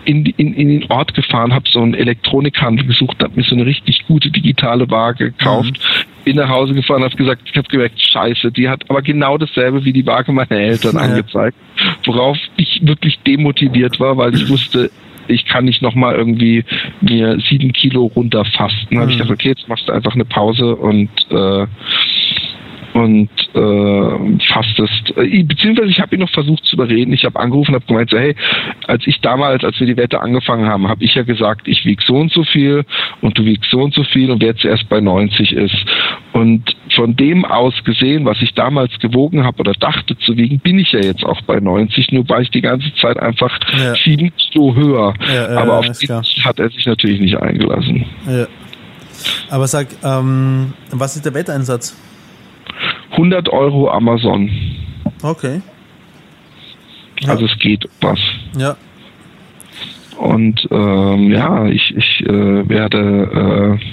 in, 0.04 0.26
in, 0.26 0.54
in 0.54 0.68
den 0.68 0.90
Ort 0.90 1.14
gefahren, 1.14 1.54
habe 1.54 1.68
so 1.70 1.80
einen 1.80 1.94
Elektronikhandel 1.94 2.86
gesucht, 2.86 3.22
habe 3.22 3.34
mir 3.36 3.44
so 3.44 3.54
eine 3.54 3.66
richtig 3.66 4.06
gute 4.08 4.30
digitale 4.30 4.90
Waage 4.90 5.32
gekauft, 5.32 5.78
mhm. 5.78 6.24
bin 6.24 6.36
nach 6.36 6.48
Hause 6.48 6.74
gefahren, 6.74 7.04
habe 7.04 7.16
gesagt, 7.16 7.42
ich 7.44 7.56
habe 7.56 7.68
gemerkt, 7.68 8.00
scheiße, 8.00 8.50
die 8.50 8.68
hat 8.68 8.88
aber 8.88 9.02
genau 9.02 9.38
dasselbe 9.38 9.84
wie 9.84 9.92
die 9.92 10.06
Waage 10.06 10.32
meiner 10.32 10.50
Eltern 10.50 10.96
ja. 10.96 11.02
angezeigt, 11.02 11.56
worauf 12.04 12.38
ich 12.56 12.80
wirklich 12.82 13.20
demotiviert 13.20 14.00
war, 14.00 14.16
weil 14.16 14.34
ich 14.34 14.48
wusste, 14.48 14.90
ich 15.30 15.44
kann 15.46 15.64
nicht 15.64 15.82
nochmal 15.82 16.14
irgendwie 16.14 16.64
mir 17.00 17.38
sieben 17.48 17.72
Kilo 17.72 18.06
runterfasten. 18.06 18.88
Dann 18.90 19.00
habe 19.00 19.10
ich 19.10 19.18
mhm. 19.18 19.22
gedacht, 19.22 19.34
okay, 19.34 19.48
jetzt 19.48 19.68
machst 19.68 19.88
du 19.88 19.92
einfach 19.92 20.14
eine 20.14 20.24
Pause 20.24 20.76
und 20.76 21.10
äh, 21.30 21.66
und 23.00 23.30
äh, 23.54 24.38
fastest. 24.52 25.16
Äh, 25.16 25.42
beziehungsweise 25.44 25.88
ich 25.88 26.00
habe 26.00 26.14
ihn 26.14 26.20
noch 26.20 26.30
versucht 26.30 26.64
zu 26.64 26.76
überreden. 26.76 27.12
Ich 27.14 27.24
habe 27.24 27.40
angerufen, 27.40 27.74
habe 27.74 27.86
gemeint, 27.86 28.10
so, 28.10 28.18
hey, 28.18 28.36
als 28.86 29.06
ich 29.06 29.20
damals, 29.20 29.64
als 29.64 29.80
wir 29.80 29.86
die 29.86 29.96
Wette 29.96 30.20
angefangen 30.20 30.66
haben, 30.66 30.88
habe 30.88 31.02
ich 31.02 31.14
ja 31.14 31.22
gesagt, 31.22 31.66
ich 31.66 31.84
wiege 31.86 32.02
so 32.06 32.16
und 32.16 32.30
so 32.30 32.44
viel 32.44 32.84
und 33.22 33.38
du 33.38 33.44
wiegst 33.44 33.70
so 33.70 33.78
und 33.78 33.94
so 33.94 34.04
viel 34.04 34.30
und 34.30 34.42
wer 34.42 34.54
zuerst 34.54 34.88
bei 34.88 35.00
90 35.00 35.52
ist. 35.52 35.76
Und 36.32 36.76
von 36.94 37.16
dem 37.16 37.44
aus 37.44 37.74
gesehen, 37.84 38.26
was 38.26 38.40
ich 38.42 38.52
damals 38.54 38.98
gewogen 38.98 39.44
habe 39.44 39.60
oder 39.60 39.72
dachte 39.72 40.18
zu 40.18 40.36
wiegen, 40.36 40.60
bin 40.60 40.78
ich 40.78 40.92
ja 40.92 41.00
jetzt 41.00 41.24
auch 41.24 41.40
bei 41.42 41.58
90, 41.58 42.12
nur 42.12 42.28
war 42.28 42.42
ich 42.42 42.50
die 42.50 42.60
ganze 42.60 42.92
Zeit 42.96 43.18
einfach 43.18 43.58
ja. 43.78 43.94
sieben 43.94 44.30
Kilo 44.36 44.74
höher. 44.74 45.14
Ja, 45.34 45.48
Aber 45.58 45.78
auf 45.78 45.98
die 45.98 46.08
hat 46.44 46.58
er 46.58 46.68
sich 46.68 46.84
natürlich 46.84 47.20
nicht 47.20 47.36
eingelassen. 47.36 48.04
Ja. 48.26 48.46
Aber 49.48 49.66
sag, 49.66 49.88
ähm, 50.04 50.74
was 50.90 51.16
ist 51.16 51.24
der 51.24 51.34
Wetteinsatz? 51.34 51.96
100 53.20 53.50
Euro 53.50 53.90
Amazon. 53.90 54.50
Okay. 55.22 55.60
Ja. 57.20 57.28
Also 57.28 57.44
es 57.44 57.58
geht 57.58 57.86
was. 58.00 58.18
Ja. 58.56 58.76
Und 60.16 60.66
ähm, 60.70 61.30
ja, 61.30 61.66
ich, 61.66 61.94
ich 61.96 62.26
äh, 62.26 62.68
werde 62.68 63.78
äh, 63.78 63.84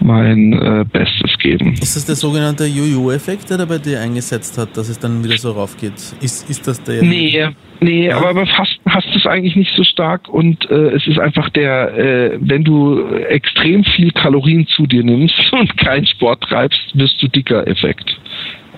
mein 0.00 0.52
äh, 0.52 0.84
Bestes 0.90 1.36
geben. 1.38 1.74
Ist 1.80 1.96
das 1.96 2.04
der 2.04 2.14
sogenannte 2.14 2.66
Jojo-Effekt, 2.66 3.50
der 3.50 3.58
da 3.58 3.64
bei 3.64 3.78
dir 3.78 4.00
eingesetzt 4.00 4.56
hat, 4.58 4.76
dass 4.76 4.88
es 4.88 4.98
dann 4.98 5.24
wieder 5.24 5.36
so 5.36 5.52
raufgeht? 5.52 5.94
Ist, 6.20 6.48
ist 6.48 6.66
das 6.66 6.82
der? 6.82 7.02
Nee, 7.02 7.48
nee, 7.80 8.06
ja. 8.06 8.16
aber 8.16 8.34
beim 8.34 8.46
Fasten 8.46 8.90
hast 8.90 9.06
du 9.12 9.18
es 9.18 9.26
eigentlich 9.26 9.56
nicht 9.56 9.74
so 9.74 9.84
stark 9.84 10.28
und 10.28 10.70
äh, 10.70 10.90
es 10.94 11.06
ist 11.06 11.18
einfach 11.18 11.48
der, 11.50 11.96
äh, 11.96 12.38
wenn 12.40 12.64
du 12.64 13.04
extrem 13.28 13.84
viel 13.84 14.12
Kalorien 14.12 14.66
zu 14.68 14.86
dir 14.86 15.02
nimmst 15.02 15.34
und 15.52 15.76
keinen 15.76 16.06
Sport 16.06 16.42
treibst, 16.42 16.80
wirst 16.94 17.20
du 17.22 17.28
dicker 17.28 17.66
Effekt. 17.66 18.18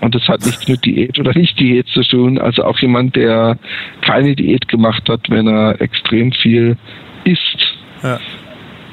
Und 0.01 0.15
das 0.15 0.29
hat 0.29 0.45
nichts 0.45 0.69
mit 0.69 0.85
Diät 0.85 1.19
oder 1.19 1.37
nicht 1.37 1.59
Diät 1.59 1.87
zu 1.89 2.03
tun. 2.03 2.39
Also 2.39 2.65
auch 2.65 2.79
jemand, 2.79 3.17
der 3.17 3.59
keine 4.03 4.37
Diät 4.37 4.69
gemacht 4.69 5.09
hat, 5.09 5.29
wenn 5.29 5.49
er 5.49 5.81
extrem 5.81 6.33
viel 6.33 6.77
isst, 7.25 7.77
ja. 8.03 8.17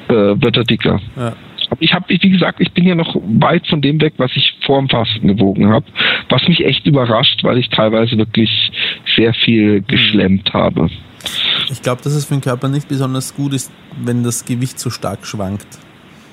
äh, 0.08 0.40
wird 0.40 0.56
er 0.56 0.64
dicker. 0.64 1.00
Ja. 1.16 1.34
Ich 1.80 1.92
habe, 1.92 2.04
wie 2.08 2.30
gesagt, 2.30 2.60
ich 2.60 2.72
bin 2.72 2.86
ja 2.86 2.94
noch 2.94 3.16
weit 3.16 3.66
von 3.66 3.82
dem 3.82 4.00
weg, 4.00 4.14
was 4.18 4.30
ich 4.34 4.54
vor 4.64 4.78
dem 4.78 4.88
Fasten 4.88 5.26
gewogen 5.26 5.68
habe, 5.68 5.86
was 6.28 6.46
mich 6.48 6.64
echt 6.64 6.86
überrascht, 6.86 7.42
weil 7.42 7.58
ich 7.58 7.68
teilweise 7.70 8.16
wirklich 8.16 8.70
sehr 9.16 9.34
viel 9.34 9.76
hm. 9.76 9.86
geschlemmt 9.86 10.52
habe. 10.52 10.88
Ich 11.70 11.82
glaube, 11.82 12.02
dass 12.02 12.12
es 12.12 12.26
für 12.26 12.34
den 12.34 12.40
Körper 12.40 12.68
nicht 12.68 12.88
besonders 12.88 13.34
gut 13.34 13.52
ist, 13.52 13.72
wenn 14.04 14.22
das 14.22 14.44
Gewicht 14.44 14.78
so 14.78 14.90
stark 14.90 15.26
schwankt. 15.26 15.66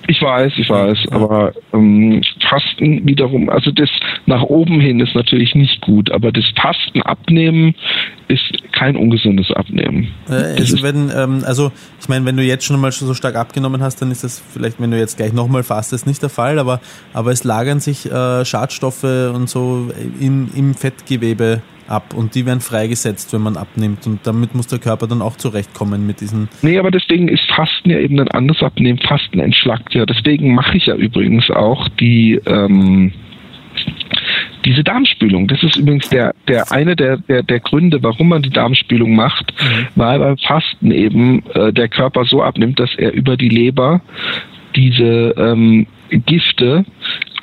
Ich 0.08 0.22
weiß, 0.22 0.54
ich 0.58 0.70
weiß, 0.70 0.98
ja. 1.06 1.12
aber 1.16 1.54
ähm, 1.74 2.22
Fasten 2.50 3.06
wiederum, 3.08 3.50
also 3.50 3.72
das 3.72 3.90
nach 4.26 4.42
oben 4.42 4.82
hin 4.82 5.00
ist 5.00 5.16
natürlich 5.16 5.56
nicht 5.56 5.80
gut, 5.82 6.12
aber 6.12 6.32
das 6.32 6.44
Fasten 6.56 7.02
abnehmen 7.02 7.74
ist 8.28 8.44
kein 8.74 8.98
ungesundes 8.98 9.52
Abnehmen. 9.52 10.10
Äh, 10.30 10.60
also, 10.60 10.84
wenn, 10.84 11.10
ähm, 11.16 11.44
also 11.46 11.72
ich 12.02 12.10
meine, 12.10 12.26
wenn 12.26 12.36
du 12.36 12.44
jetzt 12.44 12.66
schon 12.66 12.80
mal 12.82 12.92
so 12.92 13.14
stark 13.14 13.36
abgenommen 13.36 13.82
hast, 13.82 14.02
dann 14.02 14.12
ist 14.12 14.24
das 14.24 14.44
vielleicht, 14.52 14.82
wenn 14.82 14.92
du 14.92 14.98
jetzt 14.98 15.18
gleich 15.18 15.32
nochmal 15.32 15.64
fastest, 15.64 16.06
nicht 16.06 16.22
der 16.22 16.30
Fall, 16.30 16.60
aber, 16.60 16.82
aber 17.14 17.32
es 17.32 17.44
lagern 17.44 17.80
sich 17.80 18.06
äh, 18.12 18.44
Schadstoffe 18.44 19.04
und 19.04 19.50
so 19.50 19.90
im, 20.20 20.50
im 20.56 20.74
Fettgewebe 20.74 21.62
ab 21.88 22.14
und 22.14 22.36
die 22.36 22.46
werden 22.46 22.62
freigesetzt, 22.62 23.34
wenn 23.34 23.42
man 23.42 23.58
abnimmt 23.58 24.08
und 24.08 24.26
damit 24.26 24.56
muss 24.56 24.68
der 24.68 24.80
Körper 24.80 25.08
dann 25.08 25.22
auch 25.22 25.38
zurechtkommen 25.38 26.06
mit 26.06 26.22
diesen. 26.22 26.50
Nee, 26.62 26.78
aber 26.78 26.92
deswegen 26.92 27.28
ist 27.28 27.50
Fasten 27.52 27.90
ja 27.90 28.00
eben 28.00 28.20
ein 28.20 28.30
anderes 28.30 28.62
Abnehmen. 28.64 29.00
Fasten 29.00 29.40
entschlackt 29.40 29.94
ja. 29.94 30.06
Deswegen 30.06 30.54
mache 30.54 30.78
ich 30.78 30.86
ja 30.86 30.96
übrigens 30.96 31.50
auch 31.50 31.88
die 32.00 32.40
ähm, 32.46 33.14
diese 34.66 34.84
Darmspülung. 34.84 35.48
Das 35.48 35.62
ist 35.64 35.76
übrigens 35.76 36.10
der, 36.10 36.34
der 36.48 36.72
eine 36.72 36.96
der, 36.96 37.18
der, 37.18 37.44
der 37.44 37.60
Gründe, 37.60 38.02
warum 38.02 38.30
man 38.30 38.42
die 38.42 38.50
Darmspülung 38.50 39.16
macht, 39.16 39.54
mhm. 39.60 39.88
weil 39.96 40.20
beim 40.20 40.38
Fasten 40.38 40.92
eben 40.92 41.44
äh, 41.54 41.74
der 41.74 41.90
Körper 41.90 42.26
so 42.26 42.42
abnimmt, 42.42 42.80
dass 42.80 42.94
er 42.96 43.14
über 43.14 43.36
die 43.36 43.50
Leber 43.50 44.02
diese 44.76 45.36
ähm, 45.38 45.88
Gifte 46.10 46.86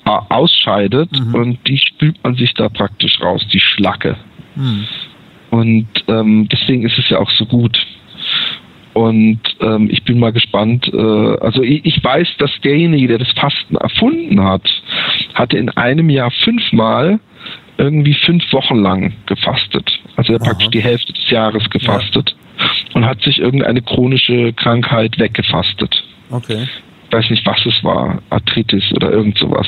äh, 0.05 0.11
ausscheidet 0.29 1.11
mhm. 1.12 1.35
und 1.35 1.69
die 1.69 1.79
spült 1.79 2.23
man 2.25 2.35
sich 2.35 2.55
da 2.55 2.69
praktisch 2.69 3.21
raus, 3.21 3.47
die 3.53 3.61
Schlacke. 3.61 4.17
Mhm. 4.57 4.87
Und 5.51 5.89
ähm, 6.09 6.49
deswegen 6.51 6.85
ist 6.85 6.99
es 6.99 7.09
ja 7.09 7.19
auch 7.19 7.31
so 7.31 7.45
gut. 7.45 7.77
Und 8.93 9.41
ähm, 9.61 9.89
ich 9.91 10.03
bin 10.05 10.19
mal 10.19 10.33
gespannt. 10.33 10.91
Äh, 10.93 10.97
also 10.97 11.63
ich, 11.63 11.85
ich 11.85 12.03
weiß, 12.03 12.29
dass 12.39 12.51
derjenige, 12.63 13.09
der 13.09 13.19
das 13.19 13.31
Fasten 13.33 13.77
erfunden 13.77 14.43
hat, 14.43 14.63
hatte 15.35 15.57
in 15.57 15.71
einem 15.71 16.11
Jahr 16.11 16.31
fünfmal 16.31 17.21
irgendwie 17.79 18.15
fünf 18.15 18.53
Wochen 18.53 18.77
lang 18.77 19.15
gefastet. 19.27 19.91
Also 20.17 20.33
er 20.33 20.41
hat 20.41 20.47
praktisch 20.47 20.69
die 20.69 20.83
Hälfte 20.83 21.13
des 21.13 21.31
Jahres 21.31 21.69
gefastet 21.71 22.35
ja. 22.59 22.65
und 22.95 23.07
hat 23.07 23.23
sich 23.23 23.39
irgendeine 23.39 23.81
chronische 23.81 24.53
Krankheit 24.53 25.19
weggefastet. 25.19 26.05
Okay. 26.31 26.67
Weiß 27.11 27.31
nicht, 27.31 27.47
was 27.47 27.65
es 27.66 27.82
war, 27.82 28.23
Arthritis 28.31 28.93
oder 28.95 29.11
irgend 29.11 29.39
sowas, 29.39 29.66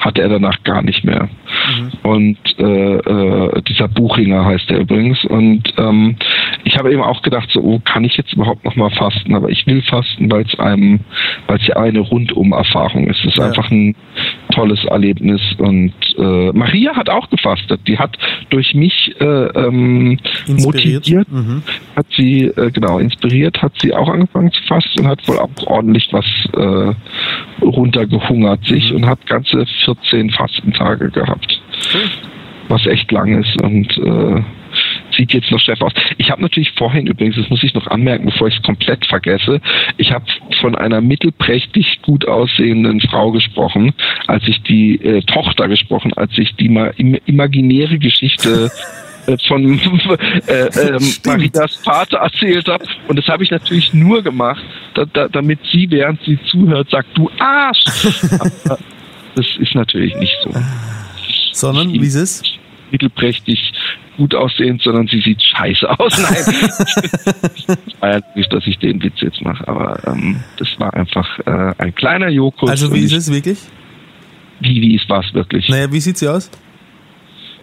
hatte 0.00 0.22
er 0.22 0.28
danach 0.28 0.62
gar 0.64 0.82
nicht 0.82 1.04
mehr. 1.04 1.28
Mhm. 1.76 1.92
Und 2.02 2.38
äh, 2.58 2.96
äh, 2.96 3.62
dieser 3.62 3.88
Buchinger 3.88 4.44
heißt 4.44 4.70
er 4.70 4.78
übrigens. 4.78 5.24
Und 5.24 5.62
ähm, 5.78 6.16
ich 6.64 6.76
habe 6.78 6.92
eben 6.92 7.02
auch 7.02 7.22
gedacht, 7.22 7.48
so, 7.52 7.60
oh, 7.60 7.80
kann 7.84 8.04
ich 8.04 8.16
jetzt 8.16 8.32
überhaupt 8.32 8.64
noch 8.64 8.76
mal 8.76 8.90
fasten? 8.90 9.34
Aber 9.34 9.48
ich 9.48 9.66
will 9.66 9.82
fasten, 9.82 10.30
weil 10.30 10.42
es 10.42 10.58
einem, 10.58 11.00
weil 11.46 11.58
es 11.58 11.66
ja 11.66 11.76
eine 11.76 12.00
Rundum-Erfahrung 12.00 13.08
ist. 13.08 13.20
Es 13.20 13.32
ist 13.32 13.38
ja. 13.38 13.46
einfach 13.46 13.70
ein 13.70 13.94
tolles 14.52 14.84
Erlebnis. 14.84 15.40
Und 15.58 15.92
äh, 16.16 16.52
Maria 16.52 16.94
hat 16.94 17.08
auch 17.08 17.28
gefastet. 17.30 17.80
Die 17.86 17.98
hat 17.98 18.16
durch 18.50 18.74
mich 18.74 19.14
äh, 19.20 19.24
ähm, 19.24 20.18
motiviert, 20.46 21.30
mhm. 21.30 21.62
hat 21.96 22.06
sie 22.16 22.44
äh, 22.44 22.70
genau 22.70 22.98
inspiriert, 22.98 23.60
hat 23.60 23.72
sie 23.80 23.92
auch 23.92 24.08
angefangen 24.08 24.52
zu 24.52 24.62
fasten 24.64 25.00
und 25.00 25.08
hat 25.08 25.26
wohl 25.26 25.38
auch 25.38 25.50
ordentlich 25.66 26.08
was 26.12 26.26
äh, 26.54 27.64
runtergehungert 27.64 28.64
sich 28.64 28.90
mhm. 28.90 28.96
und 28.96 29.06
hat 29.06 29.26
ganze 29.26 29.66
14 29.84 30.30
Fastentage 30.30 31.10
gehabt. 31.10 31.60
Mhm. 31.92 32.10
Was 32.68 32.86
echt 32.86 33.10
lang 33.10 33.42
ist 33.42 33.60
und 33.60 33.98
äh, 33.98 34.42
sieht 35.14 35.32
jetzt 35.32 35.50
noch 35.50 35.60
Chef 35.60 35.80
aus. 35.80 35.92
Ich 36.18 36.30
habe 36.30 36.42
natürlich 36.42 36.72
vorhin 36.72 37.06
übrigens, 37.06 37.36
das 37.36 37.48
muss 37.50 37.62
ich 37.62 37.74
noch 37.74 37.86
anmerken, 37.86 38.26
bevor 38.26 38.48
ich 38.48 38.56
es 38.56 38.62
komplett 38.62 39.06
vergesse, 39.06 39.60
ich 39.96 40.12
habe 40.12 40.24
von 40.60 40.74
einer 40.74 41.00
mittelprächtig 41.00 42.00
gut 42.02 42.26
aussehenden 42.26 43.00
Frau 43.00 43.32
gesprochen, 43.32 43.92
als 44.26 44.46
ich 44.46 44.62
die 44.62 44.96
äh, 44.96 45.22
Tochter 45.22 45.68
gesprochen, 45.68 46.12
als 46.14 46.32
ich 46.36 46.54
die 46.56 46.68
ma 46.68 46.86
im, 46.96 47.18
imaginäre 47.26 47.98
Geschichte 47.98 48.70
äh, 49.26 49.36
von 49.46 49.78
äh, 50.46 50.66
äh, 50.66 50.98
Marias 51.24 51.76
Vater 51.76 52.18
erzählt 52.18 52.68
habe. 52.68 52.84
Und 53.08 53.18
das 53.18 53.26
habe 53.26 53.44
ich 53.44 53.50
natürlich 53.50 53.92
nur 53.92 54.22
gemacht, 54.22 54.62
da, 54.94 55.04
da, 55.04 55.28
damit 55.28 55.60
sie, 55.70 55.90
während 55.90 56.22
sie 56.22 56.38
zuhört, 56.50 56.90
sagt, 56.90 57.16
du 57.16 57.30
Arsch. 57.38 57.84
Aber 58.38 58.50
das 59.34 59.46
ist 59.58 59.74
natürlich 59.74 60.14
nicht 60.16 60.36
so. 60.42 60.50
Sondern, 61.52 61.92
wie 61.92 61.98
ist 61.98 62.14
es? 62.14 62.42
Mittelprächtig 62.90 63.72
gut 64.16 64.34
aussehend, 64.34 64.82
sondern 64.82 65.06
sie 65.06 65.20
sieht 65.20 65.42
scheiße 65.42 65.88
aus. 65.98 66.18
Nein. 66.18 67.76
war 68.00 68.12
ja 68.12 68.20
nicht, 68.34 68.52
dass 68.52 68.66
ich 68.66 68.78
den 68.78 69.02
Witz 69.02 69.20
jetzt 69.20 69.40
mache, 69.42 69.66
aber 69.66 69.98
ähm, 70.06 70.42
das 70.58 70.68
war 70.78 70.92
einfach 70.94 71.38
äh, 71.46 71.74
ein 71.78 71.94
kleiner 71.94 72.28
Jokus. 72.28 72.70
Also 72.70 72.92
wie 72.94 73.00
ist 73.00 73.12
es 73.12 73.32
wirklich? 73.32 73.58
Wie, 74.60 74.80
wie 74.80 74.94
ist 74.94 75.08
was 75.08 75.32
wirklich? 75.34 75.68
Naja, 75.68 75.90
wie 75.92 76.00
sieht 76.00 76.18
sie 76.18 76.28
aus? 76.28 76.50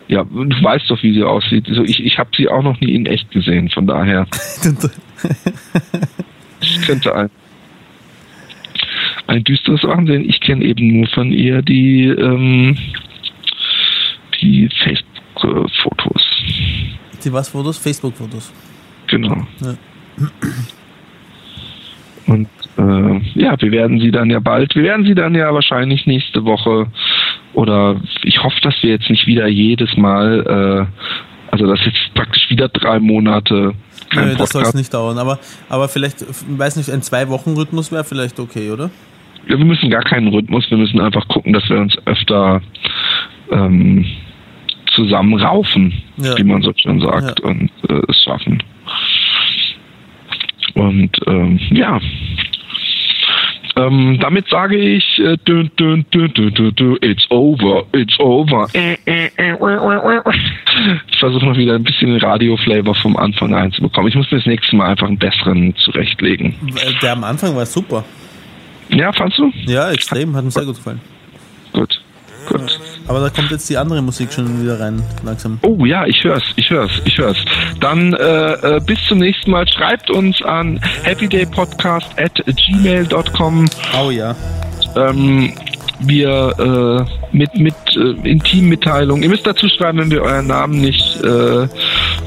Ja, 0.09 0.23
du 0.23 0.63
weißt 0.63 0.89
doch, 0.89 1.01
wie 1.03 1.13
sie 1.13 1.23
aussieht. 1.23 1.69
Also 1.69 1.83
ich, 1.83 2.03
ich 2.03 2.17
habe 2.17 2.31
sie 2.35 2.49
auch 2.49 2.63
noch 2.63 2.81
nie 2.81 2.95
in 2.95 3.05
echt 3.05 3.29
gesehen, 3.29 3.69
von 3.69 3.85
daher. 3.85 4.25
ich 6.61 6.81
könnte 6.81 7.13
ein, 7.13 7.29
ein 9.27 9.43
düsteres 9.43 9.83
Wahnsinn. 9.83 10.27
Ich 10.27 10.41
kenne 10.41 10.65
eben 10.65 10.97
nur 10.97 11.07
von 11.09 11.31
ihr 11.31 11.61
die, 11.61 12.05
ähm, 12.05 12.75
die 14.41 14.67
Facebook-Fotos. 14.83 16.38
Die 17.23 17.33
was 17.33 17.49
Fotos? 17.49 17.77
Facebook-Fotos. 17.77 18.51
Genau. 19.07 19.47
Ja. 19.61 19.75
Und 22.27 22.47
äh, 22.77 23.17
ja, 23.33 23.59
wir 23.59 23.71
werden 23.71 23.99
sie 23.99 24.11
dann 24.11 24.29
ja 24.29 24.39
bald, 24.39 24.75
wir 24.75 24.83
werden 24.83 25.05
sie 25.05 25.15
dann 25.15 25.33
ja 25.33 25.53
wahrscheinlich 25.53 26.05
nächste 26.05 26.45
Woche 26.45 26.87
oder 27.53 27.99
ich 28.23 28.43
hoffe, 28.43 28.59
dass 28.61 28.75
wir 28.81 28.91
jetzt 28.91 29.09
nicht 29.09 29.25
wieder 29.25 29.47
jedes 29.47 29.97
Mal, 29.97 30.87
äh, 30.87 31.51
also 31.51 31.65
dass 31.65 31.83
jetzt 31.85 32.13
praktisch 32.13 32.49
wieder 32.49 32.69
drei 32.69 32.99
Monate 32.99 33.73
Nö, 34.13 34.35
das 34.35 34.49
soll 34.49 34.63
es 34.63 34.73
nicht 34.73 34.93
dauern, 34.93 35.17
aber, 35.17 35.39
aber 35.69 35.87
vielleicht, 35.87 36.25
weiß 36.57 36.77
nicht, 36.77 36.89
ein 36.89 37.01
Zwei-Wochen-Rhythmus 37.01 37.91
wäre 37.91 38.03
vielleicht 38.03 38.39
okay, 38.39 38.71
oder? 38.71 38.89
Ja, 39.47 39.57
wir 39.57 39.65
müssen 39.65 39.89
gar 39.89 40.03
keinen 40.03 40.27
Rhythmus, 40.29 40.69
wir 40.69 40.77
müssen 40.77 40.99
einfach 40.99 41.27
gucken, 41.27 41.53
dass 41.53 41.67
wir 41.69 41.77
uns 41.79 41.95
öfter 42.05 42.61
ähm, 43.51 44.05
zusammenraufen, 44.99 45.93
ja. 46.17 46.37
wie 46.37 46.43
man 46.43 46.61
so 46.61 46.73
schön 46.75 46.99
sagt, 46.99 47.39
ja. 47.39 47.45
und 47.45 47.71
äh, 47.89 48.01
es 48.07 48.21
schaffen. 48.23 48.61
Und 50.75 51.17
ähm, 51.27 51.59
ja, 51.71 51.99
ähm, 53.75 54.17
damit 54.19 54.47
sage 54.49 54.77
ich, 54.77 55.19
äh, 55.19 55.37
dün, 55.47 55.71
dün, 55.77 56.05
dün, 56.11 56.97
it's 57.01 57.25
over, 57.29 57.85
it's 57.93 58.19
over. 58.19 58.67
Ich 58.73 58.99
versuche 61.19 61.45
noch 61.45 61.57
wieder 61.57 61.75
ein 61.75 61.83
bisschen 61.83 62.09
den 62.09 62.19
Radio-Flavor 62.19 62.95
vom 62.95 63.15
Anfang 63.15 63.53
reinzubekommen. 63.53 64.09
Ich 64.09 64.15
muss 64.15 64.29
mir 64.31 64.39
das 64.39 64.47
nächste 64.47 64.75
Mal 64.75 64.89
einfach 64.89 65.07
einen 65.07 65.17
besseren 65.17 65.73
zurechtlegen. 65.77 66.55
Der 67.01 67.13
am 67.13 67.23
Anfang 67.23 67.55
war 67.55 67.65
super. 67.65 68.03
Ja, 68.89 69.13
fandst 69.13 69.37
du? 69.37 69.51
Ja, 69.65 69.91
extrem, 69.91 70.35
hat 70.35 70.43
mir 70.43 70.51
sehr 70.51 70.65
gut 70.65 70.75
gefallen. 70.75 70.99
Gut. 71.73 72.01
Gut. 72.49 72.79
Aber 73.07 73.21
da 73.21 73.29
kommt 73.29 73.51
jetzt 73.51 73.69
die 73.69 73.77
andere 73.77 74.01
Musik 74.01 74.33
schon 74.33 74.61
wieder 74.61 74.79
rein, 74.79 75.01
langsam. 75.23 75.59
Oh 75.61 75.85
ja, 75.85 76.05
ich 76.05 76.23
hör's, 76.23 76.43
ich 76.55 76.69
hör's, 76.69 76.91
ich 77.05 77.17
hör's. 77.17 77.37
Dann 77.79 78.13
äh, 78.13 78.53
äh, 78.53 78.81
bis 78.85 78.99
zum 79.07 79.19
nächsten 79.19 79.51
Mal. 79.51 79.67
Schreibt 79.67 80.09
uns 80.09 80.41
an 80.41 80.79
happydaypodcast 81.05 82.07
at 82.17 82.43
gmail.com. 82.45 83.69
Oh 84.03 84.11
ja. 84.11 84.35
Ähm, 84.95 85.53
wir 85.99 86.53
äh, 86.57 87.35
mit, 87.35 87.53
mit 87.55 87.75
äh, 87.95 88.29
Intimmitteilung. 88.29 89.21
Ihr 89.21 89.29
müsst 89.29 89.45
dazu 89.45 89.67
schreiben, 89.67 89.99
wenn 89.99 90.11
wir 90.11 90.21
euren 90.21 90.47
Namen 90.47 90.79
nicht 90.79 91.21
äh, 91.23 91.67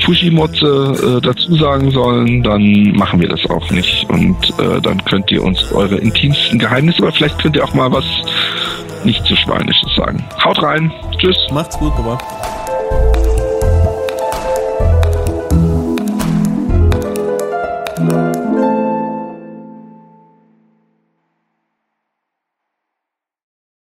Fushimotze 0.04 1.18
äh, 1.18 1.20
dazu 1.20 1.56
sagen 1.56 1.90
sollen, 1.90 2.42
dann 2.42 2.92
machen 2.92 3.20
wir 3.20 3.28
das 3.28 3.44
auch 3.48 3.70
nicht. 3.70 4.08
Und 4.10 4.36
äh, 4.58 4.80
dann 4.80 5.02
könnt 5.04 5.30
ihr 5.30 5.42
uns 5.42 5.72
eure 5.72 5.96
intimsten 5.96 6.58
Geheimnisse, 6.58 7.02
oder 7.02 7.12
vielleicht 7.12 7.38
könnt 7.38 7.56
ihr 7.56 7.64
auch 7.64 7.74
mal 7.74 7.90
was 7.90 8.04
nicht 9.04 9.24
zu 9.26 9.34
Schweinisches 9.36 9.94
sagen. 9.96 10.22
Haut 10.44 10.62
rein. 10.62 10.92
Tschüss. 11.18 11.36
Macht's 11.50 11.78
gut, 11.78 11.94
Baba. 11.96 12.18